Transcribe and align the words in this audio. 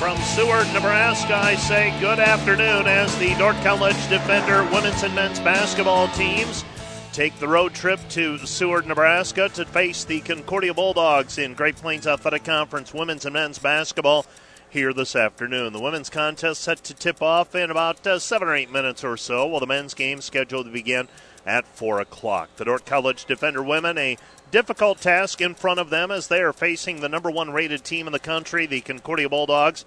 From 0.00 0.16
Seward, 0.16 0.66
Nebraska, 0.72 1.36
I 1.36 1.56
say 1.56 1.92
good 2.00 2.18
afternoon 2.18 2.86
as 2.86 3.14
the 3.18 3.34
Dordt 3.34 3.56
College 3.56 4.08
Defender 4.08 4.64
women's 4.72 5.02
and 5.02 5.14
men's 5.14 5.38
basketball 5.40 6.08
teams 6.08 6.64
take 7.12 7.38
the 7.38 7.46
road 7.46 7.74
trip 7.74 8.00
to 8.08 8.38
Seward, 8.38 8.86
Nebraska 8.86 9.50
to 9.50 9.66
face 9.66 10.04
the 10.04 10.20
Concordia 10.20 10.72
Bulldogs 10.72 11.36
in 11.36 11.52
Great 11.52 11.76
Plains 11.76 12.06
Athletic 12.06 12.44
Conference 12.44 12.94
women's 12.94 13.26
and 13.26 13.34
men's 13.34 13.58
basketball 13.58 14.24
here 14.70 14.94
this 14.94 15.14
afternoon. 15.14 15.74
The 15.74 15.82
women's 15.82 16.08
contest 16.08 16.62
set 16.62 16.82
to 16.84 16.94
tip 16.94 17.20
off 17.20 17.54
in 17.54 17.70
about 17.70 18.06
uh, 18.06 18.18
seven 18.18 18.48
or 18.48 18.54
eight 18.54 18.72
minutes 18.72 19.04
or 19.04 19.18
so, 19.18 19.46
while 19.46 19.60
the 19.60 19.66
men's 19.66 19.92
game 19.92 20.22
scheduled 20.22 20.64
to 20.64 20.72
begin 20.72 21.08
at 21.44 21.66
4 21.66 22.00
o'clock. 22.00 22.56
The 22.56 22.64
Dordt 22.64 22.86
College 22.86 23.26
Defender 23.26 23.62
women, 23.62 23.98
a 23.98 24.16
difficult 24.50 25.00
task 25.00 25.40
in 25.40 25.54
front 25.54 25.80
of 25.80 25.90
them 25.90 26.10
as 26.10 26.28
they 26.28 26.40
are 26.40 26.52
facing 26.52 27.00
the 27.00 27.08
number 27.08 27.30
one 27.30 27.52
rated 27.52 27.84
team 27.84 28.06
in 28.06 28.12
the 28.12 28.18
country, 28.18 28.66
the 28.66 28.80
Concordia 28.80 29.28
Bulldogs. 29.28 29.84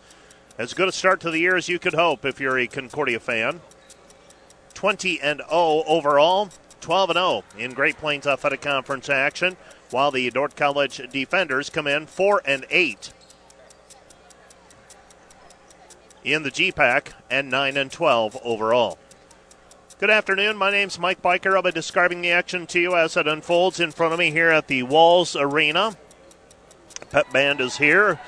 As 0.57 0.73
good 0.73 0.87
a 0.87 0.91
start 0.91 1.19
to 1.21 1.31
the 1.31 1.39
year 1.39 1.55
as 1.55 1.67
you 1.67 1.79
could 1.79 1.93
hope 1.93 2.25
if 2.25 2.39
you're 2.39 2.57
a 2.57 2.67
Concordia 2.67 3.19
fan. 3.19 3.61
20 4.73 5.19
and 5.21 5.41
0 5.49 5.83
overall, 5.87 6.49
12 6.81 7.09
and 7.11 7.17
0 7.17 7.43
in 7.57 7.73
Great 7.73 7.97
Plains 7.97 8.27
Athletic 8.27 8.61
Conference 8.61 9.09
action, 9.09 9.57
while 9.89 10.11
the 10.11 10.29
Dordt 10.29 10.55
College 10.55 11.01
Defenders 11.11 11.69
come 11.69 11.87
in 11.87 12.05
4 12.05 12.41
and 12.45 12.65
8 12.69 13.13
in 16.23 16.43
the 16.43 16.51
GPAC 16.51 17.13
and 17.29 17.49
9 17.49 17.77
and 17.77 17.91
12 17.91 18.37
overall. 18.43 18.97
Good 20.03 20.09
afternoon. 20.09 20.57
My 20.57 20.69
name's 20.69 20.99
Mike 20.99 21.21
Biker. 21.21 21.55
I'll 21.55 21.61
be 21.61 21.71
describing 21.71 22.21
the 22.21 22.31
action 22.31 22.67
to 22.67 22.77
you 22.77 22.93
as 22.93 23.15
it 23.15 23.25
unfolds 23.25 23.79
in 23.79 23.93
front 23.93 24.11
of 24.11 24.19
me 24.19 24.31
here 24.31 24.49
at 24.49 24.67
the 24.67 24.83
Walz 24.83 25.33
Arena. 25.33 25.95
Pep 27.09 27.31
Band 27.31 27.61
is 27.61 27.77
here, 27.77 28.19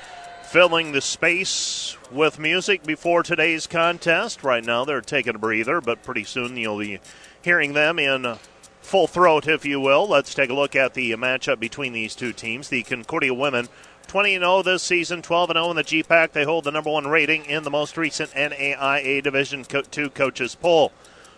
filling 0.42 0.92
the 0.92 1.02
space 1.02 1.98
with 2.10 2.38
music 2.38 2.82
before 2.84 3.22
today's 3.22 3.66
contest. 3.66 4.42
Right 4.42 4.64
now, 4.64 4.86
they're 4.86 5.02
taking 5.02 5.34
a 5.34 5.38
breather, 5.38 5.82
but 5.82 6.02
pretty 6.02 6.24
soon 6.24 6.56
you'll 6.56 6.78
be 6.78 6.98
hearing 7.42 7.74
them 7.74 7.98
in 7.98 8.36
full 8.80 9.06
throat, 9.06 9.46
if 9.46 9.66
you 9.66 9.78
will. 9.78 10.08
Let's 10.08 10.32
take 10.32 10.48
a 10.48 10.54
look 10.54 10.74
at 10.74 10.94
the 10.94 11.12
matchup 11.12 11.60
between 11.60 11.92
these 11.92 12.14
two 12.14 12.32
teams. 12.32 12.70
The 12.70 12.84
Concordia 12.84 13.34
women 13.34 13.68
20 14.06 14.38
0 14.38 14.62
this 14.62 14.82
season, 14.82 15.20
12 15.20 15.50
0 15.52 15.70
in 15.72 15.76
the 15.76 15.84
GPAC. 15.84 16.32
They 16.32 16.44
hold 16.44 16.64
the 16.64 16.72
number 16.72 16.88
one 16.88 17.06
rating 17.06 17.44
in 17.44 17.64
the 17.64 17.70
most 17.70 17.98
recent 17.98 18.30
NAIA 18.30 19.22
Division 19.22 19.62
2 19.62 20.08
coaches 20.08 20.54
poll. 20.54 20.90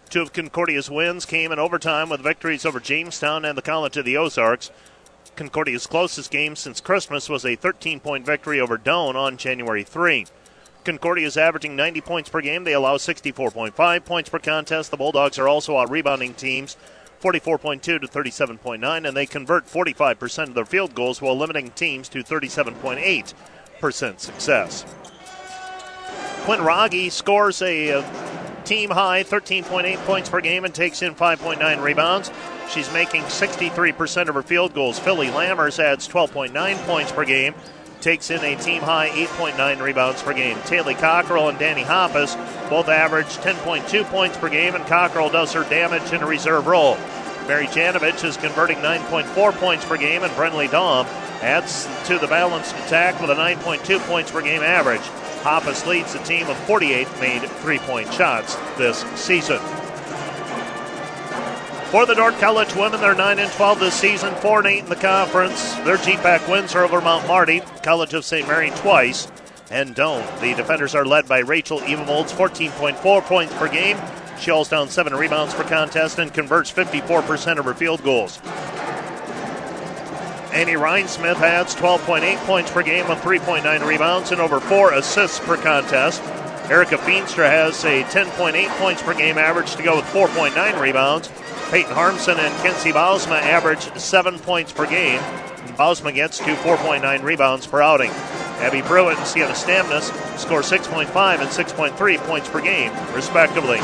Two 0.09 0.23
of 0.23 0.33
Concordia's 0.33 0.91
wins 0.91 1.27
came 1.27 1.53
in 1.53 1.59
overtime 1.59 2.09
with 2.09 2.23
victories 2.23 2.65
over 2.65 2.81
Jamestown 2.81 3.45
and 3.45 3.59
the 3.59 3.63
College 3.63 3.99
of 3.99 4.07
the 4.07 4.17
Ozarks. 4.17 4.71
Concordia's 5.37 5.87
closest 5.87 6.31
game 6.31 6.57
since 6.57 6.81
Christmas 6.81 7.29
was 7.29 7.45
a 7.45 7.57
13 7.57 8.01
point 8.01 8.25
victory 8.25 8.59
over 8.59 8.79
Doane 8.79 9.17
on 9.17 9.37
January 9.37 9.85
3. 9.85 10.25
Concordia 10.85 11.27
is 11.27 11.37
averaging 11.37 11.77
90 11.77 12.01
points 12.01 12.31
per 12.31 12.41
game. 12.41 12.65
They 12.65 12.73
allow 12.73 12.97
64.5 12.97 14.05
points 14.07 14.31
per 14.31 14.39
contest. 14.39 14.91
The 14.91 14.97
Bulldogs 14.97 15.39
are 15.39 15.47
also 15.47 15.77
out 15.77 15.91
rebounding 15.91 16.33
teams 16.33 16.79
44.2 17.21 17.83
to 17.83 17.99
37.9, 18.01 19.07
and 19.07 19.17
they 19.17 19.27
convert 19.27 19.67
45% 19.67 20.45
of 20.45 20.55
their 20.55 20.65
field 20.65 20.95
goals 20.95 21.21
while 21.21 21.37
limiting 21.37 21.71
teams 21.73 22.09
to 22.09 22.23
37.8% 22.25 24.21
success. 24.21 24.87
Quinn 26.45 26.61
Rogge 26.61 27.13
scores 27.13 27.61
a 27.61 27.93
uh, 27.93 28.03
team 28.69 28.91
high 28.91 29.25
13.8 29.25 29.97
points 30.05 30.29
per 30.29 30.43
game 30.43 30.67
and 30.67 30.75
takes 30.75 31.01
in 31.01 31.15
5.9 31.15 31.83
rebounds. 31.83 32.31
She's 32.69 32.93
making 32.93 33.23
63% 33.23 34.29
of 34.29 34.35
her 34.35 34.43
field 34.43 34.75
goals. 34.75 34.99
Philly 34.99 35.29
Lammers 35.29 35.79
adds 35.83 36.07
12.9 36.07 36.77
points 36.85 37.11
per 37.11 37.25
game, 37.25 37.55
takes 38.03 38.31
in 38.31 38.45
a 38.45 38.57
team 38.57 38.83
high 38.83 39.09
8.9 39.09 39.81
rebounds 39.81 40.23
per 40.23 40.35
game. 40.35 40.59
Taylor 40.67 40.93
Cockrell 40.93 41.49
and 41.49 41.59
Danny 41.59 41.83
Hoppus 41.83 42.37
both 42.69 42.89
average 42.89 43.39
10.2 43.39 44.05
points 44.11 44.37
per 44.37 44.51
game, 44.51 44.75
and 44.75 44.85
Cockrell 44.85 45.31
does 45.33 45.55
her 45.55 45.65
damage 45.71 46.13
in 46.13 46.23
a 46.23 46.27
reserve 46.27 46.67
role. 46.67 46.99
Mary 47.47 47.67
Janovich 47.69 48.23
is 48.23 48.37
converting 48.37 48.77
9.4 48.79 49.53
points 49.55 49.87
per 49.87 49.97
game, 49.97 50.23
and 50.23 50.33
Brenly 50.35 50.69
Dahm 50.69 51.07
adds 51.43 51.89
to 52.05 52.19
the 52.19 52.27
balanced 52.27 52.75
attack 52.77 53.19
with 53.23 53.31
a 53.31 53.35
9.2 53.35 53.99
points 54.01 54.31
per 54.31 54.43
game 54.43 54.63
average. 54.63 55.01
Hoppus 55.43 55.87
leads 55.87 56.15
a 56.15 56.23
team 56.25 56.47
of 56.49 56.57
48 56.67 57.07
made 57.21 57.43
three 57.43 57.79
point 57.79 58.13
shots 58.13 58.57
this 58.77 59.03
season. 59.15 59.61
For 61.91 62.05
the 62.05 62.15
Dordt 62.15 62.39
College 62.39 62.75
women, 62.75 63.01
they're 63.01 63.15
9 63.15 63.39
and 63.39 63.51
12 63.53 63.81
this 63.81 63.95
season, 63.95 64.35
4 64.37 64.59
and 64.59 64.67
8 64.67 64.79
in 64.81 64.89
the 64.91 64.97
conference. 64.97 65.75
Their 65.77 65.97
GPAC 65.97 66.51
wins 66.51 66.75
are 66.75 66.85
over 66.85 67.01
Mount 67.01 67.27
Marty, 67.27 67.61
College 67.83 68.13
of 68.13 68.27
St. 68.27 68.47
Mary 68.47 68.71
twice, 68.77 69.27
and 69.71 69.97
Doane. 69.97 70.41
The 70.41 70.55
defenders 70.55 70.95
are 70.95 71.07
led 71.07 71.27
by 71.27 71.39
Rachel 71.39 71.81
Evavold, 71.81 72.31
14.4 72.31 73.23
points 73.23 73.55
per 73.55 73.69
game. 73.69 73.97
She 74.39 74.51
holds 74.51 74.69
down 74.69 74.91
seven 74.91 75.15
rebounds 75.15 75.55
per 75.55 75.65
contest 75.65 76.19
and 76.19 76.33
converts 76.33 76.71
54% 76.71 77.59
of 77.59 77.65
her 77.65 77.75
field 77.75 78.03
goals. 78.03 78.39
Annie 80.53 80.73
Rhinesmith 80.73 81.41
adds 81.41 81.75
12.8 81.75 82.37
points 82.47 82.71
per 82.71 82.83
game 82.83 83.09
with 83.09 83.19
3.9 83.19 83.87
rebounds 83.87 84.33
and 84.33 84.41
over 84.41 84.61
four 84.61 84.93
assists 84.95 85.39
per 85.41 85.57
contest. 85.57 86.23
Erica 86.71 86.97
Feenstra 86.97 87.49
has 87.49 87.85
a 87.85 88.03
10.8 88.05 88.69
points 88.79 89.03
per 89.03 89.15
game 89.15 89.39
average 89.39 89.77
to 89.77 89.83
go 89.83 89.97
with 89.97 90.05
4.9 90.07 90.81
rebounds. 90.81 91.31
Peyton 91.71 91.93
Harmson 91.93 92.39
and 92.39 92.55
Kenzie 92.63 92.93
Bausma 92.93 93.41
average 93.43 93.93
7 93.95 94.39
points 94.39 94.73
per 94.73 94.87
game. 94.87 95.21
Bausma 95.77 96.15
gets 96.15 96.39
to 96.39 96.45
4.9 96.45 97.23
rebounds 97.23 97.67
per 97.67 97.83
outing. 97.83 98.11
Abby 98.61 98.83
Pruitt 98.83 99.17
and 99.17 99.27
Sienna 99.27 99.53
Stamnus 99.53 100.11
score 100.39 100.63
6.5 100.63 101.07
and 101.41 101.49
6.3 101.49 102.19
points 102.27 102.49
per 102.49 102.61
game, 102.61 102.93
respectively. 103.15 103.79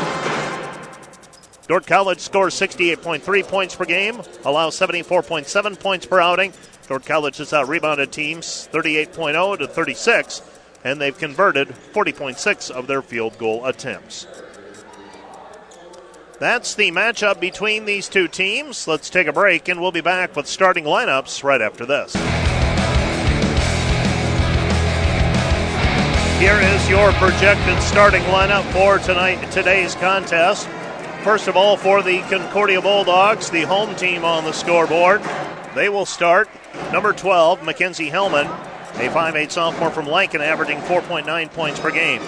Dordt 1.66 1.86
College 1.86 2.20
scores 2.20 2.54
68.3 2.54 3.48
points 3.48 3.74
per 3.74 3.86
game, 3.86 4.20
allows 4.44 4.78
74.7 4.78 5.80
points 5.80 6.04
per 6.04 6.20
outing. 6.20 6.52
Dordt 6.88 7.06
College 7.06 7.38
has 7.38 7.54
out 7.54 7.68
rebounded 7.68 8.12
teams 8.12 8.68
38.0 8.70 9.58
to 9.58 9.66
36, 9.66 10.42
and 10.84 11.00
they've 11.00 11.16
converted 11.16 11.68
40.6 11.68 12.70
of 12.70 12.86
their 12.86 13.00
field 13.00 13.38
goal 13.38 13.64
attempts. 13.64 14.26
That's 16.38 16.74
the 16.74 16.90
matchup 16.90 17.40
between 17.40 17.86
these 17.86 18.08
two 18.08 18.28
teams. 18.28 18.86
Let's 18.86 19.08
take 19.08 19.26
a 19.26 19.32
break, 19.32 19.68
and 19.68 19.80
we'll 19.80 19.92
be 19.92 20.02
back 20.02 20.36
with 20.36 20.46
starting 20.46 20.84
lineups 20.84 21.42
right 21.42 21.62
after 21.62 21.86
this. 21.86 22.12
Here 26.38 26.60
is 26.60 26.90
your 26.90 27.12
projected 27.12 27.80
starting 27.82 28.22
lineup 28.24 28.70
for 28.72 28.98
tonight 28.98 29.50
today's 29.50 29.94
contest. 29.94 30.68
First 31.24 31.48
of 31.48 31.56
all, 31.56 31.78
for 31.78 32.02
the 32.02 32.20
Concordia 32.28 32.82
Bulldogs, 32.82 33.48
the 33.48 33.62
home 33.62 33.96
team 33.96 34.26
on 34.26 34.44
the 34.44 34.52
scoreboard, 34.52 35.22
they 35.74 35.88
will 35.88 36.04
start 36.04 36.50
number 36.92 37.14
12, 37.14 37.64
Mackenzie 37.64 38.10
Hellman, 38.10 38.44
a 38.96 39.08
5'8 39.08 39.50
sophomore 39.50 39.88
from 39.88 40.06
Lincoln, 40.06 40.42
averaging 40.42 40.80
4.9 40.80 41.50
points 41.52 41.80
per 41.80 41.90
game. 41.90 42.20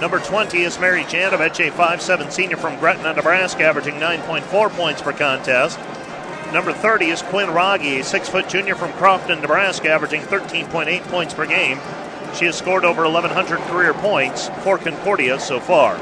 Number 0.00 0.20
20 0.20 0.62
is 0.62 0.78
Mary 0.78 1.02
Janovich, 1.02 1.66
a 1.66 1.72
5'7 1.72 2.30
senior 2.30 2.56
from 2.56 2.78
Gretna, 2.78 3.12
Nebraska, 3.12 3.64
averaging 3.64 3.94
9.4 3.94 4.70
points 4.70 5.02
per 5.02 5.12
contest. 5.12 5.80
Number 6.52 6.72
30 6.72 7.06
is 7.06 7.22
Quinn 7.22 7.48
Rogge, 7.48 7.98
a 7.98 8.04
6 8.04 8.28
foot 8.28 8.48
junior 8.48 8.76
from 8.76 8.92
Crofton, 8.92 9.40
Nebraska, 9.40 9.90
averaging 9.90 10.22
13.8 10.22 11.02
points 11.08 11.34
per 11.34 11.44
game. 11.44 11.80
She 12.36 12.44
has 12.44 12.56
scored 12.56 12.84
over 12.84 13.02
1,100 13.02 13.58
career 13.62 13.94
points 13.94 14.48
for 14.62 14.78
Concordia 14.78 15.40
so 15.40 15.58
far. 15.58 15.98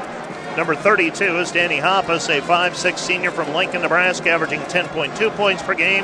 Number 0.57 0.75
32 0.75 1.37
is 1.37 1.51
Danny 1.51 1.77
Hoppus, 1.77 2.27
a 2.29 2.41
5'6 2.41 2.97
senior 2.97 3.31
from 3.31 3.53
Lincoln, 3.53 3.81
Nebraska, 3.81 4.31
averaging 4.31 4.59
10.2 4.61 5.33
points 5.37 5.63
per 5.63 5.73
game. 5.73 6.03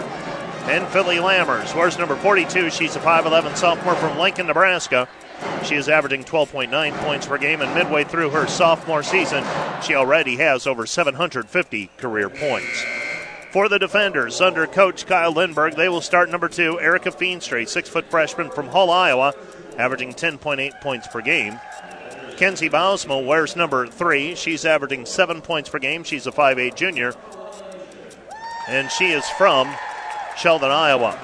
And 0.69 0.87
Philly 0.87 1.17
Lammers, 1.17 1.75
where's 1.75 1.97
number 1.97 2.15
42? 2.15 2.69
She's 2.69 2.95
a 2.95 2.99
5'11 2.99 3.57
sophomore 3.57 3.95
from 3.95 4.17
Lincoln, 4.17 4.47
Nebraska. 4.47 5.09
She 5.65 5.75
is 5.75 5.89
averaging 5.89 6.23
12.9 6.23 6.97
points 6.99 7.27
per 7.27 7.37
game, 7.37 7.61
and 7.61 7.75
midway 7.75 8.05
through 8.05 8.29
her 8.29 8.47
sophomore 8.47 9.03
season, 9.03 9.43
she 9.83 9.95
already 9.95 10.37
has 10.37 10.65
over 10.65 10.85
750 10.85 11.89
career 11.97 12.29
points. 12.29 12.85
For 13.51 13.67
the 13.67 13.79
defenders, 13.79 14.39
under 14.39 14.65
coach 14.65 15.05
Kyle 15.05 15.33
Lindberg, 15.33 15.75
they 15.75 15.89
will 15.89 16.01
start 16.01 16.29
number 16.29 16.47
two, 16.47 16.79
Erica 16.79 17.11
Feenstra, 17.11 17.67
six 17.67 17.89
foot 17.89 18.09
freshman 18.09 18.49
from 18.49 18.67
Hull, 18.67 18.91
Iowa, 18.91 19.33
averaging 19.77 20.13
10.8 20.13 20.79
points 20.81 21.07
per 21.07 21.21
game. 21.21 21.59
Kenzie 22.37 22.69
Bausma 22.69 23.25
wears 23.25 23.55
number 23.55 23.87
three. 23.87 24.35
She's 24.35 24.63
averaging 24.63 25.07
seven 25.07 25.41
points 25.41 25.69
per 25.69 25.79
game. 25.79 26.03
She's 26.03 26.27
a 26.27 26.31
5'8 26.31 26.75
junior. 26.75 27.13
And 28.67 28.91
she 28.91 29.07
is 29.07 29.27
from 29.31 29.73
Sheldon, 30.37 30.69
Iowa. 30.69 31.17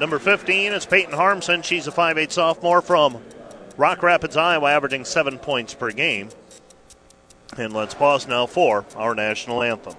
Number 0.00 0.18
15 0.18 0.72
is 0.72 0.86
Peyton 0.86 1.12
Harmson. 1.12 1.60
She's 1.60 1.86
a 1.86 1.92
5'8 1.92 2.32
sophomore 2.32 2.80
from 2.80 3.22
Rock 3.76 4.02
Rapids, 4.02 4.38
Iowa, 4.38 4.70
averaging 4.70 5.04
seven 5.04 5.38
points 5.38 5.74
per 5.74 5.90
game. 5.90 6.30
And 7.58 7.74
let's 7.74 7.94
pause 7.94 8.26
now 8.26 8.46
for 8.46 8.86
our 8.96 9.14
national 9.14 9.62
anthem. 9.62 9.94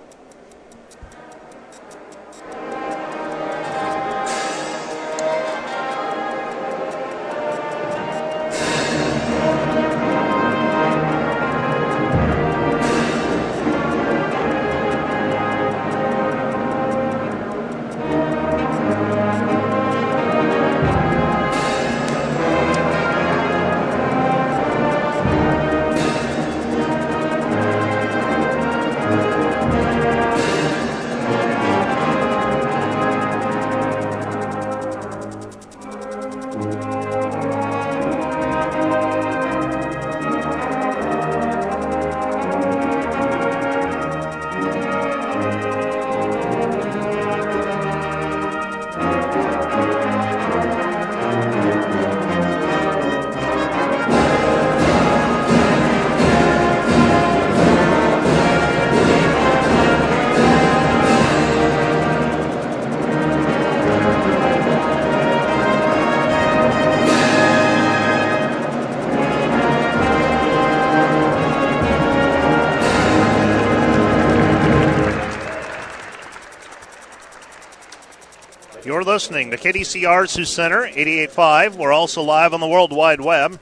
Listening 79.07 79.49
to 79.51 79.57
KDCR 79.57 80.27
Sioux 80.27 80.43
Center 80.43 80.81
88.5. 80.81 81.77
We're 81.77 81.93
also 81.93 82.21
live 82.21 82.53
on 82.53 82.59
the 82.59 82.67
World 82.67 82.91
Wide 82.91 83.21
Web. 83.21 83.57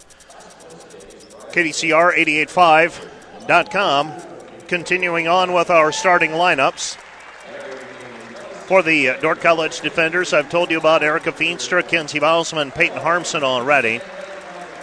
KDCR885.com. 1.52 4.14
Continuing 4.68 5.28
on 5.28 5.54
with 5.54 5.70
our 5.70 5.92
starting 5.92 6.32
lineups. 6.32 6.96
For 8.66 8.82
the 8.82 9.10
uh, 9.10 9.22
Dordt 9.22 9.40
College 9.40 9.82
defenders, 9.82 10.34
I've 10.34 10.50
told 10.50 10.72
you 10.72 10.80
about 10.80 11.04
Erica 11.04 11.32
Feenstra, 11.32 11.88
Kenzie 11.88 12.20
Bausma, 12.20 12.74
Peyton 12.74 12.98
Harmson 12.98 13.44
already. 13.44 14.00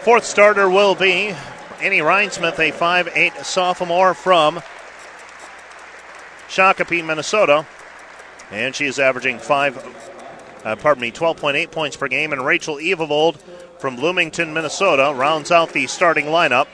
Fourth 0.02 0.24
starter 0.24 0.70
will 0.70 0.94
be 0.94 1.34
Annie 1.80 1.98
Rhinesmith, 1.98 2.60
a 2.60 2.70
5'8 2.70 3.44
sophomore 3.44 4.14
from 4.14 4.62
Shakopee, 6.46 7.04
Minnesota. 7.04 7.66
And 8.52 8.76
she 8.76 8.86
is 8.86 9.00
averaging 9.00 9.40
five, 9.40 9.74
uh, 10.64 10.76
pardon 10.76 11.00
me, 11.00 11.10
12.8 11.10 11.70
points 11.70 11.96
per 11.96 12.08
game. 12.08 12.32
And 12.32 12.44
Rachel 12.44 12.76
Evavold 12.76 13.36
from 13.78 13.96
Bloomington, 13.96 14.52
Minnesota, 14.54 15.12
rounds 15.14 15.50
out 15.50 15.72
the 15.72 15.86
starting 15.86 16.26
lineup. 16.26 16.66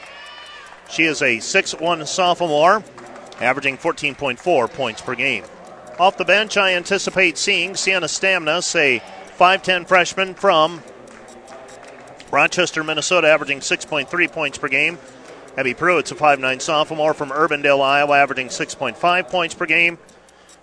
She 0.91 1.05
is 1.05 1.23
a 1.23 1.37
6'1 1.37 2.07
sophomore, 2.07 2.83
averaging 3.41 3.77
14.4 3.79 4.73
points 4.73 5.03
per 5.03 5.15
game. 5.15 5.45
Off 5.99 6.17
the 6.17 6.25
bench, 6.25 6.57
I 6.57 6.75
anticipate 6.75 7.37
seeing 7.37 7.75
Sienna 7.75 8.07
Stamnus, 8.07 8.75
a 8.77 9.03
5'10 9.39 9.87
freshman 9.87 10.35
from 10.35 10.83
Rochester, 12.31 12.85
Minnesota, 12.85 13.29
averaging 13.29 13.61
6.3 13.61 14.33
points 14.33 14.59
per 14.59 14.69
game. 14.69 14.99
Abby 15.57 15.75
Pruitt's 15.75 16.13
a 16.13 16.15
5'9 16.15 16.63
sophomore 16.63 17.15
from 17.15 17.31
Urbandale, 17.31 17.83
Iowa, 17.83 18.17
averaging 18.17 18.49
6.5 18.49 19.29
points 19.29 19.55
per 19.55 19.67
game. 19.67 19.99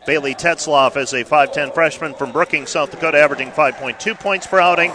Bailey 0.05 0.35
Tetzloff 0.35 0.97
is 0.97 1.13
a 1.13 1.23
5'10 1.23 1.73
freshman 1.73 2.13
from 2.13 2.31
Brookings, 2.31 2.69
South 2.69 2.91
Dakota, 2.91 3.17
averaging 3.17 3.49
5.2 3.49 4.19
points 4.19 4.45
per 4.45 4.59
outing. 4.59 4.91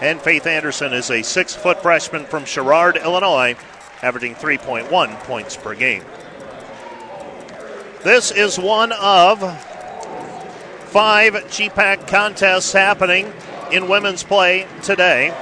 And 0.00 0.20
Faith 0.20 0.46
Anderson 0.46 0.92
is 0.92 1.10
a 1.10 1.22
6 1.22 1.56
foot 1.56 1.82
freshman 1.82 2.24
from 2.24 2.44
Sherrard, 2.44 2.96
Illinois, 2.96 3.56
averaging 4.00 4.36
3.1 4.36 5.18
points 5.24 5.56
per 5.56 5.74
game. 5.74 6.04
This 8.04 8.30
is 8.30 8.60
one 8.60 8.92
of 8.92 9.40
five 10.86 11.34
GPAC 11.34 12.06
contests 12.06 12.72
happening 12.72 13.32
in 13.72 13.88
women's 13.88 14.22
play 14.22 14.68
today. 14.84 15.34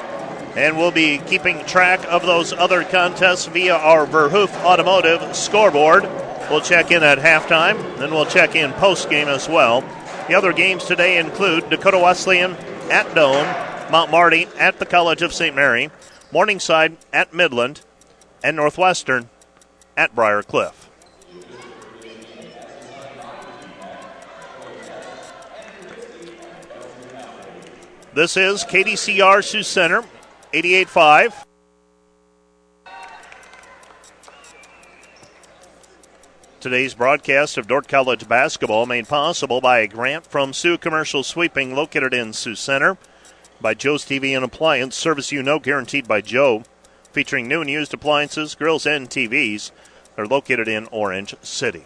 And 0.56 0.78
we'll 0.78 0.90
be 0.90 1.18
keeping 1.18 1.62
track 1.66 2.02
of 2.08 2.22
those 2.22 2.54
other 2.54 2.82
contests 2.82 3.44
via 3.44 3.76
our 3.76 4.06
Verhoof 4.06 4.54
Automotive 4.64 5.36
scoreboard. 5.36 6.08
We'll 6.50 6.60
check 6.60 6.92
in 6.92 7.02
at 7.02 7.18
halftime, 7.18 7.98
then 7.98 8.12
we'll 8.12 8.26
check 8.26 8.54
in 8.54 8.72
post 8.74 9.10
game 9.10 9.26
as 9.26 9.48
well. 9.48 9.80
The 10.28 10.34
other 10.34 10.52
games 10.52 10.84
today 10.84 11.18
include 11.18 11.70
Dakota 11.70 11.98
Wesleyan 11.98 12.52
at 12.90 13.06
Doane, 13.14 13.90
Mount 13.90 14.10
Marty 14.10 14.46
at 14.58 14.78
the 14.78 14.86
College 14.86 15.22
of 15.22 15.32
St. 15.32 15.56
Mary, 15.56 15.90
Morningside 16.32 16.96
at 17.12 17.34
Midland, 17.34 17.80
and 18.44 18.56
Northwestern 18.56 19.28
at 19.96 20.14
Briar 20.14 20.42
Cliff. 20.42 20.88
This 28.14 28.36
is 28.36 28.64
KDCR 28.64 29.44
Sioux 29.44 29.62
Center, 29.62 30.02
88.5. 30.52 31.45
Today's 36.66 36.94
broadcast 36.94 37.58
of 37.58 37.68
Dordt 37.68 37.86
College 37.86 38.26
basketball 38.26 38.86
made 38.86 39.06
possible 39.06 39.60
by 39.60 39.78
a 39.78 39.86
grant 39.86 40.26
from 40.26 40.52
Sioux 40.52 40.76
Commercial 40.76 41.22
Sweeping 41.22 41.76
located 41.76 42.12
in 42.12 42.32
Sioux 42.32 42.56
Center, 42.56 42.98
by 43.60 43.72
Joe's 43.72 44.04
TV 44.04 44.34
and 44.34 44.44
Appliance, 44.44 44.96
service 44.96 45.30
you 45.30 45.44
know 45.44 45.60
guaranteed 45.60 46.08
by 46.08 46.20
Joe, 46.20 46.64
featuring 47.12 47.46
new 47.46 47.60
and 47.60 47.70
used 47.70 47.94
appliances, 47.94 48.56
grills, 48.56 48.84
and 48.84 49.08
TVs. 49.08 49.70
They're 50.16 50.26
located 50.26 50.66
in 50.66 50.88
Orange 50.90 51.36
City. 51.40 51.84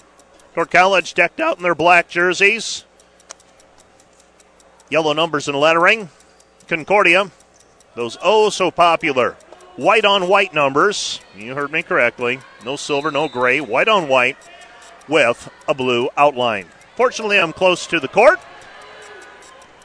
Dordt 0.55 0.71
College 0.71 1.13
decked 1.13 1.41
out 1.41 1.59
in 1.59 1.63
their 1.63 1.75
black 1.75 2.09
jerseys, 2.09 2.87
yellow 4.89 5.13
numbers 5.13 5.47
and 5.47 5.61
lettering. 5.61 6.09
Concordia, 6.69 7.31
those 7.97 8.17
oh 8.23 8.49
so 8.49 8.71
popular 8.71 9.37
white 9.77 10.07
on 10.07 10.27
white 10.27 10.55
numbers. 10.55 11.21
You 11.37 11.55
heard 11.55 11.71
me 11.71 11.83
correctly. 11.83 12.41
No 12.65 12.77
silver, 12.77 13.11
no 13.11 13.29
gray, 13.29 13.61
white 13.61 13.89
on 13.89 14.09
white 14.09 14.39
with 15.11 15.51
a 15.69 15.75
blue 15.75 16.09
outline. 16.17 16.67
Fortunately, 16.97 17.39
I'm 17.39 17.53
close 17.53 17.87
to 17.89 18.01
the 18.01 18.09
court. 18.09 18.41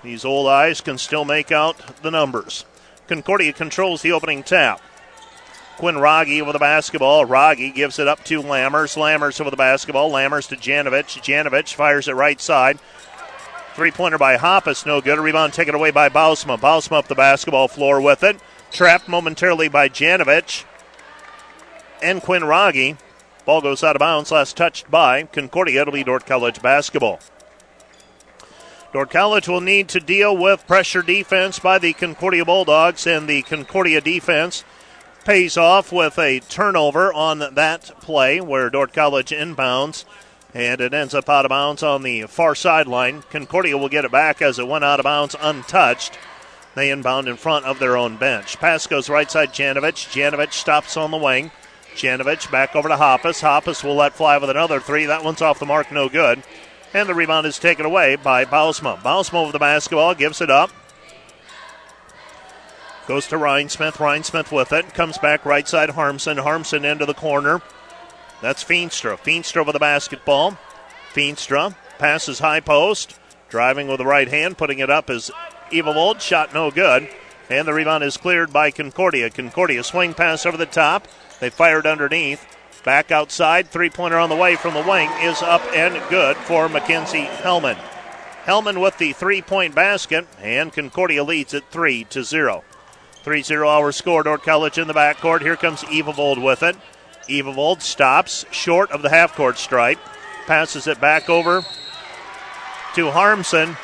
These 0.03 0.23
old 0.23 0.47
eyes 0.47 0.81
can 0.81 0.97
still 0.97 1.25
make 1.25 1.51
out 1.51 2.03
the 2.03 2.11
numbers. 2.11 2.63
Concordia 3.07 3.51
controls 3.51 4.01
the 4.01 4.11
opening 4.11 4.43
tap. 4.43 4.81
Quinn 5.77 5.95
Rogge 5.95 6.45
with 6.45 6.53
the 6.53 6.59
basketball. 6.59 7.25
Rogge 7.25 7.73
gives 7.73 7.99
it 7.99 8.07
up 8.07 8.23
to 8.25 8.41
Lammers. 8.41 8.95
Lammers 8.95 9.41
over 9.41 9.49
the 9.49 9.57
basketball. 9.57 10.11
Lammers 10.11 10.47
to 10.47 10.55
Janovich. 10.55 11.19
Janovich 11.21 11.73
fires 11.73 12.07
it 12.07 12.13
right 12.13 12.39
side. 12.39 12.79
Three 13.73 13.91
pointer 13.91 14.17
by 14.17 14.37
Hoppus, 14.37 14.85
no 14.85 15.01
good. 15.01 15.19
Rebound 15.19 15.51
taken 15.51 15.75
away 15.75 15.91
by 15.91 16.07
Bausma. 16.07 16.57
Bausma 16.57 16.93
up 16.93 17.07
the 17.07 17.15
basketball 17.15 17.67
floor 17.67 17.99
with 17.99 18.23
it. 18.23 18.39
Trapped 18.71 19.09
momentarily 19.09 19.67
by 19.67 19.89
Janovich 19.89 20.63
and 22.01 22.21
Quinn 22.21 22.43
Rogge. 22.43 22.97
Ball 23.45 23.61
goes 23.61 23.83
out 23.83 23.95
of 23.95 23.99
bounds, 23.99 24.31
last 24.31 24.57
touched 24.57 24.89
by 24.89 25.23
Concordia. 25.23 25.81
It'll 25.81 25.93
be 25.93 26.03
Dordt 26.03 26.25
College 26.25 26.61
basketball. 26.61 27.19
Dordt 28.91 29.11
College 29.11 29.47
will 29.47 29.61
need 29.61 29.89
to 29.89 29.99
deal 29.99 30.35
with 30.35 30.67
pressure 30.67 31.01
defense 31.01 31.59
by 31.59 31.77
the 31.77 31.93
Concordia 31.93 32.45
Bulldogs, 32.45 33.05
and 33.05 33.27
the 33.27 33.41
Concordia 33.43 34.01
defense 34.01 34.63
pays 35.25 35.57
off 35.57 35.91
with 35.91 36.17
a 36.17 36.39
turnover 36.41 37.13
on 37.13 37.39
that 37.39 37.91
play 38.01 38.39
where 38.39 38.69
Dordt 38.69 38.93
College 38.93 39.31
inbounds 39.31 40.05
and 40.55 40.79
it 40.79 40.93
ends 40.93 41.13
up 41.13 41.27
out 41.27 41.43
of 41.43 41.49
bounds 41.49 41.83
on 41.83 42.01
the 42.01 42.23
far 42.23 42.55
sideline. 42.55 43.21
Concordia 43.29 43.77
will 43.77 43.89
get 43.89 44.05
it 44.05 44.11
back 44.11 44.41
as 44.41 44.57
it 44.57 44.67
went 44.67 44.85
out 44.85 45.01
of 45.01 45.03
bounds 45.03 45.35
untouched. 45.41 46.17
They 46.75 46.89
inbound 46.89 47.27
in 47.27 47.35
front 47.35 47.65
of 47.65 47.77
their 47.77 47.97
own 47.97 48.15
bench. 48.15 48.57
Pass 48.57 48.87
goes 48.87 49.09
right 49.09 49.29
side 49.29 49.49
Janovich. 49.49 50.07
Janovich 50.13 50.53
stops 50.53 50.95
on 50.95 51.11
the 51.11 51.17
wing. 51.17 51.51
Janovich 51.95 52.51
back 52.51 52.75
over 52.75 52.89
to 52.89 52.95
Hoppus. 52.95 53.41
Hoppus 53.41 53.83
will 53.83 53.95
let 53.95 54.13
fly 54.13 54.37
with 54.37 54.49
another 54.49 54.79
three. 54.79 55.05
That 55.05 55.23
one's 55.23 55.41
off 55.41 55.59
the 55.59 55.65
mark, 55.65 55.91
no 55.91 56.09
good. 56.09 56.43
And 56.93 57.09
the 57.09 57.15
rebound 57.15 57.45
is 57.47 57.59
taken 57.59 57.85
away 57.85 58.15
by 58.15 58.45
Bausma. 58.45 58.97
Bausma 59.01 59.35
over 59.35 59.51
the 59.51 59.59
basketball, 59.59 60.13
gives 60.13 60.41
it 60.41 60.49
up. 60.49 60.71
Goes 63.07 63.27
to 63.27 63.35
Rhinesmith. 63.35 63.99
Ryan 63.99 64.23
Smith 64.23 64.51
with 64.51 64.73
it. 64.73 64.93
Comes 64.93 65.17
back 65.17 65.45
right 65.45 65.67
side 65.67 65.91
Harmson. 65.91 66.37
Harmson 66.37 66.85
into 66.85 67.05
the 67.05 67.13
corner. 67.13 67.61
That's 68.41 68.63
Feenstra. 68.63 69.17
Feenstra 69.17 69.65
with 69.65 69.73
the 69.73 69.79
basketball. 69.79 70.57
Feenstra 71.13 71.75
passes 71.99 72.39
high 72.39 72.59
post. 72.59 73.17
Driving 73.49 73.87
with 73.87 73.99
the 73.99 74.05
right 74.05 74.27
hand, 74.27 74.57
putting 74.57 74.79
it 74.79 74.89
up 74.89 75.09
is 75.09 75.31
Evavold. 75.71 76.19
Shot 76.19 76.53
no 76.53 76.71
good. 76.71 77.07
And 77.49 77.67
the 77.67 77.73
rebound 77.73 78.03
is 78.03 78.17
cleared 78.17 78.51
by 78.51 78.71
Concordia. 78.71 79.29
Concordia 79.29 79.83
swing 79.83 80.15
pass 80.15 80.45
over 80.45 80.57
the 80.57 80.65
top. 80.65 81.07
They 81.39 81.49
fired 81.49 81.85
underneath. 81.85 82.45
Back 82.83 83.11
outside. 83.11 83.69
Three 83.69 83.89
pointer 83.89 84.19
on 84.19 84.29
the 84.29 84.35
way 84.35 84.55
from 84.55 84.73
the 84.73 84.83
wing 84.83 85.09
is 85.21 85.41
up 85.41 85.63
and 85.73 86.01
good 86.09 86.37
for 86.37 86.69
Mackenzie 86.69 87.25
Hellman. 87.25 87.77
Hellman 88.45 88.79
with 88.79 88.97
the 88.99 89.13
three 89.13 89.41
point 89.41 89.73
basket, 89.73 90.27
and 90.39 90.71
Concordia 90.71 91.23
leads 91.23 91.55
at 91.55 91.71
3 91.71 92.03
to 92.05 92.23
0. 92.23 92.63
3 93.23 93.41
0 93.41 93.67
our 93.67 93.91
score. 93.91 94.21
Dordt 94.21 94.43
College 94.43 94.77
in 94.77 94.87
the 94.87 94.93
backcourt. 94.93 95.41
Here 95.41 95.55
comes 95.55 95.81
Evavold 95.85 96.41
with 96.43 96.61
it. 96.61 96.75
Evavold 97.27 97.81
stops 97.81 98.45
short 98.51 98.91
of 98.91 99.01
the 99.01 99.09
half 99.09 99.35
court 99.35 99.57
stripe, 99.57 99.97
passes 100.45 100.85
it 100.85 101.01
back 101.01 101.27
over 101.27 101.63
to 102.93 103.09
Harmson, 103.09 103.75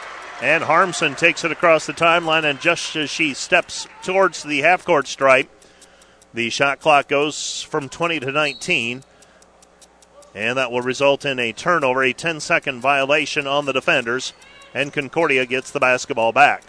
and 0.44 0.64
Harmson 0.64 1.16
takes 1.16 1.44
it 1.44 1.52
across 1.52 1.88
the 1.88 1.94
timeline. 1.94 2.44
And 2.44 2.62
just 2.62 2.96
as 2.96 3.10
she 3.10 3.34
steps 3.34 3.88
towards 4.04 4.44
the 4.44 4.60
half 4.60 4.86
court 4.86 5.08
stripe, 5.08 5.50
the 6.34 6.50
shot 6.50 6.80
clock 6.80 7.08
goes 7.08 7.62
from 7.62 7.90
20 7.90 8.20
to 8.22 8.32
19. 8.32 9.04
And 10.34 10.58
that 10.58 10.72
will 10.72 10.82
result 10.82 11.26
in 11.26 11.40
a 11.40 11.52
turnover, 11.52 12.04
a 12.04 12.14
10 12.14 12.40
second 12.40 12.82
violation 12.82 13.48
on 13.48 13.66
the 13.66 13.74
defenders. 13.74 14.34
And 14.74 14.94
Concordia 14.94 15.46
gets 15.46 15.72
the 15.72 15.80
basketball 15.80 16.32
back. 16.32 16.64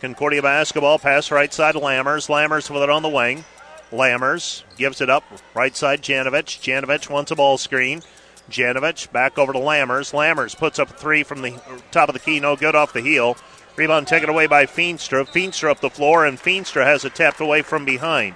Concordia 0.00 0.42
basketball 0.42 0.98
pass 0.98 1.30
right 1.30 1.52
side 1.52 1.76
Lammers. 1.76 2.28
Lammers 2.28 2.68
with 2.68 2.82
it 2.82 2.90
on 2.90 3.02
the 3.02 3.08
wing. 3.08 3.44
Lammers 3.92 4.64
gives 4.76 5.00
it 5.00 5.08
up 5.08 5.22
right 5.54 5.76
side 5.76 6.02
Janovich. 6.02 6.60
Janovich 6.60 7.08
wants 7.08 7.30
a 7.30 7.36
ball 7.36 7.56
screen. 7.56 8.02
Janovich 8.50 9.10
back 9.12 9.38
over 9.38 9.52
to 9.52 9.58
Lammers. 9.58 10.12
Lammers 10.12 10.56
puts 10.56 10.78
up 10.78 10.90
a 10.90 10.92
three 10.92 11.22
from 11.22 11.42
the 11.42 11.60
top 11.90 12.08
of 12.08 12.12
the 12.12 12.20
key, 12.20 12.40
no 12.40 12.56
good 12.56 12.74
off 12.74 12.92
the 12.92 13.00
heel. 13.00 13.36
Rebound 13.76 14.06
taken 14.06 14.28
away 14.28 14.46
by 14.46 14.66
Feenstra. 14.66 15.26
Feenstra 15.26 15.70
up 15.70 15.80
the 15.80 15.90
floor, 15.90 16.24
and 16.24 16.38
Feenstra 16.38 16.84
has 16.84 17.04
it 17.04 17.14
tapped 17.14 17.40
away 17.40 17.62
from 17.62 17.84
behind. 17.84 18.34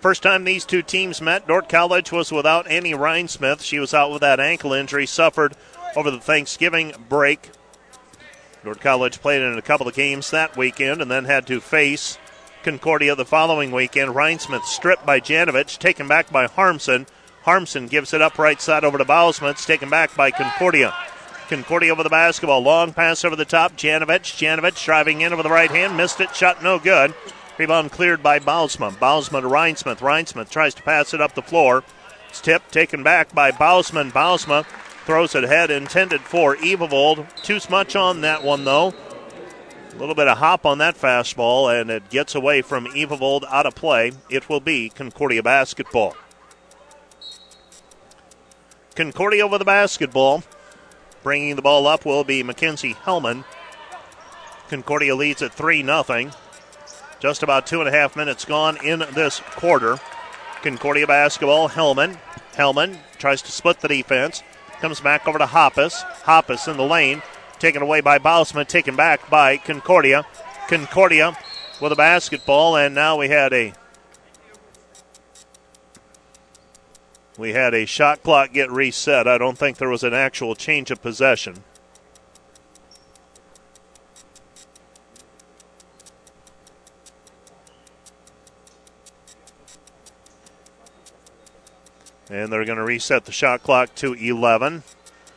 First 0.00 0.22
time 0.22 0.44
these 0.44 0.64
two 0.64 0.82
teams 0.82 1.20
met, 1.20 1.46
Dordt 1.46 1.68
College 1.68 2.10
was 2.10 2.32
without 2.32 2.66
Annie 2.66 2.94
Rhinesmith. 2.94 3.62
She 3.62 3.78
was 3.78 3.94
out 3.94 4.10
with 4.10 4.20
that 4.22 4.40
ankle 4.40 4.72
injury 4.72 5.06
suffered 5.06 5.54
over 5.94 6.10
the 6.10 6.20
Thanksgiving 6.20 6.92
break 7.08 7.50
Dordt 8.64 8.80
College 8.80 9.20
played 9.20 9.42
in 9.42 9.58
a 9.58 9.62
couple 9.62 9.88
of 9.88 9.94
games 9.94 10.30
that 10.30 10.56
weekend 10.56 11.02
and 11.02 11.10
then 11.10 11.24
had 11.24 11.46
to 11.48 11.60
face 11.60 12.16
Concordia 12.62 13.16
the 13.16 13.24
following 13.24 13.72
weekend. 13.72 14.14
Rhinesmith 14.14 14.64
stripped 14.64 15.04
by 15.04 15.18
Janovich, 15.18 15.78
taken 15.78 16.06
back 16.06 16.30
by 16.30 16.46
Harmson. 16.46 17.06
Harmson 17.42 17.88
gives 17.88 18.14
it 18.14 18.22
up 18.22 18.38
right 18.38 18.60
side 18.60 18.84
over 18.84 18.98
to 18.98 19.04
Bausma. 19.04 19.66
taken 19.66 19.90
back 19.90 20.14
by 20.14 20.30
Concordia. 20.30 20.94
Concordia 21.52 21.92
over 21.92 22.02
the 22.02 22.08
basketball. 22.08 22.62
Long 22.62 22.94
pass 22.94 23.26
over 23.26 23.36
the 23.36 23.44
top. 23.44 23.76
Janovich. 23.76 24.38
Janovich 24.38 24.82
driving 24.82 25.20
in 25.20 25.34
over 25.34 25.42
the 25.42 25.50
right 25.50 25.70
hand. 25.70 25.98
Missed 25.98 26.18
it. 26.22 26.34
Shot 26.34 26.62
no 26.62 26.78
good. 26.78 27.12
Rebound 27.58 27.92
cleared 27.92 28.22
by 28.22 28.38
Bausma. 28.38 28.90
Bausma 28.92 29.42
to 29.42 29.48
Rhinesmith. 29.48 29.98
Rhinesmith 29.98 30.48
tries 30.48 30.72
to 30.72 30.82
pass 30.82 31.12
it 31.12 31.20
up 31.20 31.34
the 31.34 31.42
floor. 31.42 31.84
It's 32.30 32.40
tipped, 32.40 32.72
taken 32.72 33.02
back 33.02 33.34
by 33.34 33.50
Bausma. 33.50 34.10
Bausma 34.10 34.64
throws 35.04 35.34
it 35.34 35.44
ahead, 35.44 35.70
intended 35.70 36.22
for 36.22 36.56
Evavold. 36.56 37.26
Too 37.42 37.60
much 37.68 37.94
on 37.94 38.22
that 38.22 38.42
one, 38.42 38.64
though. 38.64 38.94
A 39.92 39.96
little 39.98 40.14
bit 40.14 40.28
of 40.28 40.38
hop 40.38 40.64
on 40.64 40.78
that 40.78 40.96
fastball, 40.96 41.78
and 41.78 41.90
it 41.90 42.08
gets 42.08 42.34
away 42.34 42.62
from 42.62 42.86
Evavold 42.86 43.44
out 43.50 43.66
of 43.66 43.74
play. 43.74 44.12
It 44.30 44.48
will 44.48 44.60
be 44.60 44.88
Concordia 44.88 45.42
basketball. 45.42 46.16
Concordia 48.94 49.44
over 49.44 49.58
the 49.58 49.66
basketball. 49.66 50.42
Bringing 51.22 51.56
the 51.56 51.62
ball 51.62 51.86
up 51.86 52.04
will 52.04 52.24
be 52.24 52.42
Mackenzie 52.42 52.94
Hellman. 52.94 53.44
Concordia 54.68 55.14
leads 55.14 55.42
at 55.42 55.52
3 55.52 55.82
0. 55.82 56.30
Just 57.20 57.42
about 57.42 57.66
two 57.66 57.80
and 57.80 57.88
a 57.88 57.92
half 57.92 58.16
minutes 58.16 58.44
gone 58.44 58.84
in 58.84 59.00
this 59.14 59.40
quarter. 59.50 59.98
Concordia 60.62 61.06
basketball, 61.06 61.68
Hellman. 61.68 62.18
Hellman 62.54 62.98
tries 63.18 63.42
to 63.42 63.52
split 63.52 63.80
the 63.80 63.88
defense. 63.88 64.42
Comes 64.80 65.00
back 65.00 65.28
over 65.28 65.38
to 65.38 65.46
Hoppus. 65.46 66.02
Hoppus 66.22 66.66
in 66.66 66.76
the 66.76 66.82
lane. 66.82 67.22
Taken 67.60 67.82
away 67.82 68.00
by 68.00 68.18
Bausma. 68.18 68.66
Taken 68.66 68.96
back 68.96 69.30
by 69.30 69.56
Concordia. 69.56 70.26
Concordia 70.68 71.36
with 71.80 71.92
a 71.92 71.96
basketball. 71.96 72.76
And 72.76 72.94
now 72.94 73.16
we 73.18 73.28
had 73.28 73.52
a 73.52 73.72
we 77.38 77.52
had 77.52 77.74
a 77.74 77.86
shot 77.86 78.22
clock 78.22 78.52
get 78.52 78.70
reset. 78.70 79.26
I 79.26 79.38
don't 79.38 79.56
think 79.56 79.78
there 79.78 79.88
was 79.88 80.04
an 80.04 80.14
actual 80.14 80.54
change 80.54 80.90
of 80.90 81.00
possession. 81.00 81.64
And 92.28 92.50
they're 92.50 92.64
going 92.64 92.78
to 92.78 92.84
reset 92.84 93.26
the 93.26 93.32
shot 93.32 93.62
clock 93.62 93.94
to 93.96 94.14
11. 94.14 94.82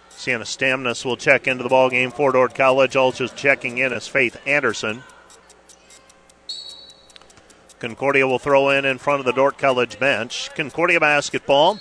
Sienna 0.10 0.46
Stamnus 0.46 1.04
will 1.04 1.18
check 1.18 1.46
into 1.46 1.62
the 1.62 1.70
ball 1.70 1.90
game 1.90 2.10
for 2.10 2.32
Dordt 2.32 2.56
College. 2.56 2.96
Also 2.96 3.28
checking 3.28 3.80
in 3.80 3.92
is 3.92 4.08
Faith 4.08 4.38
Anderson. 4.46 5.04
Concordia 7.86 8.28
will 8.28 8.40
throw 8.40 8.70
in 8.70 8.84
in 8.84 8.98
front 8.98 9.20
of 9.20 9.28
the 9.28 9.32
Dordt 9.32 9.60
College 9.60 10.00
bench. 10.00 10.50
Concordia 10.56 11.00
basketball. 11.00 11.80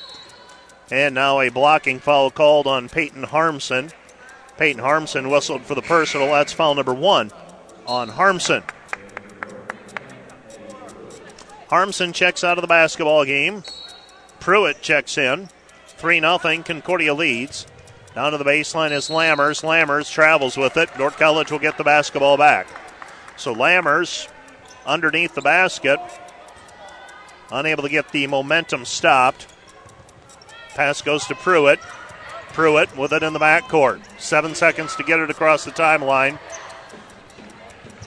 And 0.91 1.15
now 1.15 1.41
a 1.41 1.49
blocking 1.49 1.99
foul 1.99 2.31
called 2.31 2.67
on 2.67 2.91
Peyton 2.91 3.23
Harmson. 3.23 3.91
Peyton 4.59 4.83
Harmson 4.83 5.31
whistled 5.31 5.63
for 5.63 5.75
the 5.75 5.81
personal. 5.81 6.27
That's 6.27 6.53
foul 6.53 6.75
number 6.75 6.93
one 6.93 7.33
on 7.87 8.11
Harmson. 8.11 8.63
Harmson 11.71 12.13
checks 12.13 12.45
out 12.45 12.59
of 12.59 12.63
the 12.63 12.69
basketball 12.69 13.25
game. 13.25 13.65
Pruitt 14.41 14.83
checks 14.83 15.17
in. 15.17 15.49
3 15.87 16.21
0. 16.21 16.39
Concordia 16.39 17.15
leads. 17.15 17.67
Down 18.15 18.33
to 18.33 18.39
the 18.39 18.45
baseline 18.45 18.93
is 18.93 19.09
Lammers. 19.09 19.63
Lammers 19.63 20.13
travels 20.13 20.59
with 20.59 20.77
it. 20.77 20.91
Dordt 20.99 21.17
College 21.17 21.51
will 21.51 21.59
get 21.59 21.79
the 21.79 21.85
basketball 21.85 22.37
back. 22.37 22.67
So 23.39 23.55
Lammers 23.55 24.29
underneath 24.87 25.35
the 25.35 25.41
basket, 25.43 25.99
unable 27.51 27.83
to 27.83 27.89
get 27.89 28.11
the 28.11 28.27
momentum 28.27 28.85
stopped. 28.85 29.47
Pass 30.75 31.03
goes 31.03 31.25
to 31.27 31.35
Pruitt. 31.35 31.81
Pruitt 32.53 32.97
with 32.97 33.13
it 33.13 33.23
in 33.23 33.33
the 33.33 33.39
backcourt. 33.39 34.01
Seven 34.19 34.55
seconds 34.55 34.95
to 34.97 35.03
get 35.03 35.21
it 35.21 35.31
across 35.31 35.65
the 35.65 35.71
timeline. 35.71 36.39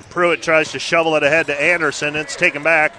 Pruitt 0.09 0.41
tries 0.41 0.71
to 0.71 0.79
shovel 0.79 1.15
it 1.15 1.23
ahead 1.23 1.47
to 1.47 1.61
Anderson. 1.61 2.15
It's 2.15 2.35
taken 2.35 2.63
back 2.63 2.93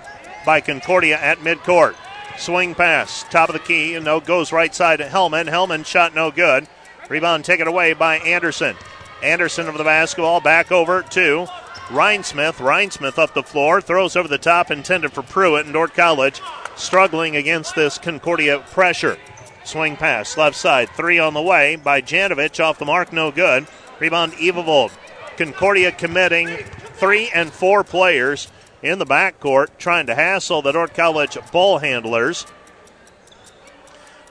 by 0.44 0.60
Concordia 0.60 1.18
at 1.18 1.38
midcourt. 1.38 1.94
Swing 2.38 2.74
pass, 2.74 3.24
top 3.30 3.48
of 3.48 3.54
the 3.54 3.58
key, 3.58 3.94
and 3.94 4.04
no 4.04 4.20
goes 4.20 4.52
right 4.52 4.74
side 4.74 5.00
to 5.00 5.06
Hellman. 5.06 5.48
Hellman 5.48 5.84
shot 5.84 6.14
no 6.14 6.30
good. 6.30 6.68
Rebound 7.08 7.44
taken 7.44 7.66
away 7.66 7.94
by 7.94 8.18
Anderson. 8.18 8.76
Anderson 9.22 9.68
of 9.68 9.76
the 9.76 9.84
basketball 9.84 10.40
back 10.40 10.70
over 10.70 11.02
to 11.02 11.48
Rhinesmith. 11.88 12.56
Rhinesmith 12.56 13.18
up 13.18 13.34
the 13.34 13.42
floor, 13.42 13.80
throws 13.80 14.14
over 14.14 14.28
the 14.28 14.38
top, 14.38 14.70
intended 14.70 15.12
for 15.12 15.22
Pruitt 15.22 15.64
and 15.64 15.72
Dordt 15.72 15.94
College, 15.94 16.40
struggling 16.76 17.34
against 17.34 17.74
this 17.74 17.98
Concordia 17.98 18.60
pressure. 18.70 19.18
Swing 19.64 19.96
pass, 19.96 20.36
left 20.36 20.56
side, 20.56 20.90
three 20.90 21.18
on 21.18 21.34
the 21.34 21.42
way 21.42 21.76
by 21.76 22.00
Janovich, 22.00 22.62
off 22.62 22.78
the 22.78 22.84
mark, 22.84 23.12
no 23.12 23.30
good. 23.30 23.66
Rebound 24.00 24.32
Evavold. 24.34 24.92
Concordia 25.36 25.92
committing 25.92 26.48
three 26.94 27.30
and 27.34 27.52
four 27.52 27.84
players 27.84 28.48
in 28.82 28.98
the 28.98 29.06
backcourt 29.06 29.68
trying 29.78 30.06
to 30.06 30.14
hassle 30.14 30.62
the 30.62 30.72
Dordt 30.72 30.94
College 30.94 31.38
ball 31.52 31.78
handlers. 31.78 32.46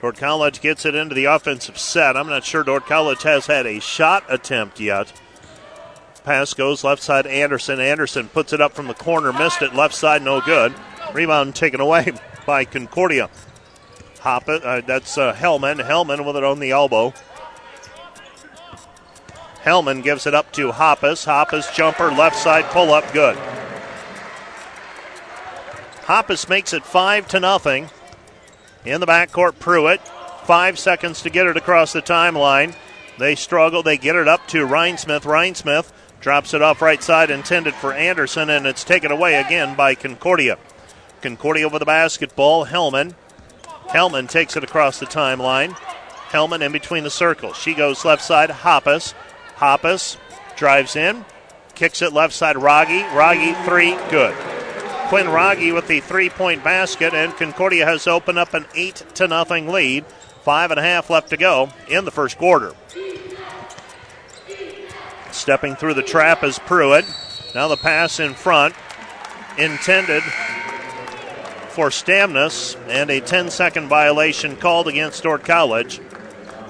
Dordt 0.01 0.17
College 0.17 0.61
gets 0.61 0.85
it 0.85 0.95
into 0.95 1.15
the 1.15 1.25
offensive 1.25 1.77
set. 1.79 2.15
I'm 2.15 2.27
not 2.27 2.43
sure 2.43 2.63
Dordt 2.63 2.85
College 2.85 3.23
has 3.23 3.47
had 3.47 3.65
a 3.65 3.79
shot 3.79 4.23
attempt 4.29 4.79
yet. 4.79 5.11
Pass 6.27 6.53
goes 6.53 6.83
left 6.83 7.01
side 7.01 7.25
Anderson. 7.25 7.79
Anderson 7.79 8.27
puts 8.27 8.51
it 8.51 8.59
up 8.59 8.73
from 8.73 8.87
the 8.87 8.93
corner, 8.93 9.31
missed 9.31 9.61
it. 9.61 9.73
Left 9.73 9.95
side, 9.95 10.21
no 10.21 10.41
good. 10.41 10.73
Rebound 11.13 11.55
taken 11.55 11.79
away 11.79 12.11
by 12.45 12.65
Concordia. 12.65 13.29
Hop 14.19 14.49
it. 14.49 14.61
Uh, 14.61 14.81
that's 14.81 15.17
uh, 15.17 15.33
Hellman. 15.33 15.79
Hellman 15.79 16.25
with 16.25 16.35
it 16.35 16.43
on 16.43 16.59
the 16.59 16.71
elbow. 16.71 17.13
Hellman 19.63 20.03
gives 20.03 20.27
it 20.27 20.33
up 20.33 20.51
to 20.51 20.73
Hoppus. 20.73 21.25
Hoppus 21.25 21.73
jumper 21.73 22.11
left 22.11 22.35
side 22.35 22.65
pull 22.71 22.93
up 22.93 23.09
good. 23.13 23.37
Hoppus 26.07 26.49
makes 26.49 26.73
it 26.73 26.83
five 26.83 27.29
to 27.29 27.39
nothing. 27.39 27.89
In 28.83 28.99
the 28.99 29.07
backcourt, 29.07 29.59
Pruitt. 29.59 30.05
Five 30.43 30.77
seconds 30.77 31.21
to 31.21 31.29
get 31.29 31.47
it 31.47 31.55
across 31.55 31.93
the 31.93 32.01
timeline. 32.01 32.75
They 33.17 33.35
struggle. 33.35 33.81
They 33.81 33.97
get 33.97 34.17
it 34.17 34.27
up 34.27 34.45
to 34.49 34.67
Rhinesmith. 34.67 35.21
Rhinesmith 35.21 35.89
drops 36.21 36.53
it 36.53 36.61
off 36.61 36.81
right 36.81 37.01
side, 37.01 37.29
intended 37.29 37.73
for 37.75 37.93
Anderson, 37.93 38.49
and 38.49 38.65
it's 38.65 38.83
taken 38.83 39.11
away 39.11 39.35
again 39.35 39.75
by 39.75 39.95
Concordia. 39.95 40.57
Concordia 41.21 41.65
over 41.65 41.79
the 41.79 41.85
basketball. 41.85 42.65
Hellman. 42.65 43.15
Hellman 43.87 44.29
takes 44.29 44.55
it 44.55 44.63
across 44.63 44.99
the 44.99 45.05
timeline. 45.05 45.71
Hellman 46.29 46.61
in 46.61 46.71
between 46.71 47.03
the 47.03 47.09
circles. 47.09 47.57
She 47.57 47.73
goes 47.73 48.03
left 48.03 48.23
side. 48.23 48.49
Hoppus. 48.49 49.13
Hoppus 49.55 50.17
drives 50.55 50.95
in. 50.95 51.25
Kicks 51.75 52.01
it 52.01 52.13
left 52.13 52.33
side. 52.33 52.55
Rogge. 52.55 53.07
Rogge, 53.11 53.65
three. 53.65 53.95
Good. 54.09 54.35
Quinn 55.07 55.27
Rogge 55.27 55.73
with 55.73 55.87
the 55.87 56.01
three 56.01 56.29
point 56.29 56.63
basket, 56.63 57.13
and 57.13 57.33
Concordia 57.37 57.85
has 57.85 58.07
opened 58.07 58.37
up 58.37 58.53
an 58.53 58.65
8 58.75 59.03
to 59.15 59.27
nothing 59.27 59.69
lead. 59.69 60.05
Five 60.43 60.71
and 60.71 60.79
a 60.79 60.83
half 60.83 61.09
left 61.09 61.29
to 61.29 61.37
go 61.37 61.69
in 61.89 62.03
the 62.05 62.11
first 62.11 62.37
quarter. 62.37 62.73
Stepping 65.37 65.75
through 65.75 65.93
the 65.93 66.01
trap 66.01 66.43
is 66.43 66.57
Pruitt. 66.57 67.05
Now 67.53 67.67
the 67.67 67.77
pass 67.77 68.19
in 68.19 68.33
front, 68.33 68.73
intended 69.59 70.23
for 71.69 71.89
Stamnus, 71.89 72.75
and 72.89 73.11
a 73.11 73.21
10 73.21 73.51
second 73.51 73.87
violation 73.87 74.55
called 74.55 74.87
against 74.87 75.21
Dordt 75.21 75.43
College. 75.43 76.01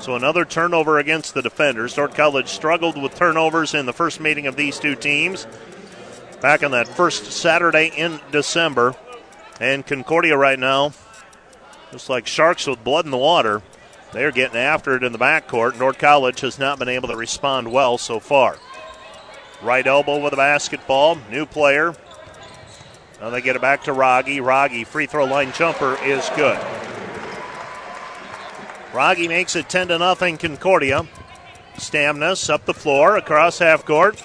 So 0.01 0.15
another 0.15 0.43
turnover 0.43 0.99
against 0.99 1.33
the 1.33 1.41
defenders. 1.41 1.95
Dordt 1.95 2.13
College 2.13 2.49
struggled 2.49 3.01
with 3.01 3.15
turnovers 3.15 3.73
in 3.73 3.85
the 3.85 3.93
first 3.93 4.19
meeting 4.19 4.47
of 4.47 4.57
these 4.57 4.77
two 4.79 4.95
teams 4.95 5.47
back 6.41 6.61
on 6.61 6.71
that 6.71 6.89
first 6.89 7.31
Saturday 7.31 7.89
in 7.95 8.19
December. 8.31 8.95
And 9.61 9.87
Concordia 9.87 10.37
right 10.37 10.59
now, 10.59 10.91
just 11.91 12.09
like 12.09 12.27
sharks 12.27 12.67
with 12.67 12.83
blood 12.83 13.05
in 13.05 13.11
the 13.11 13.17
water, 13.17 13.63
they're 14.11 14.31
getting 14.31 14.57
after 14.57 14.95
it 14.95 15.03
in 15.03 15.11
the 15.11 15.19
backcourt. 15.19 15.77
Dordt 15.77 15.99
College 15.99 16.39
has 16.41 16.57
not 16.57 16.79
been 16.79 16.89
able 16.89 17.07
to 17.09 17.15
respond 17.15 17.71
well 17.71 17.97
so 17.97 18.19
far. 18.19 18.57
Right 19.61 19.85
elbow 19.85 20.19
with 20.19 20.33
a 20.33 20.37
basketball, 20.37 21.17
new 21.29 21.45
player. 21.45 21.95
Now 23.19 23.31
they 23.31 23.41
get 23.41 23.55
it 23.55 23.61
back 23.61 23.83
to 23.83 23.91
Rogge. 23.91 24.39
Rogge, 24.39 24.85
free 24.85 25.07
throw 25.07 25.25
line 25.25 25.51
jumper 25.53 25.97
is 26.03 26.29
good. 26.35 26.59
Rogge 28.91 29.27
makes 29.27 29.55
it 29.55 29.69
10 29.69 29.89
to 29.89 29.97
nothing 29.97 30.37
Concordia. 30.37 31.07
Stamnus 31.75 32.49
up 32.49 32.65
the 32.65 32.73
floor 32.73 33.17
across 33.17 33.59
half 33.59 33.85
court. 33.85 34.23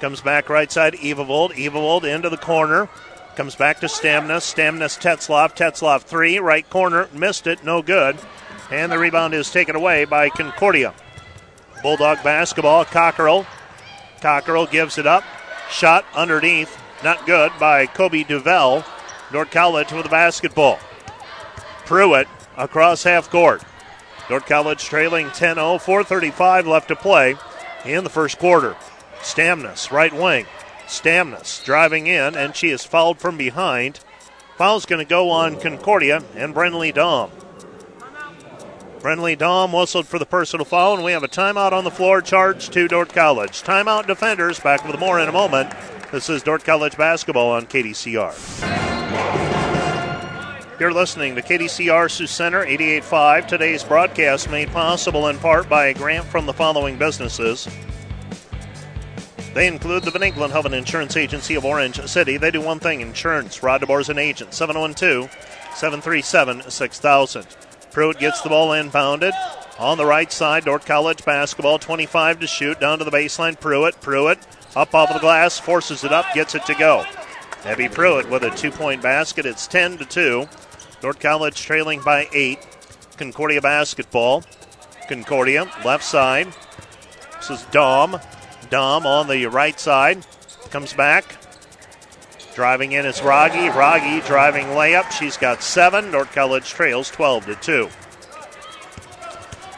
Comes 0.00 0.20
back 0.20 0.48
right 0.48 0.70
side, 0.70 0.94
Evavold. 0.94 1.52
Evavold 1.52 2.04
into 2.04 2.28
the 2.30 2.36
corner. 2.36 2.88
Comes 3.36 3.54
back 3.54 3.80
to 3.80 3.86
Stamnus. 3.86 4.42
Stamnus, 4.42 4.98
Tetzloff. 4.98 5.56
Tetzloff 5.56 6.02
three. 6.02 6.38
Right 6.38 6.68
corner. 6.68 7.08
Missed 7.12 7.46
it. 7.46 7.64
No 7.64 7.82
good. 7.82 8.16
And 8.70 8.92
the 8.92 8.98
rebound 8.98 9.34
is 9.34 9.50
taken 9.50 9.76
away 9.76 10.04
by 10.04 10.28
Concordia. 10.28 10.94
Bulldog 11.82 12.22
basketball. 12.22 12.84
Cockrell 12.84 13.46
Cockrell 14.20 14.66
gives 14.66 14.98
it 14.98 15.06
up. 15.06 15.24
Shot 15.70 16.04
underneath. 16.14 16.76
Not 17.04 17.26
good 17.26 17.52
by 17.58 17.86
Kobe 17.86 18.24
Duvel. 18.24 18.84
Dordt 19.32 19.50
College 19.50 19.92
with 19.92 20.04
the 20.04 20.10
basketball. 20.10 20.78
Pruitt 21.84 22.28
across 22.56 23.04
half 23.04 23.30
court. 23.30 23.62
Dordt 24.28 24.46
College 24.46 24.84
trailing 24.84 25.30
10 25.30 25.56
0, 25.56 25.78
4.35 25.78 26.66
left 26.66 26.88
to 26.88 26.96
play 26.96 27.36
in 27.84 28.04
the 28.04 28.10
first 28.10 28.38
quarter. 28.38 28.76
Stamnus, 29.20 29.90
right 29.90 30.12
wing. 30.12 30.46
Stamnus 30.86 31.64
driving 31.64 32.06
in, 32.06 32.34
and 32.34 32.54
she 32.56 32.70
is 32.70 32.84
fouled 32.84 33.18
from 33.18 33.36
behind. 33.36 34.00
Foul's 34.56 34.86
going 34.86 35.04
to 35.04 35.08
go 35.08 35.30
on 35.30 35.60
Concordia 35.60 36.22
and 36.34 36.54
Brenly 36.54 36.92
Dahm. 36.92 37.30
Brenly 39.00 39.36
Dahm 39.38 39.78
whistled 39.78 40.08
for 40.08 40.18
the 40.18 40.26
personal 40.26 40.64
foul, 40.64 40.94
and 40.94 41.04
we 41.04 41.12
have 41.12 41.22
a 41.22 41.28
timeout 41.28 41.72
on 41.72 41.84
the 41.84 41.90
floor 41.90 42.20
charged 42.20 42.72
to 42.72 42.88
Dordt 42.88 43.12
College. 43.12 43.62
Timeout 43.62 44.08
defenders, 44.08 44.58
back 44.58 44.84
with 44.84 44.98
more 44.98 45.20
in 45.20 45.28
a 45.28 45.32
moment. 45.32 45.72
This 46.10 46.28
is 46.28 46.42
Dordt 46.42 46.64
College 46.64 46.96
basketball 46.96 47.50
on 47.52 47.66
KDCR. 47.66 48.34
You're 50.80 50.92
listening 50.92 51.36
to 51.36 51.42
KDCR 51.42 52.10
Sioux 52.10 52.26
Center 52.26 52.64
88.5. 52.64 53.46
Today's 53.46 53.84
broadcast 53.84 54.50
made 54.50 54.68
possible 54.70 55.28
in 55.28 55.38
part 55.38 55.68
by 55.68 55.86
a 55.86 55.94
grant 55.94 56.24
from 56.26 56.46
the 56.46 56.52
following 56.52 56.98
businesses. 56.98 57.68
They 59.54 59.68
include 59.68 60.02
the 60.04 60.10
Van 60.10 60.50
hoven 60.50 60.74
Insurance 60.74 61.16
Agency 61.16 61.54
of 61.54 61.64
Orange 61.64 62.00
City. 62.06 62.36
They 62.36 62.50
do 62.50 62.60
one 62.60 62.80
thing 62.80 63.00
insurance. 63.00 63.62
Rod 63.62 63.80
DeBoer's 63.80 64.08
an 64.08 64.18
agent. 64.18 64.54
712 64.54 65.30
737 65.74 66.70
6000. 66.70 67.46
Pruitt 67.90 68.18
gets 68.18 68.40
the 68.40 68.48
ball 68.48 68.70
inbounded. 68.70 69.32
On 69.78 69.96
the 69.96 70.06
right 70.06 70.32
side, 70.32 70.64
Dordt 70.64 70.84
College 70.84 71.24
basketball, 71.24 71.78
25 71.78 72.40
to 72.40 72.46
shoot, 72.46 72.80
down 72.80 72.98
to 72.98 73.04
the 73.04 73.10
baseline. 73.10 73.58
Pruitt, 73.58 74.00
Pruitt, 74.00 74.38
up 74.74 74.94
off 74.94 75.12
the 75.12 75.20
glass, 75.20 75.58
forces 75.58 76.04
it 76.04 76.12
up, 76.12 76.26
gets 76.34 76.54
it 76.54 76.64
to 76.66 76.74
go. 76.74 77.04
Abby 77.64 77.88
Pruitt 77.88 78.28
with 78.28 78.42
a 78.42 78.50
two 78.50 78.70
point 78.70 79.02
basket. 79.02 79.46
It's 79.46 79.66
10 79.66 79.98
to 79.98 80.04
2. 80.04 80.48
Dordt 81.00 81.20
College 81.20 81.60
trailing 81.60 82.00
by 82.02 82.28
8. 82.32 82.58
Concordia 83.16 83.60
basketball. 83.60 84.42
Concordia, 85.08 85.70
left 85.84 86.04
side. 86.04 86.48
This 87.36 87.50
is 87.50 87.62
Dahm. 87.66 88.22
Dahm 88.70 89.04
on 89.04 89.28
the 89.28 89.46
right 89.46 89.78
side. 89.78 90.26
Comes 90.70 90.92
back. 90.92 91.36
Driving 92.58 92.90
in 92.90 93.06
is 93.06 93.20
Rogge. 93.20 93.70
Rogge 93.70 94.26
driving 94.26 94.66
layup. 94.66 95.12
She's 95.12 95.36
got 95.36 95.62
seven. 95.62 96.10
Dordt 96.10 96.32
College 96.32 96.68
trails 96.68 97.08
12 97.08 97.46
to 97.46 97.54
2. 97.54 97.88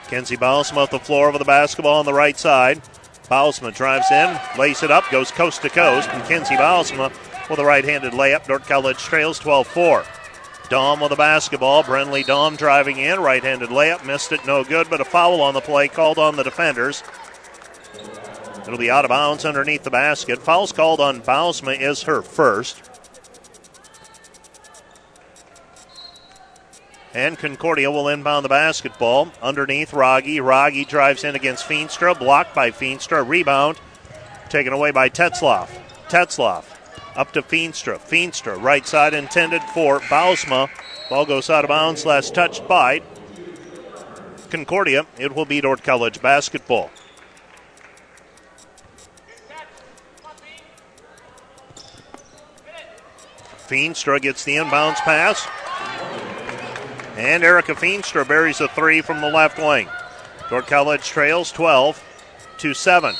Kenzie 0.08 0.38
Bausma 0.38 0.78
off 0.78 0.90
the 0.90 0.98
floor 0.98 1.28
over 1.28 1.36
the 1.36 1.44
basketball 1.44 1.98
on 1.98 2.06
the 2.06 2.14
right 2.14 2.38
side. 2.38 2.80
Bausma 3.24 3.74
drives 3.74 4.10
in, 4.10 4.40
lays 4.58 4.82
it 4.82 4.90
up, 4.90 5.04
goes 5.10 5.30
coast 5.30 5.60
to 5.60 5.68
coast. 5.68 6.08
And 6.08 6.24
Kenzie 6.24 6.56
Bausma 6.56 7.12
with 7.50 7.58
a 7.58 7.64
right 7.66 7.84
handed 7.84 8.14
layup. 8.14 8.46
Dordt 8.46 8.64
College 8.64 8.96
trails 8.96 9.38
12 9.38 9.66
4. 9.66 10.02
Dahm 10.70 11.02
with 11.02 11.10
the 11.10 11.16
basketball. 11.16 11.84
Brenly 11.84 12.24
Dahm 12.24 12.56
driving 12.56 12.96
in, 12.96 13.20
right 13.20 13.44
handed 13.44 13.68
layup, 13.68 14.06
missed 14.06 14.32
it, 14.32 14.46
no 14.46 14.64
good, 14.64 14.88
but 14.88 15.02
a 15.02 15.04
foul 15.04 15.42
on 15.42 15.52
the 15.52 15.60
play 15.60 15.86
called 15.86 16.18
on 16.18 16.36
the 16.36 16.44
defenders. 16.44 17.02
It'll 18.62 18.78
be 18.78 18.90
out 18.90 19.04
of 19.04 19.08
bounds 19.08 19.44
underneath 19.44 19.84
the 19.84 19.90
basket. 19.90 20.40
Fouls 20.40 20.72
called 20.72 21.00
on 21.00 21.22
Bausma 21.22 21.80
is 21.80 22.02
her 22.02 22.22
first. 22.22 22.82
And 27.12 27.38
Concordia 27.38 27.90
will 27.90 28.08
inbound 28.08 28.44
the 28.44 28.50
basketball 28.50 29.32
underneath 29.42 29.90
Rogge. 29.90 30.36
Rogge 30.36 30.86
drives 30.86 31.24
in 31.24 31.34
against 31.34 31.64
Feenstra, 31.64 32.16
blocked 32.16 32.54
by 32.54 32.70
Feenstra. 32.70 33.26
Rebound 33.26 33.78
taken 34.48 34.72
away 34.72 34.90
by 34.90 35.08
Tetzloff. 35.08 35.70
Tetzloff 36.08 36.64
up 37.16 37.32
to 37.32 37.42
Feenstra. 37.42 37.98
Feenstra, 37.98 38.60
right 38.60 38.86
side 38.86 39.14
intended 39.14 39.62
for 39.74 40.00
Bausma. 40.00 40.68
Ball 41.08 41.26
goes 41.26 41.50
out 41.50 41.64
of 41.64 41.68
bounds, 41.68 42.06
last 42.06 42.34
touched 42.34 42.68
by 42.68 43.02
Concordia. 44.50 45.06
It 45.18 45.34
will 45.34 45.44
be 45.44 45.60
Dordt 45.60 45.82
College 45.82 46.22
basketball. 46.22 46.90
Feenstra 53.70 54.20
gets 54.20 54.42
the 54.42 54.56
inbounds 54.56 54.96
pass. 54.96 55.46
And 57.16 57.44
Erica 57.44 57.74
Feenstra 57.74 58.26
buries 58.26 58.60
a 58.60 58.66
three 58.66 59.00
from 59.00 59.20
the 59.20 59.28
left 59.28 59.58
wing. 59.58 59.88
Dordt 60.48 60.66
College 60.66 61.06
trails 61.06 61.52
12 61.52 62.02
to 62.58 62.74
7. 62.74 63.14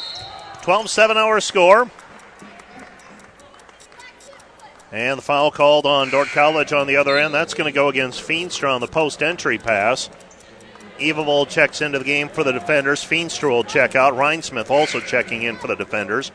12 0.63 0.91
7 0.91 1.17
hour 1.17 1.41
score. 1.41 1.89
And 4.91 5.19
the 5.19 5.23
foul 5.23 5.53
called 5.53 5.87
on 5.87 6.11
Dordt 6.11 6.29
College 6.29 6.73
on 6.73 6.89
the 6.89 6.97
other 6.97 7.17
end. 7.17 7.33
That's 7.33 7.55
going 7.55 7.73
to 7.73 7.75
go 7.75 7.89
against 7.89 8.21
Feenstra 8.21 8.75
on 8.75 8.81
the 8.81 8.89
post 8.89 9.23
entry 9.23 9.57
pass. 9.57 10.11
Evavold 10.99 11.49
checks 11.49 11.81
into 11.81 12.01
the 12.01 12.05
game 12.05 12.29
for 12.29 12.43
the 12.43 12.53
defenders. 12.53 13.05
Feenstra 13.05 13.51
will 13.51 13.63
check 13.63 13.95
out. 13.95 14.15
Rhinesmith 14.15 14.69
also 14.69 14.99
checking 14.99 15.45
in 15.45 15.59
for 15.59 15.69
the 15.69 15.77
defenders. 15.77 16.33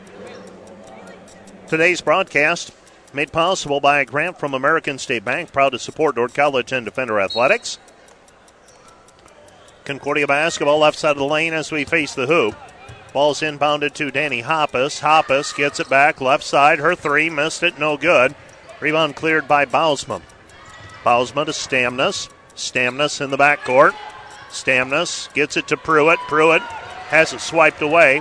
Today's 1.68 2.00
broadcast 2.00 2.72
Made 3.16 3.32
possible 3.32 3.80
by 3.80 4.00
a 4.00 4.04
grant 4.04 4.38
from 4.38 4.52
American 4.52 4.98
State 4.98 5.24
Bank, 5.24 5.50
proud 5.50 5.70
to 5.70 5.78
support 5.78 6.16
Dordt 6.16 6.34
College 6.34 6.70
and 6.70 6.84
Defender 6.84 7.18
Athletics. 7.18 7.78
Concordia 9.86 10.26
basketball 10.26 10.80
left 10.80 10.98
side 10.98 11.12
of 11.12 11.16
the 11.16 11.24
lane 11.24 11.54
as 11.54 11.72
we 11.72 11.86
face 11.86 12.14
the 12.14 12.26
hoop. 12.26 12.54
Ball's 13.14 13.40
inbounded 13.40 13.94
to 13.94 14.10
Danny 14.10 14.42
Hoppus. 14.42 15.00
Hoppus 15.00 15.56
gets 15.56 15.80
it 15.80 15.88
back 15.88 16.20
left 16.20 16.44
side. 16.44 16.78
Her 16.78 16.94
three 16.94 17.30
missed 17.30 17.62
it, 17.62 17.78
no 17.78 17.96
good. 17.96 18.34
Rebound 18.80 19.16
cleared 19.16 19.48
by 19.48 19.64
Bausma. 19.64 20.20
Bausma 21.02 21.46
to 21.46 21.52
Stamnus. 21.52 22.28
Stamnus 22.54 23.22
in 23.22 23.30
the 23.30 23.38
backcourt. 23.38 23.94
Stamnus 24.50 25.32
gets 25.32 25.56
it 25.56 25.66
to 25.68 25.78
Pruitt. 25.78 26.18
Pruitt 26.28 26.60
has 27.08 27.32
it 27.32 27.40
swiped 27.40 27.80
away. 27.80 28.20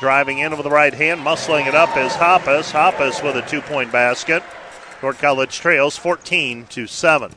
Driving 0.00 0.38
in 0.38 0.52
with 0.52 0.64
the 0.64 0.70
right 0.70 0.92
hand, 0.92 1.22
muscling 1.22 1.66
it 1.66 1.74
up 1.74 1.96
is 1.96 2.12
Hoppus. 2.12 2.70
Hoppus 2.70 3.24
with 3.24 3.36
a 3.36 3.48
two 3.48 3.62
point 3.62 3.90
basket. 3.90 4.42
Dordt 5.00 5.18
College 5.18 5.58
trails 5.58 5.96
14 5.96 6.66
to 6.66 6.86
7. 6.86 7.32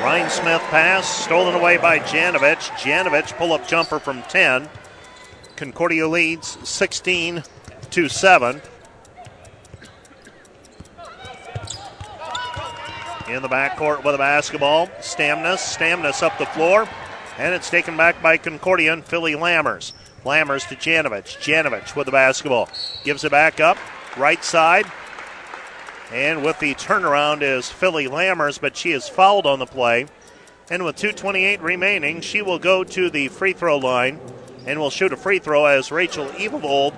Rhinesmith 0.00 0.60
pass, 0.70 1.08
stolen 1.08 1.54
away 1.54 1.78
by 1.78 1.98
Janovich. 1.98 2.68
Janovich 2.78 3.36
pull 3.36 3.52
up 3.52 3.66
jumper 3.66 3.98
from 3.98 4.22
10. 4.24 4.68
Concordia 5.56 6.06
leads 6.06 6.56
16 6.68 7.42
to 7.90 8.08
7. 8.08 8.60
In 13.28 13.42
the 13.42 13.48
backcourt 13.48 14.04
with 14.04 14.14
a 14.14 14.18
basketball. 14.18 14.86
Stamnus. 15.00 15.58
Stamnus 15.58 16.22
up 16.22 16.36
the 16.38 16.46
floor. 16.46 16.86
And 17.38 17.54
it's 17.54 17.70
taken 17.70 17.96
back 17.96 18.20
by 18.20 18.36
Concordia 18.36 18.92
and 18.92 19.04
Philly 19.04 19.34
Lammers. 19.34 19.92
Lammers 20.24 20.68
to 20.68 20.74
Janovich. 20.74 21.38
Janovich 21.38 21.94
with 21.94 22.06
the 22.06 22.12
basketball. 22.12 22.68
Gives 23.04 23.22
it 23.22 23.30
back 23.30 23.60
up. 23.60 23.78
Right 24.16 24.42
side. 24.42 24.86
And 26.12 26.44
with 26.44 26.58
the 26.58 26.74
turnaround 26.74 27.42
is 27.42 27.70
Philly 27.70 28.08
Lammers, 28.08 28.60
but 28.60 28.76
she 28.76 28.90
is 28.90 29.08
fouled 29.08 29.46
on 29.46 29.60
the 29.60 29.66
play. 29.66 30.06
And 30.68 30.84
with 30.84 30.96
2.28 30.96 31.62
remaining, 31.62 32.20
she 32.20 32.42
will 32.42 32.58
go 32.58 32.82
to 32.82 33.08
the 33.08 33.28
free 33.28 33.52
throw 33.52 33.78
line 33.78 34.20
and 34.66 34.80
will 34.80 34.90
shoot 34.90 35.12
a 35.12 35.16
free 35.16 35.38
throw 35.38 35.66
as 35.66 35.92
Rachel 35.92 36.26
Evavold 36.30 36.94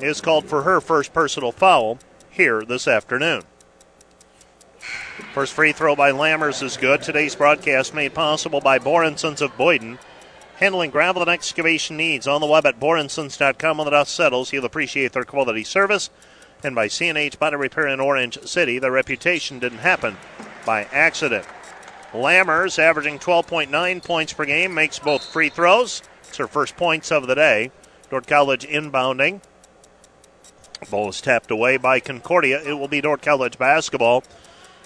is 0.00 0.20
called 0.20 0.46
for 0.46 0.62
her 0.62 0.80
first 0.80 1.12
personal 1.12 1.52
foul 1.52 1.98
here 2.30 2.62
this 2.62 2.86
afternoon. 2.86 3.42
First 5.32 5.52
free 5.52 5.70
throw 5.70 5.94
by 5.94 6.10
Lammers 6.10 6.60
is 6.60 6.76
good. 6.76 7.02
Today's 7.02 7.36
broadcast 7.36 7.94
made 7.94 8.14
possible 8.14 8.60
by 8.60 8.80
Borensons 8.80 9.40
of 9.40 9.56
Boyden. 9.56 10.00
Handling 10.56 10.90
gravel 10.90 11.22
and 11.22 11.30
excavation 11.30 11.96
needs 11.96 12.26
on 12.26 12.40
the 12.40 12.48
web 12.48 12.66
at 12.66 12.80
Borensons.com. 12.80 13.78
When 13.78 13.84
the 13.84 13.92
dust 13.92 14.12
settles, 14.12 14.52
you'll 14.52 14.64
appreciate 14.64 15.12
their 15.12 15.24
quality 15.24 15.62
service. 15.62 16.10
And 16.64 16.74
by 16.74 16.88
CNH 16.88 17.38
Body 17.38 17.54
Repair 17.54 17.86
in 17.86 18.00
Orange 18.00 18.42
City, 18.42 18.80
their 18.80 18.90
reputation 18.90 19.60
didn't 19.60 19.78
happen 19.78 20.16
by 20.66 20.82
accident. 20.86 21.46
Lammers, 22.12 22.80
averaging 22.80 23.20
12.9 23.20 24.04
points 24.04 24.32
per 24.32 24.44
game, 24.44 24.74
makes 24.74 24.98
both 24.98 25.24
free 25.24 25.48
throws. 25.48 26.02
It's 26.26 26.38
her 26.38 26.48
first 26.48 26.76
points 26.76 27.12
of 27.12 27.28
the 27.28 27.36
day. 27.36 27.70
Dordt 28.10 28.26
College 28.26 28.66
inbounding. 28.66 29.42
Ball 30.90 31.10
is 31.10 31.20
tapped 31.20 31.52
away 31.52 31.76
by 31.76 32.00
Concordia. 32.00 32.60
It 32.62 32.72
will 32.72 32.88
be 32.88 33.00
Dordt 33.00 33.22
College 33.22 33.58
basketball. 33.58 34.24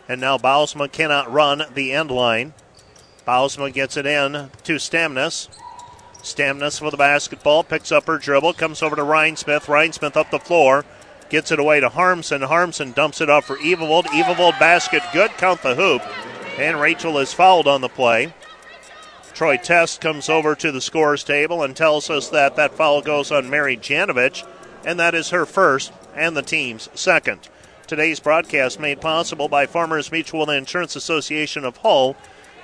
And 0.08 0.20
now 0.20 0.36
Bausma 0.38 0.90
cannot 0.90 1.32
run 1.32 1.64
the 1.74 1.92
end 1.92 2.10
line. 2.10 2.52
Bausma 3.26 3.72
gets 3.72 3.96
it 3.96 4.06
in 4.06 4.50
to 4.64 4.74
Stamnus. 4.76 5.48
Stamnus 6.22 6.80
with 6.80 6.92
the 6.92 6.96
basketball, 6.96 7.64
picks 7.64 7.92
up 7.92 8.06
her 8.06 8.18
dribble, 8.18 8.54
comes 8.54 8.82
over 8.82 8.96
to 8.96 9.02
Rhinesmith. 9.02 9.68
Ryan 9.68 9.92
Smith 9.92 10.16
up 10.16 10.30
the 10.30 10.38
floor, 10.38 10.84
gets 11.28 11.50
it 11.50 11.58
away 11.58 11.80
to 11.80 11.88
Harmson. 11.88 12.42
Harmson 12.42 12.92
dumps 12.92 13.20
it 13.20 13.30
off 13.30 13.46
for 13.46 13.56
Evavold. 13.56 14.04
Evavold 14.06 14.58
basket 14.58 15.02
good, 15.12 15.30
count 15.32 15.62
the 15.62 15.74
hoop. 15.74 16.02
And 16.58 16.80
Rachel 16.80 17.18
is 17.18 17.32
fouled 17.32 17.66
on 17.66 17.80
the 17.80 17.88
play. 17.88 18.32
Troy 19.34 19.56
Test 19.56 20.00
comes 20.00 20.28
over 20.28 20.54
to 20.54 20.70
the 20.70 20.80
scores 20.80 21.24
table 21.24 21.62
and 21.62 21.76
tells 21.76 22.08
us 22.08 22.28
that 22.28 22.56
that 22.56 22.74
foul 22.74 23.02
goes 23.02 23.32
on 23.32 23.50
Mary 23.50 23.76
Janovich, 23.76 24.46
and 24.84 24.98
that 25.00 25.14
is 25.14 25.30
her 25.30 25.44
first 25.44 25.92
and 26.14 26.36
the 26.36 26.42
team's 26.42 26.88
second. 26.94 27.48
Today's 27.94 28.18
broadcast 28.18 28.80
made 28.80 29.00
possible 29.00 29.46
by 29.46 29.66
Farmers 29.66 30.10
Mutual 30.10 30.50
Insurance 30.50 30.96
Association 30.96 31.64
of 31.64 31.76
Hull 31.76 32.16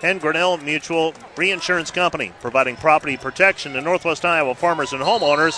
and 0.03 0.21
Grinnell 0.21 0.57
Mutual 0.57 1.14
Reinsurance 1.37 1.93
Company, 1.93 2.33
providing 2.40 2.75
property 2.75 3.16
protection 3.16 3.75
to 3.75 3.81
Northwest 3.81 4.25
Iowa 4.25 4.57
farmers 4.57 4.93
and 4.93 5.01
homeowners 5.01 5.53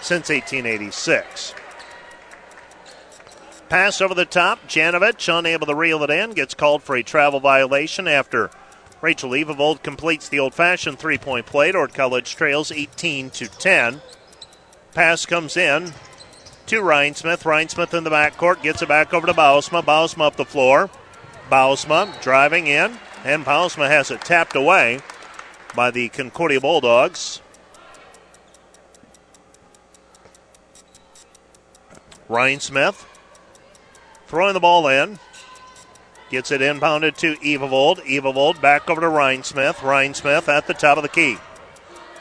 since 0.00 0.30
1886. 0.30 1.54
Pass 3.68 4.00
over 4.00 4.14
the 4.14 4.24
top. 4.24 4.66
Janovich, 4.66 5.28
unable 5.30 5.66
to 5.66 5.74
reel 5.74 6.02
it 6.02 6.08
in, 6.08 6.30
gets 6.30 6.54
called 6.54 6.82
for 6.82 6.96
a 6.96 7.02
travel 7.02 7.40
violation 7.40 8.08
after 8.08 8.50
Rachel 9.02 9.32
Evavold 9.32 9.82
completes 9.82 10.30
the 10.30 10.38
old-fashioned 10.38 10.98
three-point 10.98 11.44
play. 11.44 11.72
Dordt 11.72 11.92
College 11.92 12.34
trails 12.36 12.72
18 12.72 13.28
to 13.28 13.48
10. 13.48 14.00
Pass 14.94 15.26
comes 15.26 15.58
in 15.58 15.92
to 16.70 16.82
Rhinesmith. 16.82 17.44
Ryan 17.44 17.68
Smith 17.68 17.94
in 17.94 18.04
the 18.04 18.10
backcourt 18.10 18.62
gets 18.62 18.80
it 18.80 18.88
back 18.88 19.12
over 19.12 19.26
to 19.26 19.32
Bausma. 19.32 19.82
Bausma 19.82 20.26
up 20.26 20.36
the 20.36 20.44
floor. 20.44 20.88
Bausma 21.50 22.22
driving 22.22 22.68
in, 22.68 22.96
and 23.24 23.44
Bausma 23.44 23.88
has 23.88 24.12
it 24.12 24.20
tapped 24.20 24.54
away 24.54 25.00
by 25.74 25.90
the 25.90 26.08
Concordia 26.10 26.60
Bulldogs. 26.60 27.40
Rhinesmith 32.28 33.04
throwing 34.28 34.54
the 34.54 34.60
ball 34.60 34.86
in. 34.86 35.18
Gets 36.30 36.52
it 36.52 36.60
inbounded 36.60 37.16
to 37.16 37.34
Evavold. 37.38 37.98
Evavold 38.06 38.60
back 38.60 38.88
over 38.88 39.00
to 39.00 39.08
Rhinesmith. 39.08 39.82
Ryan 39.82 40.14
Smith 40.14 40.48
at 40.48 40.68
the 40.68 40.74
top 40.74 40.98
of 40.98 41.02
the 41.02 41.08
key. 41.08 41.36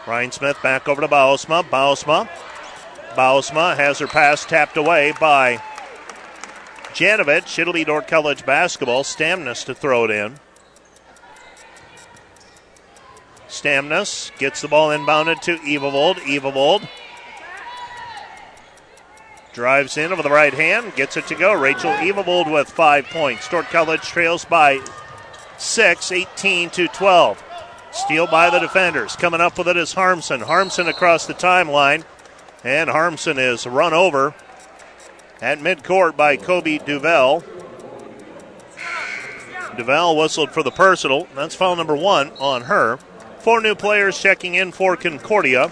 Rhinesmith 0.06 0.60
back 0.64 0.90
over 0.90 1.02
to 1.02 1.08
Bausma. 1.08 1.62
Bausma. 1.62 2.28
Bausma 3.16 3.76
has 3.76 4.00
her 4.00 4.08
pass 4.08 4.46
tapped 4.46 4.78
away 4.78 5.14
by 5.20 5.62
Janovich. 6.94 7.60
It'll 7.60 7.74
be 7.74 7.84
Dordt 7.84 8.08
College 8.08 8.46
basketball. 8.46 9.04
Stamnus 9.04 9.66
to 9.66 9.76
throw 9.76 10.06
it 10.06 10.12
in. 10.12 10.40
Stamnus 13.48 14.38
gets 14.38 14.62
the 14.62 14.68
ball 14.68 14.90
inbounded 14.90 15.42
to 15.42 15.58
Evavold. 15.58 16.16
Evavold 16.18 16.88
Drives 19.52 19.98
in 19.98 20.14
over 20.14 20.22
the 20.22 20.30
right 20.30 20.54
hand, 20.54 20.96
gets 20.96 21.18
it 21.18 21.28
to 21.28 21.36
go. 21.36 21.54
Rachel 21.54 21.92
Evavold 21.94 22.52
with 22.52 22.70
five 22.70 23.06
points. 23.06 23.50
Dordt 23.50 23.66
College 23.66 24.04
trails 24.04 24.46
by 24.46 24.80
six, 25.58 26.12
18 26.12 26.70
to 26.70 26.88
12. 26.88 27.44
Steal 27.92 28.28
by 28.28 28.50
the 28.52 28.60
defenders. 28.60 29.16
Coming 29.16 29.42
up 29.42 29.58
with 29.58 29.68
it 29.68 29.76
is 29.76 29.94
Harmson. 29.94 30.42
Harmson 30.42 30.88
across 30.88 31.26
the 31.26 31.34
timeline. 31.34 32.06
And 32.64 32.90
Harmson 32.90 33.38
is 33.38 33.66
run 33.66 33.94
over 33.94 34.34
at 35.42 35.60
midcourt 35.60 36.18
by 36.18 36.36
Kobe 36.36 36.78
Duval. 36.80 37.44
Duval 39.78 40.18
whistled 40.18 40.52
for 40.52 40.64
the 40.64 40.72
personal. 40.72 41.28
That's 41.36 41.56
foul 41.56 41.76
number 41.78 41.96
one 41.96 42.32
on 42.40 42.64
her. 42.64 42.98
Four 43.40 43.62
new 43.62 43.76
players 43.76 44.20
checking 44.20 44.56
in 44.56 44.74
for 44.74 44.98
Concordia. 44.98 45.72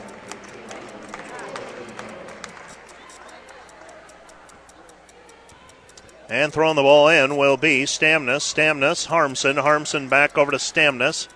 And 6.29 6.51
throwing 6.51 6.75
the 6.75 6.81
ball 6.81 7.09
in 7.09 7.35
will 7.37 7.57
be 7.57 7.83
Stamnus. 7.83 8.41
Stamnus, 8.41 9.07
Harmson. 9.07 9.57
Harmson 9.57 10.07
back 10.07 10.37
over 10.37 10.51
to 10.51 10.57
Stamnus. 10.57 11.27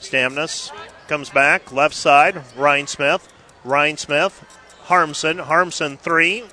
Stamnus 0.00 0.70
comes 1.08 1.30
back, 1.30 1.72
left 1.72 1.94
side. 1.94 2.36
Rhinesmith. 2.56 3.26
Ryan 3.64 3.96
Smith. 3.96 4.44
Harmson. 4.86 5.38
Harmson 5.38 5.96
three. 5.96 6.44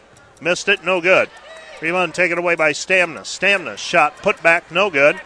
Missed 0.41 0.67
it, 0.67 0.83
no 0.83 1.01
good. 1.01 1.29
Rebound 1.81 2.13
taken 2.13 2.37
away 2.37 2.55
by 2.55 2.71
Stamnus. 2.71 3.27
Stamnus 3.27 3.77
shot 3.77 4.17
put 4.17 4.41
back, 4.41 4.71
no 4.71 4.89
good. 4.89 5.19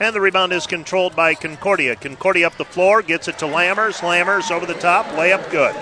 And 0.00 0.14
the 0.14 0.20
rebound 0.20 0.52
is 0.52 0.66
controlled 0.66 1.16
by 1.16 1.34
Concordia. 1.34 1.96
Concordia 1.96 2.46
up 2.46 2.56
the 2.56 2.64
floor, 2.64 3.02
gets 3.02 3.28
it 3.28 3.38
to 3.38 3.46
Lammers. 3.46 4.00
Lammers 4.00 4.50
over 4.50 4.64
the 4.64 4.74
top, 4.74 5.06
layup 5.06 5.50
good. 5.50 5.74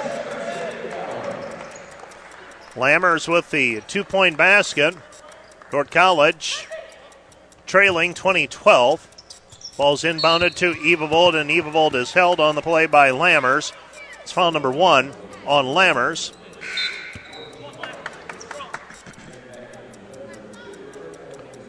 Lammers 2.75 3.29
with 3.29 3.51
the 3.51 3.83
two 3.83 4.05
point 4.05 4.37
basket. 4.37 4.95
Dordt 5.71 5.91
College 5.91 6.67
trailing 7.67 8.15
2012. 8.15 9.09
Ball's 9.77 10.03
inbounded 10.03 10.55
to 10.57 10.73
Evavold, 10.75 11.35
and 11.35 11.51
Evavold 11.51 11.95
is 11.95 12.13
held 12.13 12.41
on 12.41 12.55
the 12.55 12.63
play 12.63 12.87
by 12.87 13.11
Lammers. 13.11 13.73
It's 14.23 14.33
foul 14.33 14.53
number 14.53 14.71
one 14.71 15.13
on 15.47 15.67
Lammers. 15.67 16.33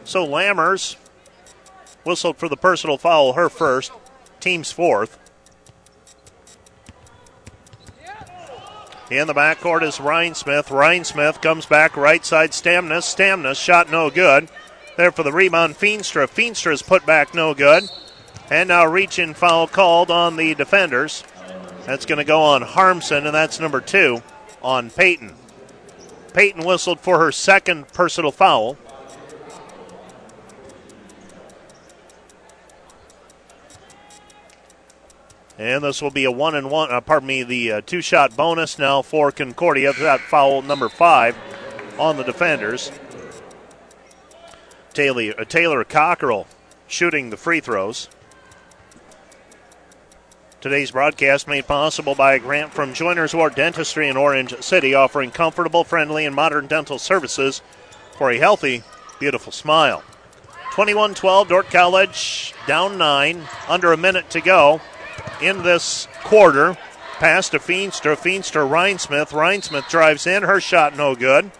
So 0.08 0.26
Lammers 0.26 0.96
whistled 2.02 2.38
for 2.38 2.48
the 2.48 2.56
personal 2.56 2.96
foul, 2.96 3.34
her 3.34 3.50
first, 3.50 3.92
team's 4.40 4.72
fourth. 4.72 5.18
In 9.10 9.26
the 9.26 9.34
backcourt 9.34 9.82
is 9.82 9.98
Rhinesmith. 9.98 10.70
Ryan 10.70 11.04
Smith 11.04 11.42
comes 11.42 11.66
back 11.66 11.96
right 11.96 12.24
side. 12.24 12.52
Stamnus. 12.52 13.04
Stamnus 13.04 13.62
shot 13.62 13.90
no 13.90 14.08
good. 14.08 14.48
There 14.96 15.12
for 15.12 15.22
the 15.22 15.32
rebound, 15.32 15.76
Feenstra. 15.76 16.26
Feenstra 16.26 16.72
is 16.72 16.82
put 16.82 17.04
back 17.04 17.34
no 17.34 17.52
good. 17.52 17.84
And 18.50 18.68
now 18.68 18.86
reaching 18.86 19.34
foul 19.34 19.66
called 19.66 20.10
on 20.10 20.36
the 20.36 20.54
defenders. 20.54 21.22
That's 21.84 22.06
going 22.06 22.18
to 22.18 22.24
go 22.24 22.40
on 22.40 22.62
Harmson, 22.62 23.26
and 23.26 23.34
that's 23.34 23.60
number 23.60 23.80
two 23.80 24.22
on 24.62 24.90
Peyton. 24.90 25.34
Peyton 26.34 26.64
whistled 26.64 27.00
for 27.00 27.18
her 27.18 27.32
second 27.32 27.88
personal 27.88 28.30
foul. 28.30 28.76
And 35.58 35.82
this 35.82 36.00
will 36.00 36.12
be 36.12 36.24
a 36.24 36.30
one 36.30 36.54
and 36.54 36.70
one, 36.70 36.90
uh, 36.92 37.00
pardon 37.00 37.26
me, 37.26 37.42
the 37.42 37.72
uh, 37.72 37.80
two 37.84 38.00
shot 38.00 38.36
bonus 38.36 38.78
now 38.78 39.02
for 39.02 39.32
Concordia. 39.32 39.92
That 39.92 40.20
foul 40.20 40.62
number 40.62 40.88
five 40.88 41.36
on 41.98 42.16
the 42.16 42.22
defenders. 42.22 42.92
Taylor, 44.94 45.34
uh, 45.36 45.44
Taylor 45.44 45.82
Cockrell 45.82 46.46
shooting 46.86 47.30
the 47.30 47.36
free 47.36 47.58
throws. 47.58 48.08
Today's 50.60 50.90
broadcast 50.90 51.46
made 51.46 51.68
possible 51.68 52.16
by 52.16 52.34
a 52.34 52.40
grant 52.40 52.72
from 52.72 52.92
Joiners 52.92 53.32
Ward 53.32 53.54
Dentistry 53.54 54.08
in 54.08 54.16
Orange 54.16 54.60
City, 54.60 54.92
offering 54.92 55.30
comfortable, 55.30 55.84
friendly, 55.84 56.26
and 56.26 56.34
modern 56.34 56.66
dental 56.66 56.98
services 56.98 57.62
for 58.16 58.32
a 58.32 58.38
healthy, 58.38 58.82
beautiful 59.20 59.52
smile. 59.52 60.02
21 60.72 61.14
12, 61.14 61.48
Dordt 61.48 61.70
College 61.70 62.54
down 62.66 62.98
nine, 62.98 63.44
under 63.68 63.92
a 63.92 63.96
minute 63.96 64.30
to 64.30 64.40
go 64.40 64.80
in 65.40 65.62
this 65.62 66.08
quarter. 66.24 66.76
Pass 67.18 67.48
to 67.50 67.60
Feenstra. 67.60 68.16
Feenstra, 68.16 68.68
Rhinesmith. 68.68 69.30
Rhinesmith 69.30 69.88
drives 69.88 70.26
in. 70.26 70.42
Her 70.42 70.60
shot 70.60 70.96
no 70.96 71.14
good. 71.14 71.52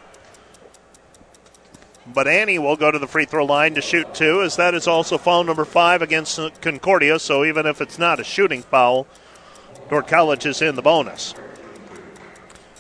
But 2.15 2.27
Annie 2.27 2.59
will 2.59 2.77
go 2.77 2.91
to 2.91 2.99
the 2.99 3.07
free 3.07 3.27
throw 3.27 3.45
line 3.45 3.75
to 3.75 3.81
shoot 3.81 4.15
two, 4.15 4.43
as 4.43 4.57
that 4.57 4.75
is 4.75 4.87
also 4.87 5.19
foul 5.19 5.45
number 5.45 5.65
five 5.65 6.03
against 6.03 6.39
Concordia. 6.61 7.19
So 7.19 7.45
even 7.45 7.67
if 7.67 7.81
it's 7.81 7.99
not 7.99 8.21
a 8.21 8.25
shooting 8.25 8.63
foul, 8.63 9.07
Dordt 9.91 10.09
College 10.09 10.47
is 10.47 10.63
in 10.63 10.75
the 10.75 10.83
bonus. 10.83 11.35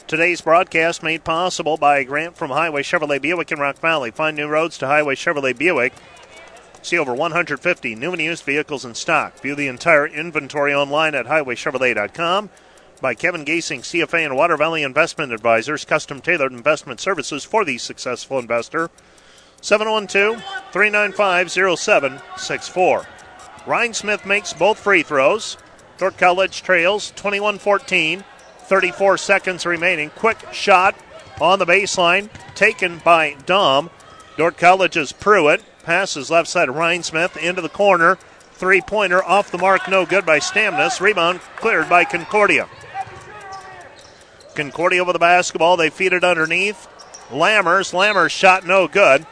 Today's 0.07 0.41
broadcast 0.41 1.03
made 1.03 1.25
possible 1.25 1.77
by 1.77 1.99
a 1.99 2.05
grant 2.05 2.37
from 2.37 2.51
Highway 2.51 2.83
Chevrolet 2.83 3.21
Buick 3.21 3.53
in 3.53 3.59
Rock 3.59 3.79
Valley. 3.79 4.11
Find 4.11 4.37
new 4.37 4.49
roads 4.49 4.79
to 4.79 4.87
Highway 4.87 5.15
Chevrolet 5.15 5.57
Buick 5.57 5.93
See 6.83 6.99
over 6.99 7.15
150 7.15 7.95
new 7.97 8.13
and 8.13 8.23
used 8.23 8.45
vehicles 8.45 8.85
in 8.85 8.95
stock. 8.95 9.39
View 9.41 9.55
the 9.55 9.69
entire 9.69 10.07
inventory 10.07 10.73
online 10.73 11.15
at 11.15 11.27
highwaychevrolet.com. 11.27 12.51
By 13.01 13.15
Kevin 13.15 13.45
Gasing, 13.45 13.81
CFA 13.81 14.25
and 14.25 14.37
Water 14.37 14.57
Valley 14.57 14.83
Investment 14.83 15.33
Advisors, 15.33 15.85
custom 15.85 16.21
tailored 16.21 16.53
investment 16.53 17.01
services 17.01 17.45
for 17.45 17.65
the 17.65 17.79
successful 17.79 18.39
investor. 18.39 18.91
712 19.61 20.43
395 20.73 21.51
0764. 21.51 23.07
Rhinesmith 23.65 24.25
makes 24.25 24.53
both 24.53 24.79
free 24.79 25.03
throws. 25.03 25.57
Dordt 25.99 26.17
College 26.17 26.63
trails 26.63 27.13
21 27.17 27.59
14, 27.59 28.25
34 28.61 29.19
seconds 29.19 29.67
remaining. 29.67 30.11
Quick 30.11 30.39
shot 30.53 30.95
on 31.41 31.59
the 31.59 31.67
baseline, 31.67 32.31
taken 32.55 32.99
by 32.99 33.35
Dahm. 33.47 33.91
Dordt 34.37 34.57
College's 34.57 35.13
Pruitt 35.13 35.63
Passes 35.89 36.31
left 36.31 36.51
side 36.51 36.69
of 36.69 36.75
Rhinesmith 36.75 37.39
into 37.39 37.63
the 37.63 37.71
corner. 37.71 38.17
Three 38.53 38.83
pointer 38.83 39.25
off 39.25 39.51
the 39.51 39.57
mark, 39.57 39.89
no 39.89 40.05
good 40.05 40.27
by 40.27 40.39
Stamnus. 40.39 41.01
Rebound 41.01 41.41
cleared 41.57 41.89
by 41.89 42.05
Concordia. 42.05 42.69
Concordia 44.55 45.03
with 45.03 45.15
the 45.15 45.19
basketball. 45.19 45.79
They 45.79 45.89
feed 45.89 46.13
it 46.13 46.25
underneath. 46.25 46.87
Lammers. 47.31 47.95
Lammers 47.95 48.29
shot 48.29 48.67
no 48.67 48.87
good. 48.87 49.27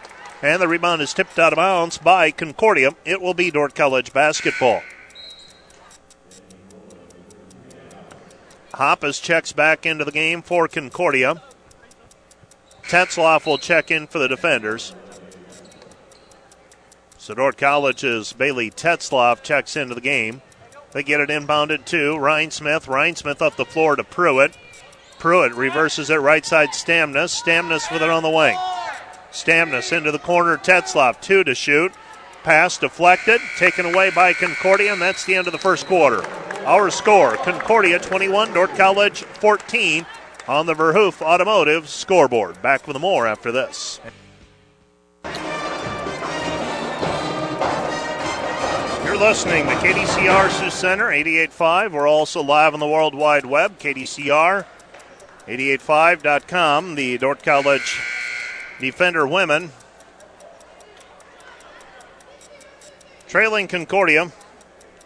And 0.46 0.62
the 0.62 0.68
rebound 0.68 1.02
is 1.02 1.12
tipped 1.12 1.40
out 1.40 1.52
of 1.52 1.56
bounds 1.56 1.98
by 1.98 2.30
Concordia. 2.30 2.92
It 3.04 3.20
will 3.20 3.34
be 3.34 3.50
Dordt 3.50 3.74
College 3.74 4.12
basketball. 4.12 4.80
Hoppus 8.72 9.20
checks 9.20 9.50
back 9.50 9.84
into 9.84 10.04
the 10.04 10.12
game 10.12 10.42
for 10.42 10.68
Concordia. 10.68 11.42
Tetzloff 12.84 13.44
will 13.44 13.58
check 13.58 13.90
in 13.90 14.06
for 14.06 14.20
the 14.20 14.28
defenders. 14.28 14.94
So 17.18 17.34
Dordt 17.34 17.58
College's 17.58 18.32
Bailey 18.32 18.70
Tetzloff 18.70 19.42
checks 19.42 19.74
into 19.74 19.96
the 19.96 20.00
game. 20.00 20.42
They 20.92 21.02
get 21.02 21.20
it 21.20 21.28
inbounded 21.28 21.86
to 21.86 22.14
Rhinesmith. 22.14 22.86
Ryan 22.86 23.16
Smith 23.16 23.42
up 23.42 23.56
the 23.56 23.64
floor 23.64 23.96
to 23.96 24.04
Pruitt. 24.04 24.56
Pruitt 25.18 25.54
reverses 25.54 26.08
it 26.08 26.14
right 26.14 26.46
side 26.46 26.68
Stamnus. 26.68 27.34
Stamnus 27.42 27.90
with 27.90 28.02
it 28.02 28.10
on 28.10 28.22
the 28.22 28.30
wing. 28.30 28.56
Stamnus 29.36 29.96
into 29.96 30.10
the 30.10 30.18
corner. 30.18 30.56
Tetzloff 30.56 31.20
two 31.20 31.44
to 31.44 31.54
shoot. 31.54 31.92
Pass 32.42 32.78
deflected, 32.78 33.40
taken 33.56 33.86
away 33.86 34.10
by 34.10 34.32
Concordia, 34.32 34.92
and 34.92 35.02
that's 35.02 35.24
the 35.24 35.34
end 35.34 35.46
of 35.46 35.52
the 35.52 35.58
first 35.58 35.86
quarter. 35.86 36.24
Our 36.64 36.90
score 36.90 37.36
Concordia 37.36 37.98
21, 37.98 38.54
Dordt 38.54 38.74
College 38.76 39.22
14 39.24 40.06
on 40.48 40.66
the 40.66 40.74
Verhoof 40.74 41.20
Automotive 41.20 41.88
scoreboard. 41.88 42.60
Back 42.62 42.86
with 42.86 42.98
more 43.00 43.26
after 43.26 43.52
this. 43.52 44.00
You're 49.04 49.16
listening 49.16 49.64
to 49.66 49.72
KDCR 49.76 50.50
Sioux 50.50 50.70
Center 50.70 51.06
88.5. 51.06 51.92
We're 51.92 52.08
also 52.08 52.42
live 52.42 52.74
on 52.74 52.80
the 52.80 52.88
World 52.88 53.14
Wide 53.14 53.46
Web, 53.46 53.78
KDCR 53.78 54.64
88.5.com. 55.46 56.96
The 56.96 57.18
Dordt 57.18 57.42
College 57.42 58.00
Defender 58.78 59.26
women 59.26 59.72
trailing 63.26 63.68
Concordia 63.68 64.30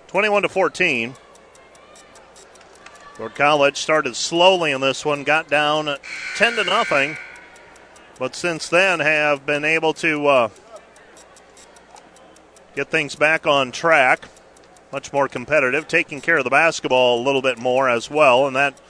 21 0.09 0.42
to 0.42 0.48
14. 0.48 1.14
Dordt 3.16 3.35
College 3.35 3.76
started 3.76 4.16
slowly 4.16 4.72
in 4.72 4.80
this 4.80 5.04
one, 5.04 5.24
got 5.24 5.48
down 5.48 5.96
10 6.37 6.56
to 6.56 6.64
nothing, 6.64 7.16
but 8.18 8.35
since 8.35 8.68
then 8.68 8.98
have 8.98 9.46
been 9.46 9.64
able 9.64 9.92
to 9.94 10.26
uh, 10.26 10.48
get 12.74 12.90
things 12.90 13.14
back 13.14 13.46
on 13.46 13.70
track. 13.70 14.26
Much 14.90 15.12
more 15.12 15.28
competitive, 15.28 15.87
taking 15.87 16.20
care 16.20 16.38
of 16.38 16.44
the 16.44 16.50
basketball 16.50 17.20
a 17.20 17.22
little 17.22 17.42
bit 17.42 17.59
more 17.59 17.88
as 17.88 18.11
well, 18.11 18.48
and 18.48 18.56
that 18.56 18.80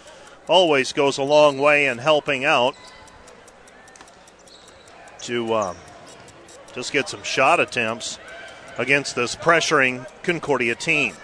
always 0.49 0.95
goes 0.95 1.19
a 1.19 1.23
long 1.23 1.59
way 1.59 1.87
in 1.87 1.99
helping 1.99 2.45
out 2.45 2.75
to 5.31 5.53
uh, 5.53 5.75
just 6.75 6.93
get 6.93 7.09
some 7.09 7.23
shot 7.23 7.61
attempts 7.61 8.19
against 8.79 9.15
this 9.15 9.37
pressuring 9.37 10.05
Concordia 10.25 10.75
team. 10.75 11.15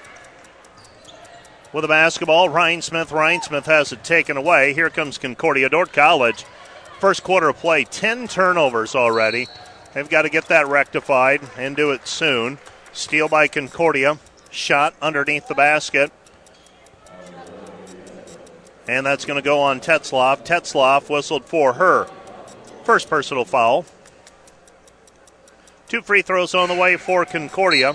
With 1.72 1.82
the 1.82 1.88
basketball, 1.88 2.48
Rhinesmith. 2.48 3.10
Ryan 3.10 3.42
Smith 3.42 3.66
has 3.66 3.92
it 3.92 4.04
taken 4.04 4.36
away. 4.36 4.74
Here 4.74 4.90
comes 4.90 5.18
Concordia 5.18 5.68
Dordt 5.68 5.92
College. 5.92 6.44
First 7.00 7.24
quarter 7.24 7.48
of 7.48 7.56
play, 7.56 7.82
10 7.82 8.28
turnovers 8.28 8.94
already. 8.94 9.48
They've 9.92 10.08
got 10.08 10.22
to 10.22 10.30
get 10.30 10.46
that 10.46 10.68
rectified 10.68 11.40
and 11.58 11.74
do 11.74 11.90
it 11.90 12.06
soon. 12.06 12.58
Steal 12.92 13.28
by 13.28 13.48
Concordia. 13.48 14.18
Shot 14.50 14.94
underneath 15.02 15.48
the 15.48 15.56
basket. 15.56 16.12
And 18.86 19.04
that's 19.04 19.24
going 19.24 19.42
to 19.42 19.44
go 19.44 19.58
on 19.58 19.80
Tetzloff. 19.80 20.46
Tetzloff 20.46 21.10
whistled 21.10 21.44
for 21.44 21.72
her 21.72 22.08
first 22.84 23.10
personal 23.10 23.44
foul. 23.44 23.84
Two 25.88 26.02
free 26.02 26.22
throws 26.22 26.54
on 26.54 26.68
the 26.68 26.74
way 26.74 26.96
for 26.96 27.24
Concordia. 27.24 27.94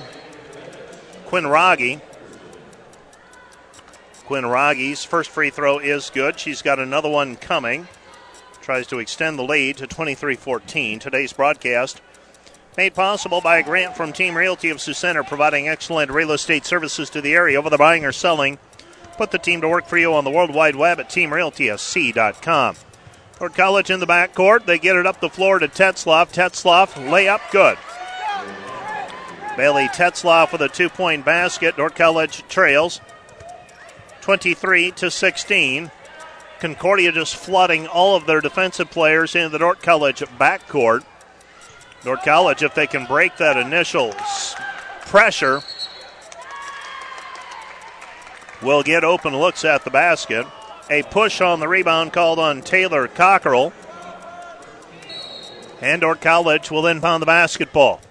Quinn 1.26 1.44
Rogge. 1.44 2.02
Quinn 4.26 4.46
Rogge's 4.46 5.04
first 5.04 5.30
free 5.30 5.50
throw 5.50 5.80
is 5.80 6.10
good. 6.10 6.40
She's 6.40 6.62
got 6.62 6.80
another 6.80 7.10
one 7.10 7.36
coming. 7.36 7.90
Tries 8.62 8.88
to 8.88 9.00
extend 9.00 9.38
the 9.38 9.44
lead 9.44 9.76
to 9.78 9.88
23 9.88 10.36
14. 10.36 11.00
Today's 11.00 11.34
broadcast 11.34 12.00
made 12.78 12.94
possible 12.94 13.42
by 13.42 13.58
a 13.58 13.64
grant 13.64 13.98
from 13.98 14.14
Team 14.14 14.38
Realty 14.38 14.70
of 14.70 14.80
Sioux 14.80 14.94
Center, 14.94 15.24
providing 15.24 15.68
excellent 15.68 16.12
real 16.12 16.32
estate 16.32 16.66
services 16.66 17.10
to 17.10 17.20
the 17.20 17.34
area, 17.34 17.62
whether 17.62 17.78
buying 17.78 18.06
or 18.06 18.14
selling. 18.14 18.58
Put 19.18 19.32
the 19.32 19.38
team 19.38 19.60
to 19.62 19.68
work 19.68 19.88
for 19.88 19.98
you 19.98 20.14
on 20.14 20.24
the 20.24 20.32
World 20.32 20.54
Wide 20.56 20.78
Web 20.78 21.00
at 21.00 21.10
teamrealtysc.com. 21.10 22.76
Dordt 23.42 23.56
College 23.56 23.90
in 23.90 24.00
the 24.00 24.06
backcourt. 24.06 24.66
They 24.66 24.78
get 24.78 24.96
it 24.96 25.08
up 25.08 25.20
the 25.20 25.28
floor 25.28 25.58
to 25.58 25.68
Tetzloff. 25.68 26.32
Tetzloff, 26.32 26.94
layup, 27.10 27.42
good. 27.52 27.76
Bailey 29.58 29.88
Tetzloff 29.88 30.52
with 30.52 30.62
a 30.62 30.70
two 30.70 30.90
point 30.90 31.26
basket. 31.26 31.76
Dordt 31.76 31.96
College 31.96 32.48
trails 32.50 33.02
23 34.22 34.92
to 34.92 35.10
16. 35.10 35.90
Concordia 36.60 37.12
just 37.12 37.36
flooding 37.36 37.88
all 37.88 38.16
of 38.16 38.28
their 38.28 38.42
defensive 38.42 38.92
players 38.92 39.34
into 39.34 39.50
the 39.50 39.58
Dordt 39.58 39.82
College 39.82 40.20
backcourt. 40.40 41.04
Dordt 42.04 42.22
College, 42.22 42.62
if 42.62 42.76
they 42.76 42.86
can 42.86 43.08
break 43.08 43.38
that 43.38 43.58
initial 43.58 44.14
pressure, 45.08 45.62
will 48.62 48.84
get 48.84 49.04
open 49.04 49.36
looks 49.36 49.66
at 49.66 49.84
the 49.84 49.90
basket. 49.90 50.46
A 50.92 51.04
push 51.04 51.40
on 51.40 51.62
the 51.62 51.70
rebound 51.70 52.12
called 52.12 52.38
on 52.38 52.62
Taylor 52.62 53.08
Cockrell. 53.08 53.72
And 55.80 56.02
Dordt 56.02 56.20
College 56.20 56.70
will 56.70 56.86
inbound 56.86 57.22
the 57.22 57.26
basketball. 57.26 58.02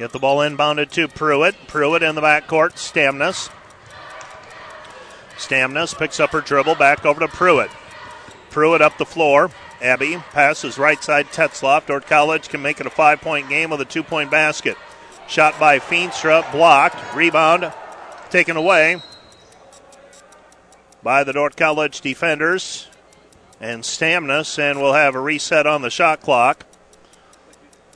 Get 0.00 0.10
the 0.10 0.18
ball 0.18 0.38
inbounded 0.38 0.90
to 0.90 1.06
Pruitt. 1.06 1.54
Pruitt 1.68 2.02
in 2.02 2.16
the 2.16 2.20
backcourt. 2.20 2.72
Stamnus. 2.72 3.50
Stamnus 5.36 5.96
picks 5.96 6.18
up 6.18 6.30
her 6.30 6.40
dribble 6.40 6.74
back 6.74 7.06
over 7.06 7.20
to 7.20 7.28
Pruitt. 7.28 7.70
Pruitt 8.50 8.82
up 8.82 8.98
the 8.98 9.06
floor. 9.06 9.52
Abby 9.80 10.16
passes 10.32 10.76
right 10.76 11.00
side 11.00 11.28
Tetzloff. 11.28 11.86
Dordt 11.86 12.08
College 12.08 12.48
can 12.48 12.60
make 12.60 12.80
it 12.80 12.86
a 12.86 12.90
five 12.90 13.20
point 13.20 13.48
game 13.48 13.70
with 13.70 13.80
a 13.80 13.84
two 13.84 14.02
point 14.02 14.28
basket. 14.28 14.76
Shot 15.28 15.60
by 15.60 15.78
Feenstra, 15.78 16.50
blocked. 16.50 17.14
Rebound 17.14 17.72
taken 18.28 18.56
away 18.56 19.00
by 21.02 21.24
the 21.24 21.32
Dordt 21.32 21.56
College 21.56 22.00
defenders 22.00 22.88
and 23.60 23.82
Stamnus, 23.82 24.58
and 24.58 24.80
we'll 24.80 24.94
have 24.94 25.14
a 25.14 25.20
reset 25.20 25.66
on 25.66 25.82
the 25.82 25.90
shot 25.90 26.20
clock. 26.20 26.64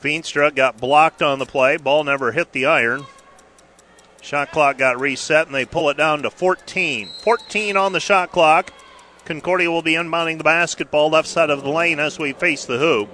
Feenstra 0.01 0.53
got 0.53 0.79
blocked 0.79 1.21
on 1.21 1.39
the 1.39 1.45
play. 1.45 1.77
Ball 1.77 2.03
never 2.03 2.33
hit 2.33 2.51
the 2.51 2.65
iron. 2.65 3.05
Shot 4.21 4.51
clock 4.51 4.77
got 4.77 4.99
reset, 4.99 5.47
and 5.47 5.55
they 5.55 5.65
pull 5.65 5.89
it 5.89 5.97
down 5.97 6.23
to 6.23 6.29
14. 6.29 7.09
14 7.21 7.77
on 7.77 7.93
the 7.93 7.99
shot 7.99 8.31
clock. 8.31 8.73
Concordia 9.25 9.71
will 9.71 9.81
be 9.81 9.93
inbounding 9.93 10.37
the 10.37 10.43
basketball 10.43 11.09
left 11.09 11.27
side 11.27 11.49
of 11.49 11.63
the 11.63 11.69
lane 11.69 11.99
as 11.99 12.19
we 12.19 12.33
face 12.33 12.65
the 12.65 12.77
hoop. 12.77 13.09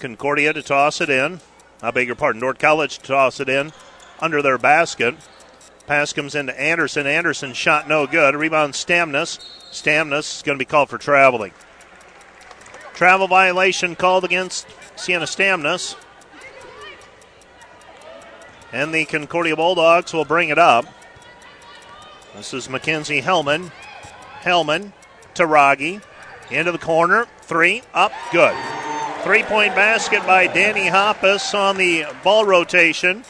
Concordia 0.00 0.52
to 0.52 0.62
toss 0.62 1.00
it 1.00 1.08
in. 1.08 1.40
I 1.80 1.92
beg 1.92 2.08
your 2.08 2.16
pardon. 2.16 2.40
Dordt 2.40 2.58
College 2.58 2.98
to 2.98 3.06
toss 3.06 3.38
it 3.38 3.48
in 3.48 3.72
under 4.22 4.40
their 4.40 4.56
basket. 4.56 5.16
Pass 5.86 6.12
comes 6.12 6.34
into 6.34 6.58
Anderson. 6.58 7.06
Anderson 7.06 7.52
shot 7.52 7.88
no 7.88 8.06
good. 8.06 8.34
Rebound 8.36 8.72
Stamnus. 8.72 9.38
Stamnus 9.72 10.36
is 10.36 10.42
going 10.42 10.56
to 10.56 10.64
be 10.64 10.68
called 10.68 10.88
for 10.88 10.96
traveling. 10.96 11.52
Travel 12.94 13.26
violation 13.26 13.96
called 13.96 14.24
against 14.24 14.66
Sienna 14.96 15.26
Stamnus. 15.26 15.96
And 18.72 18.94
the 18.94 19.04
Concordia 19.04 19.56
Bulldogs 19.56 20.14
will 20.14 20.24
bring 20.24 20.48
it 20.48 20.58
up. 20.58 20.86
This 22.36 22.54
is 22.54 22.70
Mackenzie 22.70 23.20
Hellman. 23.20 23.72
Hellman 24.42 24.92
to 25.34 25.42
Rogge. 25.42 26.00
Into 26.50 26.70
the 26.70 26.78
corner. 26.78 27.26
Three. 27.42 27.82
Up. 27.92 28.12
Good. 28.30 28.54
Three 29.24 29.42
point 29.42 29.74
basket 29.74 30.24
by 30.26 30.46
Danny 30.46 30.88
Hoppus 30.88 31.54
on 31.58 31.76
the 31.76 32.06
ball 32.22 32.44
rotation. 32.44 33.24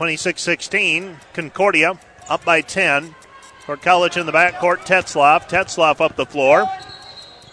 26 0.00 0.40
16. 0.40 1.16
Concordia 1.34 2.00
up 2.30 2.42
by 2.42 2.62
10. 2.62 3.14
For 3.66 3.76
College 3.76 4.16
in 4.16 4.24
the 4.24 4.32
backcourt, 4.32 4.78
Tetzloff. 4.86 5.46
Tetzloff 5.46 6.00
up 6.00 6.16
the 6.16 6.24
floor. 6.24 6.64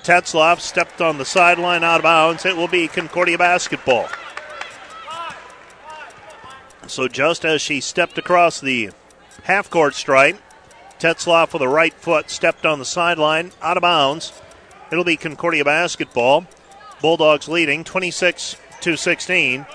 Tetzloff 0.04 0.62
stepped 0.62 1.02
on 1.02 1.18
the 1.18 1.26
sideline 1.26 1.84
out 1.84 1.98
of 2.00 2.04
bounds. 2.04 2.46
It 2.46 2.56
will 2.56 2.70
be 2.70 2.88
Concordia 2.88 3.38
basketball. 3.38 4.08
So 6.88 7.10
just 7.10 7.44
as 7.44 7.62
she 7.62 7.82
stepped 7.82 8.18
across 8.18 8.62
the 8.62 8.92
half 9.44 9.70
court 9.70 9.94
stripe, 9.94 10.38
Tetzloff 11.00 11.52
with 11.52 11.62
a 11.62 11.68
right 11.68 11.94
foot 11.96 12.30
stepped 12.30 12.66
on 12.66 12.80
the 12.80 12.86
sideline 12.86 13.52
out 13.62 13.76
of 13.76 13.82
bounds. 13.82 14.32
It'll 14.90 15.04
be 15.04 15.18
Concordia 15.18 15.66
basketball. 15.66 16.48
Bulldogs 17.02 17.50
leading 17.50 17.84
26 17.84 18.56
to 18.80 18.96
16. 18.96 19.66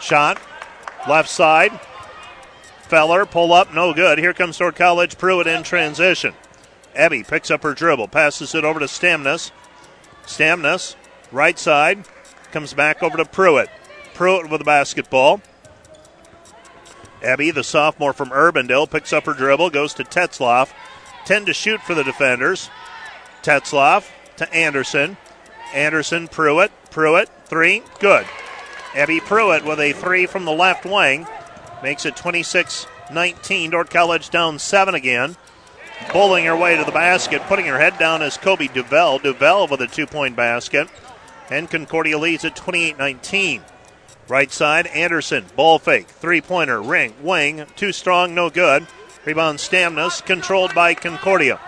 Shot 0.00 0.38
left 1.06 1.28
side 1.28 1.78
Feller, 2.88 3.26
pull 3.26 3.52
up, 3.52 3.74
no 3.74 3.92
good. 3.92 4.18
Here 4.18 4.32
comes 4.32 4.56
Dordt 4.56 4.76
College 4.76 5.18
Pruitt 5.18 5.46
in 5.46 5.62
transition. 5.62 6.32
Abby 6.96 7.22
picks 7.22 7.50
up 7.50 7.62
her 7.62 7.74
dribble, 7.74 8.08
passes 8.08 8.54
it 8.54 8.64
over 8.64 8.80
to 8.80 8.86
Stamnus. 8.86 9.50
Stamnus, 10.24 10.96
right 11.30 11.58
side, 11.58 12.06
comes 12.50 12.72
back 12.72 13.02
over 13.02 13.18
to 13.18 13.26
Pruitt. 13.26 13.68
Pruitt 14.14 14.48
with 14.48 14.60
the 14.60 14.64
basketball. 14.64 15.42
Ebby, 17.20 17.52
the 17.52 17.62
sophomore 17.62 18.14
from 18.14 18.30
Urbandale, 18.30 18.90
picks 18.90 19.12
up 19.12 19.26
her 19.26 19.34
dribble, 19.34 19.68
goes 19.68 19.92
to 19.94 20.04
Tetzloff. 20.04 20.72
10 21.26 21.44
to 21.44 21.52
shoot 21.52 21.82
for 21.82 21.94
the 21.94 22.04
defenders. 22.04 22.70
Tetzloff 23.42 24.08
to 24.38 24.50
Anderson. 24.54 25.18
Anderson, 25.74 26.26
Pruitt, 26.26 26.72
Pruitt, 26.90 27.28
three, 27.44 27.82
good. 28.00 28.24
Abby 28.94 29.20
Pruitt 29.20 29.64
with 29.64 29.80
a 29.80 29.92
three 29.92 30.26
from 30.26 30.44
the 30.44 30.52
left 30.52 30.84
wing 30.84 31.26
makes 31.82 32.06
it 32.06 32.16
26 32.16 32.86
19. 33.12 33.70
Dordt 33.70 33.90
College 33.90 34.30
down 34.30 34.58
seven 34.58 34.94
again. 34.94 35.36
Bowling 36.12 36.44
her 36.44 36.56
way 36.56 36.76
to 36.76 36.84
the 36.84 36.92
basket, 36.92 37.42
putting 37.42 37.66
her 37.66 37.78
head 37.78 37.98
down 37.98 38.22
is 38.22 38.36
Kobe 38.36 38.68
Duvel. 38.68 39.18
Duvel 39.18 39.66
with 39.66 39.80
a 39.80 39.86
two 39.86 40.06
point 40.06 40.36
basket. 40.36 40.88
And 41.50 41.70
Concordia 41.70 42.18
leads 42.18 42.44
at 42.44 42.56
28 42.56 42.98
19. 42.98 43.62
Right 44.28 44.52
side, 44.52 44.86
Anderson, 44.88 45.46
ball 45.56 45.78
fake, 45.78 46.08
three 46.08 46.42
pointer, 46.42 46.82
ring, 46.82 47.14
wing, 47.22 47.64
too 47.76 47.92
strong, 47.92 48.34
no 48.34 48.50
good. 48.50 48.86
Rebound 49.24 49.58
Stamnus, 49.58 50.24
controlled 50.24 50.74
by 50.74 50.92
Concordia. 50.92 51.58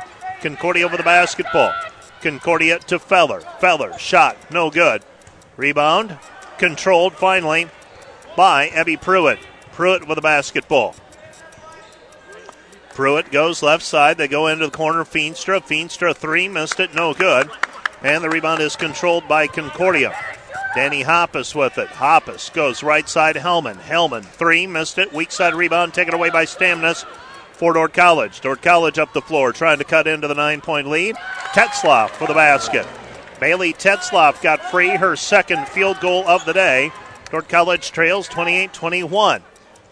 Concordia 0.42 0.84
over 0.84 0.98
the 0.98 1.02
basketball. 1.02 1.72
Concordia 2.20 2.78
to 2.80 2.98
Feller. 2.98 3.40
Feller, 3.40 3.98
shot, 3.98 4.36
no 4.50 4.70
good. 4.70 5.02
Rebound, 5.56 6.18
controlled 6.60 7.14
finally 7.14 7.66
by 8.36 8.68
Ebby 8.68 9.00
Pruitt. 9.00 9.40
Pruitt 9.72 10.06
with 10.06 10.18
a 10.18 10.22
basketball. 10.22 10.94
Pruitt 12.90 13.32
goes 13.32 13.62
left 13.62 13.82
side. 13.82 14.18
They 14.18 14.28
go 14.28 14.46
into 14.46 14.66
the 14.66 14.70
corner. 14.70 15.04
Feenstra. 15.04 15.60
Feenstra 15.60 16.14
three. 16.14 16.48
Missed 16.48 16.78
it. 16.78 16.94
No 16.94 17.14
good. 17.14 17.50
And 18.02 18.22
the 18.22 18.28
rebound 18.28 18.60
is 18.60 18.76
controlled 18.76 19.26
by 19.26 19.46
Concordia. 19.46 20.14
Danny 20.74 21.02
Hoppus 21.02 21.54
with 21.54 21.78
it. 21.78 21.88
Hoppus 21.88 22.52
goes 22.52 22.82
right 22.82 23.08
side. 23.08 23.36
Hellman. 23.36 23.80
Hellman 23.80 24.24
three. 24.24 24.66
Missed 24.66 24.98
it. 24.98 25.14
Weak 25.14 25.32
side 25.32 25.54
rebound 25.54 25.94
taken 25.94 26.12
away 26.12 26.28
by 26.28 26.44
Stamnus 26.44 27.06
for 27.52 27.72
Dordt 27.72 27.94
College. 27.94 28.42
Dordt 28.42 28.60
College 28.60 28.98
up 28.98 29.14
the 29.14 29.22
floor 29.22 29.52
trying 29.52 29.78
to 29.78 29.84
cut 29.84 30.06
into 30.06 30.28
the 30.28 30.34
nine 30.34 30.60
point 30.60 30.88
lead. 30.88 31.16
Tetzloff 31.54 32.10
for 32.10 32.26
the 32.26 32.34
basket. 32.34 32.86
Bailey 33.40 33.72
Tetzloff 33.72 34.42
got 34.42 34.70
free 34.70 34.90
her 34.90 35.16
second 35.16 35.66
field 35.66 35.98
goal 36.00 36.28
of 36.28 36.44
the 36.44 36.52
day. 36.52 36.92
Dordt 37.30 37.48
College 37.48 37.90
trails 37.90 38.28
28 38.28 38.72
21. 38.72 39.42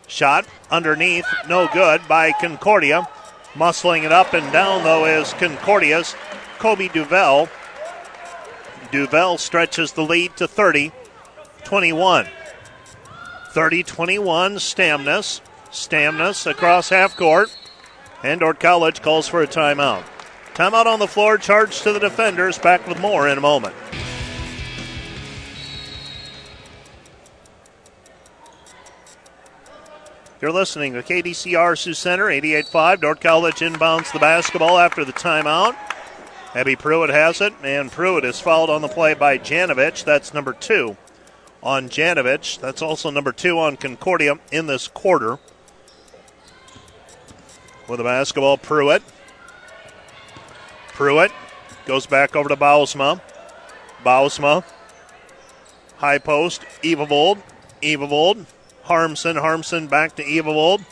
Shot 0.06 0.46
underneath, 0.70 1.26
no 1.48 1.66
good 1.72 2.06
by 2.06 2.32
Concordia. 2.32 3.08
Muscling 3.54 4.04
it 4.04 4.12
up 4.12 4.34
and 4.34 4.52
down, 4.52 4.84
though, 4.84 5.06
is 5.06 5.32
Concordia's 5.34 6.14
Kobe 6.58 6.88
Duvel. 6.88 7.48
Duvel 8.92 9.38
stretches 9.38 9.92
the 9.92 10.02
lead 10.02 10.36
to 10.36 10.46
30 10.46 10.92
21. 11.64 12.26
30 13.50 13.82
21, 13.82 14.54
Stamnus. 14.56 15.40
Stamnus 15.70 16.50
across 16.50 16.90
half 16.90 17.16
court. 17.16 17.56
And 18.22 18.40
Dordt 18.40 18.60
College 18.60 19.00
calls 19.00 19.26
for 19.26 19.42
a 19.42 19.46
timeout. 19.46 20.04
Timeout 20.58 20.86
on 20.86 20.98
the 20.98 21.06
floor, 21.06 21.38
charge 21.38 21.82
to 21.82 21.92
the 21.92 22.00
defenders. 22.00 22.58
Back 22.58 22.84
with 22.88 22.98
more 22.98 23.28
in 23.28 23.38
a 23.38 23.40
moment. 23.40 23.76
You're 30.42 30.50
listening 30.50 30.94
to 30.94 31.02
KDCR 31.04 31.78
Sioux 31.78 31.94
Center, 31.94 32.24
88.5. 32.24 33.00
Dordt 33.00 33.20
College 33.20 33.60
inbounds 33.60 34.12
the 34.12 34.18
basketball 34.18 34.78
after 34.78 35.04
the 35.04 35.12
timeout. 35.12 35.76
Abby 36.56 36.74
Pruitt 36.74 37.10
has 37.10 37.40
it, 37.40 37.54
and 37.62 37.92
Pruitt 37.92 38.24
is 38.24 38.40
fouled 38.40 38.68
on 38.68 38.82
the 38.82 38.88
play 38.88 39.14
by 39.14 39.38
Janovich. 39.38 40.02
That's 40.02 40.34
number 40.34 40.52
two 40.52 40.96
on 41.62 41.88
Janovich. 41.88 42.58
That's 42.58 42.82
also 42.82 43.10
number 43.10 43.30
two 43.30 43.60
on 43.60 43.76
Concordia 43.76 44.40
in 44.50 44.66
this 44.66 44.88
quarter. 44.88 45.38
With 47.88 47.98
the 47.98 48.04
basketball, 48.04 48.58
Pruitt. 48.58 49.04
Pruitt 50.98 51.30
goes 51.86 52.06
back 52.06 52.34
over 52.34 52.48
to 52.48 52.56
Bausma. 52.56 53.20
Bausma. 54.04 54.64
High 55.98 56.18
post, 56.18 56.62
Evavold. 56.82 57.40
Evavold 57.80 58.46
Harmson. 58.82 59.36
Harmson 59.36 59.86
back 59.86 60.16
to 60.16 60.24
Evavold. 60.24 60.84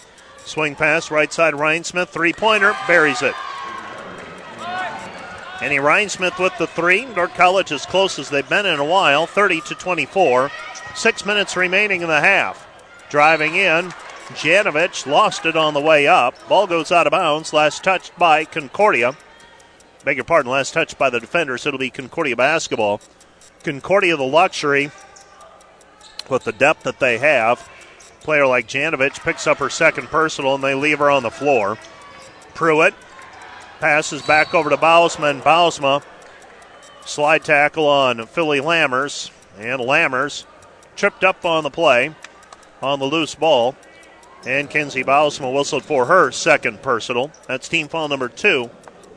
Swing 0.45 0.77
pass, 0.77 1.11
right 1.11 1.33
side, 1.33 1.55
Rhinesmith. 1.55 2.07
Three 2.07 2.33
pointer, 2.33 2.77
buries 2.87 3.21
it. 3.21 3.35
Annie 5.61 5.79
Rhinesmith 5.79 6.39
with 6.39 6.57
the 6.57 6.69
three. 6.69 7.05
Dordt 7.07 7.35
College 7.35 7.73
as 7.73 7.85
close 7.85 8.17
as 8.21 8.31
they've 8.31 8.49
been 8.49 8.65
in 8.65 8.79
a 8.79 8.85
while, 8.85 9.27
30 9.27 9.63
to 9.63 9.75
24. 9.75 10.53
Six 10.95 11.27
minutes 11.27 11.57
remaining 11.57 12.03
in 12.03 12.09
the 12.09 12.21
half. 12.21 12.65
Driving 13.11 13.57
in, 13.57 13.91
Janovich 14.35 15.05
lost 15.05 15.47
it 15.47 15.57
on 15.57 15.75
the 15.75 15.81
way 15.81 16.07
up. 16.07 16.37
Ball 16.49 16.69
goes 16.69 16.93
out 16.93 17.09
of 17.09 17.11
bounds. 17.11 17.53
Last 17.53 17.83
touched 17.83 18.17
by 18.17 18.45
Concordia. 18.45 19.17
Beg 20.07 20.19
your 20.19 20.25
pardon, 20.25 20.53
last 20.53 20.73
touched 20.73 20.99
by 20.99 21.11
the 21.11 21.19
defender, 21.19 21.59
so 21.59 21.71
It'll 21.71 21.81
be 21.81 21.91
Concordia 21.91 22.37
basketball. 22.37 23.01
Concordia 23.65 24.17
the 24.17 24.23
luxury 24.23 24.93
with 26.31 26.45
the 26.45 26.53
depth 26.53 26.85
that 26.85 27.01
they 27.01 27.19
have 27.19 27.69
player 28.21 28.47
like 28.47 28.69
Janovich 28.69 29.21
picks 29.25 29.49
up 29.49 29.59
her 29.59 29.69
second 29.69 30.07
personal 30.07 30.55
and 30.55 30.63
they 30.63 30.75
leave 30.75 31.01
her 31.01 31.11
on 31.11 31.25
the 31.25 31.31
floor. 31.31 31.77
Pruitt 32.55 32.95
passes 33.81 34.23
back 34.23 34.55
over 34.55 34.71
to 34.71 34.77
Bausma. 34.77 35.33
And 35.33 35.43
Bausma 35.43 36.05
slide 37.05 37.45
tackle 37.45 37.89
on 37.89 38.27
Philly 38.27 38.61
Lammers. 38.61 39.33
And 39.59 39.81
Lammers 39.81 40.45
tripped 40.95 41.25
up 41.25 41.45
on 41.45 41.65
the 41.65 41.71
play 41.71 42.15
on 42.81 43.01
the 43.01 43.07
loose 43.07 43.35
ball. 43.35 43.75
And 44.47 44.71
Kenzie 44.71 45.03
Bausma 45.03 45.53
whistled 45.53 45.85
for 45.85 46.07
her 46.07 46.31
second 46.31 46.81
personal. 46.81 47.33
That's 47.49 47.69
team 47.69 47.89
foul 47.89 48.07
number 48.07 48.29
two 48.29 48.71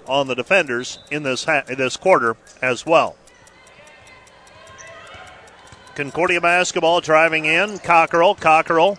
on 0.10 0.28
the 0.28 0.36
defenders 0.36 1.00
in 1.12 1.24
this 1.24 1.46
ha- 1.46 1.64
this 1.68 1.96
quarter 1.96 2.36
as 2.62 2.86
well. 2.86 3.16
Concordia 5.96 6.40
basketball 6.40 7.02
driving 7.02 7.46
in. 7.46 7.78
Cockrell, 7.80 8.36
Cockrell 8.36 8.98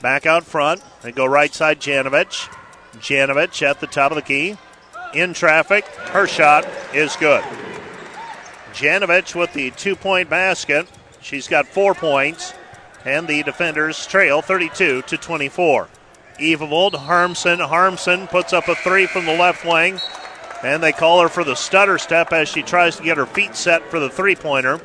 back 0.00 0.26
out 0.26 0.44
front. 0.44 0.82
They 1.02 1.12
go 1.12 1.26
right 1.26 1.54
side, 1.54 1.80
Janovich. 1.80 2.48
Janovich 2.96 3.62
at 3.62 3.80
the 3.80 3.86
top 3.86 4.12
of 4.12 4.16
the 4.16 4.22
key. 4.22 4.56
In 5.14 5.34
traffic. 5.34 5.84
Her 5.86 6.26
shot 6.26 6.66
is 6.94 7.16
good. 7.16 7.44
Janovich 8.72 9.34
with 9.34 9.52
the 9.52 9.70
two 9.72 9.94
point 9.94 10.30
basket. 10.30 10.88
She's 11.20 11.48
got 11.48 11.66
four 11.66 11.94
points. 11.94 12.54
And 13.04 13.28
the 13.28 13.42
defenders 13.42 14.06
trail 14.06 14.42
32 14.42 15.02
to 15.02 15.16
24. 15.16 15.88
Evavold, 16.38 16.94
Harmson. 16.94 17.60
Harmson 17.60 18.26
puts 18.28 18.52
up 18.52 18.68
a 18.68 18.74
three 18.74 19.06
from 19.06 19.26
the 19.26 19.36
left 19.36 19.64
wing. 19.64 20.00
And 20.62 20.82
they 20.82 20.92
call 20.92 21.20
her 21.22 21.28
for 21.28 21.44
the 21.44 21.56
stutter 21.56 21.98
step 21.98 22.32
as 22.32 22.48
she 22.48 22.62
tries 22.62 22.96
to 22.96 23.02
get 23.02 23.16
her 23.16 23.26
feet 23.26 23.56
set 23.56 23.82
for 23.90 23.98
the 23.98 24.08
three 24.08 24.36
pointer. 24.36 24.80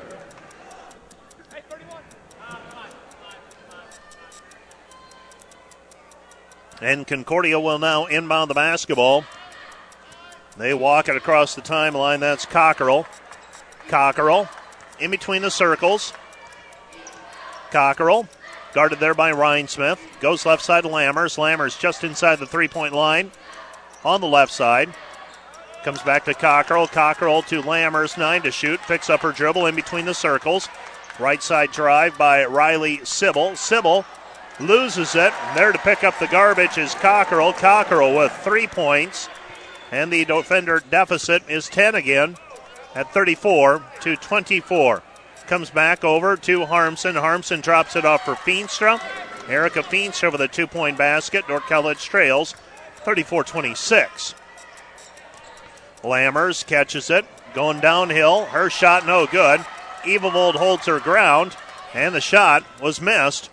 And 6.82 7.06
Concordia 7.08 7.60
will 7.60 7.80
now 7.80 8.06
inbound 8.06 8.50
the 8.50 8.56
basketball. 8.56 9.24
They 10.58 10.74
walk 10.74 11.10
it 11.10 11.16
across 11.16 11.54
the 11.54 11.62
timeline. 11.62 12.20
That's 12.20 12.46
Cockrell. 12.46 13.06
Cockrell 13.88 14.50
in 15.00 15.12
between 15.12 15.42
the 15.42 15.52
circles. 15.52 16.14
Cockrell 17.72 18.28
guarded 18.74 19.00
there 19.00 19.14
by 19.14 19.32
Rhinesmith. 19.32 20.00
Goes 20.20 20.46
left 20.46 20.64
side 20.64 20.84
to 20.84 20.90
Lammers. 20.90 21.38
Lammers 21.38 21.80
just 21.80 22.04
inside 22.04 22.38
the 22.38 22.48
three 22.48 22.68
point 22.68 22.94
line 22.94 23.32
on 24.04 24.22
the 24.22 24.28
left 24.28 24.52
side. 24.52 24.94
Comes 25.88 26.04
back 26.04 26.26
to 26.26 26.34
Cockrell. 26.34 26.86
Cockrell 26.88 27.44
to 27.44 27.62
Lammers. 27.62 28.18
Nine 28.18 28.42
to 28.42 28.52
shoot. 28.52 28.78
Picks 28.90 29.10
up 29.10 29.22
her 29.22 29.32
dribble 29.32 29.68
in 29.68 29.76
between 29.76 30.04
the 30.04 30.14
circles. 30.14 30.68
Right 31.18 31.42
side 31.42 31.72
drive 31.72 32.18
by 32.18 32.44
Riley 32.44 33.00
Sybil. 33.06 33.56
Sybil 33.56 34.04
loses 34.60 35.16
it. 35.16 35.32
There 35.56 35.72
to 35.72 35.78
pick 35.78 36.04
up 36.04 36.20
the 36.20 36.28
garbage 36.28 36.78
is 36.78 36.94
Cockrell. 36.96 37.54
Cockrell 37.54 38.18
with 38.18 38.34
three 38.34 38.68
points. 38.68 39.30
And 39.90 40.12
the 40.12 40.26
defender 40.26 40.84
deficit 40.92 41.50
is 41.50 41.70
10 41.70 41.96
again 41.96 42.36
at 42.94 43.14
34 43.14 43.82
to 44.02 44.18
24. 44.18 45.04
Comes 45.46 45.70
back 45.70 46.04
over 46.04 46.36
to 46.36 46.66
Harmson. 46.66 47.16
Harmson 47.16 47.62
drops 47.62 47.96
it 47.96 48.04
off 48.04 48.26
for 48.26 48.36
Feenstra. 48.36 49.02
Erica 49.48 49.84
Feenstra 49.84 50.34
with 50.34 50.42
a 50.42 50.50
two 50.50 50.68
point 50.68 50.98
basket. 50.98 51.48
Dordt 51.48 51.64
College 51.64 52.04
trails 52.04 52.56
34 53.06 53.46
26. 53.46 54.36
Lammers 56.08 56.66
catches 56.66 57.10
it. 57.10 57.26
Going 57.54 57.80
downhill. 57.80 58.46
Her 58.46 58.70
shot 58.70 59.06
no 59.06 59.28
good. 59.28 59.60
Evavold 60.04 60.56
holds 60.56 60.86
her 60.86 61.00
ground. 61.00 61.56
And 61.94 62.16
the 62.16 62.22
shot 62.22 62.64
was 62.82 63.02
missed 63.02 63.50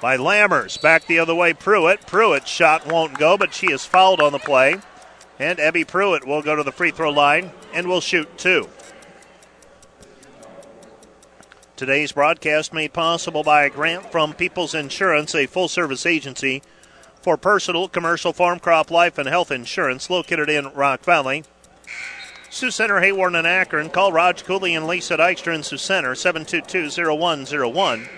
by 0.00 0.16
Lammers. 0.16 0.80
Back 0.80 1.06
the 1.06 1.18
other 1.18 1.34
way, 1.34 1.52
Pruitt. 1.52 2.06
Pruitt's 2.06 2.50
shot 2.50 2.86
won't 2.86 3.18
go, 3.18 3.36
but 3.36 3.54
she 3.54 3.66
is 3.66 3.84
fouled 3.84 4.20
on 4.20 4.32
the 4.32 4.38
play. 4.38 4.76
And 5.38 5.58
Ebby 5.58 5.86
Pruitt 5.86 6.26
will 6.26 6.42
go 6.42 6.56
to 6.56 6.62
the 6.62 6.72
free 6.72 6.90
throw 6.90 7.10
line 7.10 7.52
and 7.72 7.86
will 7.86 8.00
shoot 8.00 8.38
two. 8.38 8.68
Today's 11.76 12.12
broadcast 12.12 12.74
made 12.74 12.92
possible 12.92 13.42
by 13.42 13.64
a 13.64 13.70
grant 13.70 14.12
from 14.12 14.34
People's 14.34 14.74
Insurance, 14.74 15.34
a 15.34 15.46
full 15.46 15.66
service 15.66 16.04
agency 16.04 16.62
for 17.22 17.36
personal, 17.36 17.88
commercial, 17.88 18.32
farm, 18.32 18.58
crop, 18.58 18.90
life, 18.90 19.18
and 19.18 19.28
health 19.28 19.50
insurance 19.50 20.08
located 20.10 20.48
in 20.48 20.72
Rock 20.72 21.04
Valley. 21.04 21.44
Sioux 22.48 22.70
Center, 22.70 23.00
Hayward, 23.00 23.34
and 23.34 23.46
Akron. 23.46 23.90
Call 23.90 24.12
Raj 24.12 24.44
Cooley 24.44 24.74
and 24.74 24.86
Lisa 24.86 25.16
Dykstra 25.16 25.54
in 25.54 25.62
Sioux 25.62 25.76
Center, 25.76 26.14
722-0101. 26.14 28.08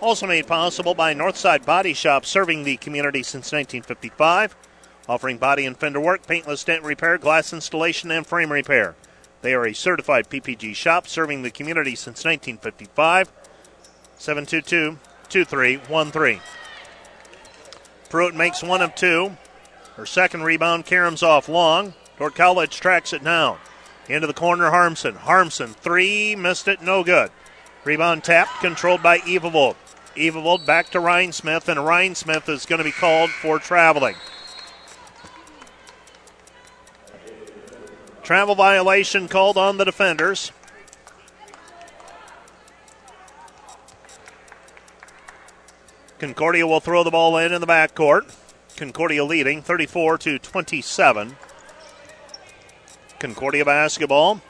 Also 0.00 0.26
made 0.26 0.46
possible 0.46 0.94
by 0.94 1.12
Northside 1.12 1.66
Body 1.66 1.92
Shop, 1.92 2.24
serving 2.24 2.64
the 2.64 2.76
community 2.76 3.22
since 3.22 3.52
1955, 3.52 4.56
offering 5.08 5.36
body 5.36 5.66
and 5.66 5.76
fender 5.76 6.00
work, 6.00 6.26
paintless 6.26 6.64
dent 6.64 6.84
repair, 6.84 7.18
glass 7.18 7.52
installation, 7.52 8.10
and 8.10 8.26
frame 8.26 8.52
repair. 8.52 8.94
They 9.42 9.54
are 9.54 9.66
a 9.66 9.74
certified 9.74 10.28
PPG 10.30 10.74
shop 10.74 11.06
serving 11.06 11.42
the 11.42 11.50
community 11.50 11.94
since 11.94 12.24
1955. 12.24 13.30
722 14.16 14.98
2313. 15.28 16.40
Pruitt 18.08 18.34
makes 18.34 18.62
one 18.62 18.82
of 18.82 18.94
two. 18.94 19.36
Her 19.96 20.06
second 20.06 20.42
rebound, 20.42 20.86
Karams 20.86 21.22
off 21.22 21.48
long. 21.48 21.94
Dordt 22.18 22.34
College 22.34 22.78
tracks 22.78 23.12
it 23.12 23.22
down. 23.22 23.58
Into 24.08 24.26
the 24.26 24.32
corner, 24.32 24.70
Harmson. 24.70 25.14
Harmson, 25.16 25.74
three, 25.74 26.34
missed 26.34 26.68
it, 26.68 26.80
no 26.80 27.04
good. 27.04 27.30
Rebound 27.84 28.24
tapped, 28.24 28.60
controlled 28.60 29.02
by 29.02 29.18
Evavold. 29.18 29.76
Evavold 30.16 30.64
back 30.66 30.90
to 30.90 30.98
Rhinesmith, 30.98 31.68
and 31.68 31.80
Rhinesmith 31.80 32.48
is 32.48 32.66
going 32.66 32.78
to 32.78 32.84
be 32.84 32.92
called 32.92 33.30
for 33.30 33.58
traveling. 33.58 34.16
Travel 38.22 38.54
violation 38.54 39.28
called 39.28 39.56
on 39.56 39.76
the 39.76 39.84
defenders. 39.84 40.52
Concordia 46.18 46.66
will 46.66 46.80
throw 46.80 47.04
the 47.04 47.10
ball 47.10 47.36
in 47.38 47.52
in 47.52 47.60
the 47.60 47.66
backcourt. 47.66 48.34
Concordia 48.76 49.24
leading 49.24 49.62
34 49.62 50.18
to 50.18 50.38
27. 50.38 51.36
Concordia 53.18 53.64
basketball. 53.64 54.40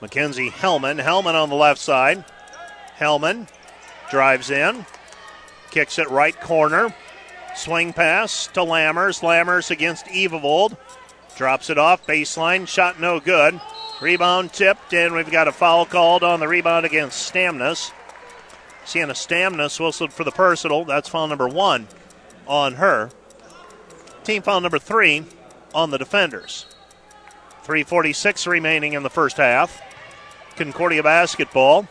Mackenzie 0.00 0.50
Hellman. 0.50 1.02
Hellman 1.02 1.34
on 1.34 1.48
the 1.48 1.56
left 1.56 1.80
side. 1.80 2.24
Hellman 2.98 3.48
drives 4.10 4.50
in, 4.50 4.86
kicks 5.70 5.98
it 5.98 6.10
right 6.10 6.38
corner. 6.40 6.94
Swing 7.54 7.92
pass 7.92 8.46
to 8.48 8.60
Lammers. 8.60 9.20
Lammers 9.20 9.70
against 9.70 10.06
Evavold. 10.06 10.76
Drops 11.36 11.68
it 11.68 11.78
off, 11.78 12.06
baseline, 12.06 12.66
shot 12.66 13.00
no 13.00 13.20
good. 13.20 13.60
Rebound 14.00 14.52
tipped, 14.52 14.92
and 14.94 15.14
we've 15.14 15.30
got 15.30 15.48
a 15.48 15.52
foul 15.52 15.86
called 15.86 16.22
on 16.22 16.40
the 16.40 16.48
rebound 16.48 16.86
against 16.86 17.32
Stamnus. 17.32 17.92
Sienna 18.86 19.14
Stamnus 19.14 19.80
whistled 19.80 20.12
for 20.12 20.24
the 20.24 20.30
personal. 20.30 20.84
That's 20.84 21.08
foul 21.08 21.26
number 21.26 21.48
one 21.48 21.88
on 22.46 22.74
her. 22.74 23.10
Team 24.24 24.42
foul 24.42 24.60
number 24.60 24.78
three 24.78 25.24
on 25.74 25.90
the 25.90 25.98
defenders. 25.98 26.66
346 27.64 28.46
remaining 28.46 28.92
in 28.92 29.02
the 29.02 29.10
first 29.10 29.38
half. 29.38 29.82
Concordia 30.54 31.02
basketball. 31.02 31.88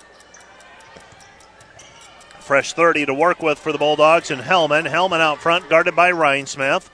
Fresh 2.39 2.73
30 2.73 3.07
to 3.07 3.13
work 3.13 3.41
with 3.41 3.59
for 3.59 3.71
the 3.71 3.77
Bulldogs 3.77 4.31
and 4.31 4.41
Hellman. 4.41 4.89
Hellman 4.89 5.19
out 5.19 5.39
front, 5.39 5.69
guarded 5.69 5.95
by 5.95 6.11
Rhinesmith. 6.11 6.89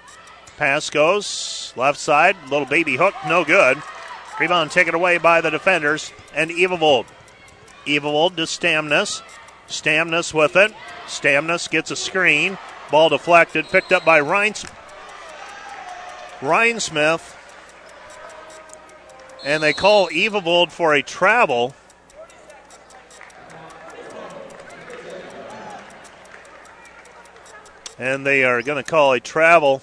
Pass 0.58 0.90
goes 0.90 1.74
left 1.76 2.00
side, 2.00 2.36
little 2.50 2.66
baby 2.66 2.96
hook, 2.96 3.14
no 3.28 3.46
good. 3.46 3.82
Rebound 4.40 4.72
taken 4.72 4.96
away 4.96 5.18
by 5.18 5.42
the 5.42 5.50
defenders 5.52 6.12
and 6.34 6.50
Evavold. 6.50 7.06
Evavold 7.86 8.36
to 8.38 8.44
Stamnus. 8.44 9.22
Stamnus 9.72 10.34
with 10.34 10.56
it. 10.56 10.74
Stamnus 11.08 11.70
gets 11.70 11.92
a 11.92 11.96
screen. 11.96 12.58
Ball 12.92 13.10
deflected, 13.10 13.66
picked 13.66 13.92
up 13.92 14.06
by 14.06 14.20
Ryan, 14.20 14.54
Smith. 16.80 17.38
And 19.44 19.64
they 19.64 19.74
call 19.74 20.10
Evavold 20.10 20.72
for 20.72 20.94
a 20.94 21.02
travel. 21.02 21.74
And 27.98 28.26
they 28.26 28.44
are 28.44 28.62
going 28.62 28.84
to 28.84 28.90
call 28.90 29.14
a 29.14 29.20
travel 29.20 29.82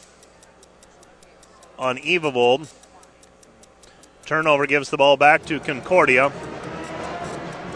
on 1.78 1.98
Evavold. 1.98 2.72
Turnover 4.26 4.66
gives 4.66 4.90
the 4.90 4.96
ball 4.96 5.16
back 5.16 5.46
to 5.46 5.58
Concordia. 5.58 6.30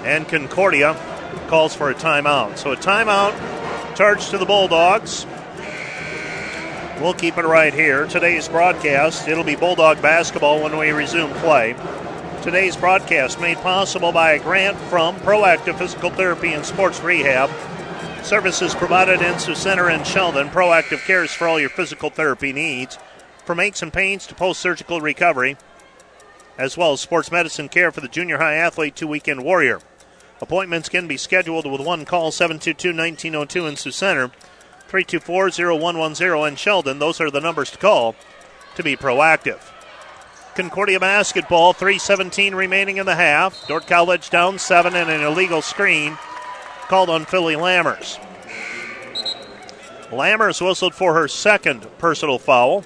And 0.05 0.29
Concordia 0.29 0.97
calls 1.53 1.77
for 1.77 1.91
a 1.91 1.95
timeout. 1.95 2.57
So 2.57 2.73
a 2.73 2.77
timeout 2.79 3.37
charged 3.95 4.31
to 4.31 4.39
the 4.39 4.47
Bulldogs. 4.47 5.27
We'll 6.99 7.13
keep 7.13 7.37
it 7.37 7.45
right 7.45 7.75
here. 7.75 8.07
Today's 8.07 8.49
broadcast, 8.49 9.29
it'll 9.29 9.45
be 9.45 9.55
Bulldog 9.55 10.01
basketball 10.01 10.63
when 10.63 10.79
we 10.79 10.93
resume 10.93 11.31
play. 11.41 11.77
Today's 12.41 12.75
broadcast 12.75 13.39
made 13.39 13.59
possible 13.59 14.13
by 14.13 14.33
a 14.33 14.39
grant 14.39 14.79
from 14.79 15.17
Proactive 15.17 15.77
Physical 15.77 16.09
Therapy 16.09 16.55
and 16.55 16.65
Sports 16.65 17.03
Rehab. 17.03 17.51
Services 18.25 18.75
provided 18.75 19.21
in 19.21 19.39
Sioux 19.39 19.55
Center 19.55 19.91
and 19.91 20.07
Sheldon. 20.07 20.49
Proactive 20.49 21.05
cares 21.05 21.35
for 21.35 21.47
all 21.47 21.61
your 21.61 21.69
physical 21.69 22.09
therapy 22.09 22.55
needs 22.55 22.97
from 23.45 23.61
aches 23.61 23.83
and 23.83 23.93
pains 23.93 24.27
to 24.29 24.35
post 24.35 24.59
surgical 24.59 25.03
recovery, 25.03 25.59
as 26.57 26.79
well 26.79 26.95
as 26.95 27.03
sports 27.03 27.31
medicine 27.31 27.69
care 27.69 27.93
for 27.93 28.01
the 28.01 28.09
junior 28.09 28.39
high 28.39 28.55
athlete 28.55 28.97
to 28.97 29.07
weekend 29.07 29.45
warrior. 29.45 29.83
Appointments 30.43 30.89
can 30.89 31.07
be 31.07 31.17
scheduled 31.17 31.71
with 31.71 31.81
one 31.81 32.05
call 32.05 32.33
722 32.33 32.89
1902 32.89 33.67
in 33.69 33.77
Sioux 33.77 33.93
Center, 33.93 34.29
324 34.89 35.79
0110 35.79 36.49
in 36.49 36.57
Sheldon. 36.57 36.99
Those 36.99 37.21
are 37.21 37.31
the 37.31 37.41
numbers 37.41 37.71
to 37.71 37.79
call 37.79 38.17
to 38.75 38.83
be 38.83 38.97
proactive. 38.97 39.61
Concordia 40.57 40.99
basketball, 40.99 41.73
317 41.73 42.57
remaining 42.57 42.97
in 42.97 43.07
the 43.07 43.15
half. 43.15 43.67
Dordt 43.69 43.87
College 43.87 44.31
down 44.31 44.59
seven 44.59 44.97
and 44.97 45.09
an 45.09 45.21
illegal 45.21 45.63
screen 45.63 46.19
called 46.89 47.09
on 47.09 47.25
Philly 47.25 47.55
Lammers. 47.55 48.19
Lammers 50.11 50.61
whistled 50.61 50.93
for 50.95 51.15
her 51.15 51.29
second 51.29 51.87
personal 51.99 52.41
foul. 52.41 52.85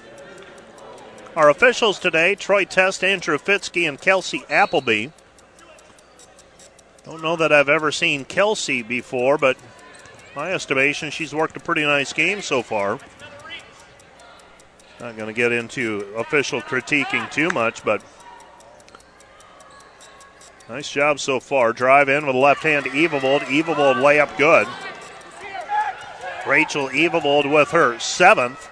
Our 1.35 1.49
officials 1.49 1.97
today 1.97 2.35
Troy 2.35 2.65
Test, 2.65 3.03
Andrew 3.03 3.39
Fitzke, 3.39 3.89
and 3.89 3.99
Kelsey 3.99 4.43
Appleby. 4.47 5.07
Don't 7.07 7.23
know 7.23 7.37
that 7.37 7.53
I've 7.53 7.69
ever 7.69 7.89
seen 7.89 8.25
Kelsey 8.25 8.81
before, 8.81 9.37
but 9.37 9.55
my 10.35 10.51
estimation, 10.51 11.09
she's 11.09 11.33
worked 11.33 11.55
a 11.55 11.59
pretty 11.61 11.83
nice 11.83 12.11
game 12.11 12.41
so 12.41 12.61
far. 12.61 12.99
Not 14.99 15.15
going 15.15 15.27
to 15.27 15.33
get 15.33 15.53
into 15.53 16.13
official 16.17 16.61
critiquing 16.61 17.31
too 17.31 17.47
much, 17.51 17.85
but 17.85 18.01
nice 20.67 20.91
job 20.91 21.21
so 21.21 21.39
far. 21.39 21.71
Drive 21.71 22.09
in 22.09 22.27
with 22.27 22.35
left 22.35 22.63
hand 22.63 22.87
Evavold. 22.87 23.39
Evavold 23.43 23.95
layup 23.95 24.37
good. 24.37 24.67
Rachel 26.45 26.89
Evavold 26.89 27.49
with 27.49 27.71
her 27.71 27.97
seventh. 27.99 28.69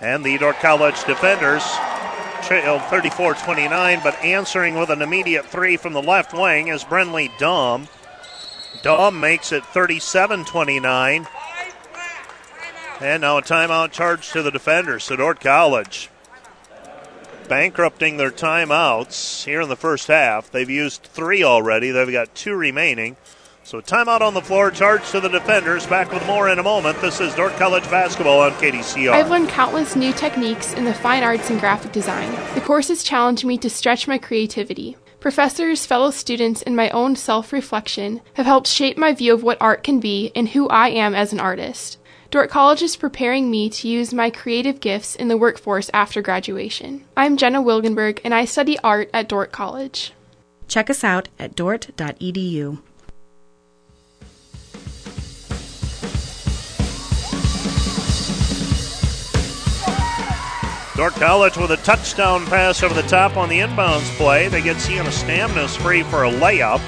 And 0.00 0.24
the 0.24 0.38
Dordt 0.38 0.56
College 0.60 1.04
defenders 1.04 1.64
trail 2.42 2.78
34 2.78 3.34
29, 3.34 4.00
but 4.02 4.22
answering 4.22 4.74
with 4.74 4.90
an 4.90 5.02
immediate 5.02 5.46
three 5.46 5.76
from 5.76 5.92
the 5.92 6.02
left 6.02 6.32
wing 6.32 6.68
is 6.68 6.84
Brenly 6.84 7.28
Dahm. 7.38 7.88
Dahm 8.82 9.18
makes 9.18 9.52
it 9.52 9.64
37 9.64 10.44
29. 10.44 11.26
And 13.00 13.20
now 13.20 13.38
a 13.38 13.42
timeout 13.42 13.92
charge 13.92 14.30
to 14.30 14.42
the 14.42 14.50
defenders, 14.50 15.04
so 15.04 15.16
Dordt 15.16 15.40
College. 15.40 16.10
Bankrupting 17.48 18.16
their 18.16 18.30
timeouts 18.30 19.44
here 19.44 19.60
in 19.60 19.68
the 19.68 19.76
first 19.76 20.08
half. 20.08 20.50
They've 20.50 20.68
used 20.68 21.04
three 21.04 21.44
already, 21.44 21.90
they've 21.90 22.10
got 22.10 22.34
two 22.34 22.54
remaining. 22.54 23.16
So 23.68 23.82
timeout 23.82 24.22
on 24.22 24.32
the 24.32 24.40
floor, 24.40 24.70
charge 24.70 25.10
to 25.10 25.20
the 25.20 25.28
defenders. 25.28 25.86
Back 25.86 26.10
with 26.10 26.26
more 26.26 26.48
in 26.48 26.58
a 26.58 26.62
moment. 26.62 26.98
This 27.02 27.20
is 27.20 27.34
Dordt 27.34 27.52
College 27.56 27.84
basketball 27.90 28.40
on 28.40 28.52
KDCR. 28.52 29.10
I've 29.10 29.28
learned 29.28 29.50
countless 29.50 29.94
new 29.94 30.10
techniques 30.14 30.72
in 30.72 30.86
the 30.86 30.94
fine 30.94 31.22
arts 31.22 31.50
and 31.50 31.60
graphic 31.60 31.92
design. 31.92 32.34
The 32.54 32.62
courses 32.62 33.02
challenge 33.02 33.44
me 33.44 33.58
to 33.58 33.68
stretch 33.68 34.08
my 34.08 34.16
creativity. 34.16 34.96
Professors, 35.20 35.84
fellow 35.84 36.10
students, 36.10 36.62
and 36.62 36.76
my 36.76 36.88
own 36.88 37.14
self 37.14 37.52
reflection 37.52 38.22
have 38.32 38.46
helped 38.46 38.68
shape 38.68 38.96
my 38.96 39.12
view 39.12 39.34
of 39.34 39.42
what 39.42 39.60
art 39.60 39.84
can 39.84 40.00
be 40.00 40.32
and 40.34 40.48
who 40.48 40.66
I 40.70 40.88
am 40.88 41.14
as 41.14 41.34
an 41.34 41.40
artist. 41.40 41.98
Dordt 42.30 42.48
College 42.48 42.80
is 42.80 42.96
preparing 42.96 43.50
me 43.50 43.68
to 43.68 43.86
use 43.86 44.14
my 44.14 44.30
creative 44.30 44.80
gifts 44.80 45.14
in 45.14 45.28
the 45.28 45.36
workforce 45.36 45.90
after 45.92 46.22
graduation. 46.22 47.04
I'm 47.18 47.36
Jenna 47.36 47.60
Wilgenberg, 47.62 48.20
and 48.24 48.34
I 48.34 48.46
study 48.46 48.78
art 48.78 49.10
at 49.12 49.28
Dordt 49.28 49.52
College. 49.52 50.14
Check 50.68 50.88
us 50.88 51.04
out 51.04 51.28
at 51.38 51.54
dordt.edu. 51.54 52.78
Dordt 60.98 61.14
College 61.14 61.56
with 61.56 61.70
a 61.70 61.76
touchdown 61.76 62.44
pass 62.46 62.82
over 62.82 62.92
the 62.92 63.06
top 63.08 63.36
on 63.36 63.48
the 63.48 63.60
inbounds 63.60 64.10
play. 64.16 64.48
They 64.48 64.60
get 64.60 64.80
Sienna 64.80 65.10
Stamnus 65.10 65.76
free 65.76 66.02
for 66.02 66.24
a 66.24 66.28
layup. 66.28 66.80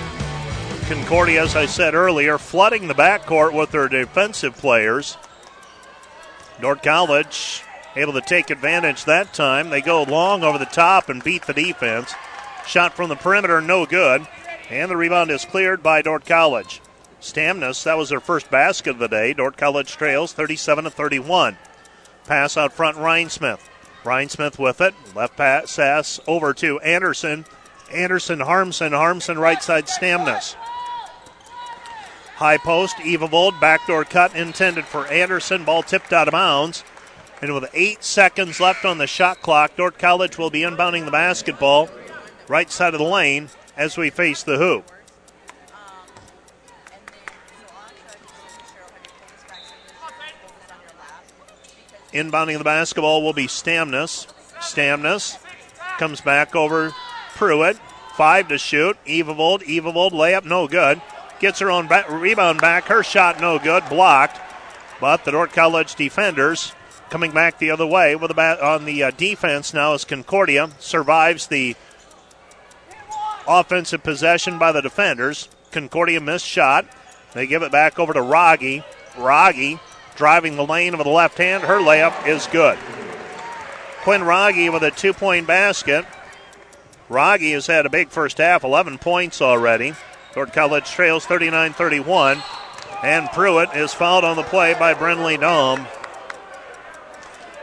Concordia, 0.88 1.44
as 1.44 1.54
I 1.54 1.66
said 1.66 1.94
earlier, 1.94 2.36
flooding 2.36 2.88
the 2.88 2.94
backcourt 2.94 3.54
with 3.54 3.70
their 3.70 3.88
defensive 3.88 4.56
players. 4.56 5.16
Dordt 6.60 6.82
College 6.82 7.62
able 7.94 8.12
to 8.14 8.20
take 8.20 8.50
advantage 8.50 9.04
that 9.04 9.32
time. 9.32 9.70
They 9.70 9.80
go 9.80 10.02
long 10.02 10.42
over 10.42 10.58
the 10.58 10.64
top 10.64 11.08
and 11.08 11.22
beat 11.22 11.46
the 11.46 11.54
defense. 11.54 12.12
Shot 12.66 12.94
from 12.94 13.10
the 13.10 13.14
perimeter, 13.14 13.60
no 13.60 13.86
good. 13.86 14.26
And 14.70 14.90
the 14.90 14.96
rebound 14.96 15.30
is 15.30 15.44
cleared 15.44 15.84
by 15.84 16.02
Dordt 16.02 16.26
College. 16.26 16.82
Stamnus, 17.20 17.84
that 17.84 17.96
was 17.96 18.08
their 18.08 18.18
first 18.18 18.50
basket 18.50 18.90
of 18.90 18.98
the 18.98 19.06
day. 19.06 19.34
Dordt 19.34 19.56
College 19.56 19.92
trails 19.92 20.32
37 20.32 20.82
to 20.82 20.90
31. 20.90 21.58
Pass 22.26 22.56
out 22.56 22.72
front, 22.72 22.96
Rhinesmith. 22.96 23.69
Rhinesmith 24.04 24.58
with 24.58 24.80
it. 24.80 24.94
Left 25.14 25.36
pass 25.36 26.20
over 26.26 26.54
to 26.54 26.80
Anderson. 26.80 27.44
Anderson, 27.92 28.40
Harmson. 28.40 28.92
Harmson, 28.92 29.38
right 29.38 29.62
side, 29.62 29.86
Stamnus. 29.86 30.54
High 32.36 32.56
post, 32.56 32.96
Evavold, 32.96 33.60
backdoor 33.60 34.04
cut 34.04 34.34
intended 34.34 34.86
for 34.86 35.06
Anderson. 35.08 35.64
Ball 35.64 35.82
tipped 35.82 36.12
out 36.12 36.28
of 36.28 36.32
bounds. 36.32 36.84
And 37.42 37.54
with 37.54 37.70
eight 37.74 38.04
seconds 38.04 38.60
left 38.60 38.84
on 38.84 38.98
the 38.98 39.06
shot 39.06 39.42
clock, 39.42 39.76
Dordt 39.76 39.98
College 39.98 40.38
will 40.38 40.50
be 40.50 40.60
inbounding 40.60 41.04
the 41.04 41.10
basketball 41.10 41.88
right 42.48 42.70
side 42.70 42.94
of 42.94 43.00
the 43.00 43.06
lane 43.06 43.48
as 43.76 43.96
we 43.96 44.10
face 44.10 44.42
the 44.42 44.58
hoop. 44.58 44.90
Inbounding 52.12 52.58
the 52.58 52.64
basketball 52.64 53.22
will 53.22 53.32
be 53.32 53.46
Stamnus. 53.46 54.26
Stamnus 54.58 55.38
comes 55.98 56.20
back 56.20 56.56
over 56.56 56.92
Pruitt. 57.34 57.78
Five 58.16 58.48
to 58.48 58.58
shoot. 58.58 58.96
Evavold. 59.06 59.62
Evavold 59.62 60.10
layup 60.10 60.44
no 60.44 60.66
good. 60.66 61.00
Gets 61.38 61.60
her 61.60 61.70
own 61.70 61.88
rebound 61.88 62.60
back. 62.60 62.84
Her 62.84 63.02
shot 63.02 63.40
no 63.40 63.58
good. 63.58 63.88
Blocked. 63.88 64.40
But 65.00 65.24
the 65.24 65.30
Dordt 65.30 65.52
College 65.52 65.94
defenders 65.94 66.72
coming 67.08 67.32
back 67.32 67.58
the 67.58 67.70
other 67.70 67.86
way 67.86 68.14
with 68.14 68.30
a 68.30 68.34
bat 68.34 68.60
on 68.60 68.84
the 68.84 69.02
uh, 69.02 69.10
defense 69.10 69.72
now 69.72 69.94
as 69.94 70.04
Concordia 70.04 70.70
survives 70.78 71.46
the 71.46 71.74
offensive 73.48 74.02
possession 74.02 74.58
by 74.58 74.72
the 74.72 74.82
defenders. 74.82 75.48
Concordia 75.70 76.20
missed 76.20 76.46
shot. 76.46 76.86
They 77.32 77.46
give 77.46 77.62
it 77.62 77.72
back 77.72 77.98
over 77.98 78.12
to 78.12 78.20
Rogge. 78.20 78.84
Rogge 79.14 79.80
driving 80.20 80.54
the 80.54 80.66
lane 80.66 80.98
with 80.98 81.06
the 81.06 81.10
left 81.10 81.38
hand. 81.38 81.64
Her 81.64 81.80
layup 81.80 82.26
is 82.26 82.46
good. 82.48 82.78
Quinn 84.02 84.20
Rogge 84.20 84.70
with 84.70 84.82
a 84.82 84.90
two 84.90 85.14
point 85.14 85.46
basket. 85.46 86.04
Rogge 87.08 87.50
has 87.52 87.66
had 87.66 87.86
a 87.86 87.90
big 87.90 88.10
first 88.10 88.36
half, 88.36 88.62
11 88.62 88.98
points 88.98 89.40
already. 89.40 89.94
Dordt 90.34 90.52
College 90.52 90.84
trails 90.90 91.24
39 91.24 91.72
31. 91.72 92.42
And 93.02 93.30
Pruitt 93.30 93.74
is 93.74 93.94
fouled 93.94 94.24
on 94.24 94.36
the 94.36 94.42
play 94.42 94.74
by 94.74 94.92
Brenly 94.92 95.38
Dahm. 95.38 95.88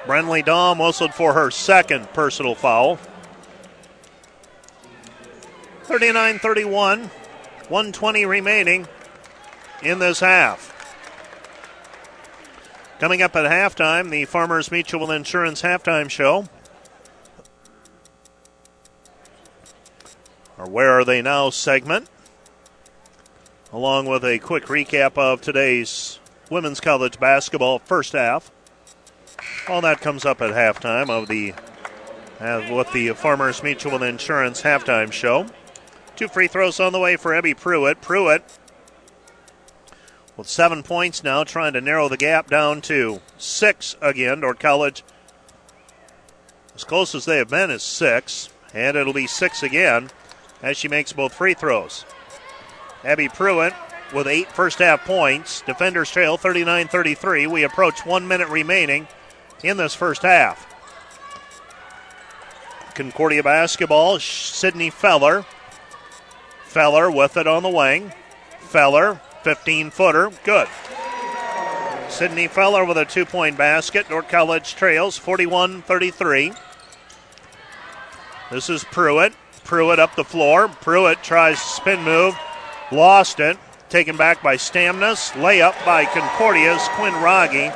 Brenly 0.08 0.44
Dahm 0.44 0.84
whistled 0.84 1.14
for 1.14 1.34
her 1.34 1.52
second 1.52 2.12
personal 2.14 2.56
foul. 2.56 2.98
39 5.84 6.40
31, 6.40 7.02
120 7.02 8.26
remaining 8.26 8.88
in 9.84 10.00
this 10.00 10.22
half. 10.22 10.77
Coming 13.00 13.22
up 13.22 13.36
at 13.36 13.46
halftime, 13.46 14.10
the 14.10 14.26
Farmers 14.26 14.72
Mutual 14.72 15.12
Insurance 15.12 15.62
halftime 15.62 16.10
show. 16.10 16.48
Our 20.58 20.68
Where 20.68 20.90
Are 21.00 21.06
They 21.06 21.22
Now 21.22 21.52
segment, 21.52 22.10
along 23.72 24.08
with 24.08 24.26
a 24.26 24.40
quick 24.40 24.66
recap 24.66 25.16
of 25.16 25.42
today's 25.42 26.18
women's 26.50 26.80
college 26.80 27.20
basketball 27.20 27.78
first 27.78 28.14
half. 28.14 28.52
All 29.70 29.82
that 29.82 30.02
comes 30.02 30.26
up 30.26 30.42
at 30.42 30.50
halftime 30.56 31.12
of 31.12 31.28
the 31.28 31.54
uh, 32.40 32.84
the 32.94 33.10
Farmers 33.10 33.62
Mutual 33.62 34.02
Insurance 34.02 34.64
halftime 34.64 35.12
show. 35.12 35.46
Two 36.16 36.28
free 36.28 36.48
throws 36.48 36.80
on 36.80 36.94
the 36.94 37.00
way 37.00 37.16
for 37.16 37.36
Abby 37.36 37.54
Pruitt. 37.54 38.02
Pruitt 38.02 38.44
with 40.38 40.48
seven 40.48 40.84
points 40.84 41.24
now, 41.24 41.44
trying 41.44 41.74
to 41.74 41.82
narrow 41.82 42.08
the 42.08 42.16
gap 42.18 42.50
down 42.50 42.80
to 42.82 43.20
six 43.38 43.96
again. 44.00 44.42
Dordt 44.42 44.60
College, 44.60 45.04
as 46.76 46.84
close 46.84 47.16
as 47.16 47.26
they 47.26 47.38
have 47.38 47.50
been, 47.50 47.72
is 47.72 47.84
six, 47.84 48.50
and 48.74 48.96
it'll 48.96 49.14
be 49.14 49.28
six 49.28 49.64
again 49.64 50.10
as 50.62 50.78
she 50.78 50.88
makes 50.88 51.12
both 51.12 51.34
free 51.34 51.56
throws. 51.56 52.06
Abby 53.04 53.28
Pruitt 53.28 53.74
with 54.14 54.28
eight 54.28 54.52
first 54.52 54.80
half 54.80 55.04
points. 55.06 55.62
Defenders 55.62 56.12
trail 56.12 56.38
39 56.38 56.88
33. 56.88 57.48
We 57.48 57.64
approach 57.64 58.06
one 58.06 58.28
minute 58.28 58.50
remaining 58.50 59.08
in 59.64 59.78
this 59.78 59.96
first 59.96 60.22
half. 60.22 60.66
Concordia 62.94 63.44
basketball, 63.44 64.20
Sydney 64.20 64.90
Feller. 64.90 65.46
Feller 66.66 67.10
with 67.12 67.38
it 67.38 67.48
on 67.48 67.64
the 67.64 67.70
wing. 67.70 68.12
Feller 68.60 69.22
15 69.44 69.90
footer. 69.92 70.32
Good. 70.44 70.68
Sydney 72.10 72.48
Feller 72.48 72.86
with 72.86 72.98
a 72.98 73.06
two 73.06 73.26
point 73.26 73.58
basket. 73.58 74.10
Dordt 74.10 74.30
College 74.30 74.76
trails 74.76 75.18
41 75.18 75.82
33. 75.82 76.54
This 78.50 78.70
is 78.70 78.84
Pruitt. 78.86 79.34
Pruitt 79.64 80.00
up 80.00 80.16
the 80.16 80.24
floor. 80.24 80.68
Pruitt 80.68 81.22
tries 81.22 81.62
spin 81.62 82.04
move. 82.04 82.36
Lost 82.92 83.40
it. 83.40 83.58
Taken 83.90 84.16
back 84.16 84.42
by 84.42 84.56
Stamnus. 84.56 85.32
Layup 85.32 85.86
by 85.86 86.06
Concordia's 86.06 86.88
Quinn 86.96 87.14
Rogge. 87.14 87.74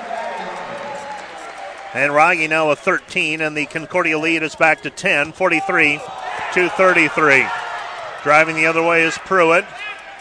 And 1.93 2.13
Rogge 2.13 2.47
now 2.49 2.69
with 2.69 2.79
13, 2.79 3.41
and 3.41 3.55
the 3.55 3.65
Concordia 3.65 4.17
lead 4.17 4.43
is 4.43 4.55
back 4.55 4.81
to 4.83 4.89
10, 4.89 5.33
43 5.33 5.99
to 6.53 6.69
33. 6.69 7.45
Driving 8.23 8.55
the 8.55 8.65
other 8.65 8.81
way 8.81 9.03
is 9.03 9.17
Pruitt. 9.17 9.65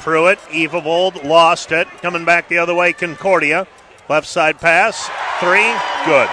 Pruitt, 0.00 0.38
Evavold 0.48 1.24
lost 1.24 1.72
it. 1.72 1.86
Coming 2.02 2.24
back 2.24 2.48
the 2.48 2.58
other 2.58 2.74
way, 2.74 2.92
Concordia. 2.92 3.66
Left 4.08 4.26
side 4.26 4.58
pass. 4.58 5.08
Three. 5.38 5.72
Good. 6.04 6.28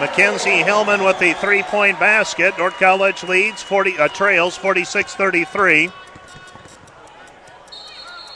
Mackenzie 0.00 0.62
Hellman 0.62 1.04
with 1.04 1.18
the 1.18 1.34
three 1.34 1.62
point 1.62 1.98
basket. 2.00 2.56
Dordt 2.56 2.74
College 2.74 3.22
leads 3.24 3.62
40, 3.62 3.98
uh, 3.98 4.08
trails 4.08 4.56
46 4.56 5.14
33. 5.14 5.90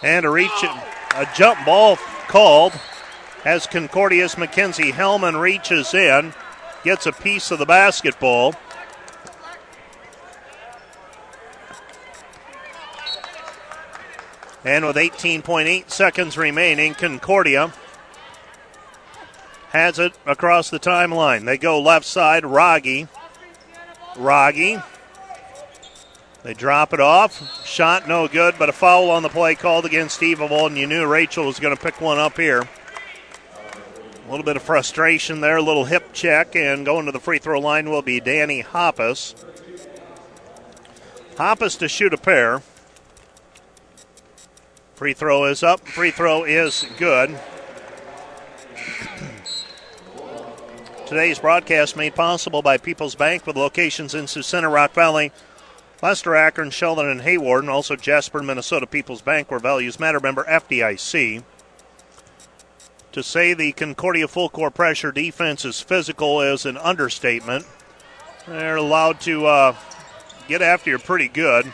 And 0.02 0.26
a 0.26 0.30
reach, 0.30 0.50
a 0.62 1.28
jump 1.34 1.64
ball 1.64 1.96
called 2.28 2.72
as 3.44 3.66
Concordia's 3.66 4.36
Mackenzie 4.36 4.92
Hellman 4.92 5.40
reaches 5.40 5.94
in, 5.94 6.34
gets 6.84 7.06
a 7.06 7.12
piece 7.12 7.50
of 7.50 7.58
the 7.58 7.66
basketball. 7.66 8.54
And 14.64 14.86
with 14.86 14.96
18.8 14.96 15.90
seconds 15.90 16.38
remaining, 16.38 16.94
Concordia 16.94 17.72
has 19.70 19.98
it 19.98 20.12
across 20.26 20.70
the 20.70 20.78
timeline. 20.78 21.46
They 21.46 21.58
go 21.58 21.80
left 21.80 22.06
side, 22.06 22.44
Rogge. 22.44 23.08
Rogge. 24.14 24.84
They 26.42 26.54
drop 26.54 26.92
it 26.92 27.00
off. 27.00 27.66
Shot 27.66 28.06
no 28.06 28.28
good, 28.28 28.56
but 28.58 28.68
a 28.68 28.72
foul 28.72 29.10
on 29.10 29.22
the 29.22 29.28
play 29.28 29.54
called 29.54 29.84
against 29.84 30.20
Evavold, 30.20 30.68
and 30.68 30.78
you 30.78 30.86
knew 30.86 31.06
Rachel 31.06 31.46
was 31.46 31.58
going 31.58 31.74
to 31.74 31.82
pick 31.82 32.00
one 32.00 32.18
up 32.18 32.36
here. 32.36 32.68
A 34.26 34.30
little 34.30 34.44
bit 34.44 34.56
of 34.56 34.62
frustration 34.62 35.40
there, 35.40 35.56
a 35.56 35.62
little 35.62 35.84
hip 35.84 36.12
check, 36.12 36.54
and 36.54 36.86
going 36.86 37.06
to 37.06 37.12
the 37.12 37.20
free 37.20 37.38
throw 37.38 37.58
line 37.58 37.90
will 37.90 38.02
be 38.02 38.20
Danny 38.20 38.62
Hoppus. 38.62 39.34
Hoppus 41.36 41.78
to 41.78 41.88
shoot 41.88 42.14
a 42.14 42.18
pair. 42.18 42.62
Free 44.94 45.14
throw 45.14 45.44
is 45.44 45.62
up. 45.62 45.80
Free 45.80 46.10
throw 46.10 46.44
is 46.44 46.86
good. 46.98 47.38
Today's 51.06 51.38
broadcast 51.38 51.96
made 51.96 52.14
possible 52.14 52.62
by 52.62 52.78
People's 52.78 53.14
Bank 53.14 53.46
with 53.46 53.56
locations 53.56 54.14
in 54.14 54.26
Sioux 54.26 54.42
Center, 54.42 54.70
Rock 54.70 54.94
Valley, 54.94 55.32
Lester, 56.02 56.34
Akron, 56.34 56.70
Sheldon, 56.70 57.08
and 57.08 57.20
Hayward, 57.20 57.64
and 57.64 57.70
also 57.70 57.96
Jasper, 57.96 58.42
Minnesota 58.42 58.86
People's 58.86 59.22
Bank, 59.22 59.50
where 59.50 59.60
values 59.60 60.00
matter. 60.00 60.20
Member 60.20 60.44
FDIC. 60.44 61.42
To 63.12 63.22
say 63.22 63.52
the 63.52 63.72
Concordia 63.72 64.26
full 64.26 64.48
court 64.48 64.74
pressure 64.74 65.12
defense 65.12 65.64
is 65.64 65.80
physical 65.80 66.40
is 66.40 66.64
an 66.64 66.78
understatement. 66.78 67.66
They're 68.48 68.76
allowed 68.76 69.20
to 69.22 69.46
uh, 69.46 69.76
get 70.48 70.62
after 70.62 70.90
you 70.90 70.98
pretty 70.98 71.28
good. 71.28 71.72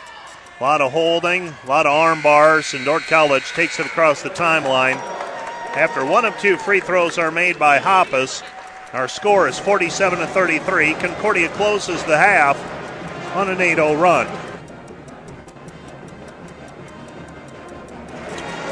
A 0.58 0.64
lot 0.64 0.80
of 0.80 0.90
holding, 0.90 1.48
a 1.48 1.66
lot 1.68 1.86
of 1.86 1.92
arm 1.92 2.20
bars, 2.20 2.74
and 2.74 2.84
Dordt 2.84 3.04
College 3.04 3.48
takes 3.52 3.78
it 3.78 3.86
across 3.86 4.22
the 4.22 4.30
timeline. 4.30 4.96
After 5.76 6.04
one 6.04 6.24
of 6.24 6.36
two 6.38 6.56
free 6.56 6.80
throws 6.80 7.16
are 7.16 7.30
made 7.30 7.60
by 7.60 7.78
Hoppus, 7.78 8.42
our 8.92 9.06
score 9.06 9.46
is 9.46 9.56
47 9.56 10.18
to 10.18 10.26
33. 10.26 10.94
Concordia 10.94 11.48
closes 11.50 12.02
the 12.04 12.18
half 12.18 12.56
on 13.36 13.48
an 13.48 13.60
8 13.60 13.76
0 13.76 13.94
run. 13.94 14.26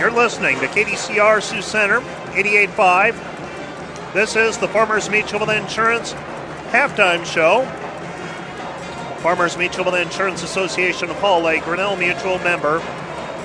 You're 0.00 0.10
listening 0.10 0.58
to 0.58 0.66
KDCR 0.66 1.40
Sioux 1.40 1.62
Center, 1.62 2.00
88.5. 2.32 4.12
This 4.12 4.34
is 4.34 4.58
the 4.58 4.66
Farmers 4.66 5.08
Mutual 5.08 5.48
Insurance 5.50 6.14
halftime 6.72 7.24
show. 7.24 7.62
Farmers 9.26 9.58
Mutual 9.58 9.88
and 9.88 10.04
Insurance 10.04 10.44
Association 10.44 11.10
of 11.10 11.16
Hall 11.16 11.42
Lake, 11.42 11.64
Grinnell 11.64 11.96
Mutual 11.96 12.38
member, 12.38 12.78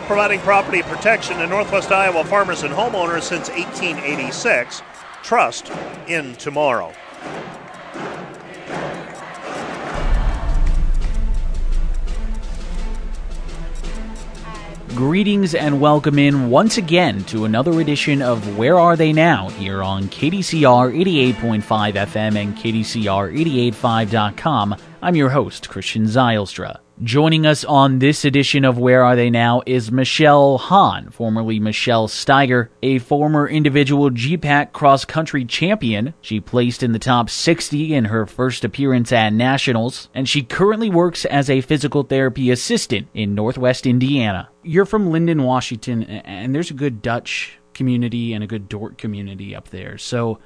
providing 0.05 0.39
property 0.41 0.83
protection 0.83 1.39
to 1.39 1.47
Northwest 1.47 1.91
Iowa 1.91 2.23
farmers 2.23 2.61
and 2.61 2.71
homeowners 2.71 3.23
since 3.23 3.49
1886. 3.49 4.83
Trust 5.23 5.71
in 6.07 6.35
tomorrow. 6.35 6.93
Greetings 15.01 15.55
and 15.55 15.81
welcome 15.81 16.19
in 16.19 16.51
once 16.51 16.77
again 16.77 17.23
to 17.23 17.45
another 17.45 17.81
edition 17.81 18.21
of 18.21 18.55
Where 18.55 18.77
Are 18.77 18.95
They 18.95 19.11
Now 19.11 19.49
here 19.49 19.81
on 19.81 20.03
KDCR 20.03 20.95
88.5 21.33 21.95
FM 21.95 22.35
and 22.35 22.55
KDCR885.com. 22.55 24.75
I'm 25.01 25.15
your 25.15 25.31
host, 25.31 25.69
Christian 25.69 26.03
Zylstra. 26.03 26.81
Joining 27.03 27.47
us 27.47 27.65
on 27.65 27.97
this 27.97 28.25
edition 28.25 28.63
of 28.63 28.77
Where 28.77 29.03
Are 29.03 29.15
They 29.15 29.31
Now 29.31 29.63
is 29.65 29.91
Michelle 29.91 30.59
Hahn, 30.59 31.09
formerly 31.09 31.59
Michelle 31.59 32.07
Steiger, 32.07 32.69
a 32.83 32.99
former 32.99 33.47
individual 33.47 34.11
GPAC 34.11 34.71
cross 34.71 35.03
country 35.03 35.43
champion. 35.43 36.13
She 36.21 36.39
placed 36.39 36.83
in 36.83 36.91
the 36.91 36.99
top 36.99 37.31
60 37.31 37.95
in 37.95 38.05
her 38.05 38.27
first 38.27 38.63
appearance 38.63 39.11
at 39.11 39.33
Nationals, 39.33 40.09
and 40.13 40.29
she 40.29 40.43
currently 40.43 40.91
works 40.91 41.25
as 41.25 41.49
a 41.49 41.61
physical 41.61 42.03
therapy 42.03 42.51
assistant 42.51 43.07
in 43.15 43.33
Northwest 43.33 43.87
Indiana. 43.87 44.49
You're 44.61 44.85
from 44.85 45.09
Lynden, 45.09 45.43
Washington, 45.43 46.03
and 46.03 46.53
there's 46.53 46.69
a 46.69 46.75
good 46.75 47.01
Dutch 47.01 47.57
community 47.73 48.33
and 48.33 48.43
a 48.43 48.47
good 48.47 48.69
Dordt 48.69 48.99
community 48.99 49.55
up 49.55 49.69
there. 49.69 49.97
So, 49.97 50.37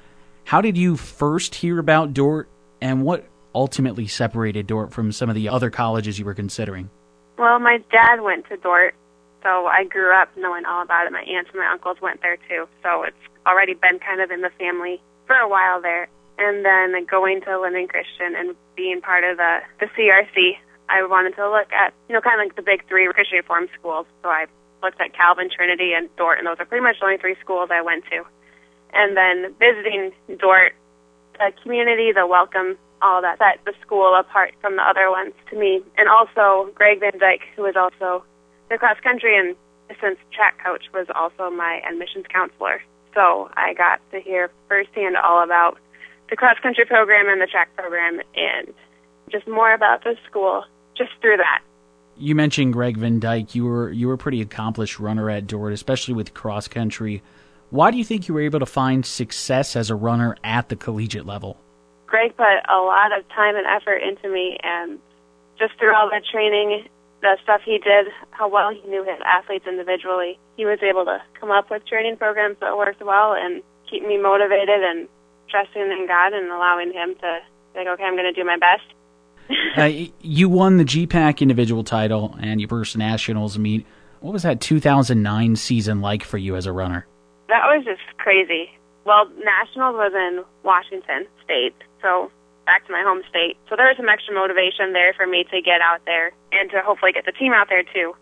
how 0.44 0.62
did 0.62 0.78
you 0.78 0.96
first 0.96 1.56
hear 1.56 1.78
about 1.78 2.14
Dordt, 2.14 2.48
and 2.80 3.02
what 3.02 3.26
ultimately 3.56 4.06
separated 4.06 4.66
Dordt 4.66 4.92
from 4.92 5.10
some 5.10 5.30
of 5.30 5.34
the 5.34 5.48
other 5.48 5.70
colleges 5.70 6.18
you 6.18 6.26
were 6.26 6.34
considering? 6.34 6.90
Well, 7.38 7.58
my 7.58 7.78
dad 7.90 8.20
went 8.20 8.46
to 8.50 8.56
Dordt, 8.58 8.94
so 9.42 9.66
I 9.66 9.84
grew 9.84 10.14
up 10.14 10.28
knowing 10.36 10.66
all 10.66 10.82
about 10.82 11.06
it. 11.06 11.12
My 11.12 11.22
aunts 11.22 11.50
and 11.50 11.60
my 11.60 11.72
uncles 11.72 11.96
went 12.02 12.20
there 12.20 12.36
too, 12.48 12.68
so 12.82 13.02
it's 13.02 13.16
already 13.46 13.72
been 13.72 13.98
kind 13.98 14.20
of 14.20 14.30
in 14.30 14.42
the 14.42 14.50
family 14.58 15.00
for 15.26 15.36
a 15.36 15.48
while 15.48 15.80
there. 15.80 16.06
And 16.38 16.64
then 16.64 16.92
going 17.06 17.40
to 17.42 17.56
Lynden 17.56 17.88
Christian 17.88 18.36
and 18.36 18.54
being 18.76 19.00
part 19.00 19.24
of 19.24 19.38
the 19.38 19.60
the 19.80 19.86
CRC, 19.86 20.58
I 20.90 21.06
wanted 21.06 21.34
to 21.36 21.48
look 21.50 21.72
at 21.72 21.94
you 22.08 22.14
know 22.14 22.20
kind 22.20 22.38
of 22.38 22.46
like 22.46 22.56
the 22.56 22.62
big 22.62 22.86
three 22.88 23.08
Christian 23.12 23.38
reform 23.38 23.68
schools. 23.78 24.06
So 24.22 24.28
I 24.28 24.44
looked 24.82 25.00
at 25.00 25.14
Calvin, 25.14 25.48
Trinity, 25.48 25.92
and 25.96 26.14
Dordt, 26.16 26.38
and 26.38 26.46
those 26.46 26.60
are 26.60 26.66
pretty 26.66 26.84
much 26.84 27.00
the 27.00 27.06
only 27.06 27.16
three 27.16 27.36
schools 27.40 27.70
I 27.72 27.80
went 27.80 28.04
to. 28.12 28.22
And 28.92 29.16
then 29.16 29.54
visiting 29.58 30.12
Dordt, 30.36 30.74
the 31.38 31.52
community, 31.62 32.12
the 32.12 32.26
welcome 32.26 32.76
all 33.06 33.22
that 33.22 33.38
set 33.38 33.64
the 33.64 33.72
school 33.80 34.14
apart 34.18 34.52
from 34.60 34.74
the 34.74 34.82
other 34.82 35.08
ones 35.10 35.32
to 35.50 35.56
me. 35.56 35.80
And 35.96 36.08
also 36.08 36.70
Greg 36.74 36.98
Van 36.98 37.18
Dyke, 37.18 37.46
who 37.54 37.62
was 37.62 37.76
also 37.76 38.24
the 38.68 38.78
cross 38.78 38.98
country 39.02 39.38
and 39.38 39.54
distance 39.88 40.18
track 40.32 40.58
coach, 40.62 40.84
was 40.92 41.06
also 41.14 41.48
my 41.50 41.80
admissions 41.88 42.26
counselor. 42.28 42.82
So 43.14 43.48
I 43.54 43.74
got 43.74 44.00
to 44.10 44.20
hear 44.20 44.50
firsthand 44.68 45.16
all 45.16 45.42
about 45.42 45.78
the 46.28 46.36
cross 46.36 46.56
country 46.60 46.84
program 46.84 47.28
and 47.28 47.40
the 47.40 47.46
track 47.46 47.74
program 47.76 48.20
and 48.34 48.74
just 49.30 49.46
more 49.46 49.72
about 49.72 50.02
the 50.02 50.16
school 50.28 50.64
just 50.96 51.10
through 51.20 51.36
that. 51.36 51.62
You 52.18 52.34
mentioned 52.34 52.72
Greg 52.72 52.96
Van 52.96 53.20
Dyke. 53.20 53.54
You 53.54 53.66
were 53.66 53.92
you 53.92 54.08
were 54.08 54.14
a 54.14 54.18
pretty 54.18 54.40
accomplished 54.40 54.98
runner 54.98 55.30
at 55.30 55.46
Dordt, 55.46 55.72
especially 55.72 56.14
with 56.14 56.34
cross 56.34 56.66
country. 56.66 57.22
Why 57.70 57.90
do 57.90 57.98
you 57.98 58.04
think 58.04 58.26
you 58.26 58.34
were 58.34 58.40
able 58.40 58.60
to 58.60 58.66
find 58.66 59.04
success 59.04 59.76
as 59.76 59.90
a 59.90 59.94
runner 59.94 60.36
at 60.42 60.68
the 60.68 60.76
collegiate 60.76 61.26
level? 61.26 61.58
Greg 62.06 62.36
put 62.36 62.46
a 62.46 62.78
lot 62.78 63.16
of 63.16 63.28
time 63.28 63.56
and 63.56 63.66
effort 63.66 63.98
into 63.98 64.28
me, 64.28 64.58
and 64.62 64.98
just 65.58 65.74
through 65.78 65.94
all 65.94 66.08
the 66.08 66.22
training, 66.30 66.86
the 67.22 67.36
stuff 67.42 67.60
he 67.64 67.78
did, 67.78 68.06
how 68.30 68.48
well 68.48 68.70
he 68.72 68.80
knew 68.88 69.02
his 69.02 69.18
athletes 69.24 69.66
individually, 69.66 70.38
he 70.56 70.64
was 70.64 70.78
able 70.82 71.04
to 71.04 71.20
come 71.40 71.50
up 71.50 71.70
with 71.70 71.86
training 71.86 72.16
programs 72.16 72.56
that 72.60 72.76
worked 72.76 73.02
well 73.02 73.34
and 73.34 73.62
keep 73.90 74.06
me 74.06 74.18
motivated 74.18 74.82
and 74.82 75.08
trusting 75.48 75.82
in 75.82 76.06
God 76.06 76.32
and 76.32 76.50
allowing 76.50 76.92
him 76.92 77.14
to 77.20 77.38
like, 77.74 77.86
okay, 77.86 78.04
I'm 78.04 78.14
going 78.14 78.24
to 78.24 78.32
do 78.32 78.44
my 78.44 78.58
best. 78.58 78.84
uh, 79.76 80.08
you 80.20 80.48
won 80.48 80.76
the 80.76 80.84
GPAC 80.84 81.40
individual 81.40 81.84
title 81.84 82.36
and 82.40 82.60
your 82.60 82.68
first 82.68 82.96
nationals 82.96 83.58
meet. 83.58 83.86
What 84.20 84.32
was 84.32 84.42
that 84.42 84.60
2009 84.60 85.56
season 85.56 86.00
like 86.00 86.24
for 86.24 86.38
you 86.38 86.56
as 86.56 86.66
a 86.66 86.72
runner? 86.72 87.06
That 87.48 87.62
was 87.66 87.84
just 87.84 88.00
crazy. 88.18 88.70
Well, 89.04 89.26
nationals 89.44 89.94
was 89.94 90.12
in 90.14 90.44
Washington 90.64 91.26
State, 91.44 91.76
so 92.06 92.30
back 92.66 92.86
to 92.86 92.92
my 92.94 93.02
home 93.02 93.22
state. 93.26 93.58
So 93.66 93.74
there 93.74 93.90
was 93.90 93.98
some 93.98 94.06
extra 94.06 94.34
motivation 94.34 94.94
there 94.94 95.10
for 95.14 95.26
me 95.26 95.42
to 95.50 95.58
get 95.58 95.82
out 95.82 96.06
there 96.06 96.30
and 96.54 96.70
to 96.70 96.82
hopefully 96.82 97.10
get 97.10 97.26
the 97.26 97.34
team 97.34 97.50
out 97.50 97.66
there 97.66 97.82
too. 97.82 98.14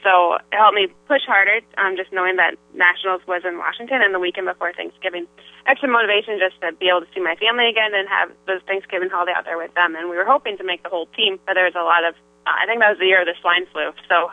So 0.00 0.40
it 0.48 0.56
helped 0.56 0.76
me 0.76 0.88
push 1.04 1.20
harder, 1.28 1.60
um, 1.76 1.92
just 1.96 2.08
knowing 2.08 2.40
that 2.40 2.56
Nationals 2.72 3.20
was 3.28 3.44
in 3.44 3.60
Washington 3.60 4.00
and 4.00 4.16
the 4.16 4.18
weekend 4.18 4.48
before 4.48 4.72
Thanksgiving. 4.72 5.28
Extra 5.68 5.92
motivation 5.92 6.40
just 6.40 6.56
to 6.64 6.72
be 6.72 6.88
able 6.88 7.04
to 7.04 7.10
see 7.12 7.20
my 7.20 7.36
family 7.36 7.68
again 7.68 7.92
and 7.92 8.08
have 8.08 8.32
those 8.48 8.64
Thanksgiving 8.64 9.12
holiday 9.12 9.36
out 9.36 9.44
there 9.44 9.60
with 9.60 9.72
them. 9.76 9.92
And 9.92 10.08
we 10.08 10.16
were 10.16 10.24
hoping 10.24 10.56
to 10.56 10.64
make 10.64 10.82
the 10.82 10.88
whole 10.88 11.04
team, 11.12 11.36
but 11.44 11.52
there 11.52 11.68
was 11.68 11.76
a 11.76 11.84
lot 11.84 12.04
of, 12.04 12.16
uh, 12.48 12.56
I 12.56 12.64
think 12.64 12.80
that 12.80 12.96
was 12.96 13.00
the 13.00 13.12
year 13.12 13.20
of 13.20 13.28
the 13.28 13.36
swine 13.44 13.68
flu. 13.68 13.92
So 14.08 14.32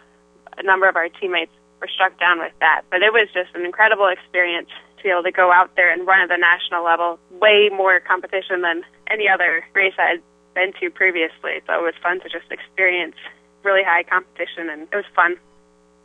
a 0.56 0.64
number 0.64 0.88
of 0.88 0.96
our 0.96 1.12
teammates 1.12 1.52
were 1.84 1.92
struck 1.92 2.16
down 2.16 2.40
with 2.40 2.56
that. 2.64 2.88
But 2.88 3.04
it 3.04 3.12
was 3.12 3.28
just 3.36 3.52
an 3.52 3.68
incredible 3.68 4.08
experience 4.08 4.72
to 4.98 5.04
be 5.04 5.10
able 5.10 5.24
to 5.24 5.32
go 5.32 5.52
out 5.52 5.76
there 5.76 5.92
and 5.92 6.06
run 6.08 6.22
at 6.22 6.30
the 6.30 6.38
national 6.38 6.84
level. 6.84 7.20
Way 7.40 7.70
more 7.70 8.00
competition 8.00 8.62
than 8.62 8.84
any 9.10 9.28
other 9.28 9.64
race 9.74 9.94
I 9.98 10.18
had 10.18 10.22
been 10.56 10.74
to 10.80 10.90
previously. 10.90 11.62
So 11.66 11.74
it 11.74 11.84
was 11.84 11.94
fun 12.02 12.20
to 12.22 12.30
just 12.30 12.52
experience 12.52 13.16
really 13.64 13.84
high 13.84 14.04
competition, 14.04 14.70
and 14.70 14.84
it 14.84 14.96
was 14.96 15.06
fun. 15.16 15.36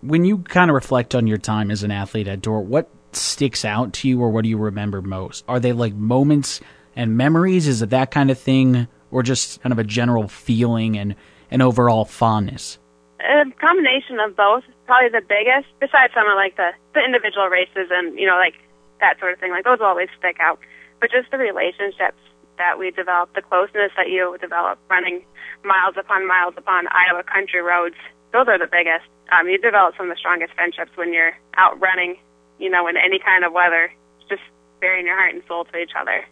When 0.01 0.25
you 0.25 0.39
kind 0.39 0.71
of 0.71 0.75
reflect 0.75 1.15
on 1.15 1.27
your 1.27 1.39
time 1.39 1.71
as 1.71 1.83
an 1.83 1.91
athlete 1.91 2.29
at 2.29 2.43
Dordt, 2.43 2.67
what 2.67 2.91
sticks 3.13 3.65
out 3.65 3.93
to 3.95 4.09
you, 4.09 4.21
or 4.21 4.31
what 4.31 4.43
do 4.43 4.49
you 4.49 4.59
remember 4.59 5.01
most? 5.01 5.45
Are 5.49 5.61
they 5.61 5.73
like 5.73 5.95
moments 5.95 6.61
and 6.97 7.17
memories? 7.17 7.69
Is 7.69 7.83
it 7.83 7.91
that 7.91 8.11
kind 8.11 8.31
of 8.31 8.39
thing, 8.39 8.89
or 9.11 9.23
just 9.23 9.63
kind 9.63 9.73
of 9.73 9.79
a 9.79 9.85
general 9.85 10.29
feeling 10.29 10.99
and 10.99 11.15
an 11.51 11.63
overall 11.63 12.05
fondness? 12.05 12.79
A 13.21 13.45
combination 13.61 14.19
of 14.19 14.37
both. 14.37 14.65
Probably 14.87 15.09
the 15.09 15.25
biggest, 15.27 15.69
besides 15.79 16.13
some 16.13 16.29
of 16.29 16.35
like 16.35 16.57
the 16.57 16.71
the 16.95 17.01
individual 17.01 17.47
races 17.47 17.89
and 17.91 18.19
you 18.19 18.27
know 18.27 18.37
like 18.37 18.55
that 19.03 19.19
sort 19.19 19.35
of 19.35 19.39
thing. 19.39 19.51
Like 19.51 19.65
those 19.65 19.83
always 19.83 20.09
stick 20.17 20.39
out. 20.41 20.59
But 21.03 21.11
just 21.11 21.31
the 21.31 21.37
relationships 21.37 22.23
that 22.57 22.79
we 22.79 22.91
develop, 22.91 23.35
the 23.35 23.43
closeness 23.43 23.93
that 23.99 24.09
you 24.09 24.39
develop 24.41 24.79
running 24.89 25.27
miles 25.65 25.99
upon 25.99 26.27
miles 26.27 26.55
upon 26.57 26.87
Iowa 26.89 27.23
country 27.27 27.61
roads, 27.61 27.99
those 28.33 28.47
are 28.49 28.59
the 28.59 28.71
biggest. 28.71 29.05
Um, 29.35 29.49
you 29.49 29.59
develop 29.59 29.95
some 29.97 30.07
of 30.07 30.17
the 30.17 30.19
strongest 30.19 30.55
friendships 30.55 30.91
when 30.95 31.13
you're 31.13 31.37
out 31.59 31.79
running, 31.81 32.17
you 32.59 32.71
know, 32.71 32.87
in 32.87 32.97
any 32.97 33.19
kind 33.19 33.45
of 33.45 33.53
weather, 33.53 33.93
just 34.29 34.43
bearing 34.81 35.07
your 35.07 35.17
heart 35.17 35.35
and 35.35 35.43
soul 35.47 35.65
to 35.67 35.77
each 35.77 35.93
other. 35.99 36.25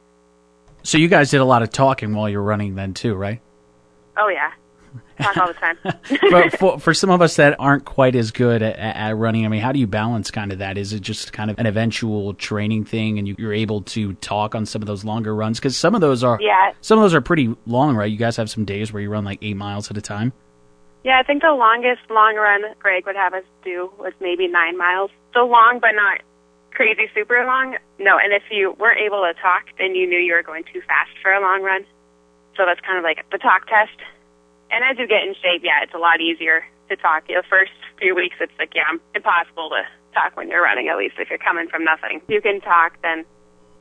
So 0.82 0.98
you 0.98 1.08
guys 1.08 1.30
did 1.30 1.40
a 1.40 1.44
lot 1.44 1.62
of 1.62 1.70
talking 1.70 2.14
while 2.14 2.28
you 2.28 2.38
were 2.38 2.44
running 2.44 2.74
then 2.74 2.94
too, 2.94 3.14
right? 3.14 3.40
Oh 4.16 4.28
yeah, 4.28 4.52
talk 5.20 5.36
all 5.36 5.46
the 5.48 5.54
time. 5.54 5.78
but 6.30 6.58
for, 6.58 6.78
for 6.78 6.94
some 6.94 7.10
of 7.10 7.22
us 7.22 7.36
that 7.36 7.56
aren't 7.58 7.84
quite 7.84 8.14
as 8.14 8.30
good 8.30 8.62
at, 8.62 8.76
at, 8.76 9.16
running, 9.16 9.44
I 9.44 9.48
mean, 9.48 9.60
how 9.60 9.72
do 9.72 9.78
you 9.78 9.86
balance 9.86 10.30
kind 10.30 10.52
of 10.52 10.58
that? 10.58 10.78
Is 10.78 10.92
it 10.92 11.00
just 11.00 11.32
kind 11.32 11.50
of 11.50 11.58
an 11.58 11.66
eventual 11.66 12.34
training 12.34 12.84
thing, 12.84 13.18
and 13.18 13.28
you, 13.28 13.36
are 13.48 13.52
able 13.52 13.82
to 13.82 14.14
talk 14.14 14.54
on 14.54 14.66
some 14.66 14.82
of 14.82 14.86
those 14.86 15.04
longer 15.04 15.34
runs? 15.34 15.58
Because 15.58 15.76
some 15.76 15.94
of 15.94 16.00
those 16.00 16.24
are 16.24 16.38
yeah, 16.40 16.72
some 16.80 16.98
of 16.98 17.02
those 17.02 17.14
are 17.14 17.20
pretty 17.20 17.54
long, 17.66 17.96
right? 17.96 18.10
You 18.10 18.18
guys 18.18 18.36
have 18.36 18.50
some 18.50 18.64
days 18.64 18.92
where 18.92 19.02
you 19.02 19.10
run 19.10 19.24
like 19.24 19.38
eight 19.42 19.56
miles 19.56 19.90
at 19.90 19.96
a 19.96 20.02
time. 20.02 20.32
Yeah, 21.02 21.18
I 21.18 21.22
think 21.22 21.42
the 21.42 21.52
longest 21.52 22.02
long 22.10 22.36
run 22.36 22.62
Greg 22.78 23.06
would 23.06 23.16
have 23.16 23.32
us 23.32 23.44
do 23.64 23.90
was 23.98 24.12
maybe 24.20 24.46
nine 24.48 24.76
miles. 24.76 25.10
So 25.32 25.46
long, 25.46 25.78
but 25.80 25.92
not 25.92 26.20
crazy 26.72 27.08
super 27.14 27.44
long. 27.44 27.76
No, 27.98 28.18
and 28.18 28.32
if 28.32 28.42
you 28.50 28.76
weren't 28.78 29.00
able 29.00 29.22
to 29.22 29.32
talk, 29.40 29.64
then 29.78 29.94
you 29.94 30.06
knew 30.06 30.18
you 30.18 30.34
were 30.34 30.42
going 30.42 30.64
too 30.64 30.80
fast 30.86 31.10
for 31.22 31.32
a 31.32 31.40
long 31.40 31.62
run. 31.62 31.84
So 32.56 32.66
that's 32.66 32.80
kind 32.80 32.98
of 32.98 33.04
like 33.04 33.24
the 33.30 33.38
talk 33.38 33.66
test. 33.66 33.96
And 34.70 34.84
as 34.84 34.98
you 34.98 35.06
get 35.06 35.22
in 35.22 35.34
shape, 35.34 35.62
yeah, 35.64 35.82
it's 35.82 35.94
a 35.94 35.98
lot 35.98 36.20
easier 36.20 36.64
to 36.88 36.96
talk. 36.96 37.26
The 37.26 37.42
first 37.48 37.72
few 37.98 38.14
weeks, 38.14 38.36
it's 38.40 38.52
like, 38.58 38.72
yeah, 38.74 38.84
impossible 39.14 39.70
to 39.70 39.82
talk 40.14 40.36
when 40.36 40.48
you're 40.48 40.62
running, 40.62 40.88
at 40.88 40.96
least 40.96 41.16
if 41.18 41.28
you're 41.28 41.38
coming 41.38 41.68
from 41.68 41.84
nothing. 41.84 42.20
If 42.22 42.28
you 42.28 42.40
can 42.40 42.60
talk, 42.60 43.00
then, 43.02 43.24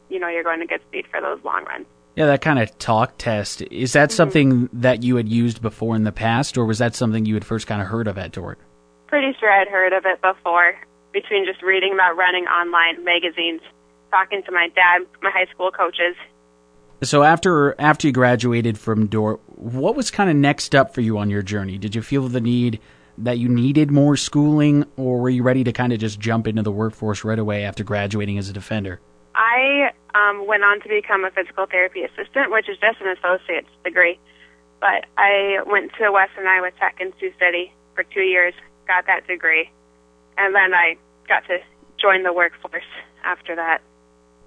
you 0.10 0.20
know, 0.20 0.28
you're 0.28 0.44
going 0.44 0.60
to 0.60 0.66
get 0.66 0.82
speed 0.88 1.06
for 1.10 1.22
those 1.22 1.44
long 1.44 1.66
runs. 1.66 1.86
Yeah, 2.16 2.26
that 2.26 2.42
kind 2.42 2.60
of 2.60 2.76
talk 2.80 3.18
test. 3.18 3.62
Is 3.62 3.94
that 3.94 4.10
mm-hmm. 4.10 4.16
something 4.16 4.70
that 4.74 5.04
you 5.04 5.16
had 5.16 5.30
used 5.30 5.62
before 5.62 5.96
in 5.96 6.04
the 6.04 6.12
past, 6.12 6.58
or 6.58 6.66
was 6.66 6.80
that 6.80 6.96
something 6.96 7.26
you 7.26 7.36
had 7.36 7.46
first 7.46 7.68
kind 7.68 7.82
of 7.82 7.88
heard 7.88 8.08
of 8.08 8.18
at 8.18 8.32
Dordt? 8.32 8.60
Pretty 9.08 9.36
sure 9.40 9.50
I'd 9.50 9.68
heard 9.68 9.94
of 9.94 10.06
it 10.06 10.22
before, 10.22 10.76
between 11.14 11.46
just 11.46 11.62
reading 11.62 11.94
about 11.94 12.18
running 12.18 12.46
online 12.46 13.04
magazines, 13.04 13.62
talking 14.12 14.44
to 14.44 14.52
my 14.52 14.70
dad, 14.76 15.06
my 15.22 15.32
high 15.32 15.50
school 15.52 15.72
coaches, 15.72 16.16
so 17.02 17.24
after 17.24 17.80
after 17.80 18.08
you 18.08 18.14
graduated 18.14 18.78
from 18.78 19.08
Dordt, 19.08 19.39
what 19.56 19.95
was 19.95 20.12
kind 20.12 20.30
of 20.30 20.36
next 20.36 20.76
up 20.76 20.93
for 20.93 21.02
you 21.02 21.18
on 21.18 21.30
your 21.30 21.41
journey? 21.41 21.78
Did 21.78 21.95
you 21.95 22.02
feel 22.02 22.28
the 22.28 22.41
need 22.41 22.80
that 23.18 23.38
you 23.38 23.50
needed 23.50 23.91
more 23.91 24.16
schooling, 24.16 24.86
or 24.95 25.20
were 25.20 25.30
you 25.30 25.43
ready 25.43 25.64
to 25.64 25.72
kind 25.74 25.91
of 25.91 26.00
just 26.00 26.20
jump 26.20 26.47
into 26.47 26.62
the 26.62 26.72
workforce 26.72 27.24
right 27.24 27.39
away 27.39 27.66
after 27.66 27.84
graduating 27.84 28.38
as 28.38 28.50
a 28.50 28.54
defender? 28.54 29.00
I 29.36 29.91
um, 30.16 30.47
went 30.47 30.64
on 30.64 30.82
to 30.82 30.89
become 30.89 31.26
a 31.26 31.32
physical 31.32 31.66
therapy 31.66 32.04
assistant, 32.04 32.52
which 32.52 32.70
is 32.70 32.78
just 32.78 33.00
an 33.02 33.08
associate's 33.18 33.70
degree. 33.84 34.20
But 34.80 35.06
I 35.18 35.60
went 35.66 35.91
to 36.00 36.12
Western 36.12 36.47
Iowa 36.47 36.72
Tech 36.80 36.97
in 37.00 37.14
Sioux 37.20 37.34
City 37.39 37.74
for 37.95 38.04
two 38.04 38.22
years, 38.22 38.54
got 38.88 39.06
that 39.08 39.28
degree, 39.28 39.70
and 40.38 40.56
then 40.56 40.74
I 40.74 40.95
got 41.28 41.45
to 41.47 41.60
join 42.02 42.24
the 42.24 42.34
workforce 42.34 42.84
after 43.24 43.56
that. 43.56 43.82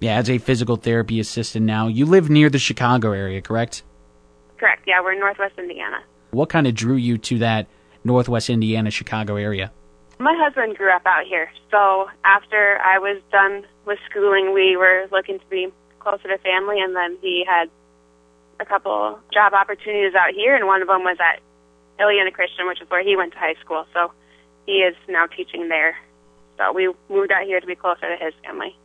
Yeah, 0.03 0.17
as 0.17 0.29
a 0.29 0.37
physical 0.37 0.75
therapy 0.75 1.21
assistant 1.21 1.65
now, 1.65 1.87
you 1.87 2.05
live 2.05 2.29
near 2.29 2.49
the 2.49 2.59
Chicago 2.59 3.13
area, 3.13 3.41
correct? 3.41 3.83
Correct. 4.57 4.83
Yeah, 4.85 4.99
we're 5.01 5.13
in 5.13 5.19
Northwest 5.21 5.53
Indiana. 5.57 6.03
What 6.31 6.49
kind 6.49 6.67
of 6.67 6.75
drew 6.75 6.97
you 6.97 7.17
to 7.19 7.39
that 7.39 7.67
Northwest 8.03 8.49
Indiana, 8.49 8.91
Chicago 8.91 9.37
area? 9.37 9.71
My 10.19 10.35
husband 10.37 10.75
grew 10.75 10.91
up 10.91 11.03
out 11.05 11.23
here, 11.25 11.49
so 11.71 12.09
after 12.25 12.79
I 12.83 12.99
was 12.99 13.21
done 13.31 13.65
with 13.85 13.97
schooling, 14.09 14.53
we 14.53 14.75
were 14.75 15.07
looking 15.09 15.39
to 15.39 15.45
be 15.45 15.69
closer 15.99 16.27
to 16.27 16.37
family, 16.39 16.81
and 16.81 16.93
then 16.93 17.17
he 17.21 17.45
had 17.47 17.69
a 18.59 18.65
couple 18.65 19.17
job 19.33 19.53
opportunities 19.53 20.15
out 20.15 20.33
here, 20.35 20.53
and 20.53 20.67
one 20.67 20.81
of 20.81 20.89
them 20.89 21.05
was 21.05 21.15
at 21.21 21.39
Illiana 21.97 22.33
Christian, 22.33 22.67
which 22.67 22.81
is 22.81 22.89
where 22.89 23.05
he 23.05 23.15
went 23.15 23.31
to 23.31 23.39
high 23.39 23.55
school. 23.63 23.85
So 23.93 24.11
he 24.65 24.79
is 24.79 24.97
now 25.07 25.27
teaching 25.27 25.69
there. 25.69 25.95
So 26.57 26.73
we 26.73 26.93
moved 27.07 27.31
out 27.31 27.45
here 27.45 27.61
to 27.61 27.65
be 27.65 27.75
closer 27.75 28.13
to 28.13 28.21
his 28.21 28.33
family. 28.43 28.75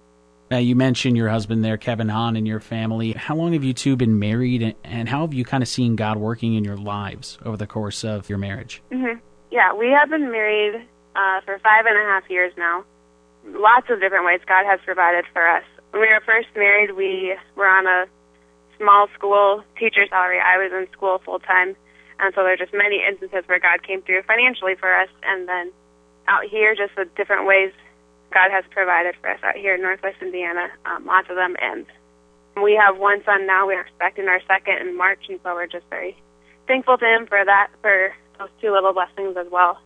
Now, 0.51 0.57
you 0.57 0.75
mentioned 0.75 1.17
your 1.17 1.29
husband 1.29 1.63
there, 1.63 1.77
Kevin 1.77 2.09
Hahn, 2.09 2.35
and 2.35 2.47
your 2.47 2.61
family. 2.61 3.13
How 3.13 3.37
long 3.37 3.53
have 3.53 3.65
you 3.65 3.75
two 3.75 3.97
been 3.97 4.19
married, 4.19 4.75
and 4.83 5.09
how 5.09 5.21
have 5.21 5.35
you 5.35 5.45
kind 5.45 5.63
of 5.63 5.69
seen 5.69 5.95
God 5.95 6.17
working 6.17 6.55
in 6.55 6.65
your 6.65 6.77
lives 6.77 7.39
over 7.45 7.59
the 7.59 7.67
course 7.67 8.03
of 8.03 8.31
your 8.31 8.39
marriage? 8.39 8.83
Mm-hmm. 8.91 9.19
Yeah, 9.51 9.75
we 9.75 9.89
have 9.89 10.09
been 10.09 10.33
married 10.33 10.87
uh, 11.15 11.41
for 11.43 11.59
five 11.59 11.85
and 11.85 11.97
a 11.97 12.03
half 12.03 12.31
years 12.31 12.53
now. 12.57 12.85
Lots 13.45 13.91
of 13.91 14.01
different 14.01 14.25
ways 14.25 14.41
God 14.47 14.65
has 14.65 14.81
provided 14.85 15.27
for 15.33 15.47
us. 15.47 15.65
When 15.91 16.01
we 16.01 16.09
were 16.09 16.23
first 16.25 16.49
married, 16.57 16.97
we 16.97 17.37
were 17.55 17.69
on 17.69 17.87
a 17.87 18.07
small 18.79 19.09
school 19.15 19.65
teacher 19.79 20.07
salary. 20.09 20.39
I 20.41 20.57
was 20.57 20.73
in 20.73 20.91
school 20.93 21.21
full 21.25 21.41
time, 21.41 21.77
and 22.21 22.35
so 22.35 22.43
there 22.43 22.55
are 22.55 22.57
just 22.57 22.73
many 22.73 23.03
instances 23.07 23.45
where 23.47 23.61
God 23.61 23.83
came 23.87 24.01
through 24.01 24.23
financially 24.23 24.77
for 24.77 24.95
us. 24.95 25.09
And 25.25 25.47
then 25.47 25.73
out 26.27 26.45
here, 26.45 26.75
just 26.75 26.97
the 26.97 27.05
different 27.17 27.47
ways 27.47 27.73
God 28.33 28.51
has 28.51 28.65
provided 28.71 29.15
for 29.21 29.31
us 29.31 29.41
out 29.43 29.57
here 29.57 29.75
in 29.75 29.83
Northwest 29.83 30.17
Indiana, 30.21 30.69
um, 30.85 31.07
lots 31.07 31.29
of 31.31 31.37
them. 31.37 31.57
And 31.61 31.87
we 32.63 32.75
have 32.75 32.99
one 32.99 33.23
son 33.25 33.47
now. 33.47 33.67
We're 33.67 33.81
expecting 33.81 34.29
our 34.29 34.41
second 34.47 34.87
in 34.87 34.97
March, 34.97 35.21
and 35.29 35.41
so 35.43 35.55
we're 35.55 35.67
just 35.67 35.87
very 35.91 36.17
thankful 36.67 36.99
to 36.99 37.05
Him 37.05 37.27
for 37.27 37.43
that, 37.45 37.69
for 37.81 38.13
those 38.39 38.49
two 38.61 38.73
little 38.73 38.93
blessings 38.93 39.37
as 39.37 39.47
well. 39.51 39.79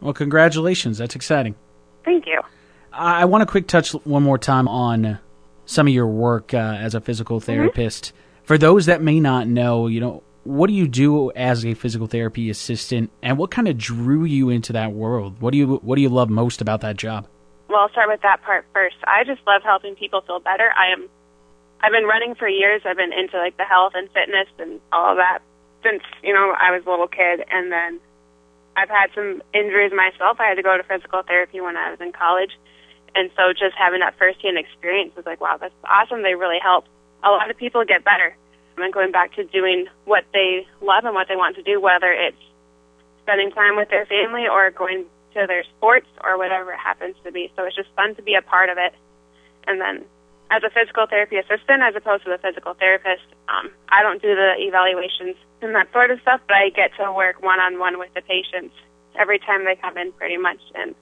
Well, 0.00 0.12
congratulations. 0.12 0.98
That's 0.98 1.14
exciting. 1.16 1.54
Thank 2.04 2.26
you. 2.26 2.40
I 2.92 3.24
want 3.26 3.42
to 3.42 3.46
quick 3.46 3.66
touch 3.66 3.92
one 4.04 4.22
more 4.22 4.38
time 4.38 4.68
on 4.68 5.18
some 5.66 5.86
of 5.86 5.92
your 5.92 6.06
work 6.06 6.54
uh, 6.54 6.56
as 6.56 6.94
a 6.94 7.00
physical 7.00 7.40
Mm-hmm. 7.40 7.46
therapist. 7.46 8.06
Mm-hmm. 8.06 8.44
For 8.44 8.58
those 8.58 8.86
that 8.86 9.02
may 9.02 9.20
not 9.20 9.48
know, 9.48 9.86
you 9.86 10.00
know, 10.00 10.22
what 10.44 10.68
do 10.68 10.72
you 10.74 10.86
do 10.86 11.32
as 11.32 11.64
a 11.66 11.74
physical 11.74 12.06
therapy 12.06 12.48
assistant, 12.50 13.10
and 13.22 13.36
what 13.36 13.50
kind 13.50 13.66
of 13.66 13.76
drew 13.76 14.24
you 14.24 14.48
into 14.48 14.72
that 14.74 14.92
world? 14.92 15.40
What 15.40 15.50
do 15.50 15.58
you 15.58 15.76
What 15.76 15.96
do 15.96 16.02
you 16.02 16.08
love 16.08 16.30
most 16.30 16.60
about 16.60 16.80
that 16.82 16.96
job? 16.96 17.26
Well, 17.68 17.80
I'll 17.80 17.90
start 17.90 18.08
with 18.08 18.22
that 18.22 18.42
part 18.42 18.64
first. 18.72 18.96
I 19.06 19.24
just 19.24 19.40
love 19.46 19.62
helping 19.62 19.96
people 19.96 20.20
feel 20.20 20.40
better. 20.40 20.70
I 20.70 20.92
am 20.92 21.08
I've 21.80 21.92
been 21.92 22.04
running 22.06 22.34
for 22.34 22.48
years. 22.48 22.82
I've 22.84 22.96
been 22.96 23.12
into 23.12 23.36
like 23.38 23.56
the 23.56 23.64
health 23.64 23.92
and 23.94 24.08
fitness 24.10 24.48
and 24.58 24.80
all 24.92 25.12
of 25.12 25.18
that 25.18 25.40
since, 25.82 26.02
you 26.22 26.32
know, 26.32 26.54
I 26.56 26.72
was 26.72 26.82
a 26.86 26.90
little 26.90 27.08
kid 27.08 27.44
and 27.50 27.70
then 27.70 28.00
I've 28.76 28.88
had 28.88 29.10
some 29.14 29.42
injuries 29.52 29.92
myself. 29.92 30.40
I 30.40 30.48
had 30.48 30.56
to 30.56 30.62
go 30.62 30.76
to 30.76 30.82
physical 30.82 31.22
therapy 31.22 31.60
when 31.60 31.76
I 31.76 31.90
was 31.90 32.00
in 32.00 32.12
college. 32.12 32.52
And 33.14 33.30
so 33.36 33.52
just 33.52 33.76
having 33.76 34.00
that 34.00 34.18
firsthand 34.18 34.58
experience 34.58 35.16
was 35.16 35.24
like, 35.24 35.40
wow, 35.40 35.56
that's 35.56 35.74
awesome. 35.84 36.22
They 36.22 36.34
really 36.34 36.60
help 36.60 36.84
a 37.24 37.30
lot 37.30 37.50
of 37.50 37.56
people 37.56 37.84
get 37.84 38.04
better. 38.04 38.36
And 38.76 38.92
going 38.92 39.12
back 39.12 39.34
to 39.36 39.44
doing 39.44 39.86
what 40.04 40.24
they 40.32 40.66
love 40.82 41.04
and 41.04 41.14
what 41.14 41.28
they 41.28 41.36
want 41.36 41.56
to 41.56 41.62
do, 41.62 41.80
whether 41.80 42.12
it's 42.12 42.36
spending 43.22 43.50
time 43.50 43.76
with 43.76 43.88
their 43.88 44.04
family 44.04 44.46
or 44.48 44.70
going 44.70 45.06
to 45.36 45.46
their 45.46 45.64
sports 45.76 46.08
or 46.24 46.38
whatever 46.38 46.72
it 46.72 46.80
happens 46.80 47.14
to 47.24 47.30
be. 47.30 47.52
So 47.56 47.64
it's 47.64 47.76
just 47.76 47.92
fun 47.94 48.14
to 48.16 48.22
be 48.22 48.34
a 48.34 48.42
part 48.42 48.68
of 48.68 48.78
it. 48.80 48.94
And 49.68 49.80
then 49.80 50.04
as 50.50 50.62
a 50.64 50.70
physical 50.70 51.06
therapy 51.06 51.36
assistant, 51.36 51.82
as 51.82 51.94
opposed 51.94 52.24
to 52.24 52.30
the 52.30 52.38
physical 52.38 52.74
therapist, 52.74 53.26
um, 53.48 53.70
I 53.88 54.02
don't 54.02 54.22
do 54.22 54.34
the 54.34 54.54
evaluations 54.58 55.36
and 55.60 55.74
that 55.74 55.92
sort 55.92 56.10
of 56.10 56.20
stuff, 56.20 56.40
but 56.46 56.56
I 56.56 56.70
get 56.70 56.90
to 56.98 57.12
work 57.12 57.42
one 57.42 57.60
on 57.60 57.78
one 57.78 57.98
with 57.98 58.12
the 58.14 58.22
patients 58.22 58.74
every 59.18 59.38
time 59.38 59.64
they 59.64 59.76
come 59.76 59.96
in 59.98 60.12
pretty 60.12 60.36
much 60.36 60.60
and 60.74 60.94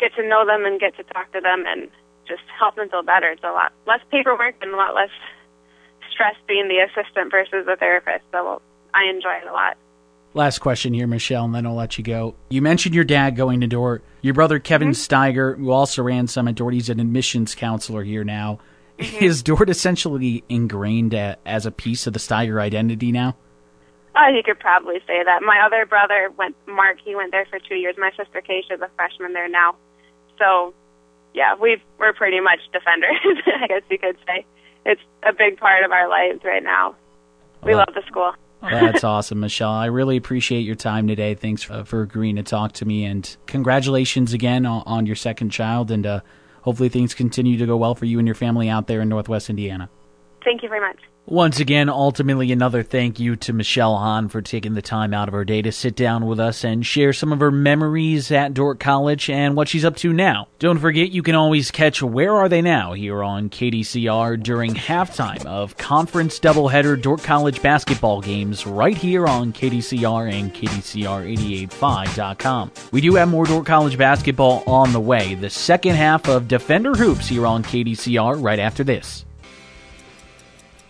get 0.00 0.14
to 0.16 0.26
know 0.26 0.46
them 0.46 0.64
and 0.64 0.80
get 0.80 0.96
to 0.96 1.04
talk 1.04 1.30
to 1.32 1.40
them 1.40 1.64
and 1.66 1.90
just 2.26 2.42
help 2.58 2.76
them 2.76 2.88
feel 2.88 3.02
better. 3.02 3.30
It's 3.30 3.44
a 3.44 3.52
lot 3.52 3.72
less 3.86 4.00
paperwork 4.10 4.56
and 4.62 4.72
a 4.72 4.76
lot 4.76 4.94
less 4.94 5.12
stress 6.10 6.36
being 6.46 6.68
the 6.68 6.80
assistant 6.80 7.30
versus 7.30 7.66
the 7.66 7.76
therapist. 7.76 8.24
So 8.32 8.62
I 8.94 9.10
enjoy 9.10 9.42
it 9.42 9.48
a 9.48 9.52
lot. 9.52 9.76
Last 10.34 10.60
question 10.60 10.94
here, 10.94 11.06
Michelle, 11.06 11.44
and 11.44 11.54
then 11.54 11.66
I'll 11.66 11.74
let 11.74 11.98
you 11.98 12.04
go. 12.04 12.34
You 12.48 12.62
mentioned 12.62 12.94
your 12.94 13.04
dad 13.04 13.36
going 13.36 13.60
to 13.60 13.66
Dordt. 13.66 14.02
Your 14.22 14.32
brother, 14.32 14.58
Kevin 14.58 14.90
Mm-hmm. 14.90 15.14
Steiger, 15.14 15.58
who 15.58 15.70
also 15.70 16.02
ran 16.02 16.26
some 16.26 16.48
at 16.48 16.54
Dordt, 16.54 16.72
he's 16.72 16.88
an 16.88 17.00
admissions 17.00 17.54
counselor 17.54 18.02
here 18.02 18.24
now. 18.24 18.58
Mm-hmm. 18.98 19.24
Is 19.24 19.42
Dordt 19.42 19.68
essentially 19.68 20.42
ingrained 20.48 21.12
a, 21.12 21.36
as 21.44 21.66
a 21.66 21.70
piece 21.70 22.06
of 22.06 22.14
the 22.14 22.18
Steiger 22.18 22.60
identity 22.60 23.12
now? 23.12 23.36
Oh, 24.16 24.28
you 24.28 24.42
could 24.42 24.58
probably 24.58 25.00
say 25.06 25.22
that. 25.22 25.42
My 25.42 25.62
other 25.66 25.84
brother 25.86 26.30
went, 26.36 26.56
Mark, 26.66 26.98
he 27.04 27.14
went 27.14 27.30
there 27.30 27.46
for 27.46 27.58
two 27.58 27.74
years. 27.74 27.96
My 27.98 28.10
sister 28.16 28.42
Keisha's 28.42 28.80
a 28.80 28.90
freshman 28.96 29.32
there 29.32 29.48
now. 29.48 29.76
So, 30.38 30.72
yeah, 31.34 31.54
we've, 31.60 31.80
we're 31.98 32.12
pretty 32.12 32.40
much 32.40 32.60
defenders, 32.72 33.16
I 33.62 33.66
guess 33.66 33.82
you 33.90 33.98
could 33.98 34.16
say. 34.26 34.44
It's 34.84 35.00
a 35.22 35.32
big 35.32 35.58
part 35.58 35.84
of 35.84 35.92
our 35.92 36.08
lives 36.08 36.40
right 36.44 36.62
now. 36.62 36.94
We 37.62 37.74
love 37.74 37.88
the 37.94 38.02
school. 38.06 38.34
That's 38.62 39.04
awesome, 39.04 39.40
Michelle. 39.40 39.70
I 39.70 39.86
really 39.86 40.16
appreciate 40.16 40.60
your 40.60 40.76
time 40.76 41.08
today. 41.08 41.34
Thanks 41.34 41.62
for, 41.62 41.84
for 41.84 42.02
agreeing 42.02 42.36
to 42.36 42.42
talk 42.42 42.72
to 42.74 42.84
me, 42.84 43.04
and 43.04 43.36
congratulations 43.46 44.32
again 44.32 44.64
on, 44.66 44.82
on 44.86 45.06
your 45.06 45.16
second 45.16 45.50
child. 45.50 45.90
And 45.90 46.06
uh, 46.06 46.20
hopefully 46.62 46.88
things 46.88 47.12
continue 47.14 47.58
to 47.58 47.66
go 47.66 47.76
well 47.76 47.94
for 47.94 48.04
you 48.04 48.18
and 48.18 48.26
your 48.26 48.34
family 48.34 48.68
out 48.68 48.86
there 48.86 49.00
in 49.00 49.08
Northwest 49.08 49.50
Indiana. 49.50 49.90
Thank 50.44 50.62
you 50.62 50.68
very 50.68 50.80
much. 50.80 50.98
Once 51.24 51.60
again, 51.60 51.88
ultimately, 51.88 52.50
another 52.50 52.82
thank 52.82 53.20
you 53.20 53.36
to 53.36 53.52
Michelle 53.52 53.96
Hahn 53.96 54.28
for 54.28 54.42
taking 54.42 54.74
the 54.74 54.82
time 54.82 55.14
out 55.14 55.28
of 55.28 55.34
her 55.34 55.44
day 55.44 55.62
to 55.62 55.70
sit 55.70 55.94
down 55.94 56.26
with 56.26 56.40
us 56.40 56.64
and 56.64 56.84
share 56.84 57.12
some 57.12 57.32
of 57.32 57.38
her 57.38 57.52
memories 57.52 58.32
at 58.32 58.54
Dordt 58.54 58.80
College 58.80 59.30
and 59.30 59.54
what 59.54 59.68
she's 59.68 59.84
up 59.84 59.94
to 59.98 60.12
now. 60.12 60.48
Don't 60.58 60.80
forget, 60.80 61.12
you 61.12 61.22
can 61.22 61.36
always 61.36 61.70
catch 61.70 62.02
Where 62.02 62.34
Are 62.34 62.48
They 62.48 62.60
Now 62.60 62.92
here 62.92 63.22
on 63.22 63.50
KDCR 63.50 64.42
during 64.42 64.74
halftime 64.74 65.46
of 65.46 65.76
conference 65.76 66.40
doubleheader 66.40 67.00
Dordt 67.00 67.22
College 67.22 67.62
basketball 67.62 68.20
games 68.20 68.66
right 68.66 68.96
here 68.96 69.28
on 69.28 69.52
KDCR 69.52 70.32
and 70.32 70.52
KDCR885.com. 70.52 72.72
We 72.90 73.00
do 73.00 73.14
have 73.14 73.28
more 73.28 73.46
Dordt 73.46 73.66
College 73.66 73.96
basketball 73.96 74.64
on 74.66 74.92
the 74.92 74.98
way. 74.98 75.36
The 75.36 75.50
second 75.50 75.94
half 75.94 76.26
of 76.26 76.48
Defender 76.48 76.96
Hoops 76.96 77.28
here 77.28 77.46
on 77.46 77.62
KDCR 77.62 78.42
right 78.42 78.58
after 78.58 78.82
this. 78.82 79.24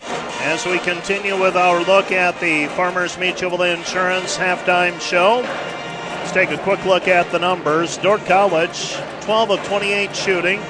As 0.06 0.66
we 0.66 0.78
continue 0.80 1.40
with 1.40 1.56
our 1.56 1.84
look 1.84 2.10
at 2.10 2.40
the 2.40 2.66
Farmers 2.68 3.16
Mutual 3.16 3.62
Insurance 3.62 4.36
halftime 4.36 5.00
show, 5.00 5.40
let's 5.40 6.32
take 6.32 6.50
a 6.50 6.58
quick 6.58 6.84
look 6.84 7.06
at 7.06 7.30
the 7.30 7.38
numbers. 7.38 7.96
Dordt 7.98 8.24
College, 8.26 8.96
12 9.20 9.50
of 9.52 9.64
28 9.64 10.14
shooting, 10.16 10.60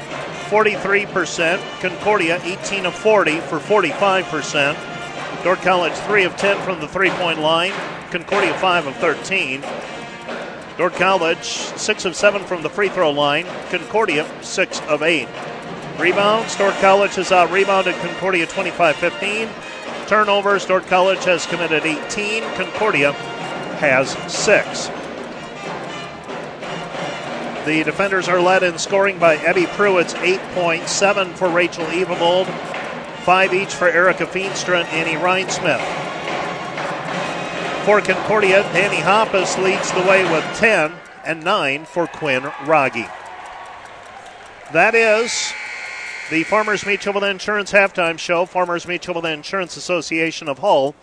43%. 0.51 1.81
Concordia, 1.81 2.41
18 2.45 2.85
of 2.85 2.95
40 2.95 3.41
for 3.41 3.59
45%. 3.59 5.43
Dordt 5.43 5.61
College, 5.63 5.95
3 5.95 6.25
of 6.25 6.37
10 6.37 6.63
from 6.63 6.81
the 6.81 6.89
three 6.89 7.11
point 7.11 7.41
line. 7.41 7.73
Concordia, 8.11 8.53
5 8.59 8.87
of 8.89 8.97
13. 8.97 9.63
Dordt 10.77 10.93
College, 10.95 11.45
6 11.45 12.05
of 12.05 12.15
7 12.15 12.45
from 12.45 12.63
the 12.63 12.69
free 12.71 12.89
throw 12.91 13.11
line. 13.11 13.47
Concordia, 13.71 14.27
6 14.43 14.81
of 14.83 15.03
8. 15.03 15.27
Rebounds, 15.99 16.57
Dordt 16.57 16.75
College 16.77 17.15
has 17.17 17.33
out 17.33 17.51
rebounded 17.51 17.95
Concordia 17.97 18.47
25 18.47 18.97
15. 18.97 19.49
Turnovers, 20.07 20.67
Dordt 20.67 20.87
College 20.87 21.25
has 21.25 21.47
committed 21.47 21.85
18. 21.85 22.43
Concordia 22.55 23.13
has 23.79 24.11
6. 24.33 24.89
The 27.65 27.85
defenders 27.85 28.29
are 28.29 28.41
led 28.41 28.65
in 28.65 28.77
scoring 28.79 29.19
by 29.19 29.37
Ebby 29.37 29.67
Pruitt's 29.69 30.15
8.7 30.15 31.35
for 31.35 31.49
Rachel 31.49 31.85
Evavold, 31.87 32.47
5 33.25 33.55
each 33.55 33.73
for 33.73 33.89
Erica 33.89 34.27
Feenstra 34.27 34.83
and 34.83 34.89
Annie 34.89 35.21
Rhinesmith. 35.21 35.81
For 37.85 38.01
Concordia, 38.01 38.63
Danny 38.73 38.97
Hoppus 38.97 39.63
leads 39.63 39.93
the 39.93 40.01
way 40.01 40.25
with 40.25 40.45
10 40.57 40.93
and 41.25 41.45
9 41.45 41.85
for 41.85 42.07
Quinn 42.09 42.43
Rogge. 42.43 43.09
That 44.73 44.95
is 44.95 45.53
the 46.31 46.45
Farmers 46.45 46.87
Mutual 46.87 47.25
Insurance 47.25 47.73
halftime 47.73 48.19
show. 48.19 48.47
Farmers 48.47 48.87
Mutual 48.87 49.25
Insurance 49.27 49.77
Association 49.77 50.49
of 50.49 50.59
Hull, 50.59 50.95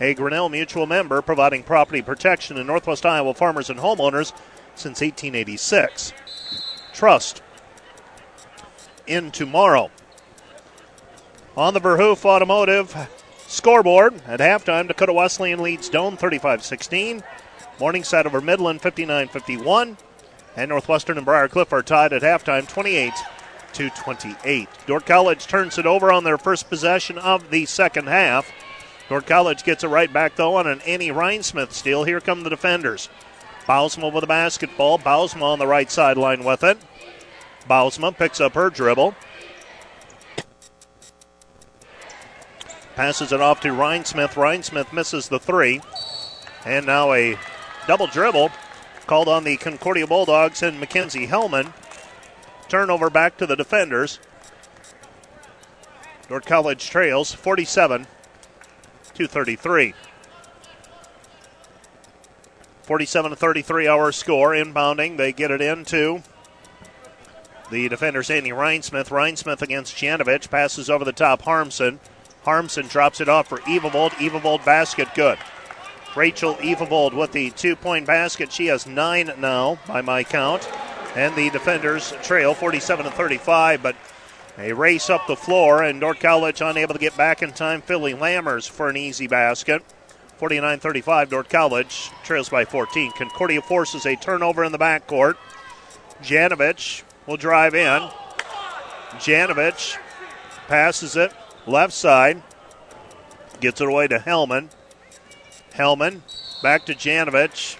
a 0.00 0.14
Grinnell 0.14 0.48
Mutual 0.48 0.86
member 0.86 1.22
providing 1.22 1.62
property 1.62 2.02
protection 2.02 2.56
to 2.56 2.64
Northwest 2.64 3.06
Iowa 3.06 3.34
farmers 3.34 3.70
and 3.70 3.78
homeowners 3.78 4.32
since 4.74 5.00
1886. 5.00 6.12
Trust 6.92 7.42
in 9.06 9.30
tomorrow. 9.30 9.90
On 11.56 11.74
the 11.74 11.80
Verhoof 11.80 12.24
Automotive 12.24 12.96
scoreboard 13.46 14.14
at 14.26 14.40
halftime, 14.40 14.88
Dakota 14.88 15.12
Wesleyan 15.12 15.62
leads 15.62 15.90
Doane 15.90 16.18
35 16.18 16.64
16. 16.64 17.22
Morningside 17.78 18.26
over 18.26 18.40
Midland 18.40 18.80
59 18.80 19.28
51. 19.28 19.96
And 20.56 20.68
Northwestern 20.68 21.16
and 21.16 21.24
Briar 21.24 21.48
Cliff 21.48 21.72
are 21.72 21.82
tied 21.82 22.12
at 22.12 22.22
halftime 22.22 22.68
28 22.68 23.12
to 23.74 23.90
28. 23.90 24.68
Dordt 24.86 25.06
College 25.06 25.46
turns 25.46 25.78
it 25.78 25.86
over 25.86 26.12
on 26.12 26.24
their 26.24 26.38
first 26.38 26.68
possession 26.68 27.18
of 27.18 27.50
the 27.50 27.66
second 27.66 28.08
half. 28.08 28.50
Dordt 29.08 29.26
College 29.26 29.64
gets 29.64 29.84
it 29.84 29.88
right 29.88 30.12
back, 30.12 30.36
though, 30.36 30.56
on 30.56 30.66
an 30.66 30.80
Annie 30.82 31.10
Rhinesmith 31.10 31.72
steal. 31.72 32.04
Here 32.04 32.20
come 32.20 32.42
the 32.42 32.50
defenders. 32.50 33.08
Bausma 33.66 34.12
with 34.12 34.22
the 34.22 34.26
basketball. 34.26 34.98
Bausma 34.98 35.42
on 35.42 35.58
the 35.58 35.66
right 35.66 35.90
sideline 35.90 36.44
with 36.44 36.62
it. 36.64 36.78
Bausma 37.68 38.16
picks 38.16 38.40
up 38.40 38.54
her 38.54 38.70
dribble. 38.70 39.14
Passes 42.96 43.32
it 43.32 43.40
off 43.40 43.60
to 43.60 43.68
Rhinesmith. 43.68 44.34
Rhinesmith 44.34 44.92
misses 44.92 45.28
the 45.28 45.38
three. 45.38 45.80
And 46.64 46.86
now 46.86 47.12
a 47.12 47.38
double 47.86 48.06
dribble 48.06 48.50
called 49.06 49.28
on 49.28 49.44
the 49.44 49.56
Concordia 49.56 50.06
Bulldogs 50.06 50.62
and 50.62 50.78
Mackenzie 50.78 51.26
Hellman. 51.26 51.72
Turnover 52.72 53.10
back 53.10 53.36
to 53.36 53.44
the 53.44 53.54
defenders. 53.54 54.18
Dordt 56.26 56.46
College 56.46 56.88
trails 56.88 57.30
47 57.30 58.06
to 59.12 59.28
33. 59.28 59.92
47 62.84 63.30
to 63.30 63.36
33 63.36 63.86
our 63.88 64.10
score. 64.10 64.52
Inbounding, 64.52 65.18
they 65.18 65.32
get 65.32 65.50
it 65.50 65.60
into 65.60 66.22
the 67.70 67.90
defenders 67.90 68.30
Andy 68.30 68.52
Rhinesmith. 68.52 69.10
Rhinesmith 69.10 69.60
against 69.60 69.94
Janovich. 69.94 70.48
Passes 70.48 70.88
over 70.88 71.04
the 71.04 71.12
top. 71.12 71.42
Harmson. 71.42 72.00
Harmson 72.44 72.86
drops 72.86 73.20
it 73.20 73.28
off 73.28 73.48
for 73.48 73.58
Evavold. 73.58 74.12
Evavold 74.12 74.64
basket 74.64 75.08
good. 75.14 75.36
Rachel 76.16 76.54
Evavold 76.54 77.12
with 77.12 77.32
the 77.32 77.50
two 77.50 77.76
point 77.76 78.06
basket. 78.06 78.50
She 78.50 78.68
has 78.68 78.86
nine 78.86 79.30
now 79.36 79.78
by 79.86 80.00
my 80.00 80.24
count. 80.24 80.66
And 81.14 81.34
the 81.36 81.50
defenders 81.50 82.12
trail 82.22 82.54
47 82.54 83.04
to 83.04 83.10
35, 83.10 83.82
but 83.82 83.96
a 84.58 84.72
race 84.72 85.10
up 85.10 85.26
the 85.26 85.36
floor, 85.36 85.82
and 85.82 86.00
Dordt 86.00 86.20
College 86.20 86.60
unable 86.60 86.94
to 86.94 87.00
get 87.00 87.16
back 87.16 87.42
in 87.42 87.52
time. 87.52 87.82
Philly 87.82 88.14
Lammers 88.14 88.68
for 88.68 88.88
an 88.88 88.96
easy 88.96 89.26
basket. 89.26 89.82
49 90.38 90.80
35, 90.80 91.30
Dordt 91.30 91.48
College 91.48 92.10
trails 92.24 92.48
by 92.48 92.64
14. 92.64 93.12
Concordia 93.12 93.62
forces 93.62 94.06
a 94.06 94.16
turnover 94.16 94.64
in 94.64 94.72
the 94.72 94.78
backcourt. 94.78 95.36
Janovich 96.22 97.02
will 97.26 97.36
drive 97.36 97.74
in. 97.74 98.08
Janovich 99.12 99.98
passes 100.66 101.16
it 101.16 101.32
left 101.66 101.92
side, 101.92 102.42
gets 103.60 103.80
it 103.80 103.88
away 103.88 104.08
to 104.08 104.18
Hellman. 104.18 104.70
Hellman 105.74 106.22
back 106.62 106.86
to 106.86 106.94
Janovich. 106.94 107.76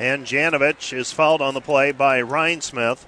And 0.00 0.24
Janovich 0.24 0.96
is 0.96 1.12
fouled 1.12 1.42
on 1.42 1.52
the 1.52 1.60
play 1.60 1.92
by 1.92 2.22
Rhinesmith. 2.22 3.04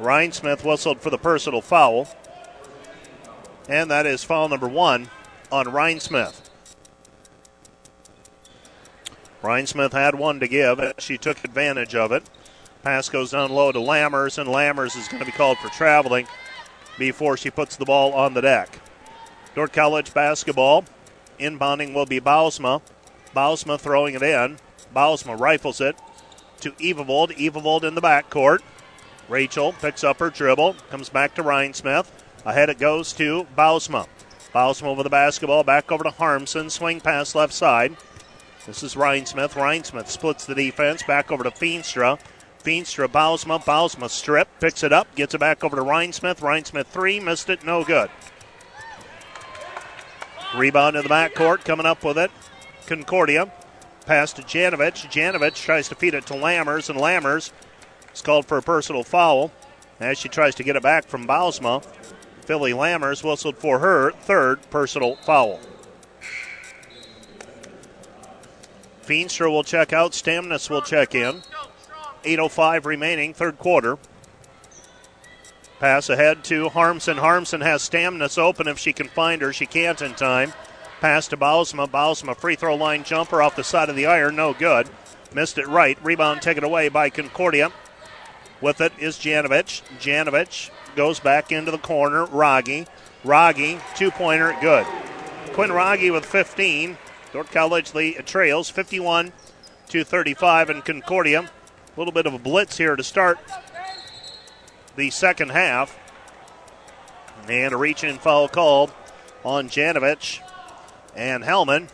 Rhinesmith 0.00 0.64
whistled 0.64 1.00
for 1.00 1.08
the 1.08 1.18
personal 1.18 1.60
foul. 1.60 2.08
And 3.68 3.88
that 3.92 4.04
is 4.04 4.24
foul 4.24 4.48
number 4.48 4.66
one 4.66 5.08
on 5.52 5.66
Rhinesmith. 5.66 6.50
Rhinesmith 9.40 9.92
had 9.92 10.16
one 10.16 10.40
to 10.40 10.48
give. 10.48 10.80
She 10.98 11.16
took 11.16 11.44
advantage 11.44 11.94
of 11.94 12.10
it. 12.10 12.24
Pass 12.82 13.08
goes 13.08 13.30
down 13.30 13.52
low 13.52 13.70
to 13.70 13.78
Lammers, 13.78 14.36
and 14.36 14.50
Lammers 14.50 14.96
is 14.96 15.06
going 15.06 15.20
to 15.20 15.26
be 15.26 15.30
called 15.30 15.58
for 15.58 15.68
traveling 15.68 16.26
before 16.98 17.36
she 17.36 17.52
puts 17.52 17.76
the 17.76 17.84
ball 17.84 18.12
on 18.14 18.34
the 18.34 18.42
deck. 18.42 18.80
Dordt 19.54 19.72
College 19.72 20.12
basketball. 20.12 20.86
Inbounding 21.38 21.94
will 21.94 22.04
be 22.04 22.20
Bausma. 22.20 22.82
Bausma 23.32 23.78
throwing 23.78 24.16
it 24.16 24.22
in. 24.24 24.58
Bausma 24.94 25.38
rifles 25.38 25.80
it 25.80 25.96
to 26.60 26.72
Evavold. 26.72 27.36
Evavold 27.36 27.84
in 27.84 27.94
the 27.94 28.00
backcourt. 28.00 28.60
Rachel 29.28 29.72
picks 29.72 30.04
up 30.04 30.18
her 30.18 30.30
dribble, 30.30 30.76
comes 30.90 31.08
back 31.08 31.34
to 31.34 31.42
Rhinesmith. 31.42 32.06
Ahead 32.44 32.68
it 32.68 32.78
goes 32.78 33.12
to 33.14 33.46
Bausma. 33.56 34.06
Bausma 34.54 34.84
over 34.84 35.02
the 35.02 35.10
basketball, 35.10 35.64
back 35.64 35.90
over 35.90 36.04
to 36.04 36.10
Harmson. 36.10 36.70
Swing 36.70 37.00
pass 37.00 37.34
left 37.34 37.52
side. 37.52 37.96
This 38.66 38.82
is 38.82 38.94
Rhinesmith. 38.94 39.56
Ryan 39.56 39.84
Smith 39.84 40.10
splits 40.10 40.46
the 40.46 40.54
defense, 40.54 41.02
back 41.02 41.32
over 41.32 41.42
to 41.42 41.50
Feenstra. 41.50 42.18
Feenstra, 42.62 43.08
Bausma. 43.08 43.62
Bausma 43.62 44.08
strip, 44.08 44.48
picks 44.60 44.82
it 44.82 44.92
up, 44.92 45.14
gets 45.14 45.34
it 45.34 45.38
back 45.38 45.64
over 45.64 45.76
to 45.76 45.82
Rhinesmith. 45.82 46.40
Ryan 46.40 46.64
Smith 46.64 46.86
three, 46.86 47.20
missed 47.20 47.50
it, 47.50 47.64
no 47.64 47.84
good. 47.84 48.10
Rebound 50.54 50.96
in 50.96 51.02
the 51.02 51.08
backcourt, 51.08 51.64
coming 51.64 51.86
up 51.86 52.04
with 52.04 52.16
it. 52.16 52.30
Concordia. 52.86 53.50
Pass 54.06 54.32
to 54.34 54.42
Janovich. 54.42 55.10
Janovich 55.10 55.62
tries 55.62 55.88
to 55.88 55.94
feed 55.94 56.14
it 56.14 56.26
to 56.26 56.34
Lammers, 56.34 56.90
and 56.90 56.98
Lammers 56.98 57.52
is 58.12 58.22
called 58.22 58.46
for 58.46 58.58
a 58.58 58.62
personal 58.62 59.02
foul 59.02 59.50
as 59.98 60.18
she 60.18 60.28
tries 60.28 60.54
to 60.56 60.62
get 60.62 60.76
it 60.76 60.82
back 60.82 61.06
from 61.06 61.26
Bausma. 61.26 61.84
Philly 62.42 62.72
Lammers 62.72 63.24
whistled 63.24 63.56
for 63.56 63.78
her 63.78 64.12
third 64.12 64.60
personal 64.70 65.16
foul. 65.16 65.58
Feenstra 69.02 69.50
will 69.50 69.64
check 69.64 69.92
out. 69.92 70.12
Stamnus 70.12 70.68
will 70.68 70.82
check 70.82 71.14
in. 71.14 71.42
8.05 72.24 72.84
remaining, 72.84 73.34
third 73.34 73.58
quarter. 73.58 73.98
Pass 75.78 76.08
ahead 76.08 76.44
to 76.44 76.70
Harmson. 76.70 77.18
Harmson 77.18 77.60
has 77.60 77.82
Stamnus 77.82 78.38
open 78.38 78.68
if 78.68 78.78
she 78.78 78.92
can 78.92 79.08
find 79.08 79.42
her. 79.42 79.52
She 79.52 79.66
can't 79.66 80.00
in 80.00 80.14
time. 80.14 80.52
Pass 81.04 81.28
to 81.28 81.36
Bausma. 81.36 81.86
Bausma 81.86 82.34
free 82.34 82.56
throw 82.56 82.76
line 82.76 83.04
jumper 83.04 83.42
off 83.42 83.56
the 83.56 83.62
side 83.62 83.90
of 83.90 83.94
the 83.94 84.06
iron. 84.06 84.36
No 84.36 84.54
good. 84.54 84.88
Missed 85.34 85.58
it 85.58 85.68
right. 85.68 85.98
Rebound 86.02 86.40
taken 86.40 86.64
away 86.64 86.88
by 86.88 87.10
Concordia. 87.10 87.72
With 88.62 88.80
it 88.80 88.90
is 88.98 89.18
Janovich. 89.18 89.82
Janovich 90.00 90.70
goes 90.96 91.20
back 91.20 91.52
into 91.52 91.70
the 91.70 91.76
corner. 91.76 92.24
Rogge. 92.24 92.86
Rogge, 93.22 93.82
two 93.94 94.10
pointer, 94.12 94.56
good. 94.62 94.86
Quinn 95.52 95.68
Rogge 95.68 96.10
with 96.10 96.24
15. 96.24 96.96
Dordt 97.34 97.50
College 97.50 97.92
lead, 97.92 98.24
trails 98.24 98.70
51 98.70 99.34
to 99.90 100.04
35, 100.04 100.70
and 100.70 100.84
Concordia. 100.86 101.40
A 101.40 102.00
little 102.00 102.14
bit 102.14 102.24
of 102.24 102.32
a 102.32 102.38
blitz 102.38 102.78
here 102.78 102.96
to 102.96 103.04
start 103.04 103.38
the 104.96 105.10
second 105.10 105.50
half. 105.50 105.98
And 107.46 107.74
a 107.74 107.76
reach 107.76 108.04
in 108.04 108.16
foul 108.16 108.48
called 108.48 108.90
on 109.44 109.68
Janovich 109.68 110.40
and 111.16 111.44
Hellman. 111.44 111.88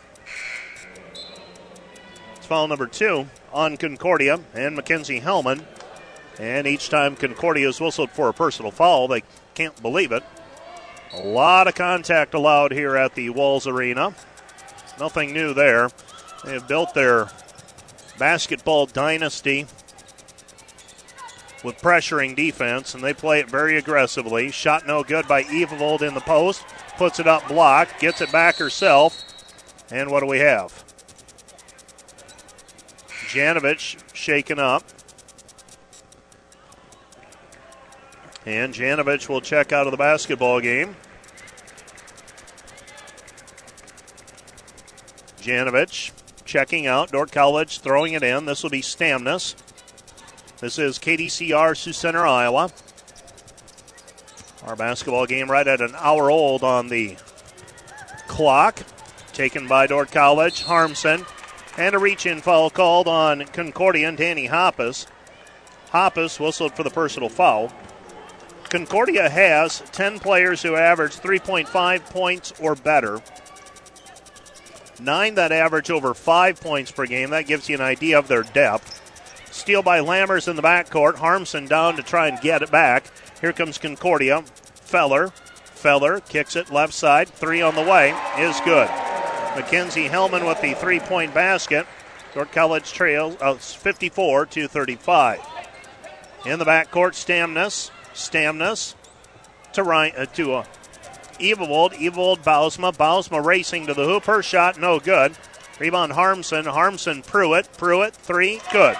It's 2.35 2.45
foul 2.45 2.67
number 2.67 2.87
two 2.87 3.27
on 3.53 3.77
Concordia 3.77 4.39
and 4.53 4.75
Mackenzie 4.75 5.21
Hellman. 5.21 5.63
And 6.39 6.65
each 6.65 6.89
time 6.89 7.15
Concordia 7.15 7.67
is 7.69 7.79
whistled 7.79 8.11
for 8.11 8.29
a 8.29 8.33
personal 8.33 8.71
foul, 8.71 9.07
they 9.07 9.23
can't 9.53 9.79
believe 9.81 10.11
it. 10.11 10.23
A 11.13 11.21
lot 11.21 11.67
of 11.67 11.75
contact 11.75 12.33
allowed 12.33 12.71
here 12.71 12.95
at 12.95 13.15
the 13.15 13.29
Walz 13.29 13.67
Arena. 13.67 14.13
Nothing 14.99 15.33
new 15.33 15.53
there. 15.53 15.89
They 16.45 16.53
have 16.53 16.67
built 16.67 16.93
their 16.93 17.29
basketball 18.17 18.85
dynasty 18.85 19.67
with 21.63 21.79
pressuring 21.79 22.35
defense, 22.35 22.95
and 22.95 23.03
they 23.03 23.13
play 23.13 23.39
it 23.39 23.49
very 23.49 23.77
aggressively. 23.77 24.51
Shot 24.51 24.87
no 24.87 25.03
good 25.03 25.27
by 25.27 25.43
Evavold 25.43 26.01
in 26.01 26.13
the 26.13 26.21
post. 26.21 26.63
Puts 26.97 27.19
it 27.19 27.27
up 27.27 27.47
blocked, 27.47 27.99
gets 27.99 28.21
it 28.21 28.31
back 28.31 28.55
herself. 28.55 29.23
And 29.89 30.09
what 30.09 30.21
do 30.21 30.27
we 30.27 30.39
have? 30.39 30.83
Janovich 33.27 33.97
shaken 34.13 34.59
up. 34.59 34.83
And 38.45 38.73
Janovich 38.73 39.29
will 39.29 39.41
check 39.41 39.71
out 39.71 39.87
of 39.87 39.91
the 39.91 39.97
basketball 39.97 40.59
game. 40.59 40.95
Janovich 45.41 46.11
checking 46.45 46.87
out. 46.87 47.11
Dordt 47.11 47.31
College 47.31 47.79
throwing 47.79 48.13
it 48.13 48.23
in. 48.23 48.45
This 48.45 48.63
will 48.63 48.69
be 48.69 48.81
Stamnus. 48.81 49.55
This 50.59 50.77
is 50.77 50.99
KDCR 50.99 51.75
Sioux 51.77 51.93
Center, 51.93 52.25
Iowa. 52.25 52.71
Our 54.63 54.75
basketball 54.75 55.25
game 55.25 55.49
right 55.49 55.67
at 55.67 55.81
an 55.81 55.95
hour 55.97 56.29
old 56.29 56.63
on 56.63 56.87
the 56.87 57.17
clock. 58.27 58.83
Taken 59.33 59.67
by 59.67 59.87
Dordt 59.87 60.11
College. 60.11 60.63
Harmson. 60.63 61.25
And 61.77 61.95
a 61.95 61.99
reach 61.99 62.25
in 62.25 62.41
foul 62.41 62.69
called 62.69 63.07
on 63.07 63.45
Concordia 63.45 64.11
Danny 64.11 64.47
Hoppus. 64.47 65.07
Hoppus 65.91 66.39
whistled 66.39 66.73
for 66.73 66.83
the 66.83 66.89
personal 66.89 67.29
foul. 67.29 67.71
Concordia 68.69 69.29
has 69.29 69.83
10 69.91 70.19
players 70.19 70.61
who 70.61 70.75
average 70.75 71.17
3.5 71.17 72.05
points 72.09 72.53
or 72.59 72.75
better. 72.75 73.21
Nine 74.99 75.35
that 75.35 75.51
average 75.51 75.89
over 75.89 76.13
five 76.13 76.61
points 76.61 76.91
per 76.91 77.05
game. 77.05 77.31
That 77.31 77.47
gives 77.47 77.67
you 77.67 77.75
an 77.75 77.81
idea 77.81 78.19
of 78.19 78.27
their 78.27 78.43
depth. 78.43 78.99
Steal 79.51 79.81
by 79.81 79.99
Lammers 79.99 80.47
in 80.47 80.55
the 80.55 80.61
backcourt. 80.61 81.15
Harmson 81.15 81.65
down 81.65 81.95
to 81.97 82.03
try 82.03 82.27
and 82.27 82.39
get 82.39 82.61
it 82.61 82.71
back. 82.71 83.05
Here 83.41 83.51
comes 83.51 83.79
Concordia. 83.79 84.43
Feller. 84.75 85.29
Feller 85.65 86.19
kicks 86.19 86.55
it 86.55 86.71
left 86.71 86.93
side. 86.93 87.27
Three 87.27 87.61
on 87.61 87.73
the 87.73 87.81
way 87.81 88.11
is 88.37 88.59
good. 88.61 88.87
Mackenzie 89.55 90.07
Hellman 90.07 90.47
with 90.47 90.61
the 90.61 90.75
three 90.75 90.99
point 90.99 91.33
basket. 91.33 91.87
Dordt 92.35 92.51
College 92.51 92.93
trails 92.93 93.35
uh, 93.41 93.55
54 93.55 94.45
to 94.45 94.67
35. 94.67 95.41
In 96.45 96.59
the 96.59 96.65
backcourt, 96.65 97.13
Stamnus. 97.13 97.89
Stamnus 98.13 98.93
to 99.73 99.83
right 99.83 100.13
uh, 100.15 100.27
to 100.27 100.53
uh, 100.53 100.65
Evavold. 101.39 101.93
Evavold 101.93 102.43
Bausma. 102.43 102.95
Bausma 102.95 103.43
racing 103.43 103.87
to 103.87 103.95
the 103.95 104.05
hoop. 104.05 104.25
Her 104.25 104.43
shot 104.43 104.79
no 104.79 104.99
good. 104.99 105.35
Rebound 105.79 106.13
Harmson. 106.13 106.65
Harmson 106.65 107.23
Pruitt. 107.23 107.73
Pruitt 107.73 108.13
three 108.13 108.61
good. 108.71 108.95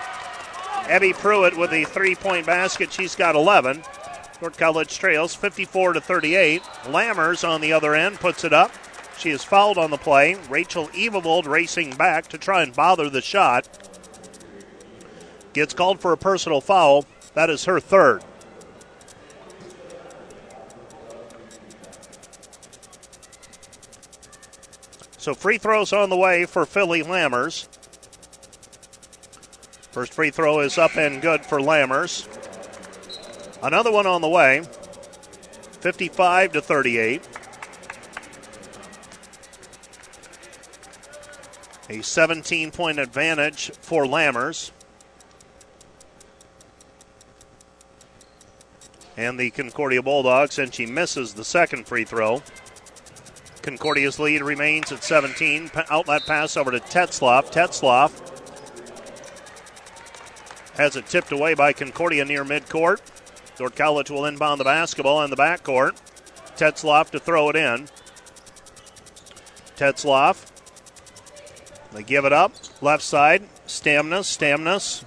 Abby 0.89 1.13
Pruitt 1.13 1.55
with 1.55 1.71
a 1.71 1.85
three-point 1.85 2.47
basket. 2.47 2.91
She's 2.91 3.15
got 3.15 3.35
11. 3.35 3.83
Dordt 4.41 4.57
College 4.57 4.97
trails 4.97 5.35
54 5.35 5.93
to 5.93 6.01
38. 6.01 6.63
Lammers 6.85 7.47
on 7.47 7.61
the 7.61 7.73
other 7.73 7.93
end 7.93 8.19
puts 8.19 8.43
it 8.43 8.51
up. 8.51 8.71
She 9.15 9.29
is 9.29 9.43
fouled 9.43 9.77
on 9.77 9.91
the 9.91 9.97
play. 9.97 10.33
Rachel 10.49 10.87
Evavold 10.87 11.45
racing 11.45 11.95
back 11.95 12.27
to 12.29 12.39
try 12.39 12.63
and 12.63 12.75
bother 12.75 13.07
the 13.07 13.21
shot. 13.21 13.69
Gets 15.53 15.75
called 15.75 15.99
for 15.99 16.11
a 16.11 16.17
personal 16.17 16.59
foul. 16.59 17.05
That 17.35 17.51
is 17.51 17.65
her 17.65 17.79
third. 17.79 18.23
So 25.19 25.35
free 25.35 25.59
throws 25.59 25.93
on 25.93 26.09
the 26.09 26.17
way 26.17 26.47
for 26.47 26.65
Philly 26.65 27.03
Lammers. 27.03 27.67
First 29.91 30.13
free 30.13 30.31
throw 30.31 30.61
is 30.61 30.79
up 30.79 30.97
and 30.97 31.21
good 31.21 31.45
for 31.45 31.59
Lammers. 31.59 32.40
Another 33.63 33.91
one 33.91 34.07
on 34.07 34.21
the 34.21 34.29
way. 34.29 34.63
55 35.81 36.53
to 36.53 36.61
38. 36.61 37.21
A 41.89 42.01
17 42.01 42.71
point 42.71 42.99
advantage 42.99 43.71
for 43.81 44.05
Lammers. 44.05 44.71
And 49.17 49.39
the 49.39 49.51
Concordia 49.51 50.01
Bulldogs, 50.01 50.57
and 50.57 50.73
she 50.73 50.85
misses 50.85 51.33
the 51.33 51.43
second 51.43 51.85
free 51.85 52.05
throw. 52.05 52.41
Concordia's 53.61 54.17
lead 54.17 54.41
remains 54.41 54.91
at 54.91 55.03
17. 55.03 55.69
Outlet 55.89 56.25
pass 56.25 56.57
over 56.57 56.71
to 56.71 56.79
Tetzloff. 56.79 57.51
Tetzloff 57.51 58.29
has 60.77 60.95
it 60.95 61.05
tipped 61.05 61.31
away 61.31 61.53
by 61.53 61.73
Concordia 61.73 62.25
near 62.25 62.43
midcourt. 62.43 63.01
College 63.75 64.09
will 64.09 64.25
inbound 64.25 64.59
the 64.59 64.65
basketball 64.65 65.21
in 65.21 65.29
the 65.29 65.35
backcourt. 65.35 65.95
Tetzloff 66.57 67.11
to 67.11 67.19
throw 67.19 67.49
it 67.49 67.55
in. 67.55 67.87
Tetzloff. 69.77 70.47
They 71.91 72.03
give 72.03 72.25
it 72.25 72.33
up. 72.33 72.53
Left 72.81 73.03
side. 73.03 73.43
Stamnus. 73.67 74.25
Stamnus. 74.25 75.03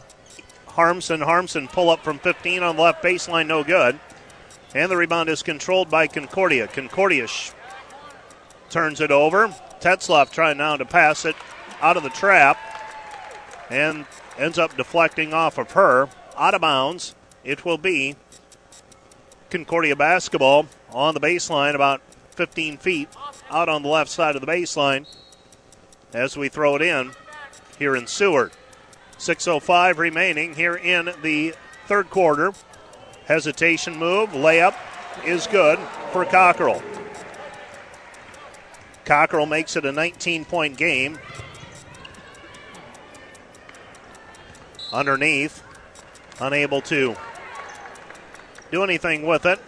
Harmson. 0.67 1.21
Harmson 1.21 1.69
pull 1.69 1.91
up 1.91 2.05
from 2.05 2.19
15 2.19 2.63
on 2.63 2.77
the 2.77 2.83
left 2.83 3.03
baseline. 3.03 3.47
No 3.47 3.65
good. 3.65 3.99
And 4.75 4.91
the 4.91 4.97
rebound 4.97 5.29
is 5.29 5.43
controlled 5.43 5.89
by 5.89 6.07
Concordia. 6.07 6.67
Concordia 6.67 7.27
sh- 7.27 7.53
turns 8.71 9.01
it 9.01 9.11
over. 9.11 9.49
Tetzloff 9.81 10.31
trying 10.31 10.59
now 10.59 10.77
to 10.77 10.85
pass 10.85 11.25
it 11.25 11.37
out 11.81 11.97
of 11.97 12.03
the 12.03 12.11
trap. 12.11 12.59
And 13.71 14.07
ends 14.39 14.59
up 14.59 14.77
deflecting 14.77 15.33
off 15.33 15.59
of 15.59 15.73
her. 15.73 16.09
Out 16.37 16.55
of 16.55 16.61
bounds. 16.61 17.15
It 17.45 17.65
will 17.65 17.79
be 17.79 18.17
Concordia 19.55 19.95
basketball 19.95 20.67
on 20.91 21.15
the 21.15 21.21
baseline, 21.21 21.77
about 21.77 22.03
15 22.31 22.77
feet 22.77 23.09
out 23.49 23.69
on 23.69 23.85
the 23.85 23.89
left 23.89 24.11
side 24.11 24.35
of 24.35 24.41
the 24.41 24.49
baseline 24.49 25.07
as 26.13 26.37
we 26.37 26.49
throw 26.49 26.75
it 26.75 26.83
in 26.83 27.13
here 27.79 27.95
in 27.95 28.09
Seward. 28.09 28.51
6.05 29.17 29.99
remaining 29.99 30.57
here 30.57 30.75
in 30.75 31.11
the 31.23 31.55
third 31.87 32.11
quarter. 32.11 32.53
Hesitation 33.27 33.97
move, 33.97 34.31
layup 34.31 34.75
is 35.25 35.47
good 35.47 35.79
for 36.11 36.25
Cockrell. 36.25 36.83
Cockrell 39.05 39.47
makes 39.47 39.77
it 39.77 39.85
a 39.85 39.93
19 39.93 40.47
point 40.47 40.77
game. 40.77 41.17
Underneath, 44.93 45.63
unable 46.41 46.81
to 46.81 47.15
do 48.75 48.83
anything 48.83 49.25
with 49.25 49.47
it 49.47 49.61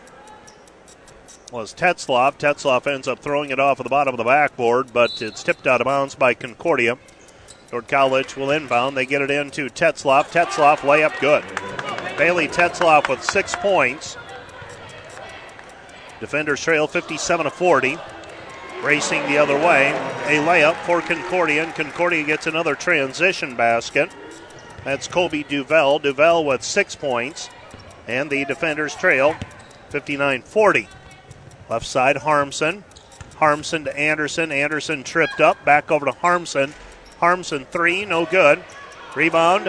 was 1.52 1.72
Tetzloff. 1.72 2.38
Tetzloff 2.38 2.92
ends 2.92 3.06
up 3.06 3.20
throwing 3.20 3.50
it 3.50 3.60
off 3.60 3.78
of 3.78 3.84
the 3.84 3.90
bottom 3.90 4.12
of 4.12 4.18
the 4.18 4.24
backboard, 4.24 4.92
but 4.92 5.22
it's 5.22 5.44
tipped 5.44 5.64
out 5.64 5.80
of 5.80 5.84
bounds 5.84 6.16
by 6.16 6.34
Concordia. 6.34 6.98
Dordt 7.70 7.86
College 7.86 8.36
will 8.36 8.50
inbound. 8.50 8.96
They 8.96 9.06
get 9.06 9.22
it 9.22 9.30
into 9.30 9.68
Tetzloff. 9.68 10.32
Tetzloff 10.32 10.78
layup 10.78 11.20
good. 11.20 11.44
Bailey 12.18 12.48
Tetzloff 12.48 13.08
with 13.08 13.22
six 13.22 13.54
points. 13.54 14.16
Defenders 16.18 16.60
trail 16.60 16.88
57 16.88 17.44
to 17.44 17.50
40. 17.50 17.98
Racing 18.82 19.22
the 19.28 19.38
other 19.38 19.56
way, 19.56 19.92
a 20.26 20.44
layup 20.44 20.74
for 20.84 21.00
Concordia, 21.00 21.62
and 21.62 21.74
Concordia 21.76 22.24
gets 22.24 22.48
another 22.48 22.74
transition 22.74 23.54
basket. 23.54 24.10
That's 24.82 25.06
Colby 25.06 25.44
Duvel. 25.44 26.00
Duvel 26.00 26.44
with 26.44 26.64
six 26.64 26.96
points, 26.96 27.50
and 28.06 28.30
the 28.30 28.44
defenders 28.44 28.94
trail 28.94 29.34
59 29.90 30.42
40. 30.42 30.88
Left 31.68 31.86
side, 31.86 32.18
Harmson. 32.18 32.84
Harmson 33.36 33.84
to 33.84 33.96
Anderson. 33.98 34.50
Anderson 34.50 35.02
tripped 35.04 35.40
up. 35.40 35.62
Back 35.64 35.90
over 35.90 36.06
to 36.06 36.12
Harmson. 36.12 36.74
Harmson 37.18 37.66
three, 37.66 38.04
no 38.04 38.24
good. 38.24 38.64
Rebound. 39.14 39.66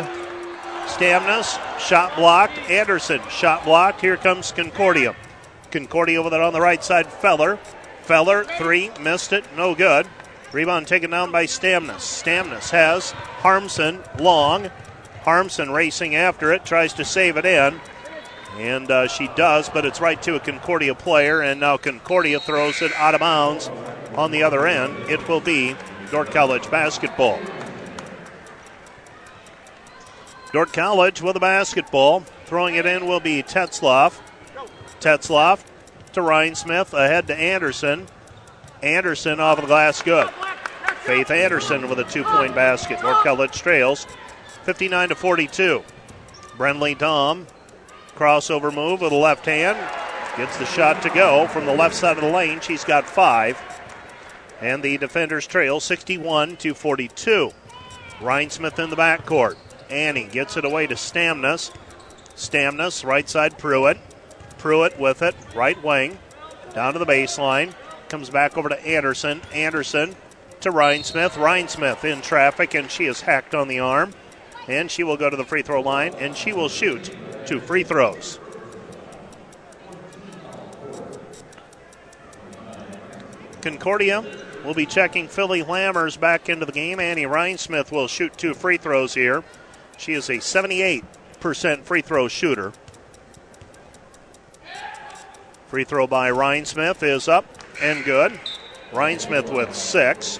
Stamnus. 0.87 1.59
Shot 1.79 2.15
blocked. 2.15 2.57
Anderson. 2.69 3.21
Shot 3.29 3.65
blocked. 3.65 4.01
Here 4.01 4.17
comes 4.17 4.51
Concordia. 4.51 5.15
Concordia 5.71 6.21
with 6.21 6.33
it 6.33 6.41
on 6.41 6.53
the 6.53 6.61
right 6.61 6.83
side. 6.83 7.07
Feller. 7.07 7.57
Feller 8.03 8.45
three. 8.57 8.91
Missed 9.01 9.33
it. 9.33 9.45
No 9.55 9.75
good. 9.75 10.07
Rebound 10.53 10.87
taken 10.87 11.11
down 11.11 11.31
by 11.31 11.45
Stamnus. 11.45 12.23
Stamnus 12.23 12.69
has 12.69 13.11
Harmson 13.11 14.01
long. 14.17 14.71
Harmson 15.23 15.71
racing 15.71 16.15
after 16.15 16.53
it. 16.53 16.65
Tries 16.65 16.93
to 16.93 17.03
save 17.03 17.35
it 17.35 17.45
in. 17.45 17.81
And 18.57 18.89
uh, 18.89 19.07
she 19.07 19.27
does, 19.35 19.69
but 19.69 19.85
it's 19.85 20.01
right 20.01 20.19
to 20.23 20.35
a 20.35 20.39
Concordia 20.39 20.95
player, 20.95 21.41
and 21.41 21.59
now 21.59 21.77
Concordia 21.77 22.39
throws 22.39 22.81
it 22.81 22.91
out 22.93 23.13
of 23.13 23.19
bounds 23.19 23.69
on 24.15 24.31
the 24.31 24.41
other 24.41 24.65
end. 24.65 24.97
It 25.09 25.27
will 25.27 25.41
be 25.41 25.75
Dordt 26.09 26.31
College 26.31 26.69
basketball. 26.71 27.39
Dordt 30.51 30.73
College 30.73 31.21
with 31.21 31.35
a 31.35 31.39
basketball. 31.39 32.21
Throwing 32.45 32.75
it 32.75 32.85
in 32.87 33.05
will 33.05 33.19
be 33.19 33.43
Tetzloff. 33.43 34.19
Tetzloff 34.99 35.63
to 36.13 36.21
Rhinesmith, 36.21 36.93
ahead 36.93 37.27
to 37.27 37.35
Anderson. 37.35 38.07
Anderson 38.81 39.39
off 39.39 39.61
the 39.61 39.67
glass, 39.67 40.01
good. 40.01 40.29
Faith 41.01 41.29
Anderson 41.29 41.89
with 41.89 41.99
a 41.99 42.03
two 42.05 42.23
point 42.23 42.55
basket. 42.55 42.99
Dordt 43.01 43.23
College 43.23 43.51
trails 43.51 44.07
59 44.63 45.09
to 45.09 45.15
42. 45.15 45.83
Brenly 46.57 46.97
Dahm 46.97 47.45
Crossover 48.17 48.73
move 48.73 49.01
with 49.01 49.11
the 49.11 49.17
left 49.17 49.45
hand. 49.45 49.77
Gets 50.37 50.57
the 50.57 50.65
shot 50.65 51.03
to 51.03 51.09
go 51.09 51.47
from 51.47 51.65
the 51.65 51.75
left 51.75 51.93
side 51.93 52.17
of 52.17 52.23
the 52.23 52.31
lane. 52.31 52.59
She's 52.61 52.83
got 52.83 53.07
five. 53.07 53.61
And 54.59 54.81
the 54.81 54.97
defenders 54.97 55.45
trail 55.45 55.79
61 55.79 56.57
to 56.57 56.73
42. 56.73 57.51
Rhinesmith 58.19 58.83
in 58.83 58.89
the 58.89 58.95
backcourt. 58.95 59.55
Annie 59.91 60.25
gets 60.25 60.57
it 60.57 60.65
away 60.65 60.87
to 60.87 60.95
Stamnus. 60.95 61.71
Stamnus, 62.35 63.05
right 63.05 63.29
side 63.29 63.59
Pruitt. 63.59 63.99
Pruitt 64.57 64.99
with 64.99 65.21
it, 65.21 65.35
right 65.55 65.81
wing. 65.83 66.17
Down 66.73 66.93
to 66.93 66.99
the 66.99 67.05
baseline. 67.05 67.73
Comes 68.09 68.31
back 68.31 68.57
over 68.57 68.69
to 68.69 68.87
Anderson. 68.87 69.41
Anderson 69.53 70.15
to 70.61 70.71
Rhinesmith. 70.71 71.31
Rhinesmith 71.31 72.03
in 72.03 72.21
traffic, 72.21 72.73
and 72.73 72.89
she 72.89 73.05
is 73.05 73.21
hacked 73.21 73.53
on 73.53 73.67
the 73.67 73.79
arm. 73.79 74.13
And 74.67 74.89
she 74.89 75.03
will 75.03 75.17
go 75.17 75.29
to 75.29 75.37
the 75.37 75.45
free 75.45 75.61
throw 75.61 75.81
line, 75.81 76.15
and 76.15 76.35
she 76.35 76.51
will 76.51 76.69
shoot 76.69 77.15
two 77.47 77.59
free 77.61 77.83
throws. 77.83 78.39
Concordia 83.61 84.23
will 84.63 84.73
be 84.73 84.85
checking 84.85 85.27
Philly 85.27 85.63
Lammers 85.63 86.19
back 86.19 86.49
into 86.49 86.65
the 86.65 86.71
game. 86.71 86.99
Annie 86.99 87.23
Rhinesmith 87.23 87.91
will 87.91 88.07
shoot 88.07 88.37
two 88.37 88.53
free 88.53 88.77
throws 88.77 89.13
here. 89.13 89.43
She 89.97 90.13
is 90.13 90.29
a 90.29 90.33
78% 90.33 91.83
free 91.83 92.01
throw 92.01 92.27
shooter. 92.27 92.73
Free 95.67 95.83
throw 95.83 96.05
by 96.07 96.29
Rhinesmith 96.29 97.01
is 97.01 97.27
up 97.27 97.45
and 97.81 98.05
good. 98.05 98.39
Rhinesmith 98.91 99.53
with 99.53 99.75
six. 99.75 100.39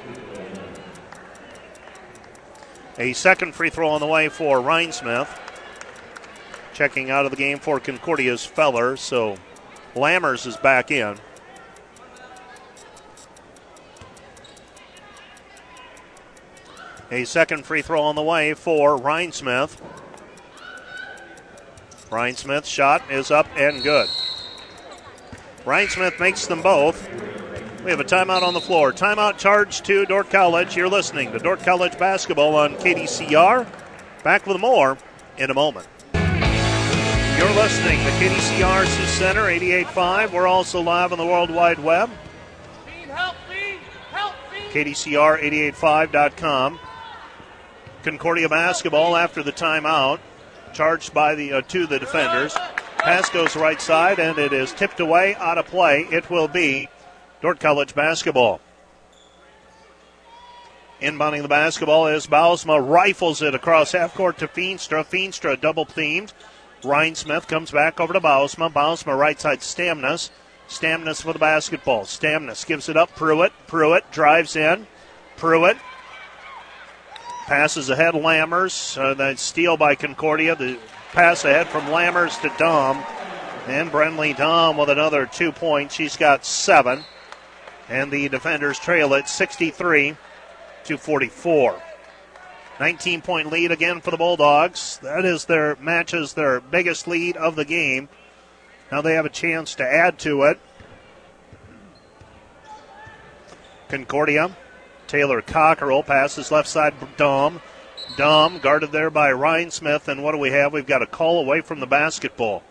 A 2.97 3.14
second 3.14 3.53
free 3.53 3.70
throw 3.70 3.89
on 3.89 4.01
the 4.01 4.08
way 4.08 4.30
for 4.30 4.60
Rhinesmith. 4.60 5.28
Checking 6.78 7.10
out 7.10 7.26
of 7.26 7.32
the 7.32 7.38
game 7.38 7.58
for 7.58 7.80
Concordia's 7.80 8.46
Feller, 8.46 8.98
so 8.98 9.40
Lammers 9.96 10.46
is 10.46 10.58
back 10.58 10.92
in. 10.92 11.18
A 17.10 17.26
second 17.26 17.66
free 17.66 17.82
throw 17.82 18.04
on 18.04 18.14
the 18.14 18.22
way 18.22 18.54
for 18.54 18.96
Rhinesmith. 18.96 19.82
Rhinesmith's 22.12 22.70
shot 22.70 23.02
is 23.10 23.32
up 23.32 23.48
and 23.58 23.82
good. 23.82 24.08
Rhinesmith 25.66 26.20
makes 26.20 26.46
them 26.46 26.62
both. 26.62 27.10
We 27.84 27.90
have 27.90 28.00
a 28.00 28.04
timeout 28.04 28.44
on 28.44 28.54
the 28.54 28.62
floor. 28.62 28.94
Timeout 28.94 29.40
charge 29.40 29.82
to 29.82 30.06
Dordt 30.06 30.30
College. 30.30 30.76
You're 30.76 30.90
listening 30.90 31.32
to 31.32 31.40
Dordt 31.40 31.62
College 31.62 31.98
basketball 31.98 32.56
on 32.56 32.76
KDCR. 32.76 33.66
Back 34.24 34.46
with 34.46 34.60
more 34.60 35.00
in 35.40 35.50
a 35.50 35.56
moment. 35.56 35.88
You're 37.38 37.50
listening 37.52 38.00
to 38.00 38.10
KDCR 38.14 38.88
Center 39.06 39.44
88.5. 39.44 40.32
We're 40.32 40.48
also 40.48 40.82
live 40.82 41.12
on 41.12 41.20
the 41.20 41.26
World 41.26 41.52
Wide 41.52 41.78
Web. 41.78 42.10
KDCR885.com. 44.72 46.80
Concordia 48.02 48.50
basketball 48.50 49.16
after 49.16 49.44
the 49.44 49.52
timeout, 49.52 50.18
charged 50.74 51.14
by 51.14 51.36
the 51.36 51.54
uh, 51.54 51.62
to 51.62 51.86
the 51.86 52.00
defenders. 52.00 52.56
Pass 52.98 53.30
goes 53.30 53.56
right 53.56 53.80
side, 53.80 54.18
and 54.18 54.40
it 54.40 54.52
is 54.52 54.74
tipped 54.74 55.00
away 55.00 55.36
out 55.36 55.60
of 55.60 55.68
play. 55.68 56.08
It 56.12 56.32
will 56.32 56.48
be 56.48 56.90
Dordt 57.44 57.60
College 57.60 57.94
basketball. 57.94 58.62
Inbounding 61.00 61.44
the 61.44 61.48
basketball 61.48 62.08
is 62.08 62.26
Bausma 62.26 62.84
rifles 62.84 63.44
it 63.44 63.54
across 63.54 63.92
half 63.92 64.16
court 64.16 64.40
to 64.40 64.48
Feenstra. 64.48 65.06
Feenstra 65.06 65.62
double 65.62 65.86
themed. 65.86 66.34
Rhinesmith 66.84 67.48
comes 67.48 67.72
back 67.72 68.00
over 68.00 68.14
to 68.14 68.22
Bausma. 68.22 68.72
Bausma 68.72 69.18
right 69.18 69.40
side 69.40 69.60
Stamnus. 69.60 70.30
Stamnus 70.68 71.22
for 71.22 71.34
the 71.34 71.40
basketball. 71.40 72.04
Stamnus 72.04 72.66
gives 72.66 72.90
it 72.90 72.98
up. 72.98 73.16
Pruitt. 73.16 73.54
Pruitt 73.68 74.10
drives 74.12 74.56
in. 74.56 74.86
Pruitt 75.38 75.78
passes 77.46 77.90
ahead. 77.90 78.14
Lammers. 78.14 78.98
Uh, 78.98 79.14
that 79.16 79.40
steal 79.40 79.78
by 79.78 79.96
Concordia. 79.96 80.56
The 80.56 80.78
pass 81.14 81.46
ahead 81.46 81.68
from 81.68 81.84
Lammers 81.86 82.40
to 82.42 82.50
Dahm. 82.50 83.04
And 83.68 83.92
Brenly 83.92 84.36
Dahm 84.36 84.78
with 84.78 84.90
another 84.90 85.26
two 85.26 85.52
points. 85.52 85.96
She's 85.96 86.16
got 86.16 86.46
seven. 86.46 87.04
And 87.90 88.12
the 88.12 88.30
defenders 88.30 88.78
trail 88.78 89.16
at 89.16 89.30
63 89.30 90.16
to 90.86 90.98
44. 90.98 91.82
19 92.80 93.22
point 93.22 93.52
lead 93.52 93.72
again 93.72 94.02
for 94.02 94.12
the 94.12 94.18
Bulldogs. 94.18 95.00
That 95.02 95.26
is 95.26 95.46
their 95.46 95.76
matches 95.78 96.34
their 96.34 96.60
biggest 96.60 97.08
lead 97.08 97.36
of 97.36 97.56
the 97.56 97.66
game. 97.66 98.10
Now 98.92 99.02
they 99.02 99.16
have 99.16 99.26
a 99.26 99.30
chance 99.30 99.76
to 99.76 99.84
add 99.84 100.20
to 100.20 100.44
it. 100.44 100.60
Concordia. 103.90 104.56
Taylor 105.08 105.42
Cockrell 105.42 106.04
passes 106.04 106.52
left 106.52 106.68
side 106.68 106.94
Dahm. 107.18 107.62
Dahm 108.18 108.62
guarded 108.62 108.92
there 108.92 109.10
by 109.10 109.32
Rhinesmith. 109.32 110.08
And 110.08 110.24
what 110.24 110.34
do 110.34 110.38
we 110.38 110.52
have? 110.52 110.74
We've 110.74 110.86
got 110.86 111.02
a 111.02 111.08
call 111.08 111.40
away 111.40 111.62
from 111.62 111.80
the 111.80 111.88
basketball. 111.88 112.64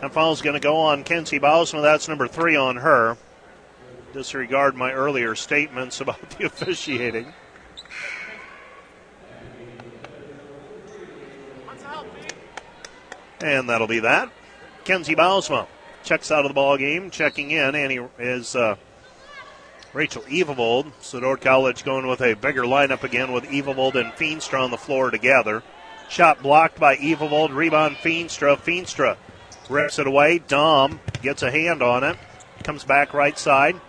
That 0.00 0.12
foul's 0.12 0.42
going 0.42 0.54
to 0.54 0.60
go 0.60 0.76
on 0.76 1.04
Kenzie 1.04 1.40
Bausma. 1.40 1.82
That's 1.82 2.08
number 2.08 2.28
three 2.28 2.54
on 2.54 2.76
her. 2.76 3.16
Disregard 4.12 4.76
my 4.76 4.92
earlier 4.92 5.34
statements 5.34 6.00
about 6.00 6.30
the 6.30 6.46
officiating. 6.46 7.32
And 13.40 13.68
that'll 13.68 13.86
be 13.86 14.00
that. 14.00 14.30
Kenzie 14.84 15.14
Bausma 15.14 15.66
checks 16.02 16.30
out 16.30 16.44
of 16.44 16.48
the 16.48 16.54
ball 16.54 16.78
game. 16.78 17.10
Checking 17.10 17.50
in, 17.50 17.74
Annie 17.74 18.00
is 18.18 18.56
uh, 18.56 18.76
Rachel 19.92 20.22
Evavold. 20.22 20.92
So 21.00 21.20
Dordt 21.20 21.42
College 21.42 21.84
going 21.84 22.06
with 22.06 22.22
a 22.22 22.34
bigger 22.34 22.62
lineup 22.62 23.02
again 23.02 23.32
with 23.32 23.44
Evavold 23.44 23.94
and 23.94 24.12
Feenstra 24.12 24.62
on 24.62 24.70
the 24.70 24.78
floor 24.78 25.10
together. 25.10 25.62
Shot 26.08 26.42
blocked 26.42 26.78
by 26.78 26.96
Evavold. 26.96 27.54
Rebound 27.54 27.96
Feenstra. 27.96 28.56
Feenstra 28.56 29.16
rips 29.68 29.98
it 29.98 30.06
away. 30.06 30.38
Dahm 30.38 30.98
gets 31.20 31.42
a 31.42 31.50
hand 31.50 31.82
on 31.82 32.04
it. 32.04 32.16
Comes 32.62 32.84
back 32.84 33.12
right 33.12 33.38
side. 33.38 33.80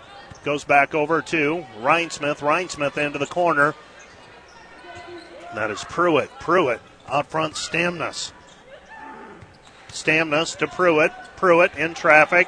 Goes 0.48 0.64
back 0.64 0.96
over 0.96 1.22
to 1.24 1.66
Rhinesmith. 1.82 2.42
Ryan 2.42 2.70
Smith 2.70 2.98
into 2.98 3.20
the 3.20 3.26
corner. 3.26 3.76
That 5.54 5.70
is 5.72 5.84
Pruitt. 5.84 6.30
Pruitt 6.40 6.80
out 7.06 7.28
front. 7.28 7.56
Stamnus. 7.56 8.32
Stamnus 9.90 10.58
to 10.60 10.68
Pruitt. 10.68 11.12
Pruitt 11.36 11.76
in 11.78 11.94
traffic. 11.94 12.48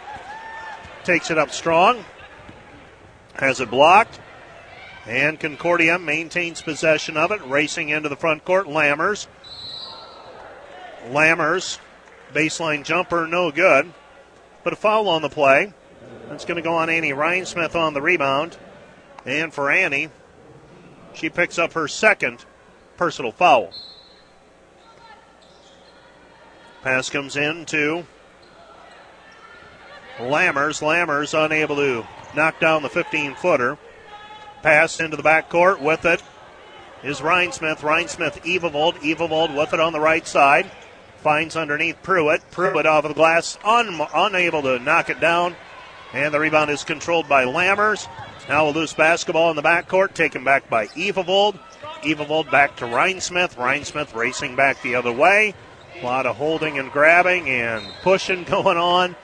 Takes 1.04 1.30
it 1.30 1.38
up 1.38 1.52
strong. 1.52 2.06
Has 3.34 3.60
it 3.60 3.70
blocked. 3.70 4.18
And 5.06 5.38
Concordia 5.38 6.00
maintains 6.00 6.62
possession 6.62 7.18
of 7.18 7.32
it. 7.34 7.46
Racing 7.46 7.90
into 7.90 8.08
the 8.08 8.16
front 8.16 8.46
court. 8.46 8.68
Lammers. 8.68 9.28
Lammers. 11.10 11.80
Baseline 12.34 12.86
jumper, 12.86 13.28
no 13.28 13.52
good. 13.52 13.92
But 14.64 14.72
a 14.72 14.78
foul 14.78 15.10
on 15.10 15.22
the 15.22 15.28
play. 15.28 15.74
That's 16.30 16.46
going 16.46 16.58
to 16.58 16.62
go 16.62 16.76
on 16.76 16.90
Annie 16.90 17.12
Rhinesmith 17.12 17.74
on 17.76 17.96
the 17.96 18.02
rebound. 18.02 18.58
And 19.26 19.52
for 19.52 19.72
Annie, 19.72 20.10
she 21.14 21.30
picks 21.30 21.58
up 21.58 21.74
her 21.74 21.88
second 21.88 22.46
personal 22.98 23.32
foul. 23.32 23.74
Pass 26.84 27.10
comes 27.10 27.36
in 27.36 27.66
to 27.66 28.06
Lammers. 30.18 30.82
Lammers 30.82 31.34
unable 31.34 31.78
to 31.78 32.08
knock 32.36 32.60
down 32.60 32.84
the 32.84 32.90
15 32.90 33.36
footer. 33.36 33.78
Pass 34.62 35.00
into 35.00 35.18
the 35.18 35.24
backcourt 35.24 35.82
with 35.82 36.06
it 36.06 36.22
is 37.04 37.22
Rhinesmith. 37.22 37.82
Ryan 37.82 38.08
Smith, 38.08 38.44
Evavold. 38.44 38.96
Evavold 39.00 39.58
with 39.58 39.74
it 39.74 39.80
on 39.80 39.94
the 39.94 40.00
right 40.00 40.28
side. 40.28 40.70
Finds 41.18 41.56
underneath 41.56 42.02
Pruitt. 42.04 42.50
Pruitt 42.52 42.86
off 42.86 43.04
of 43.04 43.10
the 43.10 43.16
glass, 43.16 43.58
un- 43.64 44.00
unable 44.14 44.62
to 44.62 44.80
knock 44.80 45.10
it 45.10 45.20
down. 45.20 45.56
And 46.14 46.34
the 46.34 46.40
rebound 46.40 46.72
is 46.72 46.84
controlled 46.84 47.30
by 47.30 47.46
Lammers. 47.46 48.08
Now 48.48 48.68
a 48.68 48.72
loose 48.72 48.94
basketball 48.94 49.52
in 49.52 49.56
the 49.56 49.62
backcourt, 49.62 50.14
taken 50.14 50.44
back 50.44 50.70
by 50.70 50.88
Evavold. 50.88 51.60
Evavold 52.02 52.50
back 52.50 52.78
to 52.78 52.86
Rhinesmith. 52.86 53.56
Rhinesmith 53.56 54.16
racing 54.16 54.56
back 54.56 54.82
the 54.82 54.96
other 54.96 55.12
way. 55.12 55.54
A 56.02 56.06
lot 56.06 56.26
of 56.26 56.38
holding 56.38 56.80
and 56.80 56.92
grabbing 56.92 57.48
and 57.48 57.86
pushing 58.02 58.44
going 58.46 58.78
on. 58.78 59.16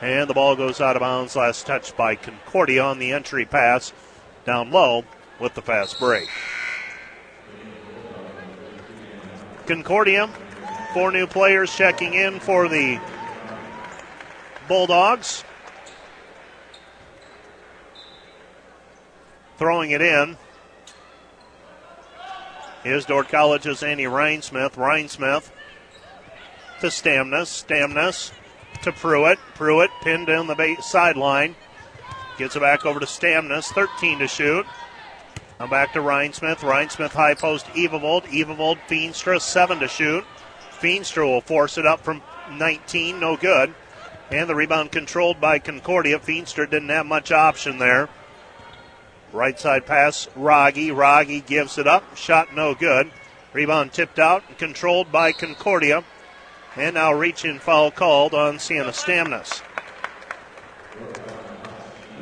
And 0.00 0.30
the 0.30 0.34
ball 0.34 0.56
goes 0.56 0.80
out 0.80 0.96
of 0.96 1.00
bounds. 1.00 1.36
Last 1.36 1.66
touch 1.66 1.94
by 1.94 2.14
Concordia 2.14 2.82
on 2.84 2.98
the 2.98 3.12
entry 3.12 3.44
pass 3.44 3.92
down 4.46 4.70
low 4.70 5.04
with 5.38 5.54
the 5.54 5.62
fast 5.62 5.98
break. 5.98 6.28
Concordia, 9.66 10.28
four 10.94 11.12
new 11.12 11.26
players 11.26 11.74
checking 11.74 12.14
in 12.14 12.40
for 12.40 12.66
the 12.66 12.98
Bulldogs. 14.68 15.44
Throwing 19.60 19.90
it 19.90 20.00
in 20.00 20.38
is 22.82 23.04
Dordt 23.04 23.28
College's 23.28 23.82
Annie 23.82 24.04
Rhinesmith. 24.04 24.72
Rhinesmith 24.72 25.50
to 26.80 26.86
Stamnus. 26.86 27.62
Stamnus 27.66 28.32
to 28.82 28.90
Pruitt. 28.90 29.38
Pruitt 29.56 29.90
pinned 30.00 30.28
down 30.28 30.46
the 30.46 30.76
sideline. 30.80 31.56
Gets 32.38 32.56
it 32.56 32.60
back 32.60 32.86
over 32.86 33.00
to 33.00 33.04
Stamnus. 33.04 33.66
13 33.74 34.20
to 34.20 34.28
shoot. 34.28 34.64
Now 35.60 35.66
back 35.66 35.92
to 35.92 35.98
Rhinesmith. 35.98 36.62
Ryan 36.62 36.88
Smith 36.88 37.12
high 37.12 37.34
post 37.34 37.66
Evavold. 37.74 38.22
Evavold 38.28 38.78
Feenstra 38.88 39.38
7 39.38 39.80
to 39.80 39.88
shoot. 39.88 40.24
Feenstra 40.80 41.26
will 41.26 41.42
force 41.42 41.76
it 41.76 41.84
up 41.84 42.00
from 42.00 42.22
19. 42.50 43.20
No 43.20 43.36
good. 43.36 43.74
And 44.30 44.48
the 44.48 44.54
rebound 44.54 44.90
controlled 44.90 45.38
by 45.38 45.58
Concordia. 45.58 46.18
Feenstra 46.18 46.64
didn't 46.64 46.88
have 46.88 47.04
much 47.04 47.30
option 47.30 47.76
there. 47.76 48.08
Right 49.32 49.58
side 49.58 49.86
pass, 49.86 50.28
Rogge. 50.36 50.90
Rogge 50.90 51.46
gives 51.46 51.78
it 51.78 51.86
up. 51.86 52.16
Shot 52.16 52.54
no 52.54 52.74
good. 52.74 53.10
Rebound 53.52 53.92
tipped 53.92 54.18
out 54.18 54.42
and 54.48 54.58
controlled 54.58 55.12
by 55.12 55.32
Concordia. 55.32 56.04
And 56.76 56.94
now 56.94 57.12
reach 57.12 57.44
in 57.44 57.58
foul 57.58 57.90
called 57.90 58.34
on 58.34 58.58
Sienna 58.58 58.90
Stamnus. 58.90 59.62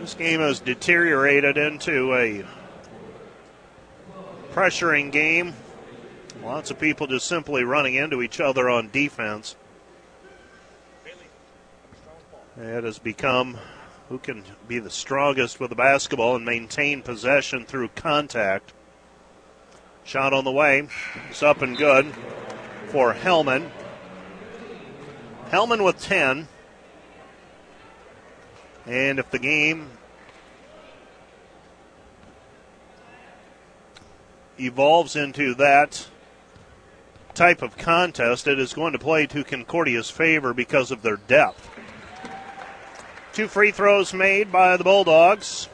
This 0.01 0.14
game 0.14 0.40
has 0.40 0.60
deteriorated 0.60 1.56
into 1.59 2.14
a 2.14 2.44
pressuring 4.52 5.12
game. 5.12 5.55
Lots 6.43 6.70
of 6.70 6.78
people 6.78 7.06
just 7.06 7.26
simply 7.26 7.64
running 7.64 7.94
into 7.94 8.22
each 8.22 8.40
other 8.40 8.68
on 8.68 8.90
defense. 8.90 9.56
It 12.56 12.85
has 12.85 12.98
become 12.98 13.59
who 14.09 14.18
can 14.18 14.43
be 14.66 14.78
the 14.78 14.90
strongest 14.90 15.60
with 15.60 15.70
the 15.70 15.76
basketball 15.76 16.35
and 16.36 16.44
maintain 16.44 17.02
possession 17.02 17.64
through 17.64 17.89
contact. 17.89 18.72
Shot 20.05 20.32
on 20.32 20.44
the 20.44 20.52
way. 20.52 20.89
It's 21.28 21.43
up 21.43 21.60
and 21.60 21.76
good 21.76 22.14
for 22.89 23.12
Hellman. 23.12 23.70
Hellman 25.51 25.85
with 25.85 26.01
10. 26.01 26.48
And 28.86 29.18
if 29.18 29.30
the 29.30 29.39
game 29.39 29.90
evolves 34.59 35.14
into 35.14 35.55
that 35.56 36.09
type 37.35 37.60
of 37.60 37.76
contest, 37.76 38.47
it 38.47 38.59
is 38.59 38.72
going 38.72 38.93
to 38.93 38.98
play 38.98 39.26
to 39.26 39.44
Concordia's 39.44 40.09
favor 40.09 40.55
because 40.55 40.90
of 40.90 41.02
their 41.02 41.16
depth. 41.16 41.68
Two 43.39 43.47
free 43.47 43.70
throws 43.70 44.12
made 44.12 44.51
by 44.51 44.77
the 44.77 44.82
Bulldogs. 44.82 45.69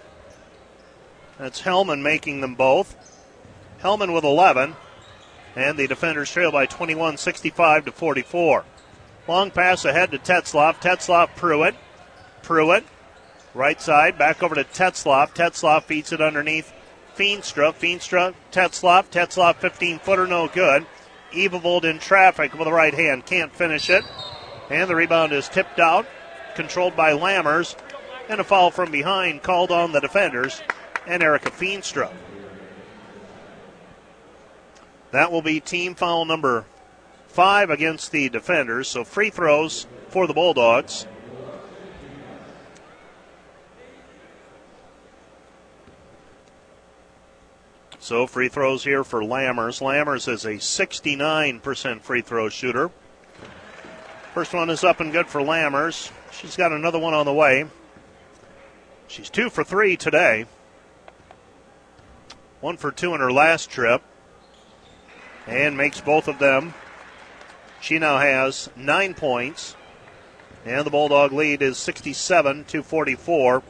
That's 1.39 1.63
Hellman 1.63 2.03
making 2.03 2.43
them 2.43 2.57
both. 2.57 2.95
Hellman 3.81 4.13
with 4.13 4.23
11. 4.23 4.77
And 5.57 5.79
the 5.79 5.87
defenders 5.87 6.31
trail 6.31 6.53
by 6.53 6.67
21, 6.67 7.17
65 7.17 7.87
to 7.87 7.93
44. 7.93 8.67
Long 9.27 9.51
pass 9.51 9.87
ahead 9.87 10.11
to 10.11 10.19
Tetzloff. 10.19 10.75
Tetzloff 10.83 11.35
Pruitt. 11.37 11.75
Pruitt. 12.43 12.85
Right 13.55 13.81
side. 13.81 14.19
Back 14.19 14.43
over 14.43 14.57
to 14.57 14.65
Tetzloff. 14.65 15.35
Tetzloff 15.35 15.85
feeds 15.85 16.13
it 16.13 16.21
underneath 16.21 16.71
Feenstra. 17.17 17.73
Feenstra. 17.73 18.35
Tetzloff. 18.53 19.07
Tetzloff 19.07 19.57
15 19.57 20.01
footer. 20.01 20.27
No 20.27 20.49
good. 20.49 20.85
Evavold 21.33 21.85
in 21.85 21.99
traffic 21.99 22.53
with 22.53 22.67
the 22.67 22.73
right 22.73 22.93
hand. 22.93 23.25
Can't 23.25 23.55
finish 23.55 23.89
it. 23.89 24.05
And 24.69 24.91
the 24.91 24.95
rebound 24.95 25.33
is 25.33 25.49
tipped 25.49 25.81
out. 25.81 26.05
Controlled 26.55 26.97
by 26.97 27.13
Lammers. 27.13 27.77
And 28.29 28.41
a 28.41 28.45
foul 28.45 28.71
from 28.71 28.91
behind 28.91 29.43
called 29.43 29.71
on 29.71 29.93
the 29.93 30.01
defenders 30.01 30.63
and 31.07 31.23
Erica 31.23 31.51
Feenstra. 31.51 32.11
That 35.11 35.31
will 35.31 35.43
be 35.43 35.61
team 35.61 35.95
foul 35.95 36.25
number 36.25 36.65
five 37.29 37.71
against 37.71 38.11
the 38.13 38.29
defenders. 38.29 38.89
So 38.89 39.05
free 39.05 39.31
throws 39.31 39.87
for 40.09 40.27
the 40.27 40.35
Bulldogs. 40.35 41.07
So 48.05 48.27
free 48.27 48.49
throws 48.49 48.85
here 48.85 49.03
for 49.03 49.23
Lammers. 49.23 49.81
Lammers 49.81 50.29
is 50.29 50.45
a 50.45 50.55
69% 50.55 52.03
free 52.03 52.21
throw 52.21 52.49
shooter. 52.49 52.91
First 54.35 54.53
one 54.53 54.69
is 54.69 54.83
up 54.83 54.99
and 54.99 55.13
good 55.13 55.29
for 55.29 55.41
Lammers. 55.41 56.11
She's 56.33 56.57
got 56.57 56.73
another 56.73 56.99
one 56.99 57.15
on 57.15 57.25
the 57.25 57.33
way. 57.33 57.67
She's 59.07 59.31
two 59.31 59.49
for 59.49 59.63
three 59.63 59.97
today. 59.97 60.47
One 62.61 62.77
for 62.77 62.91
two 62.91 63.15
in 63.15 63.21
her 63.21 63.31
last 63.31 63.71
trip. 63.71 64.03
And 65.47 65.77
makes 65.77 66.01
both 66.01 66.27
of 66.27 66.41
them. 66.41 66.75
She 67.81 68.01
now 68.01 68.19
has 68.19 68.69
nine 68.75 69.15
points. 69.15 69.77
And 70.65 70.85
the 70.85 70.91
Bulldog 70.91 71.31
lead 71.31 71.63
is 71.63 71.79
67 71.79 72.65
to 72.65 72.83
44. 72.83 73.63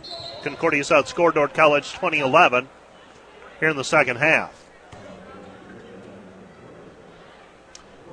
Concordia's 0.43 0.89
outscored 0.89 1.35
Dordt 1.35 1.53
College 1.53 1.93
2011 1.93 2.71
here 3.61 3.69
in 3.69 3.77
the 3.77 3.85
second 3.85 4.17
half. 4.17 4.64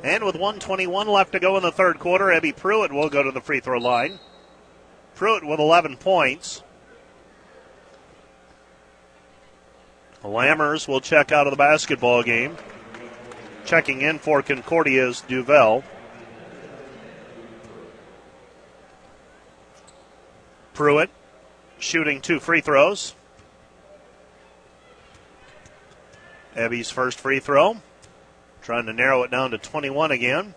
And 0.03 0.23
with 0.23 0.35
121 0.35 1.07
left 1.07 1.33
to 1.33 1.39
go 1.39 1.57
in 1.57 1.63
the 1.63 1.71
third 1.71 1.99
quarter, 1.99 2.31
Abby 2.31 2.51
Pruitt 2.51 2.91
will 2.91 3.09
go 3.09 3.21
to 3.21 3.31
the 3.31 3.41
free 3.41 3.59
throw 3.59 3.77
line. 3.77 4.19
Pruitt 5.13 5.45
with 5.45 5.59
11 5.59 5.97
points. 5.97 6.63
Lammers 10.23 10.87
will 10.87 11.01
check 11.01 11.31
out 11.31 11.45
of 11.45 11.51
the 11.51 11.57
basketball 11.57 12.23
game. 12.23 12.57
Checking 13.65 14.01
in 14.01 14.17
for 14.17 14.41
Concordia's 14.41 15.21
Duvel. 15.21 15.83
Pruitt 20.73 21.11
shooting 21.77 22.21
two 22.21 22.39
free 22.39 22.61
throws. 22.61 23.13
Abby's 26.55 26.89
first 26.89 27.19
free 27.19 27.39
throw. 27.39 27.77
Trying 28.61 28.85
to 28.85 28.93
narrow 28.93 29.23
it 29.23 29.31
down 29.31 29.51
to 29.51 29.57
21 29.57 30.11
again. 30.11 30.53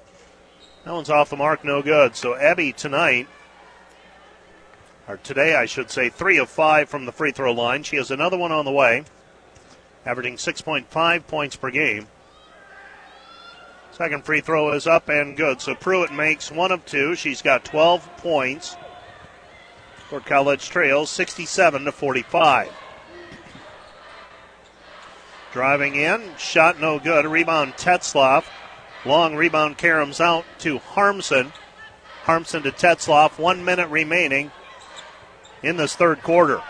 That 0.85 0.93
one's 0.93 1.09
off 1.09 1.31
the 1.31 1.37
mark, 1.37 1.65
no 1.65 1.81
good. 1.81 2.15
So 2.15 2.37
Abby 2.37 2.73
tonight, 2.73 3.27
or 5.09 5.17
today 5.17 5.55
I 5.55 5.65
should 5.65 5.91
say, 5.91 6.11
three 6.11 6.37
of 6.37 6.51
five 6.51 6.89
from 6.89 7.07
the 7.07 7.13
free 7.13 7.33
throw 7.33 7.53
line. 7.53 7.83
She 7.83 7.97
has 7.97 8.11
another 8.11 8.37
one 8.37 8.53
on 8.53 8.67
the 8.67 8.73
way, 8.73 9.05
averaging 10.05 10.37
6.5 10.37 11.27
points 11.27 11.57
per 11.57 11.71
game. 11.71 12.07
Second 13.93 14.25
free 14.25 14.41
throw 14.41 14.73
is 14.73 14.87
up 14.87 15.09
and 15.09 15.37
good. 15.37 15.61
So 15.61 15.75
Pruitt 15.75 16.13
makes 16.13 16.51
one 16.51 16.73
of 16.73 16.85
two. 16.85 17.15
She's 17.15 17.41
got 17.41 17.65
12 17.65 18.17
points 18.19 18.77
for 20.09 20.21
College 20.21 20.69
Trails, 20.69 21.11
67 21.11 21.85
to 21.85 21.93
45. 21.93 22.71
Driving 25.55 25.95
in, 25.95 26.33
shot 26.37 26.81
no 26.81 26.99
good. 26.99 27.25
Rebound 27.25 27.75
Tetzloff. 27.75 28.47
Long 29.05 29.37
rebound 29.37 29.79
caroms 29.79 30.21
out 30.21 30.45
to 30.59 30.79
Harmson. 30.79 31.53
Harmson 32.25 32.65
to 32.65 32.73
Tetzloff. 32.73 33.39
One 33.39 33.65
minute 33.65 33.89
remaining 33.89 34.51
in 35.63 35.77
this 35.77 35.95
third 35.95 36.25
quarter. 36.25 36.61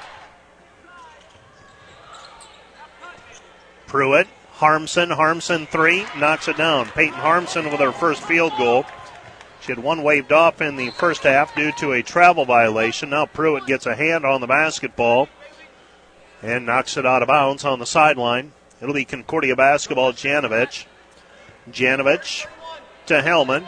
Pruitt, 3.86 4.26
Harmson, 4.52 5.08
Harmson 5.08 5.64
three, 5.64 6.04
knocks 6.18 6.46
it 6.48 6.58
down. 6.58 6.84
Peyton 6.88 7.14
Harmson 7.14 7.70
with 7.70 7.80
her 7.80 7.92
first 7.92 8.22
field 8.24 8.52
goal. 8.58 8.84
She 9.62 9.72
had 9.72 9.82
one 9.82 10.02
waved 10.02 10.30
off 10.30 10.60
in 10.60 10.76
the 10.76 10.90
first 10.90 11.22
half 11.22 11.56
due 11.56 11.72
to 11.78 11.92
a 11.92 12.02
travel 12.02 12.44
violation. 12.44 13.08
Now 13.08 13.24
Pruitt 13.24 13.66
gets 13.66 13.86
a 13.86 13.94
hand 13.94 14.26
on 14.26 14.42
the 14.42 14.46
basketball 14.46 15.30
and 16.42 16.66
knocks 16.66 16.98
it 16.98 17.06
out 17.06 17.22
of 17.22 17.28
bounds 17.28 17.64
on 17.64 17.78
the 17.78 17.86
sideline. 17.86 18.52
It'll 18.84 18.92
be 18.92 19.06
Concordia 19.06 19.56
basketball, 19.56 20.12
Janovich. 20.12 20.84
Janovich 21.70 22.46
to 23.06 23.14
Hellman. 23.14 23.66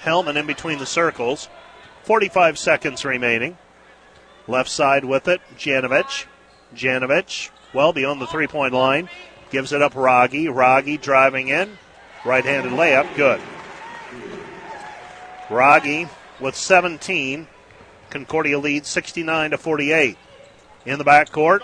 Hellman 0.00 0.34
in 0.34 0.48
between 0.48 0.80
the 0.80 0.86
circles. 0.86 1.48
45 2.02 2.58
seconds 2.58 3.04
remaining. 3.04 3.56
Left 4.48 4.68
side 4.68 5.04
with 5.04 5.28
it, 5.28 5.40
Janovich. 5.56 6.26
Janovich, 6.74 7.50
well 7.72 7.92
beyond 7.92 8.20
the 8.20 8.26
three 8.26 8.48
point 8.48 8.74
line. 8.74 9.08
Gives 9.52 9.72
it 9.72 9.82
up 9.82 9.94
Rogge. 9.94 10.48
Rogge 10.48 11.00
driving 11.00 11.46
in. 11.46 11.78
Right 12.24 12.44
handed 12.44 12.72
layup, 12.72 13.14
good. 13.14 13.40
Rogge 15.48 16.08
with 16.40 16.56
17. 16.56 17.46
Concordia 18.10 18.58
leads 18.58 18.88
69 18.88 19.52
to 19.52 19.58
48. 19.58 20.18
In 20.86 20.98
the 20.98 21.04
backcourt, 21.04 21.60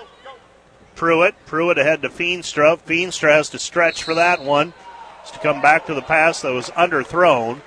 Pruitt. 0.96 1.34
Pruitt 1.46 1.78
ahead 1.78 2.02
to 2.02 2.08
Feenstra. 2.08 2.78
Feenstra 2.80 3.30
has 3.30 3.50
to 3.50 3.58
stretch 3.58 4.02
for 4.02 4.14
that 4.14 4.42
one. 4.42 4.72
Has 5.20 5.30
to 5.32 5.38
come 5.38 5.62
back 5.62 5.86
to 5.86 5.94
the 5.94 6.02
pass 6.02 6.42
that 6.42 6.52
was 6.52 6.70
underthrown. 6.70 7.60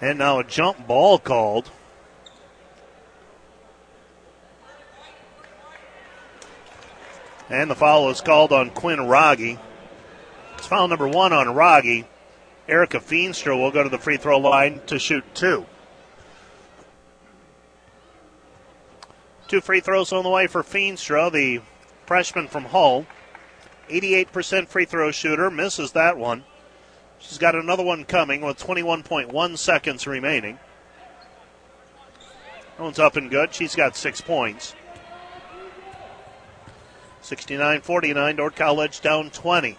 And 0.00 0.18
now 0.18 0.38
a 0.38 0.44
jump 0.44 0.86
ball 0.86 1.18
called. 1.18 1.70
And 7.50 7.70
the 7.70 7.74
foul 7.74 8.10
is 8.10 8.20
called 8.20 8.52
on 8.52 8.70
Quinn 8.70 9.00
Rogge. 9.00 9.58
It's 10.56 10.66
foul 10.66 10.88
number 10.88 11.08
one 11.08 11.32
on 11.32 11.46
Rogge. 11.46 12.04
Erica 12.68 13.00
Feenstra 13.00 13.58
will 13.58 13.70
go 13.70 13.82
to 13.82 13.88
the 13.88 13.98
free 13.98 14.16
throw 14.16 14.38
line 14.38 14.80
to 14.86 14.98
shoot 14.98 15.24
two. 15.34 15.66
Two 19.48 19.60
free 19.60 19.80
throws 19.80 20.12
on 20.12 20.24
the 20.24 20.30
way 20.30 20.46
for 20.46 20.62
Feenstra. 20.62 21.30
The 21.30 21.60
freshman 22.06 22.48
from 22.48 22.66
Hull. 22.66 23.06
88% 23.88 24.68
free 24.68 24.84
throw 24.84 25.10
shooter, 25.10 25.50
misses 25.50 25.92
that 25.92 26.16
one. 26.16 26.44
She's 27.18 27.38
got 27.38 27.54
another 27.54 27.82
one 27.82 28.04
coming 28.04 28.40
with 28.40 28.58
21.1 28.58 29.58
seconds 29.58 30.06
remaining. 30.06 30.58
That 32.76 32.82
one's 32.82 32.98
up 32.98 33.16
and 33.16 33.30
good. 33.30 33.54
She's 33.54 33.74
got 33.74 33.96
six 33.96 34.20
points. 34.20 34.74
69 37.22 37.80
49, 37.80 38.36
Dordt 38.36 38.56
College 38.56 39.00
down 39.00 39.30
20. 39.30 39.78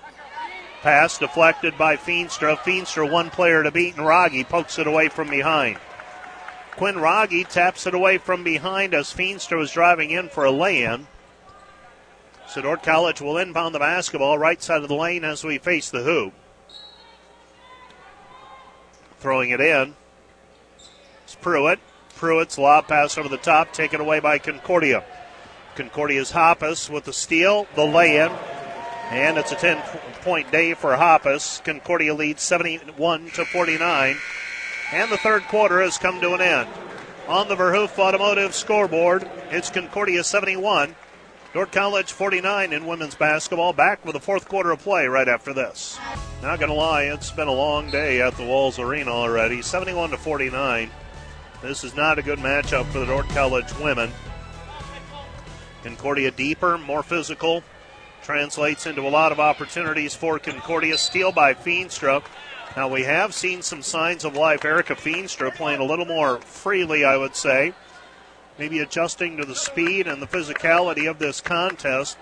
Pass 0.82 1.18
deflected 1.18 1.78
by 1.78 1.98
Feenstra. 1.98 2.58
Feenstra, 2.58 3.10
one 3.10 3.30
player 3.30 3.64
to 3.64 3.72
beat, 3.72 3.96
and 3.96 4.06
Rogge 4.06 4.48
pokes 4.48 4.80
it 4.80 4.88
away 4.88 5.10
from 5.10 5.30
behind. 5.30 5.78
Quinn 6.76 6.96
Rogge 6.96 7.48
taps 7.48 7.88
it 7.88 7.94
away 7.94 8.18
from 8.18 8.44
behind 8.44 8.94
as 8.94 9.14
Feenstra 9.14 9.58
was 9.58 9.72
driving 9.72 10.12
in 10.12 10.30
for 10.30 10.46
a 10.46 10.52
lay 10.52 10.84
in. 10.84 11.08
So 12.48 12.62
Dordt 12.62 12.84
College 12.84 13.22
will 13.22 13.38
inbound 13.38 13.76
the 13.76 13.80
basketball 13.80 14.38
right 14.38 14.62
side 14.62 14.82
of 14.82 14.88
the 14.88 14.96
lane 14.96 15.24
as 15.24 15.44
we 15.44 15.58
face 15.58 15.90
the 15.90 16.04
hoop. 16.04 16.34
Throwing 19.20 19.50
it 19.50 19.60
in. 19.60 19.96
It's 21.24 21.36
Pruitt. 21.36 21.80
Pruitt's 22.16 22.58
lob 22.58 22.88
pass 22.88 23.18
over 23.18 23.28
the 23.28 23.38
top, 23.38 23.74
taken 23.74 24.00
away 24.00 24.20
by 24.20 24.38
Concordia. 24.38 25.04
Concordia's 25.76 26.32
Hoppus 26.32 26.90
with 26.90 27.04
the 27.04 27.14
steal, 27.14 27.68
the 27.76 27.84
lay 27.84 28.18
in, 28.18 28.32
And 29.12 29.38
it's 29.38 29.52
a 29.52 29.56
10 29.56 29.82
point 30.22 30.52
day 30.52 30.74
for 30.74 30.96
Hoppus. 30.96 31.64
Concordia 31.64 32.14
leads 32.14 32.42
71 32.42 33.32
to 33.32 33.46
49. 33.46 34.16
And 34.94 35.12
the 35.12 35.18
third 35.18 35.44
quarter 35.44 35.82
has 35.82 35.98
come 35.98 36.22
to 36.22 36.34
an 36.34 36.42
end. 36.42 36.70
On 37.28 37.48
the 37.48 37.56
Verhoof 37.56 37.98
Automotive 37.98 38.54
scoreboard, 38.54 39.28
it's 39.50 39.70
Concordia 39.70 40.24
71, 40.24 40.96
Dordt 41.56 41.72
College 41.72 42.12
49 42.12 42.74
in 42.74 42.86
women's 42.86 43.16
basketball. 43.16 43.72
Back 43.72 44.04
with 44.04 44.12
the 44.12 44.20
fourth 44.20 44.46
quarter 44.46 44.72
of 44.72 44.80
play 44.80 45.08
right 45.08 45.30
after 45.30 45.54
this. 45.54 45.98
Not 46.42 46.60
going 46.60 46.68
to 46.70 46.76
lie, 46.76 47.04
it's 47.04 47.32
been 47.32 47.48
a 47.48 47.54
long 47.54 47.90
day 47.90 48.22
at 48.22 48.36
the 48.36 48.44
Walz 48.44 48.78
Arena 48.78 49.12
already. 49.12 49.62
71 49.62 50.10
to 50.10 50.18
49. 50.18 50.92
This 51.62 51.86
is 51.86 51.96
not 51.96 52.20
a 52.20 52.22
good 52.22 52.40
matchup 52.40 52.84
for 52.88 53.00
the 53.00 53.06
Dordt 53.06 53.30
College 53.30 53.74
women. 53.80 54.12
Concordia 55.82 56.30
deeper, 56.30 56.78
more 56.78 57.04
physical, 57.04 57.64
translates 58.22 58.86
into 58.86 59.04
a 59.04 59.10
lot 59.10 59.32
of 59.32 59.40
opportunities 59.40 60.14
for 60.14 60.38
Concordia. 60.40 60.98
Steal 60.98 61.32
by 61.32 61.54
Feenstra. 61.54 62.22
Now, 62.76 62.90
we 62.90 63.04
have 63.04 63.34
seen 63.34 63.62
some 63.62 63.82
signs 63.82 64.26
of 64.26 64.36
life. 64.36 64.66
Erica 64.66 64.96
Feenstra 64.96 65.56
playing 65.56 65.80
a 65.80 65.86
little 65.86 66.06
more 66.06 66.42
freely, 66.42 67.06
I 67.06 67.16
would 67.16 67.38
say. 67.38 67.74
Maybe 68.58 68.80
adjusting 68.80 69.38
to 69.38 69.46
the 69.46 69.56
speed 69.56 70.08
and 70.08 70.22
the 70.22 70.28
physicality 70.28 71.10
of 71.10 71.20
this 71.20 71.42
contest. 71.42 72.18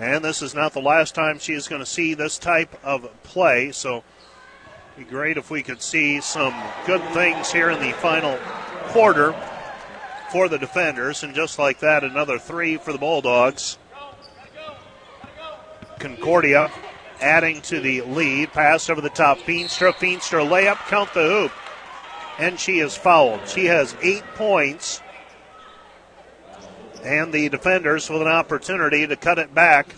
And 0.00 0.24
this 0.24 0.42
is 0.42 0.54
not 0.54 0.72
the 0.72 0.80
last 0.80 1.14
time 1.14 1.38
she 1.38 1.52
is 1.52 1.68
going 1.68 1.82
to 1.82 1.86
see 1.86 2.14
this 2.14 2.38
type 2.38 2.78
of 2.82 3.08
play, 3.22 3.70
so 3.72 4.02
it'd 4.96 5.06
be 5.06 5.10
great 5.10 5.36
if 5.36 5.50
we 5.50 5.62
could 5.62 5.82
see 5.82 6.20
some 6.20 6.54
good 6.86 7.02
things 7.12 7.52
here 7.52 7.70
in 7.70 7.80
the 7.80 7.92
final 7.92 8.38
quarter 8.88 9.34
for 10.30 10.48
the 10.48 10.58
defenders. 10.58 11.22
And 11.22 11.34
just 11.34 11.58
like 11.58 11.78
that, 11.80 12.02
another 12.02 12.38
three 12.38 12.76
for 12.76 12.92
the 12.92 12.98
Bulldogs. 12.98 13.78
Concordia 15.98 16.70
adding 17.20 17.60
to 17.62 17.80
the 17.80 18.02
lead. 18.02 18.52
Pass 18.52 18.90
over 18.90 19.00
the 19.00 19.10
top. 19.10 19.38
Feenstra, 19.38 19.92
Feenstra 19.92 20.46
layup, 20.46 20.76
count 20.88 21.12
the 21.14 21.22
hoop. 21.22 21.52
And 22.38 22.58
she 22.58 22.80
is 22.80 22.96
fouled. 22.96 23.48
She 23.48 23.66
has 23.66 23.96
eight 24.02 24.24
points. 24.34 25.00
And 27.02 27.32
the 27.32 27.48
defenders 27.48 28.08
with 28.08 28.22
an 28.22 28.28
opportunity 28.28 29.06
to 29.06 29.16
cut 29.16 29.38
it 29.38 29.54
back 29.54 29.94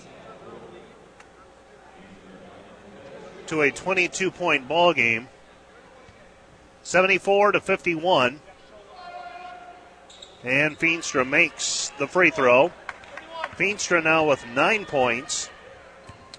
to 3.47 3.63
a 3.63 3.71
22 3.71 4.31
point 4.31 4.69
ball 4.69 4.93
game. 4.93 5.29
74 6.83 7.53
to 7.53 7.61
51. 7.61 8.41
And 10.45 10.79
Feenstra 10.79 11.29
makes 11.29 11.91
the 11.99 12.07
free 12.07 12.31
throw. 12.31 12.73
Feenstra 13.57 14.03
now 14.03 14.29
with 14.29 14.47
nine 14.49 14.85
points. 14.85 15.51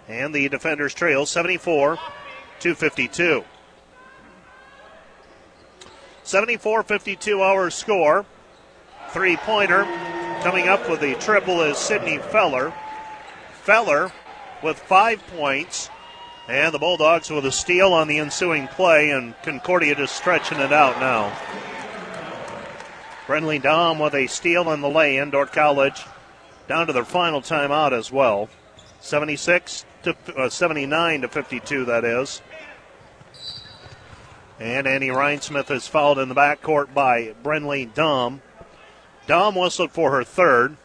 And 0.08 0.34
the 0.34 0.48
defenders 0.48 0.94
trail 0.94 1.26
74 1.26 1.98
to 2.62 2.76
52. 2.76 3.44
74 6.28 6.84
52 6.84 7.42
our 7.42 7.70
score. 7.70 8.26
Three 9.12 9.38
pointer 9.38 9.86
coming 10.44 10.68
up 10.68 10.90
with 10.90 11.00
the 11.00 11.16
triple 11.16 11.62
is 11.62 11.78
Sydney 11.78 12.18
Feller. 12.18 12.74
Feller 13.62 14.12
with 14.62 14.78
five 14.78 15.26
points. 15.28 15.90
And 16.50 16.74
the 16.74 16.80
Bulldogs 16.80 17.30
with 17.30 17.46
a 17.46 17.52
steal 17.54 17.94
on 17.94 18.10
the 18.10 18.20
ensuing 18.20 18.68
play, 18.68 19.12
and 19.12 19.36
Concordia 19.42 19.96
just 19.96 20.18
stretching 20.18 20.60
it 20.60 20.74
out 20.74 21.00
now. 21.00 21.30
Brenly 23.26 23.62
Dahm 23.62 24.04
with 24.04 24.14
a 24.14 24.28
steal 24.28 24.70
in 24.72 24.82
the 24.82 24.90
lay 24.90 25.16
in. 25.16 25.32
College 25.32 26.04
down 26.68 26.88
to 26.88 26.94
their 26.94 27.06
final 27.06 27.40
timeout 27.40 27.94
as 27.94 28.12
well. 28.12 28.50
76 29.00 29.86
to 30.04 30.16
uh, 30.36 30.50
79 30.50 31.22
to 31.22 31.28
52, 31.30 31.86
that 31.86 32.04
is. 32.04 32.42
And 34.60 34.88
Annie 34.88 35.10
Rhinesmith 35.10 35.70
is 35.70 35.88
fouled 35.88 36.18
in 36.18 36.30
the 36.30 36.36
backcourt 36.36 36.94
by 36.94 37.36
Brenly 37.44 37.94
Dahm. 37.94 38.42
Dahm 39.28 39.60
whistled 39.60 39.92
for 39.92 40.12
her 40.12 40.24
third. 40.24 40.78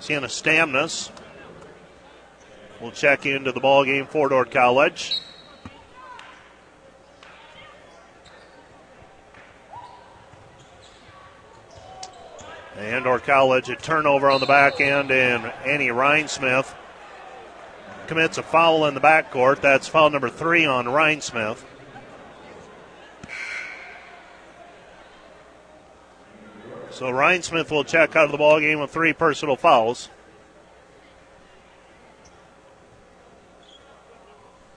Sienna 0.00 0.28
Stamnus 0.28 1.10
will 2.80 2.92
check 2.92 3.26
into 3.26 3.52
the 3.52 3.60
ball 3.60 3.84
game 3.84 4.06
for 4.06 4.28
Dordt 4.28 4.50
College. 4.50 5.18
And 12.76 13.04
Dordt 13.04 13.24
College 13.24 13.68
a 13.68 13.76
turnover 13.76 14.30
on 14.30 14.40
the 14.40 14.46
back 14.46 14.80
end, 14.80 15.10
and 15.10 15.44
Annie 15.64 15.88
Rhinesmith 15.88 16.74
commits 18.12 18.36
a 18.36 18.42
foul 18.42 18.84
in 18.84 18.92
the 18.92 19.00
backcourt. 19.00 19.62
That's 19.62 19.88
foul 19.88 20.10
number 20.10 20.28
three 20.28 20.66
on 20.66 20.84
Rhinesmith. 20.84 21.64
So 26.90 27.06
Rhinesmith 27.06 27.70
will 27.70 27.84
check 27.84 28.14
out 28.14 28.26
of 28.26 28.32
the 28.32 28.36
ball 28.36 28.60
game 28.60 28.80
with 28.80 28.90
three 28.90 29.14
personal 29.14 29.56
fouls. 29.56 30.10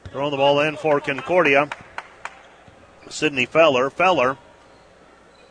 Throwing 0.05 0.31
the 0.31 0.37
ball 0.37 0.61
in 0.61 0.77
for 0.77 1.01
Concordia. 1.01 1.69
Sydney 3.09 3.45
Feller. 3.45 3.89
Feller 3.89 4.37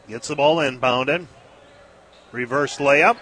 gets 0.08 0.28
the 0.28 0.36
ball 0.36 0.56
inbounded. 0.56 1.26
Reverse 2.32 2.78
layup 2.78 3.18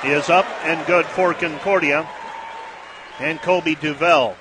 He 0.00 0.08
is 0.08 0.30
up 0.30 0.46
and 0.62 0.86
good 0.86 1.04
for 1.04 1.34
Concordia. 1.34 2.08
And 3.18 3.40
Kobe 3.40 3.74
Duvel. 3.74 4.36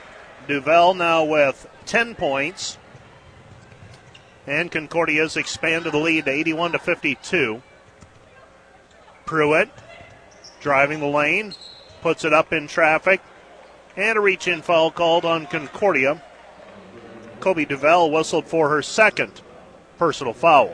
Duvel 0.47 0.93
now 0.93 1.23
with 1.23 1.67
10 1.85 2.15
points. 2.15 2.77
And 4.45 4.71
Concordia's 4.71 5.37
expanded 5.37 5.93
the 5.93 5.99
lead 5.99 6.25
to 6.25 6.31
81 6.31 6.73
to 6.73 6.79
52. 6.79 7.61
Pruitt 9.25 9.69
driving 10.63 11.01
the 11.01 11.05
lane, 11.05 11.53
puts 12.01 12.23
it 12.23 12.33
up 12.33 12.53
in 12.53 12.67
traffic, 12.67 13.21
and 13.97 14.17
a 14.17 14.21
reach 14.21 14.47
in 14.47 14.61
foul 14.61 14.89
called 14.89 15.25
on 15.25 15.45
Concordia. 15.45 16.23
Kobe 17.41 17.65
Duvel 17.65 18.09
whistled 18.09 18.47
for 18.47 18.69
her 18.69 18.81
second 18.81 19.41
personal 19.97 20.33
foul. 20.33 20.73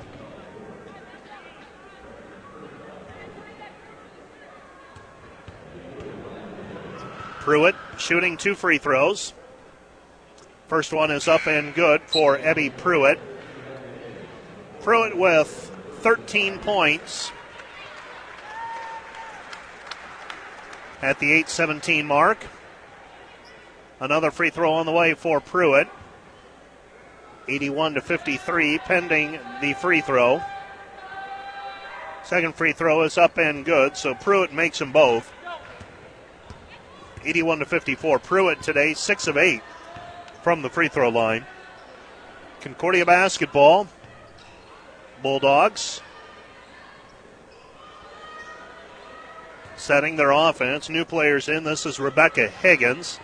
Pruitt 7.39 7.75
shooting 7.99 8.37
two 8.37 8.55
free 8.55 8.77
throws. 8.77 9.33
First 10.67 10.93
one 10.93 11.11
is 11.11 11.27
up 11.27 11.47
and 11.47 11.73
good 11.73 12.01
for 12.03 12.37
Abby 12.37 12.69
Pruitt. 12.69 13.19
Pruitt 14.81 15.17
with 15.17 15.75
13 15.99 16.59
points 16.59 17.31
at 21.01 21.19
the 21.19 21.31
8:17 21.31 22.05
mark. 22.05 22.37
Another 23.99 24.31
free 24.31 24.49
throw 24.49 24.73
on 24.73 24.85
the 24.85 24.91
way 24.91 25.13
for 25.13 25.41
Pruitt. 25.41 25.87
81 27.47 27.95
to 27.95 28.01
53, 28.01 28.77
pending 28.77 29.39
the 29.61 29.73
free 29.73 30.01
throw. 30.01 30.41
Second 32.23 32.53
free 32.53 32.73
throw 32.73 33.01
is 33.01 33.17
up 33.17 33.37
and 33.39 33.65
good, 33.65 33.97
so 33.97 34.13
Pruitt 34.13 34.53
makes 34.53 34.77
them 34.77 34.91
both. 34.91 35.33
81 37.23 37.59
to 37.59 37.65
54. 37.65 38.19
Pruitt 38.19 38.61
today, 38.61 38.93
6 38.93 39.27
of 39.27 39.37
8 39.37 39.61
from 40.43 40.61
the 40.61 40.69
free 40.69 40.87
throw 40.87 41.09
line. 41.09 41.45
Concordia 42.61 43.05
basketball. 43.05 43.87
Bulldogs 45.21 46.01
setting 49.79 50.17
their 50.17 50.31
offense. 50.31 50.89
New 50.89 51.05
players 51.05 51.49
in. 51.49 51.63
This 51.63 51.85
is 51.85 51.99
Rebecca 51.99 52.47
Higgins. 52.47 53.19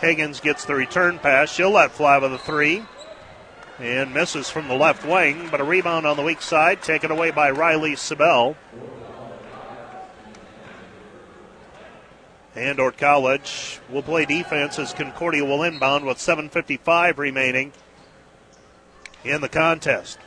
Higgins 0.00 0.40
gets 0.40 0.64
the 0.64 0.74
return 0.74 1.18
pass. 1.18 1.52
She'll 1.52 1.70
let 1.70 1.92
fly 1.92 2.18
with 2.18 2.32
a 2.32 2.38
three. 2.38 2.84
And 3.78 4.14
misses 4.14 4.50
from 4.50 4.68
the 4.68 4.74
left 4.74 5.04
wing, 5.04 5.48
but 5.50 5.60
a 5.60 5.64
rebound 5.64 6.06
on 6.06 6.16
the 6.16 6.22
weak 6.22 6.40
side, 6.40 6.80
taken 6.80 7.10
away 7.10 7.32
by 7.32 7.50
Riley 7.50 7.92
Sibel. 7.92 8.54
And 12.56 12.76
Dordt 12.76 12.96
College 12.98 13.80
will 13.90 14.02
play 14.02 14.24
defense 14.24 14.78
as 14.78 14.92
Concordia 14.92 15.44
will 15.44 15.64
inbound 15.64 16.04
with 16.04 16.18
7.55 16.18 17.18
remaining 17.18 17.72
in 19.24 19.40
the 19.40 19.48
contest. 19.48 20.18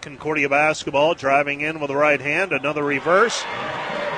Concordia 0.00 0.48
basketball 0.48 1.14
driving 1.14 1.60
in 1.60 1.78
with 1.78 1.88
the 1.88 1.96
right 1.96 2.20
hand. 2.20 2.52
Another 2.52 2.82
reverse. 2.82 3.44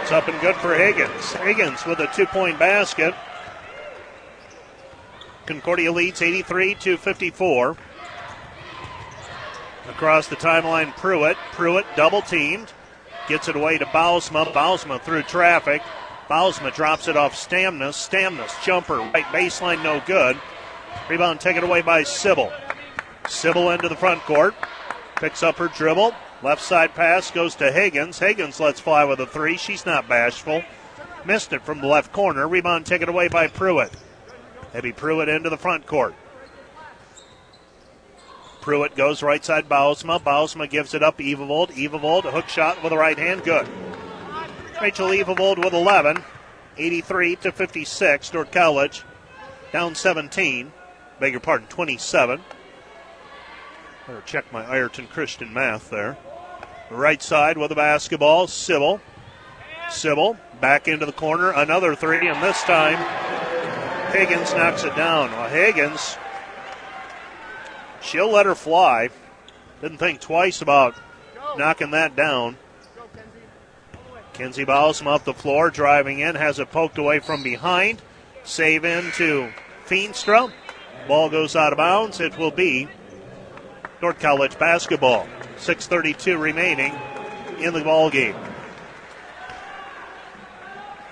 It's 0.02 0.12
up 0.12 0.28
and 0.28 0.40
good 0.40 0.56
for 0.56 0.74
Higgins. 0.74 1.32
Higgins 1.34 1.84
with 1.84 1.98
a 2.00 2.06
two 2.14 2.26
point 2.26 2.58
basket. 2.58 3.14
Concordia 5.46 5.92
leads 5.92 6.22
83 6.22 6.74
to 6.76 6.96
54. 6.96 7.76
Across 9.88 10.28
the 10.28 10.36
timeline, 10.36 10.94
Pruitt. 10.96 11.36
Pruitt 11.52 11.86
double 11.96 12.22
teamed. 12.22 12.72
Gets 13.28 13.48
it 13.48 13.56
away 13.56 13.78
to 13.78 13.86
Bausma. 13.86 14.52
Bausma 14.52 15.00
through 15.00 15.22
traffic. 15.22 15.82
Bausma 16.28 16.74
drops 16.74 17.08
it 17.08 17.16
off 17.16 17.34
Stamnus. 17.34 17.94
Stamnus, 17.94 18.62
jumper, 18.62 18.98
right 18.98 19.24
baseline, 19.26 19.82
no 19.82 20.02
good. 20.06 20.38
Rebound 21.08 21.40
taken 21.40 21.64
away 21.64 21.80
by 21.80 22.02
Sybil. 22.02 22.52
Sybil 23.28 23.70
into 23.70 23.88
the 23.88 23.96
front 23.96 24.20
court. 24.22 24.54
Picks 25.16 25.42
up 25.42 25.56
her 25.56 25.68
dribble. 25.68 26.14
Left 26.42 26.62
side 26.62 26.94
pass 26.94 27.30
goes 27.30 27.54
to 27.56 27.72
Higgins. 27.72 28.18
Higgins 28.18 28.60
lets 28.60 28.78
fly 28.78 29.04
with 29.04 29.20
a 29.20 29.26
three. 29.26 29.56
She's 29.56 29.86
not 29.86 30.08
bashful. 30.08 30.62
Missed 31.24 31.52
it 31.52 31.62
from 31.62 31.80
the 31.80 31.86
left 31.86 32.12
corner. 32.12 32.46
Rebound 32.46 32.86
taken 32.86 33.08
away 33.08 33.28
by 33.28 33.48
Pruitt. 33.48 33.90
Abby 34.74 34.92
Pruitt 34.92 35.28
into 35.28 35.50
the 35.50 35.56
front 35.56 35.86
court. 35.86 36.14
Pruitt 38.60 38.94
goes 38.96 39.22
right 39.22 39.42
side 39.42 39.68
Bausma. 39.68 40.22
Bausma 40.22 40.68
gives 40.68 40.92
it 40.92 41.02
up 41.02 41.18
Evavold. 41.18 41.70
Evavold, 41.70 42.30
hook 42.30 42.48
shot 42.48 42.82
with 42.82 42.90
the 42.90 42.98
right 42.98 43.18
hand, 43.18 43.42
good. 43.42 43.66
Rachel 44.80 45.08
Evavold 45.08 45.62
with 45.62 45.74
11. 45.74 46.22
83 46.76 47.36
to 47.36 47.52
56. 47.52 48.30
Dordt 48.30 48.52
College 48.52 49.02
down 49.72 49.94
17. 49.94 50.72
Beg 51.18 51.32
your 51.32 51.40
pardon, 51.40 51.66
27. 51.68 52.40
Better 54.06 54.22
check 54.24 54.52
my 54.52 54.64
Ireton 54.64 55.08
Christian 55.08 55.52
math 55.52 55.90
there. 55.90 56.16
Right 56.90 57.22
side 57.22 57.58
with 57.58 57.70
the 57.70 57.74
basketball, 57.74 58.46
Sybil. 58.46 59.00
Sybil 59.90 60.36
back 60.60 60.86
into 60.86 61.06
the 61.06 61.12
corner, 61.12 61.50
another 61.50 61.94
three, 61.94 62.28
and 62.28 62.42
this 62.42 62.62
time 62.62 62.96
Higgins 64.12 64.54
knocks 64.54 64.84
it 64.84 64.94
down. 64.96 65.30
Well, 65.32 65.48
Higgins, 65.48 66.16
she'll 68.00 68.30
let 68.30 68.46
her 68.46 68.54
fly. 68.54 69.10
Didn't 69.82 69.98
think 69.98 70.20
twice 70.20 70.62
about 70.62 70.94
knocking 71.56 71.90
that 71.90 72.16
down. 72.16 72.56
Kenzie 74.38 74.64
Bausma 74.64 75.16
up 75.16 75.24
the 75.24 75.34
floor, 75.34 75.68
driving 75.68 76.20
in, 76.20 76.36
has 76.36 76.60
it 76.60 76.70
poked 76.70 76.96
away 76.96 77.18
from 77.18 77.42
behind. 77.42 78.00
Save 78.44 78.84
in 78.84 79.10
to 79.16 79.52
Feenstra. 79.84 80.52
Ball 81.08 81.28
goes 81.28 81.56
out 81.56 81.72
of 81.72 81.76
bounds. 81.76 82.20
It 82.20 82.38
will 82.38 82.52
be 82.52 82.86
Dordt 84.00 84.20
College 84.20 84.56
basketball. 84.56 85.26
6:32 85.56 86.38
remaining 86.38 86.94
in 87.58 87.74
the 87.74 87.82
ball 87.82 88.10
game. 88.10 88.36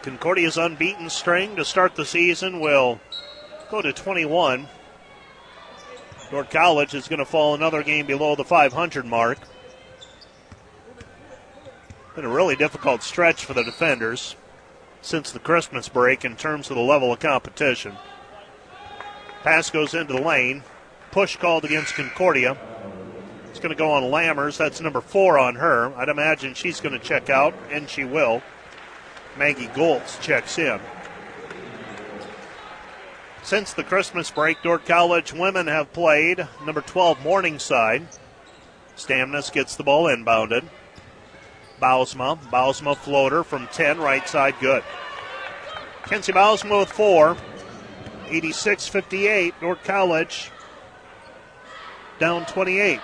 Concordia's 0.03 0.57
unbeaten 0.57 1.11
string 1.11 1.57
to 1.57 1.65
start 1.65 1.97
the 1.97 2.05
season 2.05 2.61
will 2.61 3.01
go 3.73 3.83
to 3.83 3.93
21. 3.93 4.69
Dordt 6.31 6.51
College 6.51 6.95
is 6.95 7.09
going 7.09 7.19
to 7.19 7.25
fall 7.25 7.57
another 7.57 7.83
game 7.83 8.07
below 8.07 8.37
the 8.37 8.45
500 8.45 9.05
mark. 9.05 9.39
Been 12.17 12.25
a 12.25 12.31
really 12.31 12.57
difficult 12.57 13.03
stretch 13.03 13.45
for 13.45 13.53
the 13.53 13.63
defenders 13.63 14.37
since 15.03 15.31
the 15.31 15.39
Christmas 15.39 15.91
break 15.91 16.25
in 16.25 16.35
terms 16.35 16.71
of 16.71 16.77
the 16.77 16.83
level 16.83 17.13
of 17.13 17.19
competition. 17.19 17.95
Pass 19.43 19.69
goes 19.69 19.93
into 19.93 20.15
the 20.15 20.23
lane. 20.23 20.63
Push 21.11 21.37
called 21.37 21.67
against 21.67 21.95
Concordia. 21.95 22.57
It's 23.51 23.61
going 23.61 23.69
to 23.69 23.79
go 23.79 23.91
on 23.91 24.05
Lammers. 24.05 24.57
That's 24.57 24.81
number 24.81 25.03
four 25.03 25.39
on 25.39 25.57
her. 25.57 25.95
I'd 25.95 26.09
imagine 26.09 26.55
she's 26.55 26.81
going 26.81 26.99
to 26.99 27.05
check 27.05 27.29
out, 27.29 27.53
and 27.71 27.87
she 27.87 28.05
will. 28.05 28.43
Maggie 29.37 29.71
Goltz 29.75 30.19
checks 30.19 30.57
in. 30.57 30.81
Since 33.43 33.75
the 33.75 33.85
Christmas 33.85 34.31
break, 34.31 34.63
Dordt 34.63 34.87
College 34.87 35.35
women 35.35 35.67
have 35.67 35.93
played 35.93 36.49
number 36.65 36.81
12 36.81 37.23
Morningside. 37.23 38.09
Stamnus 38.97 39.53
gets 39.53 39.77
the 39.77 39.85
ball 39.85 40.05
inbounded. 40.05 40.65
Bausma. 41.81 42.39
Bausma 42.51 42.97
floater 42.97 43.45
from 43.45 43.67
10, 43.69 43.99
right 43.99 44.29
side, 44.29 44.55
good. 44.61 44.83
Kenzie 46.05 46.33
Bausma 46.33 46.81
with 46.81 46.93
four. 46.93 47.37
86 48.29 48.89
58. 48.89 49.55
Dordt 49.61 49.85
College 49.85 50.51
down 52.19 52.45
28. 52.47 53.01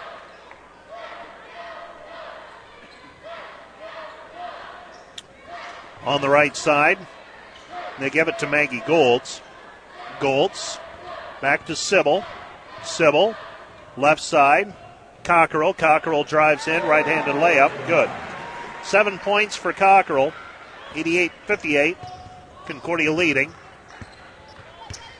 on 6.04 6.20
the 6.20 6.28
right 6.28 6.56
side. 6.56 6.98
They 7.98 8.10
give 8.10 8.28
it 8.28 8.38
to 8.40 8.46
Maggie 8.48 8.82
Goltz. 8.86 9.40
Goltz 10.20 10.78
back 11.40 11.66
to 11.66 11.76
Sybil. 11.76 12.24
Sybil, 12.82 13.34
left 13.96 14.20
side. 14.20 14.74
Cockrell. 15.24 15.74
Cockrell 15.74 16.24
drives 16.24 16.66
in, 16.66 16.82
right 16.82 17.06
handed 17.06 17.36
layup. 17.36 17.70
Good. 17.86 18.10
Seven 18.82 19.18
points 19.18 19.56
for 19.56 19.72
Cockrell. 19.72 20.32
88 20.94 21.32
58. 21.46 21.96
Concordia 22.66 23.12
leading. 23.12 23.52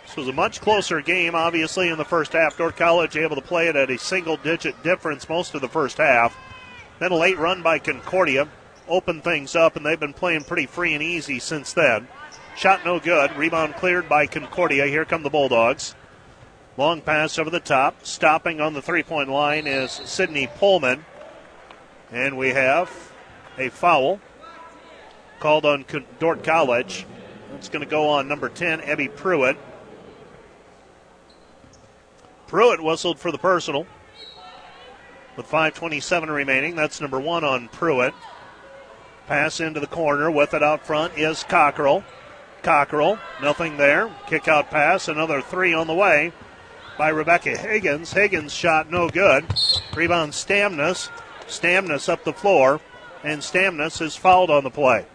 This 0.05 0.17
was 0.17 0.29
a 0.29 0.33
much 0.33 0.61
closer 0.61 1.01
game, 1.01 1.35
obviously, 1.35 1.89
in 1.89 1.97
the 1.97 2.05
first 2.05 2.35
half. 2.35 2.59
Dordt 2.59 2.77
College 2.77 3.17
able 3.17 3.37
to 3.37 3.43
play 3.43 3.69
it 3.69 3.77
at 3.77 3.91
a 3.91 3.99
single 3.99 4.37
digit 4.37 4.83
difference 4.83 5.29
most 5.29 5.55
of 5.55 5.63
the 5.63 5.69
first 5.69 5.97
half. 5.97 6.37
Then 6.99 7.13
a 7.13 7.17
late 7.17 7.39
run 7.39 7.63
by 7.63 7.79
Concordia 7.79 8.49
opened 8.89 9.25
things 9.25 9.57
up, 9.57 9.75
and 9.75 9.87
they've 9.87 9.99
been 9.99 10.13
playing 10.13 10.45
pretty 10.45 10.67
free 10.67 10.93
and 10.93 11.03
easy 11.03 11.39
since 11.39 11.73
then. 11.73 12.09
Shot 12.57 12.85
no 12.85 13.01
good. 13.01 13.35
Rebound 13.37 13.75
cleared 13.77 14.09
by 14.09 14.27
Concordia. 14.27 14.87
Here 14.87 15.05
come 15.05 15.23
the 15.23 15.31
Bulldogs. 15.31 15.95
Long 16.77 17.01
pass 17.01 17.39
over 17.39 17.51
the 17.51 17.61
top. 17.61 18.05
Stopping 18.05 18.61
on 18.61 18.75
the 18.75 18.83
three 18.83 19.03
point 19.03 19.31
line 19.31 19.67
is 19.67 19.91
Sydney 19.91 20.47
Pullman. 20.47 21.05
And 22.11 22.37
we 22.37 22.51
have 22.51 23.12
a 23.59 23.69
foul 23.69 24.21
called 25.41 25.65
on 25.65 25.85
Dordt 26.19 26.45
College. 26.45 27.07
It's 27.55 27.69
going 27.69 27.85
to 27.85 27.91
go 27.91 28.09
on 28.09 28.29
number 28.29 28.49
10, 28.49 28.81
Abby 28.81 29.09
Pruitt. 29.09 29.57
Pruitt 32.47 32.83
whistled 32.83 33.19
for 33.19 33.33
the 33.33 33.39
personal 33.39 33.87
with 35.37 35.47
5.27 35.47 36.29
remaining. 36.29 36.77
That's 36.77 37.01
number 37.01 37.21
one 37.21 37.45
on 37.45 37.69
Pruitt. 37.69 38.15
Pass 39.27 39.61
into 39.61 39.81
the 39.81 39.87
corner 39.87 40.31
with 40.31 40.55
it 40.55 40.63
out 40.63 40.87
front 40.87 41.17
is 41.17 41.45
Cockrell. 41.45 42.05
Cockrell, 42.63 43.19
nothing 43.41 43.77
there. 43.77 44.11
Kick 44.27 44.49
out 44.49 44.71
pass, 44.71 45.09
another 45.09 45.41
three 45.41 45.75
on 45.75 45.87
the 45.87 45.95
way 45.95 46.33
by 46.99 47.09
Rebecca 47.09 47.57
Higgins. 47.57 48.13
Higgins 48.13 48.53
shot 48.53 48.91
no 48.91 49.09
good. 49.09 49.45
Rebound 49.95 50.33
Stamnus. 50.33 51.09
Stamnus 51.47 52.09
up 52.09 52.25
the 52.25 52.33
floor, 52.33 52.81
and 53.25 53.41
Stamnus 53.41 54.01
is 54.01 54.17
fouled 54.17 54.51
on 54.51 54.65
the 54.65 54.71
play. 54.71 55.07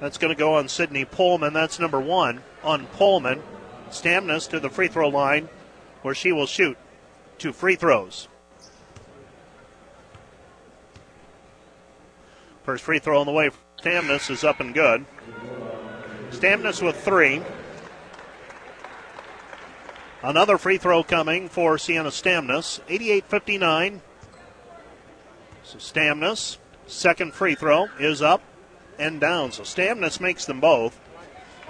That's 0.00 0.18
going 0.18 0.32
to 0.32 0.38
go 0.38 0.54
on 0.54 0.68
Sydney 0.68 1.04
Pullman. 1.04 1.52
That's 1.52 1.78
number 1.80 2.00
one 2.00 2.42
on 2.62 2.86
Pullman. 2.86 3.42
Stamnus 3.90 4.48
to 4.50 4.60
the 4.60 4.70
free 4.70 4.88
throw 4.88 5.08
line 5.08 5.48
where 6.02 6.14
she 6.14 6.30
will 6.30 6.46
shoot 6.46 6.76
two 7.38 7.52
free 7.52 7.74
throws. 7.74 8.28
First 12.62 12.84
free 12.84 12.98
throw 12.98 13.20
on 13.20 13.26
the 13.26 13.32
way. 13.32 13.50
Stamnus 13.82 14.30
is 14.30 14.44
up 14.44 14.60
and 14.60 14.74
good. 14.74 15.04
Stamnus 16.30 16.82
with 16.82 17.02
three. 17.02 17.42
Another 20.22 20.58
free 20.58 20.78
throw 20.78 21.02
coming 21.02 21.48
for 21.48 21.78
Sienna 21.78 22.10
Stamnus. 22.10 22.80
88 22.88 23.24
59. 23.24 24.02
So 25.68 25.76
Stamnus, 25.76 26.56
second 26.86 27.34
free 27.34 27.54
throw 27.54 27.88
is 28.00 28.22
up 28.22 28.40
and 28.98 29.20
down. 29.20 29.52
So 29.52 29.64
Stamnus 29.64 30.18
makes 30.18 30.46
them 30.46 30.60
both. 30.60 30.98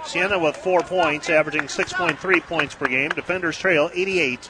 Sienna 0.05 0.39
with 0.39 0.55
four 0.55 0.79
points, 0.83 1.29
averaging 1.29 1.63
6.3 1.63 2.41
points 2.43 2.75
per 2.75 2.87
game. 2.87 3.09
Defenders 3.09 3.57
trail 3.57 3.89
88 3.93 4.49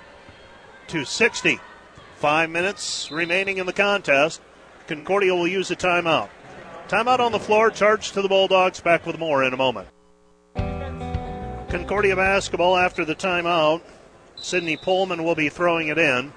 to 0.90 1.04
60. 1.04 1.60
Five 2.18 2.52
minutes 2.52 3.10
remaining 3.10 3.58
in 3.58 3.66
the 3.66 3.74
contest. 3.74 4.40
Concordia 4.86 5.34
will 5.34 5.48
use 5.48 5.72
a 5.72 5.76
timeout. 5.76 6.30
Timeout 6.88 7.20
on 7.20 7.32
the 7.32 7.40
floor, 7.40 7.72
charge 7.72 8.12
to 8.12 8.22
the 8.22 8.30
Bulldogs. 8.30 8.80
Back 8.82 9.08
with 9.08 9.18
more 9.18 9.44
in 9.44 9.54
a 9.54 9.58
moment. 9.58 9.88
Concordia 11.70 12.16
basketball 12.16 12.78
after 12.78 13.04
the 13.04 13.16
timeout. 13.16 13.82
Sydney 14.36 14.78
Pullman 14.78 15.24
will 15.24 15.36
be 15.36 15.50
throwing 15.50 15.88
it 15.88 15.98
in. 15.98 16.34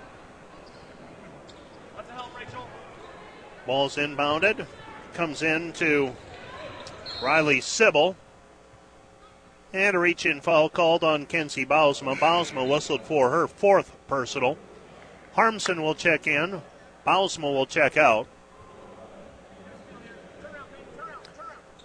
Ball's 3.67 3.97
inbounded. 3.97 4.67
Comes 5.15 5.43
in 5.43 5.73
to 5.75 6.15
Riley 7.23 7.61
Sybil. 7.61 8.17
And 9.73 9.97
a 9.97 9.99
reach 9.99 10.27
in 10.27 10.41
foul 10.41 10.69
called 10.69 11.03
on 11.03 11.27
Kenzie 11.27 11.65
Bausma. 11.65 12.17
Bausma 12.17 12.69
whistled 12.69 13.03
for 13.03 13.31
her 13.31 13.47
fourth 13.47 13.97
personal. 14.07 14.59
Harmson 15.35 15.83
will 15.83 15.95
check 15.95 16.27
in. 16.27 16.61
Bausma 17.07 17.53
will 17.53 17.67
check 17.67 17.97
out. 17.97 18.27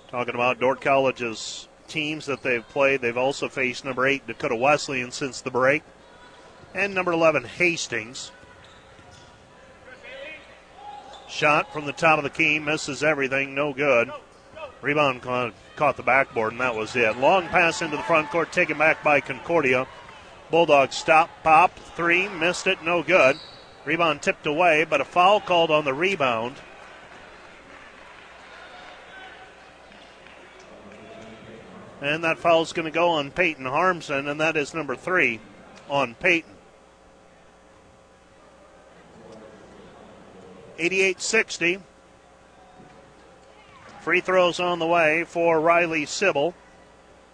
Talking 0.10 0.36
about 0.36 0.60
Dordt 0.60 0.82
College's 0.82 1.68
teams 1.88 2.26
that 2.26 2.44
they've 2.44 2.68
played, 2.70 3.02
they've 3.02 3.18
also 3.18 3.50
faced 3.50 3.86
number 3.86 4.06
8 4.06 4.28
Dakota 4.28 4.56
Wesleyan 4.56 5.12
since 5.12 5.42
the 5.42 5.52
break, 5.52 5.84
and 6.74 6.94
number 6.94 7.12
11 7.12 7.44
Hastings. 7.44 8.32
Shot 11.28 11.74
from 11.74 11.86
the 11.86 11.94
top 11.94 12.18
of 12.18 12.24
the 12.24 12.30
key, 12.30 12.58
misses 12.58 13.04
everything, 13.04 13.54
no 13.54 13.74
good. 13.74 14.10
Rebound 14.82 15.22
caught, 15.22 15.98
the 15.98 16.04
backboard, 16.04 16.54
and 16.54 16.62
that 16.62 16.76
was 16.76 16.96
it. 16.96 17.18
Long 17.18 17.48
pass 17.48 17.82
into 17.82 17.98
the 17.98 18.04
front 18.04 18.30
court, 18.30 18.52
taken 18.52 18.78
back 18.78 19.04
by 19.04 19.20
Concordia. 19.20 19.88
Bulldogs 20.50 20.96
stop, 20.96 21.30
pop, 21.44 21.78
three, 21.78 22.30
missed 22.30 22.68
it, 22.68 22.82
no 22.84 23.04
good. 23.04 23.38
Rebound 23.86 24.22
tipped 24.22 24.46
away, 24.46 24.86
but 24.86 25.02
a 25.02 25.06
foul 25.06 25.42
called 25.42 25.72
on 25.72 25.84
the 25.84 25.94
rebound. 25.94 26.56
And 32.02 32.24
that 32.24 32.38
foul 32.38 32.62
is 32.62 32.74
going 32.74 32.86
to 32.86 32.92
go 32.92 33.10
on 33.10 33.32
Peyton 33.32 33.66
Harmson, 33.66 34.28
and 34.28 34.40
that 34.40 34.56
is 34.56 34.74
number 34.74 34.96
three 34.96 35.40
on 35.90 36.16
Peyton. 36.16 36.57
88 40.80 41.22
60. 41.22 41.80
Free 44.02 44.22
throws 44.22 44.60
on 44.60 44.80
the 44.80 44.88
way 44.88 45.24
for 45.24 45.60
Riley 45.60 46.06
Sybil. 46.06 46.54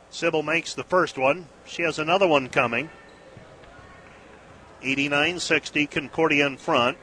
Sybil 0.10 0.44
makes 0.44 0.74
the 0.74 0.84
first 0.84 1.18
one. 1.18 1.48
She 1.66 1.84
has 1.84 2.00
another 2.00 2.28
one 2.28 2.50
coming. 2.50 2.90
89 4.82 5.40
60, 5.40 5.88
Concordia 5.88 6.48
in 6.48 6.58
front. 6.58 6.98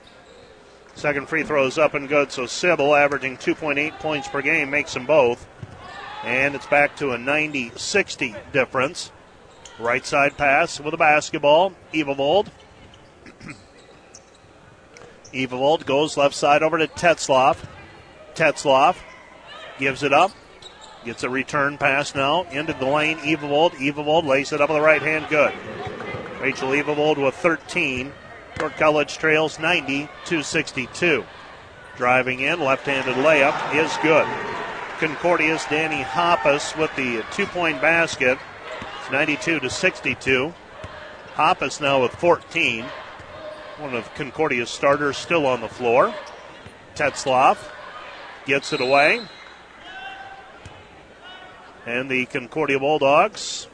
Second 0.94 1.28
free 1.28 1.44
throw 1.44 1.66
is 1.66 1.78
up 1.78 1.94
and 1.94 2.08
good, 2.08 2.32
so 2.32 2.46
Sybil, 2.46 2.94
averaging 2.94 3.36
2.8 3.36 3.98
points 4.00 4.28
per 4.28 4.42
game, 4.42 4.70
makes 4.70 4.94
them 4.94 5.06
both. 5.06 5.46
And 6.24 6.54
it's 6.54 6.66
back 6.66 6.96
to 6.96 7.12
a 7.12 7.18
90 7.18 7.72
60 7.76 8.34
difference. 8.52 9.10
Right 9.78 10.04
side 10.04 10.36
pass 10.36 10.78
with 10.78 10.92
a 10.92 10.98
basketball. 10.98 11.72
Evavold. 11.94 12.48
Evavold 15.32 15.86
goes 15.86 16.16
left 16.16 16.35
side 16.35 16.62
over 16.62 16.78
to 16.78 16.86
Tetzloff. 16.89 17.65
Tetzloff 18.35 18.97
gives 19.78 20.02
it 20.02 20.12
up. 20.12 20.32
Gets 21.05 21.23
a 21.23 21.31
return 21.31 21.78
pass 21.78 22.15
now 22.15 22.43
into 22.51 22.73
the 22.73 22.86
lane. 22.86 23.19
Evavold. 23.19 23.73
Evavold 23.73 24.24
lays 24.24 24.52
it 24.52 24.61
up 24.61 24.69
with 24.69 24.78
the 24.78 24.82
right 24.82 25.02
hand. 25.02 25.27
Good. 25.28 25.55
Rachel 26.40 26.70
Evavold 26.70 27.23
with 27.23 27.35
13. 27.35 28.12
Dordt 28.57 28.77
College 28.77 29.16
trails 29.19 29.59
90 29.59 30.09
to 30.27 30.43
62. 30.43 31.24
Driving 31.97 32.40
in, 32.40 32.61
left 32.61 32.86
handed 32.86 33.15
layup 33.16 33.74
is 33.74 33.97
good. 34.02 34.27
Concordia's 34.98 35.65
Danny 35.70 36.02
Hoppus 36.02 36.77
with 36.77 36.94
the 36.97 37.24
two 37.32 37.47
point 37.47 37.81
basket. 37.81 38.39
It's 39.01 39.11
92 39.11 39.61
to 39.61 39.70
62. 39.70 40.52
Hoppus 41.35 41.81
now 41.81 42.02
with 42.02 42.12
14. 42.12 42.85
One 43.81 43.94
of 43.94 44.12
Concordia's 44.15 44.69
starters 44.69 45.16
still 45.16 45.47
on 45.47 45.62
the 45.62 45.69
floor. 45.69 46.15
Tetzloff 46.94 47.57
gets 48.44 48.74
it 48.74 48.82
away. 48.82 49.23
And 51.86 52.11
the 52.11 52.27
Concordia 52.27 52.78
Bulldogs 52.78 53.69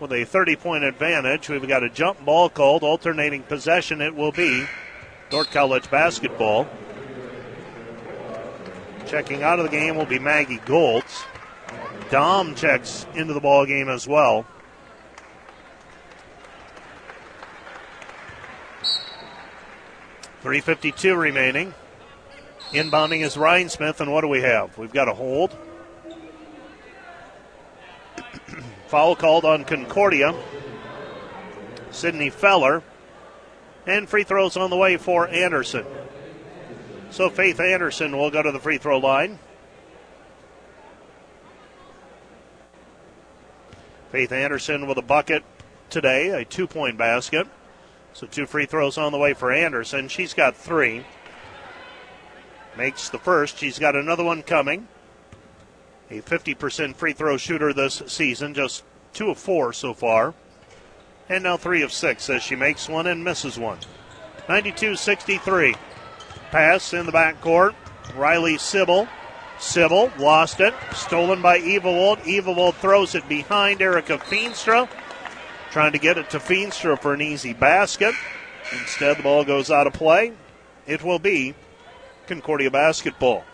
with 0.00 0.10
a 0.12 0.24
30 0.24 0.56
point 0.56 0.84
advantage. 0.84 1.50
We've 1.50 1.68
got 1.68 1.82
a 1.82 1.90
jump 1.90 2.24
ball 2.24 2.48
called, 2.48 2.82
alternating 2.82 3.42
possession. 3.42 4.00
It 4.00 4.14
will 4.14 4.32
be 4.32 4.64
Dordt 5.28 5.50
College 5.50 5.90
basketball. 5.90 6.66
Checking 9.06 9.42
out 9.42 9.58
of 9.58 9.66
the 9.66 9.70
game 9.70 9.96
will 9.96 10.06
be 10.06 10.18
Maggie 10.18 10.62
Goltz. 10.64 11.24
Dahm 12.08 12.56
checks 12.56 13.06
into 13.14 13.34
the 13.34 13.40
ball 13.40 13.66
game 13.66 13.90
as 13.90 14.08
well. 14.08 14.46
Three 20.40 20.60
fifty-two 20.60 21.16
remaining. 21.16 21.74
Inbounding 22.70 23.24
is 23.24 23.34
Rhinesmith, 23.34 23.98
and 24.00 24.12
what 24.12 24.20
do 24.20 24.28
we 24.28 24.42
have? 24.42 24.78
We've 24.78 24.92
got 24.92 25.08
a 25.08 25.14
hold. 25.14 25.56
Foul 28.86 29.16
called 29.16 29.44
on 29.44 29.64
Concordia. 29.64 30.34
Sydney 31.90 32.30
Feller. 32.30 32.84
And 33.86 34.08
free 34.08 34.22
throws 34.22 34.56
on 34.56 34.70
the 34.70 34.76
way 34.76 34.96
for 34.96 35.26
Anderson. 35.26 35.86
So 37.10 37.30
Faith 37.30 37.58
Anderson 37.58 38.16
will 38.16 38.30
go 38.30 38.42
to 38.42 38.52
the 38.52 38.60
free 38.60 38.78
throw 38.78 38.98
line. 38.98 39.38
Faith 44.12 44.30
Anderson 44.30 44.86
with 44.86 44.98
a 44.98 45.02
bucket 45.02 45.42
today, 45.90 46.30
a 46.30 46.44
two 46.44 46.66
point 46.66 46.96
basket. 46.96 47.48
So 48.12 48.26
two 48.26 48.46
free 48.46 48.66
throws 48.66 48.98
on 48.98 49.12
the 49.12 49.18
way 49.18 49.34
for 49.34 49.52
Anderson. 49.52 50.08
She's 50.08 50.34
got 50.34 50.56
three. 50.56 51.04
Makes 52.76 53.08
the 53.08 53.18
first. 53.18 53.58
She's 53.58 53.78
got 53.78 53.96
another 53.96 54.24
one 54.24 54.42
coming 54.42 54.88
a 56.10 56.20
50% 56.22 56.96
free 56.96 57.12
throw 57.12 57.36
shooter 57.36 57.72
this 57.72 58.02
season, 58.06 58.54
just 58.54 58.84
two 59.12 59.30
of 59.30 59.38
four 59.38 59.72
so 59.72 59.92
far. 59.92 60.34
And 61.28 61.44
now 61.44 61.56
three 61.56 61.82
of 61.82 61.92
six 61.92 62.30
as 62.30 62.42
she 62.42 62.56
makes 62.56 62.88
one 62.88 63.06
and 63.06 63.22
misses 63.22 63.58
one. 63.58 63.78
92 64.48 64.96
63. 64.96 65.74
Pass 66.50 66.94
in 66.94 67.04
the 67.04 67.12
backcourt. 67.12 67.74
Riley 68.16 68.56
Sybil. 68.56 69.06
Sybil 69.58 70.10
lost 70.18 70.60
it. 70.60 70.72
Stolen 70.94 71.42
by 71.42 71.58
Evavold. 71.58 72.18
Evavold 72.22 72.74
throws 72.76 73.14
it 73.14 73.28
behind 73.28 73.82
Erica 73.82 74.16
Feenstra. 74.16 74.88
Trying 75.70 75.92
to 75.92 75.98
get 75.98 76.18
it 76.18 76.30
to 76.30 76.38
Feenstra 76.38 77.00
for 77.00 77.14
an 77.14 77.20
easy 77.20 77.52
basket. 77.52 78.14
Instead, 78.72 79.18
the 79.18 79.22
ball 79.22 79.44
goes 79.44 79.70
out 79.70 79.86
of 79.86 79.92
play. 79.92 80.32
It 80.86 81.04
will 81.04 81.18
be 81.18 81.54
Concordia 82.26 82.70
basketball. 82.70 83.44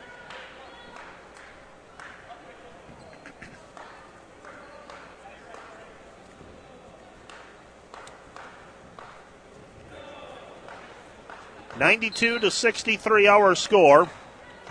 Ninety-two 11.78 12.39
to 12.39 12.51
sixty-three 12.51 13.27
hour 13.27 13.55
score. 13.57 14.09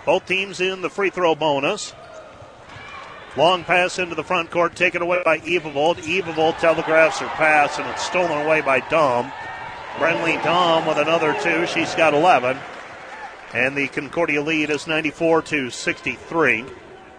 Both 0.06 0.26
teams 0.26 0.60
in 0.60 0.80
the 0.80 0.90
free 0.90 1.10
throw 1.10 1.34
bonus. 1.34 1.94
Long 3.36 3.64
pass 3.64 3.98
into 3.98 4.14
the 4.14 4.22
front 4.22 4.50
court, 4.52 4.76
taken 4.76 5.02
away 5.02 5.20
by 5.24 5.40
Evavold. 5.40 5.96
Evavold 5.96 6.58
telegraphs 6.58 7.18
her 7.18 7.26
pass, 7.26 7.78
and 7.78 7.88
it's 7.90 8.06
stolen 8.06 8.46
away 8.46 8.60
by 8.60 8.80
Dahm. 8.80 9.32
Brenly 9.96 10.42
Dom 10.44 10.86
with 10.86 10.98
another 10.98 11.34
two. 11.40 11.66
She's 11.66 11.94
got 11.96 12.14
11. 12.14 12.56
And 13.52 13.76
the 13.76 13.88
Concordia 13.88 14.40
lead 14.40 14.70
is 14.70 14.86
94 14.86 15.42
to 15.42 15.70
63. 15.70 16.64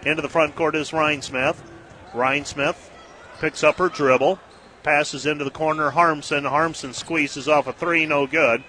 Into 0.06 0.22
the 0.22 0.30
front 0.30 0.56
court 0.56 0.76
is 0.76 0.92
Rhinesmith. 0.92 1.58
Ryan 2.14 2.46
Smith 2.46 2.92
picks 3.40 3.64
up 3.64 3.78
her 3.78 3.90
dribble, 3.90 4.40
passes 4.84 5.26
into 5.26 5.44
the 5.44 5.52
corner. 5.52 5.90
Harmson. 5.90 6.46
Harmson 6.46 6.94
squeezes 6.94 7.50
off 7.50 7.68
a 7.68 7.74
three, 7.74 8.06
no 8.06 8.26
good. 8.26 8.64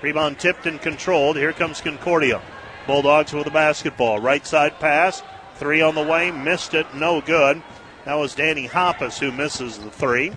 Rebound 0.00 0.38
tipped 0.38 0.66
and 0.66 0.80
controlled. 0.80 1.36
Here 1.36 1.52
comes 1.52 1.80
Concordia. 1.80 2.40
Bulldogs 2.86 3.32
with 3.32 3.46
the 3.46 3.50
basketball. 3.50 4.20
Right 4.20 4.46
side 4.46 4.78
pass. 4.78 5.22
Three 5.56 5.80
on 5.82 5.94
the 5.94 6.02
way. 6.02 6.30
Missed 6.30 6.74
it. 6.74 6.86
No 6.94 7.20
good. 7.20 7.62
That 8.04 8.14
was 8.14 8.34
Danny 8.34 8.68
Hoppus 8.68 9.18
who 9.18 9.32
misses 9.32 9.78
the 9.78 9.90
three. 9.90 10.32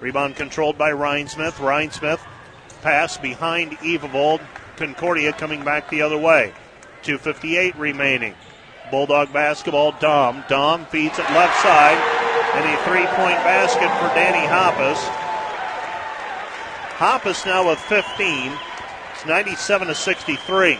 Rebound 0.00 0.36
controlled 0.36 0.78
by 0.78 0.90
Rhinesmith. 0.90 1.60
Ryan 1.60 1.90
Smith 1.90 2.20
pass 2.82 3.16
behind 3.18 3.72
Evavold. 3.78 4.40
Concordia 4.76 5.32
coming 5.32 5.62
back 5.62 5.90
the 5.90 6.02
other 6.02 6.16
way. 6.16 6.54
2.58 7.02 7.78
remaining. 7.78 8.34
Bulldog 8.90 9.32
basketball. 9.32 9.92
Dahm. 9.92 10.46
Dahm 10.48 10.88
feeds 10.88 11.18
it 11.18 11.30
left 11.30 11.60
side. 11.62 11.98
And 12.54 12.64
a 12.64 12.82
three 12.84 13.06
point 13.16 13.36
basket 13.44 13.90
for 14.00 14.14
Danny 14.14 14.46
Hoppus. 14.46 14.98
Hoppus 16.96 17.46
now 17.46 17.68
with 17.68 17.78
15. 17.80 18.52
It's 19.14 19.26
97 19.26 19.88
to 19.88 19.94
63. 19.94 20.78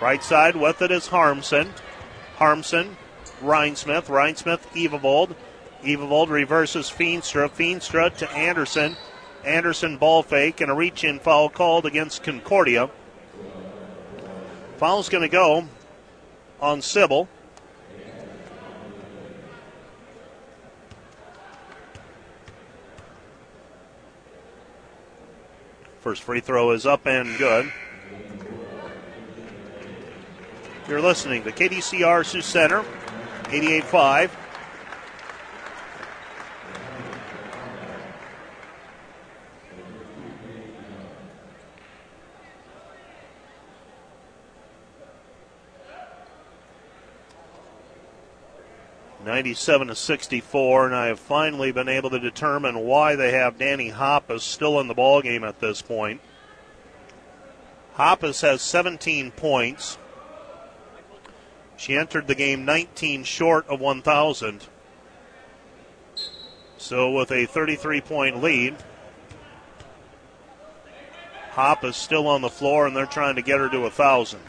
Right 0.00 0.22
side 0.22 0.56
with 0.56 0.82
it 0.82 0.90
is 0.90 1.06
Harmson. 1.06 1.72
Harmson, 2.36 2.96
Rhinesmith, 3.42 4.06
Rhinesmith, 4.06 4.60
Evavold. 4.74 5.34
Evavold 5.82 6.28
reverses 6.28 6.90
Feenstra. 6.90 7.48
Feenstra 7.48 8.14
to 8.16 8.30
Anderson. 8.32 8.96
Anderson 9.44 9.96
ball 9.98 10.22
fake 10.22 10.60
and 10.60 10.70
a 10.70 10.74
reach 10.74 11.04
in 11.04 11.18
foul 11.20 11.48
called 11.48 11.86
against 11.86 12.22
Concordia. 12.22 12.90
Foul's 14.78 15.08
going 15.08 15.22
to 15.22 15.28
go 15.28 15.66
on 16.60 16.82
Sybil. 16.82 17.28
First 26.00 26.22
free 26.22 26.40
throw 26.40 26.72
is 26.72 26.84
up 26.84 27.06
and 27.06 27.38
good. 27.38 27.72
You're 30.86 31.00
listening 31.00 31.44
to 31.44 31.50
KDCR 31.50 32.26
Sioux 32.26 32.42
Center, 32.42 32.84
88.5. 33.44 34.30
Ninety-seven 49.24 49.88
to 49.88 49.94
sixty-four, 49.94 50.84
and 50.84 50.94
I 50.94 51.06
have 51.06 51.18
finally 51.18 51.72
been 51.72 51.88
able 51.88 52.10
to 52.10 52.18
determine 52.18 52.80
why 52.80 53.16
they 53.16 53.32
have 53.32 53.58
Danny 53.58 53.90
Hoppus 53.90 54.42
still 54.42 54.78
in 54.80 54.86
the 54.86 54.94
ball 54.94 55.22
game 55.22 55.44
at 55.44 55.60
this 55.60 55.80
point. 55.80 56.20
Hoppus 57.96 58.42
has 58.42 58.60
17 58.60 59.30
points. 59.30 59.96
She 61.76 61.96
entered 61.96 62.26
the 62.26 62.34
game 62.34 62.64
19 62.64 63.24
short 63.24 63.66
of 63.68 63.80
1,000. 63.80 64.66
So 66.78 67.10
with 67.10 67.30
a 67.32 67.46
33 67.46 68.00
point 68.00 68.42
lead, 68.42 68.76
Hoppus 71.52 71.94
still 71.94 72.26
on 72.26 72.40
the 72.40 72.48
floor, 72.48 72.86
and 72.86 72.96
they're 72.96 73.06
trying 73.06 73.36
to 73.36 73.42
get 73.42 73.58
her 73.58 73.68
to 73.68 73.80
1,000. 73.80 74.40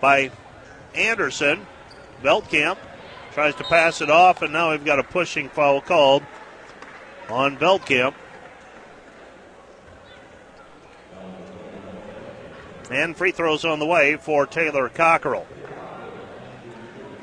by 0.00 0.30
Anderson. 0.94 1.66
Veldkamp 2.22 2.78
tries 3.32 3.54
to 3.56 3.64
pass 3.64 4.00
it 4.00 4.10
off, 4.10 4.42
and 4.42 4.52
now 4.52 4.70
we've 4.70 4.84
got 4.84 4.98
a 4.98 5.02
pushing 5.02 5.48
foul 5.48 5.80
called 5.80 6.22
on 7.28 7.56
Veldkamp. 7.56 8.14
And 12.90 13.16
free 13.16 13.32
throws 13.32 13.64
on 13.64 13.78
the 13.78 13.86
way 13.86 14.16
for 14.16 14.46
Taylor 14.46 14.88
Cockrell. 14.88 15.46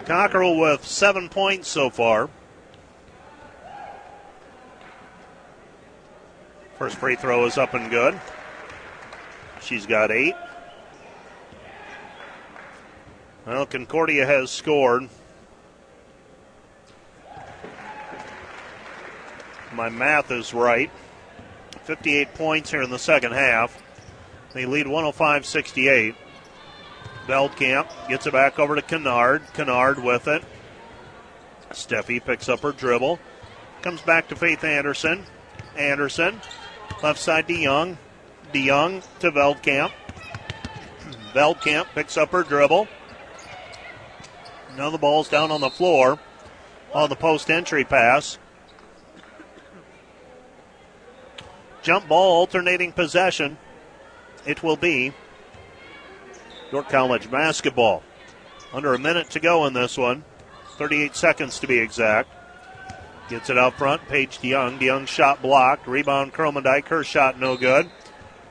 Cockrell 0.05 0.59
with 0.59 0.85
seven 0.85 1.29
points 1.29 1.69
so 1.69 1.89
far. 1.89 2.29
First 6.77 6.97
free 6.97 7.15
throw 7.15 7.45
is 7.45 7.57
up 7.57 7.73
and 7.73 7.89
good. 7.89 8.19
She's 9.63 9.85
got 9.85 10.11
eight. 10.11 10.35
Well, 13.45 13.65
Concordia 13.65 14.25
has 14.25 14.51
scored. 14.51 15.09
My 19.73 19.89
math 19.89 20.31
is 20.31 20.53
right. 20.53 20.91
58 21.83 22.33
points 22.35 22.71
here 22.71 22.81
in 22.81 22.89
the 22.89 22.99
second 22.99 23.33
half. 23.33 23.81
They 24.53 24.65
lead 24.65 24.87
105 24.87 25.45
68. 25.45 26.15
Veldkamp 27.27 28.09
gets 28.09 28.27
it 28.27 28.33
back 28.33 28.59
over 28.59 28.75
to 28.75 28.81
Kennard. 28.81 29.41
Kennard 29.53 30.03
with 30.03 30.27
it. 30.27 30.43
Steffi 31.71 32.23
picks 32.23 32.49
up 32.49 32.59
her 32.61 32.71
dribble. 32.71 33.17
Comes 33.81 34.01
back 34.01 34.27
to 34.27 34.35
Faith 34.35 34.63
Anderson. 34.63 35.25
Anderson. 35.77 36.39
Left 37.01 37.19
side 37.19 37.47
to 37.47 37.53
Young. 37.53 37.97
DeYoung 38.53 39.03
to 39.19 39.31
Veldkamp. 39.31 39.91
Veldkamp 41.33 41.87
picks 41.95 42.17
up 42.17 42.31
her 42.31 42.43
dribble. 42.43 42.87
Now 44.77 44.89
the 44.89 44.97
ball's 44.97 45.29
down 45.29 45.51
on 45.51 45.61
the 45.61 45.69
floor 45.69 46.19
on 46.93 47.09
the 47.09 47.15
post 47.15 47.49
entry 47.49 47.83
pass. 47.83 48.37
Jump 51.81 52.07
ball 52.07 52.33
alternating 52.33 52.91
possession. 52.91 53.57
It 54.45 54.63
will 54.63 54.77
be 54.77 55.13
Dordt 56.71 56.89
College 56.89 57.29
basketball. 57.29 58.03
Under 58.73 58.93
a 58.93 58.99
minute 58.99 59.29
to 59.31 59.39
go 59.39 59.65
in 59.65 59.73
this 59.73 59.97
one. 59.97 60.23
38 60.77 61.15
seconds 61.15 61.59
to 61.59 61.67
be 61.67 61.77
exact. 61.77 62.29
Gets 63.29 63.49
it 63.49 63.57
out 63.57 63.77
front. 63.77 64.01
Paige 64.07 64.39
DeYoung. 64.39 64.79
DeYoung 64.79 65.07
shot 65.07 65.41
blocked. 65.41 65.87
Rebound 65.87 66.33
Cromendike. 66.33 66.87
Her 66.87 67.03
shot 67.03 67.39
no 67.39 67.55
good. 67.57 67.89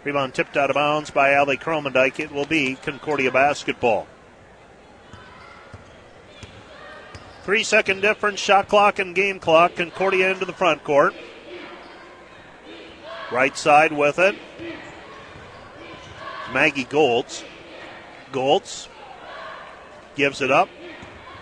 Rebound 0.04 0.34
tipped 0.34 0.56
out 0.56 0.70
of 0.70 0.74
bounds 0.74 1.10
by 1.10 1.34
Ali 1.34 1.56
Cromendike. 1.56 2.18
It 2.18 2.32
will 2.32 2.44
be 2.44 2.74
Concordia 2.74 3.30
basketball. 3.30 4.06
Three 7.44 7.64
second 7.64 8.02
difference, 8.02 8.40
shot 8.40 8.68
clock 8.68 8.98
and 8.98 9.14
game 9.14 9.40
clock. 9.40 9.76
Concordia 9.76 10.30
into 10.30 10.44
the 10.44 10.52
front 10.52 10.84
court. 10.84 11.14
Right 13.32 13.56
side 13.56 13.92
with 13.92 14.18
it. 14.18 14.36
Maggie 16.52 16.84
Goltz. 16.84 17.44
Goltz 18.30 18.88
gives 20.14 20.40
it 20.40 20.50
up. 20.50 20.68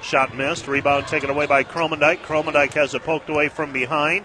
Shot 0.03 0.35
missed. 0.35 0.69
Rebound 0.69 1.07
taken 1.07 1.31
away 1.31 1.47
by 1.47 1.65
Cromendike. 1.65 2.23
Cromendike 2.23 2.75
has 2.75 2.95
it 2.95 3.03
poked 3.03 3.29
away 3.29 3.49
from 3.49 3.73
behind. 3.73 4.25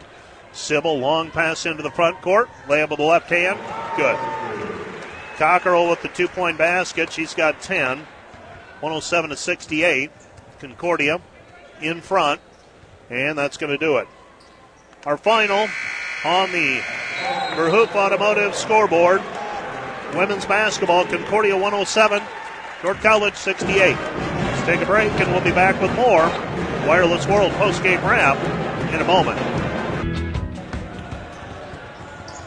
Sybil, 0.55 0.97
long 0.97 1.31
pass 1.31 1.65
into 1.65 1.83
the 1.83 1.91
front 1.91 2.21
court. 2.21 2.49
Layup 2.67 2.89
with 2.89 2.99
the 2.99 3.05
left 3.05 3.29
hand. 3.29 3.59
Good. 3.97 4.17
Cockrell 5.37 5.89
with 5.89 6.01
the 6.01 6.07
two 6.07 6.27
point 6.27 6.57
basket. 6.57 7.11
She's 7.11 7.33
got 7.33 7.61
10. 7.61 7.99
107 8.79 9.29
to 9.29 9.35
68. 9.35 10.11
Concordia 10.59 11.21
in 11.81 12.01
front. 12.01 12.41
And 13.09 13.37
that's 13.37 13.57
going 13.57 13.71
to 13.71 13.77
do 13.77 13.97
it. 13.97 14.07
Our 15.05 15.17
final 15.17 15.67
on 16.23 16.51
the 16.51 16.81
Verhoop 17.55 17.93
Automotive 17.95 18.55
scoreboard. 18.55 19.21
Women's 20.15 20.45
basketball, 20.45 21.05
Concordia 21.05 21.55
107, 21.55 22.21
Dordt 22.81 22.97
College 22.99 23.35
68. 23.35 23.95
Let's 23.95 24.65
take 24.65 24.81
a 24.81 24.85
break 24.85 25.11
and 25.19 25.31
we'll 25.31 25.43
be 25.43 25.51
back 25.51 25.79
with 25.81 25.93
more 25.95 26.27
Wireless 26.87 27.27
World 27.27 27.51
postgame 27.53 28.01
wrap 28.03 28.37
in 28.93 29.01
a 29.01 29.05
moment. 29.05 29.39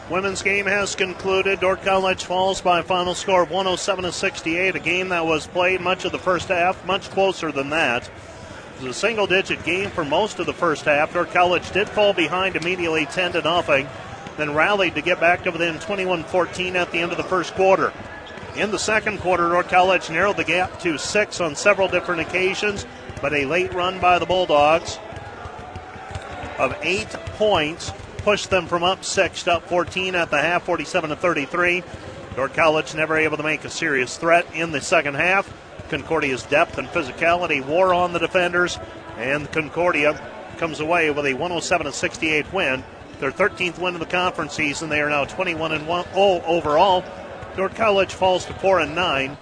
Women's 0.09 0.41
game 0.41 0.65
has 0.65 0.95
concluded. 0.95 1.59
Dordt 1.59 1.83
College 1.83 2.23
falls 2.23 2.61
by 2.61 2.79
a 2.79 2.83
final 2.83 3.13
score 3.13 3.43
of 3.43 3.51
107 3.51 4.05
to 4.05 4.11
68. 4.11 4.75
A 4.75 4.79
game 4.79 5.09
that 5.09 5.25
was 5.25 5.45
played 5.45 5.81
much 5.81 6.03
of 6.03 6.11
the 6.11 6.17
first 6.17 6.47
half, 6.47 6.83
much 6.83 7.11
closer 7.11 7.51
than 7.51 7.69
that. 7.69 8.09
It 8.79 8.83
was 8.87 8.97
a 8.97 8.99
single 8.99 9.27
digit 9.27 9.63
game 9.63 9.91
for 9.91 10.03
most 10.03 10.39
of 10.39 10.47
the 10.47 10.53
first 10.53 10.85
half. 10.85 11.13
Dordt 11.13 11.31
College 11.31 11.69
did 11.71 11.87
fall 11.87 12.13
behind 12.13 12.55
immediately 12.55 13.05
10 13.05 13.33
to 13.33 13.41
nothing, 13.43 13.87
then 14.37 14.55
rallied 14.55 14.95
to 14.95 15.01
get 15.03 15.19
back 15.19 15.43
to 15.43 15.51
within 15.51 15.77
21 15.77 16.23
14 16.23 16.75
at 16.75 16.91
the 16.91 16.97
end 16.97 17.11
of 17.11 17.17
the 17.17 17.23
first 17.23 17.53
quarter. 17.53 17.93
In 18.55 18.71
the 18.71 18.79
second 18.79 19.19
quarter, 19.19 19.47
Dordt 19.49 19.69
College 19.69 20.09
narrowed 20.09 20.37
the 20.37 20.43
gap 20.43 20.79
to 20.79 20.97
six 20.97 21.39
on 21.39 21.55
several 21.55 21.87
different 21.87 22.21
occasions, 22.21 22.87
but 23.21 23.31
a 23.31 23.45
late 23.45 23.73
run 23.75 23.99
by 23.99 24.17
the 24.17 24.25
Bulldogs 24.25 24.97
of 26.57 26.75
eight 26.81 27.09
points, 27.37 27.91
pushed 28.29 28.51
them 28.51 28.67
from 28.67 28.83
up 28.83 29.03
six 29.03 29.41
to 29.41 29.53
up 29.53 29.67
14 29.67 30.13
at 30.13 30.29
the 30.29 30.39
half, 30.39 30.61
47 30.61 31.09
to 31.09 31.15
33. 31.15 31.81
Dordt 32.35 32.53
College 32.53 32.93
never 32.93 33.17
able 33.17 33.37
to 33.37 33.41
make 33.41 33.65
a 33.65 33.71
serious 33.71 34.17
threat 34.17 34.45
in 34.53 34.71
the 34.71 34.79
second 34.79 35.15
half. 35.15 35.51
Concordia's 35.89 36.43
depth 36.43 36.77
and 36.77 36.87
physicality 36.89 37.65
wore 37.65 37.91
on 37.91 38.13
the 38.13 38.19
defenders, 38.19 38.77
and 39.17 39.51
Concordia 39.51 40.13
comes 40.59 40.79
away 40.79 41.09
with 41.09 41.25
a 41.25 41.33
107 41.33 41.91
68 41.91 42.53
win. 42.53 42.83
Their 43.19 43.31
13th 43.31 43.79
win 43.79 43.95
of 43.95 43.99
the 43.99 44.05
conference 44.05 44.53
season. 44.53 44.89
They 44.89 45.01
are 45.01 45.09
now 45.09 45.25
21 45.25 45.71
and 45.71 45.87
1 45.87 46.03
0 46.13 46.43
overall. 46.45 47.03
Dordt 47.57 47.73
College 47.73 48.13
falls 48.13 48.45
to 48.45 48.53
4 48.53 48.81
and 48.81 48.93
9, 48.93 49.37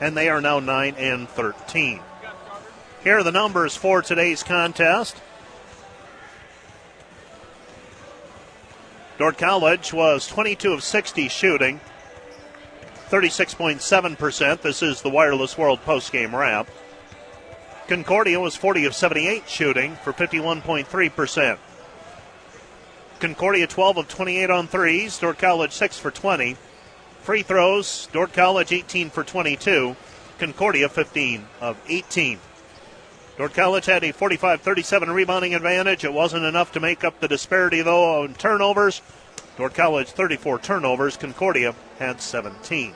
and 0.00 0.16
they 0.16 0.28
are 0.28 0.40
now 0.40 0.60
9 0.60 0.94
and 0.96 1.28
13. 1.28 1.98
Here 3.02 3.18
are 3.18 3.24
the 3.24 3.32
numbers 3.32 3.74
for 3.74 4.00
today's 4.00 4.44
contest. 4.44 5.16
Dordt 9.18 9.38
College 9.38 9.94
was 9.94 10.26
22 10.26 10.74
of 10.74 10.84
60 10.84 11.28
shooting, 11.28 11.80
36.7%. 13.08 14.60
This 14.60 14.82
is 14.82 15.00
the 15.00 15.08
Wireless 15.08 15.56
World 15.56 15.80
postgame 15.86 16.38
wrap. 16.38 16.68
Concordia 17.88 18.38
was 18.38 18.56
40 18.56 18.84
of 18.84 18.94
78 18.94 19.48
shooting 19.48 19.94
for 19.96 20.12
51.3%. 20.12 21.58
Concordia 23.18 23.66
12 23.66 23.96
of 23.96 24.08
28 24.08 24.50
on 24.50 24.66
threes, 24.66 25.18
Dordt 25.18 25.38
College 25.38 25.72
6 25.72 25.98
for 25.98 26.10
20. 26.10 26.56
Free 27.22 27.42
throws, 27.42 28.08
Dordt 28.12 28.34
College 28.34 28.72
18 28.72 29.08
for 29.08 29.24
22, 29.24 29.96
Concordia 30.38 30.90
15 30.90 31.46
of 31.62 31.78
18. 31.88 32.38
College 33.36 33.86
had 33.86 34.02
a 34.02 34.12
45 34.12 34.62
37 34.62 35.10
rebounding 35.10 35.54
advantage. 35.54 36.04
It 36.04 36.12
wasn't 36.12 36.44
enough 36.44 36.72
to 36.72 36.80
make 36.80 37.04
up 37.04 37.20
the 37.20 37.28
disparity, 37.28 37.82
though, 37.82 38.22
on 38.22 38.34
turnovers. 38.34 39.02
College 39.74 40.08
34 40.08 40.58
turnovers, 40.58 41.16
Concordia 41.16 41.74
had 41.98 42.20
17. 42.20 42.94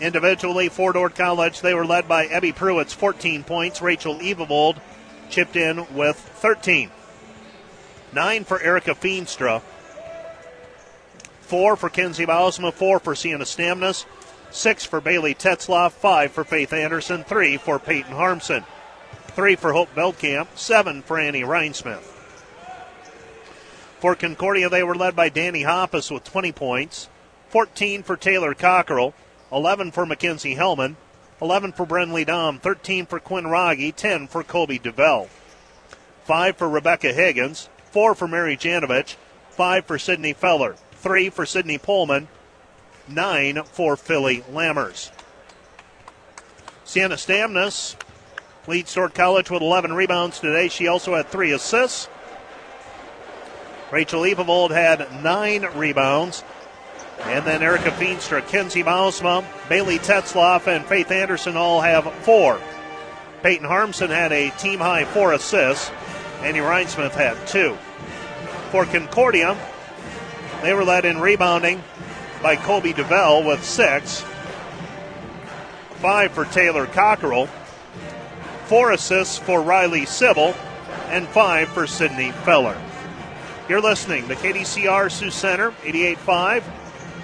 Individually 0.00 0.68
for 0.68 0.92
Dordt 0.92 1.14
College, 1.14 1.60
they 1.60 1.72
were 1.74 1.86
led 1.86 2.06
by 2.06 2.26
Abby 2.26 2.52
Pruitt's 2.52 2.92
14 2.92 3.44
points. 3.44 3.80
Rachel 3.80 4.16
Evavold 4.16 4.76
chipped 5.30 5.56
in 5.56 5.86
with 5.94 6.16
13. 6.16 6.90
Nine 8.12 8.44
for 8.44 8.60
Erica 8.60 8.94
Feenstra. 8.94 9.62
Four 11.40 11.76
for 11.76 11.88
Kenzie 11.88 12.26
Bausma. 12.26 12.72
Four 12.72 12.98
for 12.98 13.14
Sienna 13.14 13.44
Stamnus. 13.44 14.04
Six 14.56 14.84
for 14.84 15.00
Bailey 15.00 15.34
Tetzloff. 15.34 15.92
Five 15.92 16.32
for 16.32 16.42
Faith 16.42 16.72
Anderson. 16.72 17.24
Three 17.24 17.56
for 17.56 17.78
Peyton 17.78 18.12
Harmson. 18.12 18.64
Three 19.28 19.54
for 19.54 19.72
Hope 19.72 19.94
Veldkamp. 19.94 20.48
Seven 20.56 21.02
for 21.02 21.18
Annie 21.18 21.42
Rhinesmith. 21.42 22.02
For 24.00 24.14
Concordia, 24.14 24.68
they 24.68 24.82
were 24.82 24.94
led 24.94 25.14
by 25.14 25.28
Danny 25.28 25.62
Hoppus 25.62 26.10
with 26.10 26.24
20 26.24 26.52
points. 26.52 27.08
14 27.50 28.02
for 28.02 28.16
Taylor 28.16 28.54
Cockrell. 28.54 29.14
11 29.52 29.92
for 29.92 30.04
Mackenzie 30.04 30.56
Hellman, 30.56 30.96
11 31.40 31.72
for 31.72 31.86
Brenly 31.86 32.26
Dahm, 32.26 32.60
13 32.60 33.06
for 33.06 33.20
Quinn 33.20 33.44
Rogge, 33.44 33.94
10 33.94 34.26
for 34.26 34.42
Colby 34.42 34.78
DeVell, 34.78 35.28
5 36.24 36.56
for 36.56 36.68
Rebecca 36.68 37.12
Higgins, 37.12 37.68
4 37.92 38.14
for 38.14 38.26
Mary 38.26 38.56
Janovich, 38.56 39.16
5 39.50 39.86
for 39.86 39.98
Sydney 39.98 40.32
Feller, 40.32 40.76
3 40.92 41.30
for 41.30 41.46
Sydney 41.46 41.78
Pullman, 41.78 42.26
9 43.08 43.62
for 43.64 43.96
Philly 43.96 44.42
Lammers. 44.52 45.10
Sienna 46.84 47.16
Stamnus 47.16 47.96
leads 48.66 48.94
Dordt 48.94 49.14
College 49.14 49.50
with 49.50 49.62
11 49.62 49.92
rebounds 49.92 50.40
today. 50.40 50.68
She 50.68 50.88
also 50.88 51.14
had 51.14 51.28
3 51.28 51.52
assists. 51.52 52.08
Rachel 53.90 54.22
Evavold 54.22 54.70
had 54.70 55.22
9 55.22 55.66
rebounds. 55.74 56.44
And 57.22 57.44
then 57.44 57.62
Erica 57.62 57.90
Feenstra, 57.92 58.46
Kenzie 58.46 58.82
Bausma, 58.82 59.44
Bailey 59.68 59.98
Tetzloff, 59.98 60.66
and 60.66 60.84
Faith 60.84 61.10
Anderson 61.10 61.56
all 61.56 61.80
have 61.80 62.12
four. 62.22 62.60
Peyton 63.42 63.66
Harmson 63.66 64.10
had 64.10 64.32
a 64.32 64.50
team 64.50 64.80
high 64.80 65.04
four 65.04 65.32
assists. 65.32 65.90
Annie 66.42 66.58
Rhinesmith 66.58 67.12
had 67.12 67.46
two. 67.46 67.76
For 68.70 68.84
Concordia, 68.84 69.56
they 70.62 70.74
were 70.74 70.84
led 70.84 71.04
in 71.04 71.18
rebounding 71.18 71.82
by 72.46 72.54
Colby 72.54 72.92
DeVell 72.92 73.44
with 73.44 73.64
six. 73.64 74.24
Five 75.96 76.30
for 76.30 76.44
Taylor 76.44 76.86
Cockrell. 76.86 77.48
Four 78.66 78.92
assists 78.92 79.36
for 79.36 79.60
Riley 79.60 80.06
Sybil. 80.06 80.54
And 81.08 81.26
five 81.26 81.68
for 81.70 81.88
Sydney 81.88 82.30
Feller. 82.30 82.80
You're 83.68 83.80
listening 83.80 84.28
to 84.28 84.36
KDCR 84.36 85.10
Sioux 85.10 85.32
Center, 85.32 85.72
88.5. 85.82 86.62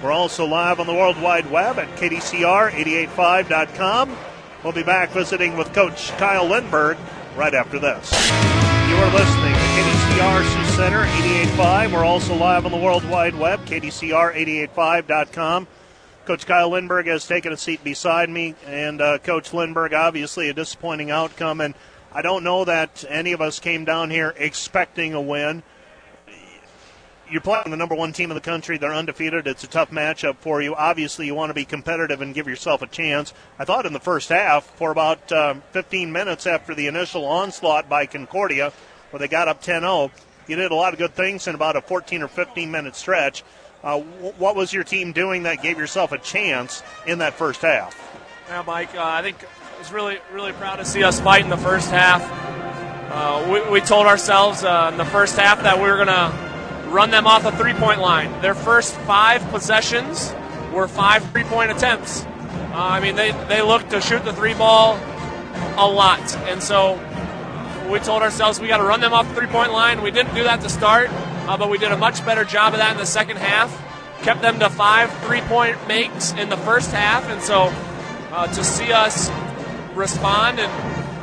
We're 0.03 0.11
also 0.11 0.45
live 0.45 0.81
on 0.81 0.87
the 0.87 0.93
World 0.93 1.21
Wide 1.21 1.49
Web 1.49 1.79
at 1.79 1.87
KDCR885.com. 1.97 4.17
We'll 4.61 4.73
be 4.73 4.83
back 4.83 5.11
visiting 5.11 5.55
with 5.55 5.71
Coach 5.71 6.09
Kyle 6.17 6.49
Lindberg 6.49 6.97
right 7.37 7.53
after 7.53 7.79
this. 7.79 8.11
You 8.11 8.97
are 8.97 9.13
listening 9.13 9.53
to 9.53 9.67
KDCR 9.71 10.43
Sioux 10.51 10.62
Center 10.75 11.03
88.5. 11.03 11.93
We're 11.93 12.03
also 12.03 12.35
live 12.35 12.65
on 12.65 12.71
the 12.71 12.77
World 12.77 13.07
Wide 13.09 13.35
Web, 13.35 13.65
KDCR885.com. 13.65 15.67
Coach 16.25 16.45
Kyle 16.45 16.71
Lindberg 16.71 17.07
has 17.07 17.27
taken 17.27 17.53
a 17.53 17.57
seat 17.57 17.83
beside 17.83 18.29
me, 18.29 18.55
and 18.65 19.01
uh, 19.01 19.17
Coach 19.19 19.51
Lindberg, 19.51 19.93
obviously 19.93 20.49
a 20.49 20.53
disappointing 20.53 21.11
outcome, 21.11 21.61
and 21.61 21.75
I 22.11 22.21
don't 22.21 22.43
know 22.43 22.65
that 22.65 23.05
any 23.07 23.33
of 23.33 23.41
us 23.41 23.59
came 23.59 23.85
down 23.85 24.09
here 24.09 24.33
expecting 24.37 25.13
a 25.13 25.21
win 25.21 25.63
you're 27.33 27.41
playing 27.41 27.71
the 27.71 27.77
number 27.77 27.95
one 27.95 28.13
team 28.13 28.29
in 28.29 28.35
the 28.35 28.41
country. 28.41 28.77
They're 28.77 28.93
undefeated. 28.93 29.47
It's 29.47 29.63
a 29.63 29.67
tough 29.67 29.89
matchup 29.89 30.37
for 30.37 30.61
you. 30.61 30.75
Obviously, 30.75 31.25
you 31.25 31.33
want 31.33 31.49
to 31.49 31.55
be 31.55 31.65
competitive 31.65 32.21
and 32.21 32.33
give 32.33 32.47
yourself 32.47 32.83
a 32.83 32.87
chance. 32.87 33.33
I 33.57 33.65
thought 33.65 33.87
in 33.87 33.93
the 33.93 33.99
first 33.99 34.29
half, 34.29 34.65
for 34.75 34.91
about 34.91 35.31
uh, 35.31 35.55
15 35.71 36.11
minutes 36.11 36.45
after 36.45 36.75
the 36.75 36.85
initial 36.85 37.25
onslaught 37.25 37.89
by 37.89 38.05
Concordia, 38.05 38.71
where 39.09 39.19
they 39.19 39.27
got 39.27 39.47
up 39.47 39.61
10 39.61 39.81
0, 39.81 40.11
you 40.47 40.55
did 40.55 40.71
a 40.71 40.75
lot 40.75 40.93
of 40.93 40.99
good 40.99 41.13
things 41.13 41.47
in 41.47 41.55
about 41.55 41.75
a 41.75 41.81
14 41.81 42.21
or 42.23 42.27
15 42.27 42.71
minute 42.71 42.95
stretch. 42.95 43.43
Uh, 43.83 43.99
what 43.99 44.55
was 44.55 44.71
your 44.71 44.83
team 44.83 45.11
doing 45.11 45.43
that 45.43 45.61
gave 45.61 45.77
yourself 45.77 46.11
a 46.13 46.17
chance 46.17 46.81
in 47.05 47.19
that 47.19 47.33
first 47.33 47.61
half? 47.61 47.99
Yeah, 48.47 48.63
Mike, 48.65 48.95
uh, 48.95 49.03
I 49.03 49.21
think 49.21 49.37
I 49.43 49.79
was 49.79 49.91
really, 49.91 50.19
really 50.31 50.53
proud 50.53 50.77
to 50.77 50.85
see 50.85 51.03
us 51.03 51.19
fight 51.19 51.43
in 51.43 51.49
the 51.49 51.57
first 51.57 51.89
half. 51.89 52.21
Uh, 53.11 53.47
we, 53.51 53.71
we, 53.71 53.81
told 53.81 54.07
ourselves 54.07 54.63
uh, 54.63 54.89
in 54.91 54.97
the 54.97 55.05
first 55.05 55.37
half 55.37 55.61
that 55.63 55.75
we 55.75 55.83
were 55.83 55.97
going 55.97 56.07
to 56.07 56.89
run 56.89 57.11
them 57.11 57.27
off 57.27 57.43
the 57.43 57.51
three 57.51 57.73
point 57.73 57.99
line. 57.99 58.41
Their 58.41 58.55
first 58.55 58.95
five 58.95 59.41
possessions 59.49 60.33
were 60.73 60.87
five 60.87 61.23
three 61.31 61.43
point 61.43 61.71
attempts. 61.71 62.23
Uh, 62.23 62.71
I 62.73 62.99
mean, 63.01 63.15
they, 63.15 63.31
they 63.47 63.61
looked 63.61 63.91
to 63.91 64.01
shoot 64.01 64.23
the 64.23 64.33
three 64.33 64.53
ball 64.53 64.97
a 65.77 65.87
lot. 65.87 66.35
And 66.47 66.61
so 66.63 66.95
we 67.89 67.99
told 67.99 68.21
ourselves 68.21 68.59
we 68.59 68.67
got 68.67 68.77
to 68.77 68.83
run 68.83 69.01
them 69.01 69.13
off 69.13 69.27
the 69.29 69.35
three 69.35 69.47
point 69.47 69.71
line. 69.71 70.01
We 70.01 70.11
didn't 70.11 70.35
do 70.35 70.43
that 70.43 70.61
to 70.61 70.69
start, 70.69 71.09
uh, 71.11 71.57
but 71.57 71.69
we 71.69 71.77
did 71.77 71.91
a 71.91 71.97
much 71.97 72.25
better 72.25 72.43
job 72.43 72.73
of 72.73 72.79
that 72.79 72.91
in 72.91 72.97
the 72.97 73.05
second 73.05 73.37
half. 73.37 73.71
Kept 74.23 74.41
them 74.41 74.59
to 74.59 74.69
five 74.69 75.11
three 75.25 75.41
point 75.41 75.87
makes 75.87 76.31
in 76.33 76.49
the 76.49 76.57
first 76.57 76.91
half. 76.91 77.27
And 77.29 77.41
so 77.41 77.73
uh, 78.31 78.47
to 78.47 78.63
see 78.63 78.91
us 78.91 79.29
respond, 79.93 80.59
and 80.59 80.71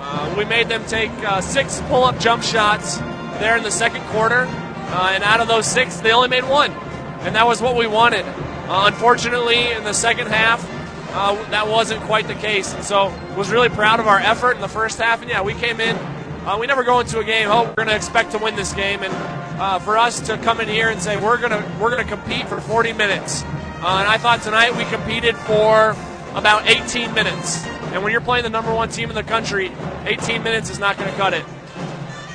uh, 0.02 0.34
we 0.36 0.44
made 0.44 0.68
them 0.68 0.84
take 0.86 1.10
uh, 1.24 1.40
six 1.40 1.80
pull 1.88 2.04
up 2.04 2.18
jump 2.18 2.42
shots 2.42 2.98
there 3.38 3.56
in 3.56 3.62
the 3.62 3.70
second 3.70 4.02
quarter. 4.06 4.46
Uh, 4.48 5.12
and 5.14 5.22
out 5.22 5.40
of 5.40 5.48
those 5.48 5.66
six, 5.66 6.00
they 6.00 6.12
only 6.12 6.28
made 6.28 6.44
one. 6.44 6.72
And 7.20 7.34
that 7.36 7.46
was 7.46 7.62
what 7.62 7.76
we 7.76 7.86
wanted. 7.86 8.24
Uh, 8.26 8.86
unfortunately, 8.86 9.70
in 9.70 9.84
the 9.84 9.92
second 9.92 10.28
half, 10.28 10.64
uh, 11.12 11.34
that 11.50 11.68
wasn't 11.68 12.00
quite 12.02 12.26
the 12.28 12.34
case. 12.34 12.74
And 12.74 12.84
so 12.84 13.12
was 13.36 13.50
really 13.50 13.68
proud 13.68 14.00
of 14.00 14.06
our 14.06 14.18
effort 14.18 14.52
in 14.52 14.60
the 14.60 14.68
first 14.68 14.98
half. 14.98 15.20
And 15.20 15.30
yeah, 15.30 15.42
we 15.42 15.54
came 15.54 15.80
in. 15.80 15.96
Uh, 16.44 16.56
we 16.58 16.66
never 16.66 16.84
go 16.84 17.00
into 17.00 17.18
a 17.18 17.24
game, 17.24 17.48
oh, 17.50 17.64
we're 17.64 17.74
going 17.74 17.88
to 17.88 17.96
expect 17.96 18.32
to 18.32 18.38
win 18.38 18.56
this 18.56 18.72
game. 18.72 19.02
And 19.02 19.12
uh, 19.60 19.78
for 19.78 19.98
us 19.98 20.20
to 20.20 20.38
come 20.38 20.60
in 20.60 20.68
here 20.68 20.88
and 20.88 21.00
say 21.02 21.16
we're 21.16 21.36
going 21.36 21.50
to 21.50 21.72
we're 21.78 21.90
going 21.90 22.02
to 22.02 22.10
compete 22.10 22.48
for 22.48 22.60
40 22.60 22.94
minutes. 22.94 23.42
Uh, 23.42 23.98
and 24.00 24.08
I 24.08 24.16
thought 24.16 24.42
tonight 24.42 24.74
we 24.76 24.84
competed 24.84 25.36
for 25.36 25.94
about 26.34 26.66
18 26.66 27.12
minutes. 27.12 27.66
And 27.92 28.02
when 28.02 28.12
you're 28.12 28.22
playing 28.22 28.44
the 28.44 28.50
number 28.50 28.72
one 28.72 28.88
team 28.88 29.10
in 29.10 29.14
the 29.14 29.22
country, 29.22 29.70
18 30.06 30.42
minutes 30.42 30.70
is 30.70 30.78
not 30.78 30.96
going 30.96 31.10
to 31.10 31.16
cut 31.16 31.34
it. 31.34 31.42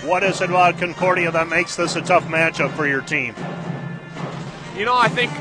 What 0.06 0.22
is 0.22 0.40
it 0.40 0.52
about 0.52 0.78
Concordia 0.78 1.32
that 1.32 1.48
makes 1.48 1.76
this 1.76 1.96
a 1.96 2.02
tough 2.02 2.26
matchup 2.26 2.76
for 2.76 2.86
your 2.86 3.02
team? 3.02 3.34
You 4.78 4.86
know, 4.86 4.96
I 4.96 5.08
think 5.08 5.32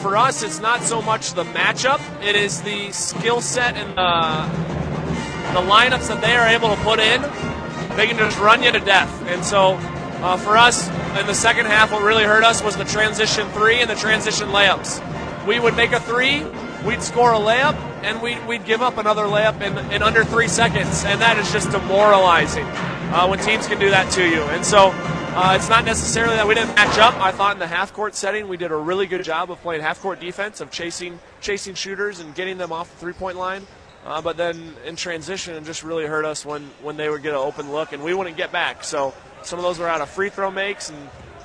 for 0.00 0.16
us, 0.16 0.44
it's 0.44 0.60
not 0.60 0.82
so 0.82 1.02
much 1.02 1.32
the 1.32 1.44
matchup, 1.44 2.00
it 2.22 2.36
is 2.36 2.62
the 2.62 2.92
skill 2.92 3.40
set 3.40 3.74
and 3.74 3.90
the, 3.96 5.60
the 5.60 5.66
lineups 5.66 6.06
that 6.08 6.20
they 6.20 6.36
are 6.36 6.46
able 6.46 6.68
to 6.68 6.80
put 6.82 7.00
in. 7.00 7.51
They 7.96 8.06
can 8.06 8.16
just 8.16 8.38
run 8.38 8.62
you 8.62 8.72
to 8.72 8.80
death. 8.80 9.10
And 9.26 9.44
so 9.44 9.74
uh, 10.22 10.36
for 10.36 10.56
us, 10.56 10.88
in 11.18 11.26
the 11.26 11.34
second 11.34 11.66
half, 11.66 11.92
what 11.92 12.02
really 12.02 12.24
hurt 12.24 12.44
us 12.44 12.62
was 12.62 12.76
the 12.76 12.84
transition 12.84 13.48
three 13.50 13.80
and 13.80 13.90
the 13.90 13.94
transition 13.94 14.48
layups. 14.48 15.00
We 15.46 15.58
would 15.58 15.76
make 15.76 15.92
a 15.92 16.00
three, 16.00 16.44
we'd 16.86 17.02
score 17.02 17.32
a 17.32 17.38
layup, 17.38 17.74
and 18.02 18.22
we'd, 18.22 18.44
we'd 18.46 18.64
give 18.64 18.82
up 18.82 18.98
another 18.98 19.24
layup 19.24 19.60
in, 19.60 19.76
in 19.92 20.02
under 20.02 20.24
three 20.24 20.48
seconds, 20.48 21.04
and 21.04 21.20
that 21.20 21.38
is 21.38 21.50
just 21.52 21.70
demoralizing 21.70 22.64
uh, 22.64 23.26
when 23.26 23.38
teams 23.40 23.66
can 23.66 23.78
do 23.78 23.90
that 23.90 24.10
to 24.12 24.28
you. 24.28 24.42
And 24.42 24.64
so 24.64 24.90
uh, 25.34 25.54
it's 25.56 25.68
not 25.68 25.84
necessarily 25.84 26.36
that 26.36 26.46
we 26.46 26.54
didn't 26.54 26.74
match 26.74 26.98
up. 26.98 27.14
I 27.16 27.32
thought 27.32 27.54
in 27.54 27.58
the 27.58 27.66
half 27.66 27.92
court 27.92 28.14
setting 28.14 28.48
we 28.48 28.56
did 28.56 28.70
a 28.70 28.76
really 28.76 29.06
good 29.06 29.24
job 29.24 29.50
of 29.50 29.60
playing 29.62 29.82
half 29.82 30.00
court 30.00 30.20
defense, 30.20 30.60
of 30.60 30.70
chasing 30.70 31.18
chasing 31.40 31.74
shooters 31.74 32.20
and 32.20 32.34
getting 32.34 32.58
them 32.58 32.70
off 32.70 32.90
the 32.90 32.96
three 32.98 33.12
point 33.12 33.36
line. 33.36 33.66
Uh, 34.04 34.20
but 34.20 34.36
then 34.36 34.74
in 34.84 34.96
transition, 34.96 35.54
it 35.54 35.64
just 35.64 35.82
really 35.82 36.06
hurt 36.06 36.24
us 36.24 36.44
when, 36.44 36.62
when 36.82 36.96
they 36.96 37.08
would 37.08 37.22
get 37.22 37.30
an 37.30 37.38
open 37.38 37.70
look 37.70 37.92
and 37.92 38.02
we 38.02 38.14
wouldn't 38.14 38.36
get 38.36 38.50
back. 38.50 38.82
So 38.82 39.14
some 39.42 39.58
of 39.58 39.64
those 39.64 39.78
were 39.78 39.88
out 39.88 40.00
of 40.00 40.10
free 40.10 40.28
throw 40.28 40.50
makes, 40.50 40.90
and 40.90 40.98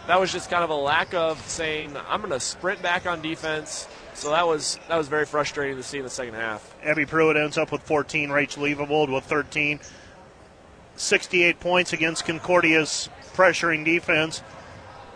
that 0.08 0.20
was 0.20 0.32
just 0.32 0.50
kind 0.50 0.64
of 0.64 0.70
a 0.70 0.76
lack 0.76 1.14
of 1.14 1.40
saying, 1.48 1.96
I'm 2.08 2.22
going 2.22 2.32
to 2.32 2.40
sprint 2.40 2.82
back 2.82 3.06
on 3.06 3.22
defense. 3.22 3.88
So 4.16 4.32
that 4.32 4.48
was 4.48 4.80
that 4.88 4.98
was 4.98 5.08
very 5.08 5.28
frustrating 5.28 5.78
to 5.78 5.84
see 5.84 6.00
in 6.00 6.04
the 6.04 6.10
second 6.10 6.34
half. 6.34 6.76
Abby 6.84 7.06
Pruitt 7.06 7.38
ends 7.38 7.56
up 7.56 7.72
with 7.72 7.84
14, 7.84 8.32
Rachel 8.32 8.64
Evavold 8.64 9.14
with 9.14 9.24
13. 9.26 9.80
68 10.96 11.60
points 11.60 11.94
against 11.94 12.26
Concordia's 12.26 13.10
pressuring 13.36 13.86
defense. 13.86 14.42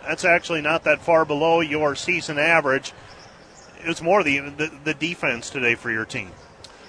That's 0.06 0.24
actually 0.24 0.60
not 0.62 0.84
that 0.84 1.02
far 1.02 1.24
below 1.24 1.60
your 1.60 1.96
season 1.96 2.38
average. 2.38 2.92
It 3.84 3.88
was 3.88 4.00
more 4.00 4.22
the, 4.22 4.38
the, 4.38 4.70
the 4.84 4.94
defense 4.94 5.50
today 5.50 5.74
for 5.74 5.90
your 5.90 6.04
team. 6.04 6.30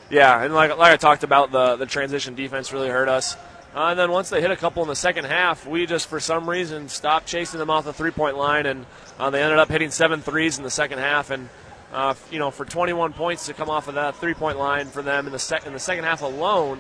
Yeah, 0.10 0.44
and 0.44 0.54
like, 0.54 0.78
like 0.78 0.94
I 0.94 0.98
talked 0.98 1.24
about, 1.24 1.52
the, 1.52 1.76
the 1.76 1.86
transition 1.86 2.36
defense 2.36 2.72
really 2.72 2.90
hurt 2.90 3.10
us. 3.10 3.36
Uh, 3.76 3.88
and 3.88 4.00
then 4.00 4.12
once 4.12 4.30
they 4.30 4.40
hit 4.40 4.52
a 4.52 4.56
couple 4.56 4.84
in 4.84 4.90
the 4.90 4.96
second 4.96 5.26
half, 5.26 5.66
we 5.66 5.86
just, 5.88 6.08
for 6.08 6.20
some 6.20 6.48
reason, 6.48 6.88
stopped 6.90 7.26
chasing 7.26 7.60
them 7.60 7.72
off 7.72 7.86
the 7.86 7.94
three 7.94 8.12
point 8.12 8.38
line, 8.38 8.68
and 8.68 8.86
uh, 9.20 9.30
they 9.32 9.42
ended 9.42 9.58
up 9.58 9.70
hitting 9.70 9.90
seven 9.90 10.22
threes 10.22 10.58
in 10.58 10.64
the 10.64 10.70
second 10.70 11.00
half. 11.00 11.32
And, 11.32 11.50
uh, 11.92 12.14
you 12.30 12.38
know, 12.38 12.52
for 12.52 12.66
21 12.66 13.14
points 13.14 13.48
to 13.48 13.54
come 13.54 13.70
off 13.70 13.88
of 13.88 13.96
that 13.96 14.16
three 14.18 14.36
point 14.36 14.60
line 14.60 14.88
for 14.88 15.02
them 15.02 15.26
in 15.26 15.32
the, 15.32 15.40
sec- 15.40 15.66
in 15.66 15.74
the 15.74 15.80
second 15.80 16.04
half 16.04 16.22
alone 16.22 16.80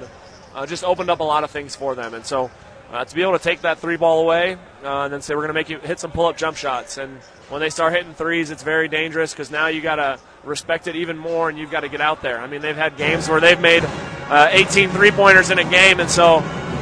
uh, 0.53 0.65
just 0.65 0.83
opened 0.83 1.09
up 1.09 1.19
a 1.19 1.23
lot 1.23 1.43
of 1.43 1.49
things 1.49 1.75
for 1.75 1.95
them. 1.95 2.13
And 2.13 2.25
so 2.25 2.51
uh, 2.93 3.03
to 3.03 3.15
be 3.15 3.23
able 3.23 3.33
to 3.33 3.43
take 3.43 3.61
that 3.61 3.79
three 3.79 3.97
ball 3.97 4.21
away 4.21 4.53
uh, 4.83 5.01
and 5.01 5.13
then 5.13 5.19
say, 5.19 5.33
we're 5.33 5.41
going 5.41 5.47
to 5.47 5.55
make 5.55 5.69
you 5.69 5.79
hit 5.79 5.99
some 5.99 6.11
pull 6.11 6.27
up 6.27 6.37
jump 6.37 6.55
shots. 6.55 6.99
And 6.99 7.17
when 7.49 7.59
they 7.59 7.71
start 7.71 7.91
hitting 7.91 8.13
threes, 8.13 8.51
it's 8.51 8.61
very 8.61 8.87
dangerous 8.87 9.33
because 9.33 9.49
now 9.49 9.65
you 9.65 9.81
got 9.81 9.95
to 9.95 10.19
respect 10.43 10.85
it 10.85 10.95
even 10.95 11.17
more 11.17 11.49
and 11.49 11.57
you've 11.57 11.71
got 11.71 11.79
to 11.79 11.89
get 11.89 12.01
out 12.01 12.21
there. 12.21 12.39
I 12.39 12.45
mean, 12.45 12.61
they've 12.61 12.75
had 12.75 12.95
games 12.95 13.27
where 13.27 13.41
they've 13.41 13.59
made 13.59 13.83
uh, 14.29 14.49
18 14.51 14.91
three 14.91 15.09
pointers 15.09 15.49
in 15.49 15.57
a 15.57 15.63
game, 15.63 15.99
and 15.99 16.09
so 16.09 16.37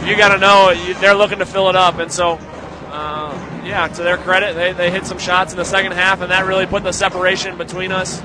you 0.06 0.18
got 0.18 0.34
to 0.34 0.38
know 0.38 0.72
you, 0.72 0.96
they're 0.96 1.16
looking 1.16 1.40
to 1.40 1.46
fill 1.46 1.70
it 1.70 1.78
up. 1.78 1.98
And 1.98 2.12
so, 2.12 2.34
uh, 2.90 3.62
yeah, 3.64 3.88
to 3.88 4.04
their 4.04 4.18
credit, 4.18 4.56
they, 4.56 4.74
they 4.74 4.92
hit 4.92 5.06
some 5.06 5.18
shots 5.18 5.54
in 5.54 5.58
the 5.58 5.66
second 5.66 5.94
half, 5.94 6.20
and 6.20 6.30
that 6.32 6.46
really 6.46 6.66
put 6.66 6.84
the 6.84 6.92
separation 6.92 7.58
between 7.58 7.94
us. 7.94 8.22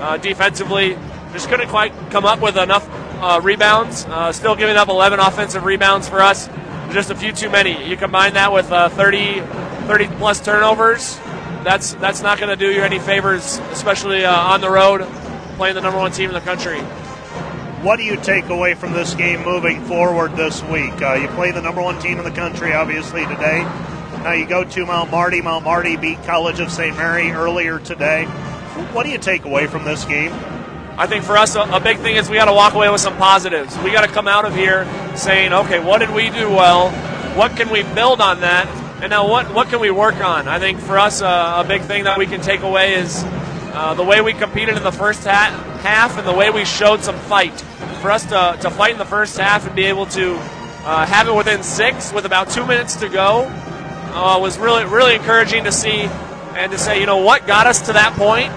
Uh, 0.00 0.16
defensively, 0.16 0.96
just 1.32 1.50
couldn't 1.50 1.68
quite 1.68 1.92
come 2.10 2.24
up 2.24 2.40
with 2.40 2.56
enough 2.56 2.88
uh, 3.20 3.40
rebounds. 3.42 4.06
Uh, 4.06 4.32
still 4.32 4.56
giving 4.56 4.76
up 4.76 4.88
11 4.88 5.20
offensive 5.20 5.64
rebounds 5.64 6.08
for 6.08 6.22
us, 6.22 6.48
just 6.92 7.10
a 7.10 7.14
few 7.14 7.32
too 7.32 7.50
many. 7.50 7.88
You 7.88 7.96
combine 7.96 8.34
that 8.34 8.52
with 8.52 8.70
uh, 8.70 8.88
30, 8.90 9.40
30 9.40 10.06
plus 10.16 10.40
turnovers, 10.40 11.18
that's 11.64 11.94
that's 11.94 12.22
not 12.22 12.38
going 12.38 12.50
to 12.50 12.56
do 12.56 12.70
you 12.70 12.82
any 12.82 12.98
favors, 12.98 13.58
especially 13.72 14.24
uh, 14.24 14.32
on 14.32 14.60
the 14.60 14.70
road, 14.70 15.02
playing 15.56 15.74
the 15.74 15.80
number 15.80 15.98
one 15.98 16.12
team 16.12 16.30
in 16.30 16.34
the 16.34 16.40
country. 16.40 16.78
What 17.82 17.96
do 17.96 18.04
you 18.04 18.16
take 18.16 18.48
away 18.48 18.74
from 18.74 18.92
this 18.92 19.14
game 19.14 19.44
moving 19.44 19.84
forward 19.84 20.36
this 20.36 20.62
week? 20.64 21.00
Uh, 21.02 21.14
you 21.14 21.28
play 21.28 21.52
the 21.52 21.60
number 21.60 21.82
one 21.82 22.00
team 22.00 22.18
in 22.18 22.24
the 22.24 22.30
country, 22.30 22.72
obviously, 22.72 23.26
today. 23.26 23.60
Now 24.22 24.32
you 24.32 24.46
go 24.46 24.64
to 24.64 24.86
Mount 24.86 25.10
Marty. 25.10 25.40
Mount 25.40 25.64
Marty 25.64 25.96
beat 25.96 26.22
College 26.24 26.58
of 26.58 26.70
St. 26.72 26.96
Mary 26.96 27.30
earlier 27.30 27.78
today. 27.78 28.24
What 28.92 29.04
do 29.04 29.10
you 29.10 29.18
take 29.18 29.44
away 29.44 29.66
from 29.66 29.84
this 29.84 30.04
game? 30.04 30.32
I 30.98 31.06
think 31.06 31.24
for 31.24 31.36
us, 31.36 31.56
a, 31.56 31.60
a 31.60 31.80
big 31.80 31.98
thing 31.98 32.16
is 32.16 32.30
we 32.30 32.36
got 32.36 32.46
to 32.46 32.54
walk 32.54 32.72
away 32.72 32.88
with 32.88 33.02
some 33.02 33.16
positives. 33.18 33.76
We 33.78 33.92
got 33.92 34.06
to 34.06 34.10
come 34.10 34.26
out 34.26 34.46
of 34.46 34.54
here 34.54 34.86
saying, 35.14 35.52
okay, 35.52 35.78
what 35.78 35.98
did 35.98 36.10
we 36.10 36.30
do 36.30 36.48
well? 36.48 36.90
What 37.36 37.54
can 37.54 37.68
we 37.68 37.82
build 37.82 38.22
on 38.22 38.40
that? 38.40 38.66
And 39.02 39.10
now, 39.10 39.28
what 39.28 39.52
what 39.52 39.68
can 39.68 39.80
we 39.80 39.90
work 39.90 40.16
on? 40.24 40.48
I 40.48 40.58
think 40.58 40.80
for 40.80 40.98
us, 40.98 41.20
uh, 41.20 41.62
a 41.62 41.68
big 41.68 41.82
thing 41.82 42.04
that 42.04 42.16
we 42.16 42.24
can 42.24 42.40
take 42.40 42.62
away 42.62 42.94
is 42.94 43.22
uh, 43.74 43.92
the 43.92 44.02
way 44.02 44.22
we 44.22 44.32
competed 44.32 44.74
in 44.74 44.82
the 44.82 44.90
first 44.90 45.22
ha- 45.24 45.52
half 45.82 46.16
and 46.16 46.26
the 46.26 46.32
way 46.32 46.48
we 46.48 46.64
showed 46.64 47.02
some 47.02 47.16
fight. 47.16 47.60
For 48.00 48.10
us 48.10 48.24
to, 48.26 48.56
to 48.62 48.70
fight 48.70 48.92
in 48.92 48.98
the 48.98 49.04
first 49.04 49.36
half 49.36 49.66
and 49.66 49.76
be 49.76 49.84
able 49.84 50.06
to 50.06 50.36
uh, 50.36 51.04
have 51.04 51.28
it 51.28 51.34
within 51.34 51.62
six 51.62 52.10
with 52.10 52.24
about 52.24 52.48
two 52.48 52.64
minutes 52.64 52.96
to 52.96 53.10
go 53.10 53.44
uh, 54.14 54.38
was 54.40 54.56
really 54.56 54.86
really 54.86 55.14
encouraging 55.14 55.64
to 55.64 55.72
see 55.72 56.08
and 56.56 56.72
to 56.72 56.78
say, 56.78 56.98
you 56.98 57.04
know, 57.04 57.18
what 57.18 57.46
got 57.46 57.66
us 57.66 57.82
to 57.86 57.92
that 57.92 58.14
point? 58.14 58.50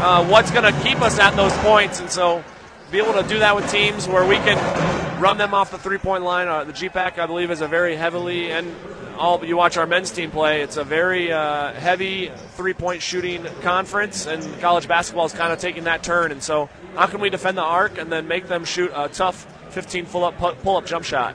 Uh, 0.00 0.24
what's 0.26 0.52
going 0.52 0.62
to 0.62 0.80
keep 0.82 1.02
us 1.02 1.18
at 1.18 1.34
those 1.34 1.52
points? 1.58 1.98
And 1.98 2.08
so, 2.08 2.44
be 2.92 2.98
able 2.98 3.20
to 3.20 3.28
do 3.28 3.40
that 3.40 3.56
with 3.56 3.68
teams 3.68 4.06
where 4.06 4.24
we 4.24 4.36
can 4.36 5.20
run 5.20 5.38
them 5.38 5.52
off 5.54 5.72
the 5.72 5.78
three 5.78 5.98
point 5.98 6.22
line. 6.22 6.46
Uh, 6.46 6.62
the 6.62 6.72
GPAC, 6.72 7.18
I 7.18 7.26
believe, 7.26 7.50
is 7.50 7.62
a 7.62 7.66
very 7.66 7.96
heavily 7.96 8.52
and 8.52 8.72
all 9.18 9.44
you 9.44 9.56
watch 9.56 9.76
our 9.76 9.86
men's 9.86 10.12
team 10.12 10.30
play. 10.30 10.62
It's 10.62 10.76
a 10.76 10.84
very 10.84 11.32
uh, 11.32 11.72
heavy 11.72 12.30
three 12.52 12.74
point 12.74 13.02
shooting 13.02 13.44
conference, 13.62 14.26
and 14.26 14.60
college 14.60 14.86
basketball 14.86 15.26
is 15.26 15.32
kind 15.32 15.52
of 15.52 15.58
taking 15.58 15.84
that 15.84 16.04
turn. 16.04 16.30
And 16.30 16.44
so, 16.44 16.70
how 16.94 17.06
can 17.06 17.20
we 17.20 17.28
defend 17.28 17.58
the 17.58 17.62
arc 17.62 17.98
and 17.98 18.10
then 18.12 18.28
make 18.28 18.46
them 18.46 18.64
shoot 18.64 18.92
a 18.94 19.08
tough 19.08 19.46
15 19.70 20.06
full 20.06 20.24
up 20.24 20.38
pull 20.62 20.76
up 20.76 20.86
jump 20.86 21.04
shot? 21.04 21.34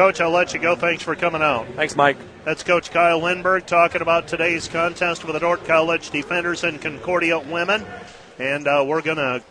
Coach, 0.00 0.18
I'll 0.22 0.30
let 0.30 0.54
you 0.54 0.60
go. 0.60 0.74
Thanks 0.76 1.02
for 1.02 1.14
coming 1.14 1.42
out. 1.42 1.66
Thanks, 1.76 1.94
Mike. 1.94 2.16
That's 2.46 2.62
Coach 2.62 2.90
Kyle 2.90 3.20
Lindberg 3.20 3.66
talking 3.66 4.00
about 4.00 4.28
today's 4.28 4.66
contest 4.66 5.26
with 5.26 5.34
the 5.34 5.40
Dordt 5.40 5.66
College 5.66 6.08
Defenders 6.08 6.64
and 6.64 6.80
Concordia 6.80 7.38
women. 7.38 7.84
And 8.38 8.66
uh, 8.66 8.82
we're 8.88 9.02
going 9.02 9.18
to 9.18 9.42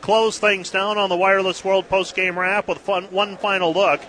close 0.00 0.40
things 0.40 0.70
down 0.70 0.98
on 0.98 1.08
the 1.08 1.16
Wireless 1.16 1.64
World 1.64 1.88
post-game 1.88 2.36
wrap 2.36 2.66
with 2.66 2.78
fun, 2.78 3.04
one 3.12 3.36
final 3.36 3.72
look 3.72 4.00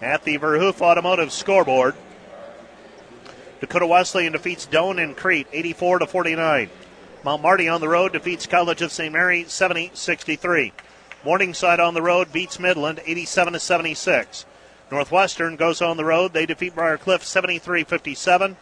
at 0.00 0.24
the 0.24 0.38
Verhoof 0.38 0.80
Automotive 0.80 1.30
scoreboard. 1.30 1.94
Dakota 3.60 3.86
Wesleyan 3.86 4.32
defeats 4.32 4.64
Doane 4.64 4.98
and 4.98 5.14
Crete 5.14 5.48
84 5.52 5.98
to 5.98 6.06
49. 6.06 6.70
Mount 7.22 7.42
Marty 7.42 7.68
on 7.68 7.82
the 7.82 7.88
road 7.90 8.14
defeats 8.14 8.46
College 8.46 8.80
of 8.80 8.92
St. 8.92 9.12
Mary 9.12 9.44
70-63. 9.44 10.72
Morningside 11.22 11.80
on 11.80 11.92
the 11.92 12.00
road 12.00 12.32
beats 12.32 12.58
Midland 12.58 13.02
87 13.04 13.52
to 13.52 13.60
76. 13.60 14.46
Northwestern 14.90 15.56
goes 15.56 15.82
on 15.82 15.96
the 15.96 16.04
road. 16.04 16.32
They 16.32 16.46
defeat 16.46 16.74
Briar 16.74 16.98
Cliff 16.98 17.24
73 17.24 17.84
57. 17.84 18.56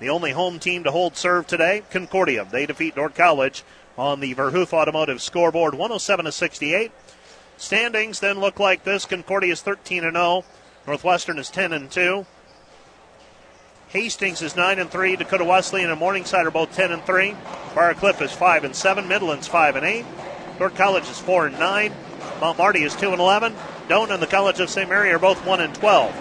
The 0.00 0.08
only 0.08 0.32
home 0.32 0.58
team 0.58 0.82
to 0.84 0.90
hold 0.90 1.16
serve 1.16 1.46
today, 1.46 1.82
Concordia. 1.90 2.44
They 2.50 2.66
defeat 2.66 2.96
Dordt 2.96 3.14
College 3.14 3.62
on 3.96 4.20
the 4.20 4.34
Verhoof 4.34 4.72
Automotive 4.72 5.22
scoreboard 5.22 5.74
107 5.74 6.24
to 6.24 6.32
68. 6.32 6.90
Standings 7.56 8.18
then 8.18 8.40
look 8.40 8.58
like 8.58 8.82
this 8.82 9.04
Concordia 9.04 9.52
is 9.52 9.62
13 9.62 10.02
and 10.02 10.16
0. 10.16 10.44
Northwestern 10.86 11.38
is 11.38 11.50
10 11.50 11.72
and 11.72 11.90
2. 11.90 12.26
Hastings 13.90 14.42
is 14.42 14.56
9 14.56 14.78
and 14.78 14.90
3. 14.90 15.16
Dakota 15.16 15.44
Wesleyan 15.44 15.90
and 15.90 16.00
Morningside 16.00 16.46
are 16.46 16.50
both 16.50 16.74
10 16.74 16.92
and 16.92 17.04
3. 17.04 17.36
Briar 17.74 17.94
Cliff 17.94 18.20
is 18.20 18.32
5 18.32 18.64
and 18.64 18.74
7. 18.74 19.06
Midland's 19.06 19.46
5 19.46 19.76
and 19.76 19.86
8. 19.86 20.04
Dordt 20.58 20.74
College 20.74 21.08
is 21.08 21.20
4 21.20 21.46
and 21.46 21.58
9. 21.58 21.92
Marty 22.42 22.82
is 22.82 22.96
2 22.96 23.12
and 23.12 23.20
11. 23.20 23.54
Doane 23.88 24.10
and 24.10 24.20
the 24.20 24.26
College 24.26 24.58
of 24.58 24.68
St. 24.68 24.88
Mary 24.88 25.12
are 25.12 25.18
both 25.20 25.46
1 25.46 25.60
and 25.60 25.72
12. 25.76 26.12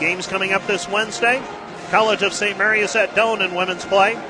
Games 0.00 0.26
coming 0.26 0.52
up 0.52 0.66
this 0.66 0.88
Wednesday. 0.88 1.40
College 1.90 2.22
of 2.22 2.32
St. 2.32 2.58
Mary 2.58 2.80
is 2.80 2.96
at 2.96 3.14
Doane 3.14 3.40
in 3.40 3.54
women's 3.54 3.84
play. 3.84 4.20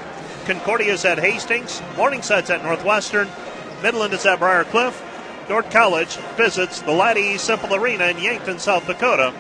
Concordia 0.45 0.93
is 0.93 1.05
at 1.07 1.19
Hastings. 1.19 1.81
Morningside's 1.97 2.51
at 2.51 2.63
Northwestern. 2.63 3.29
Midland 3.83 4.13
is 4.13 4.27
at 4.27 4.39
Briar 4.39 4.65
Cliff. 4.65 5.03
Dordt 5.49 5.71
College 5.71 6.17
visits 6.37 6.83
the 6.83 6.93
Laddie 6.93 7.35
Cimpl 7.35 7.79
Arena 7.79 8.09
in 8.09 8.19
Yankton, 8.19 8.59
South 8.59 8.87
Dakota 8.87 9.33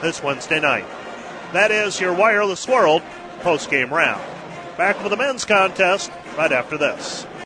this 0.00 0.22
Wednesday 0.22 0.58
night. 0.58 0.84
That 1.52 1.70
is 1.70 2.00
your 2.00 2.12
Wireless 2.12 2.66
World 2.66 3.02
post-game 3.42 3.94
round. 3.94 4.22
Back 4.76 5.00
with 5.02 5.10
the 5.10 5.16
men's 5.16 5.44
contest 5.44 6.10
right 6.36 6.50
after 6.50 6.76
this. 6.76 7.26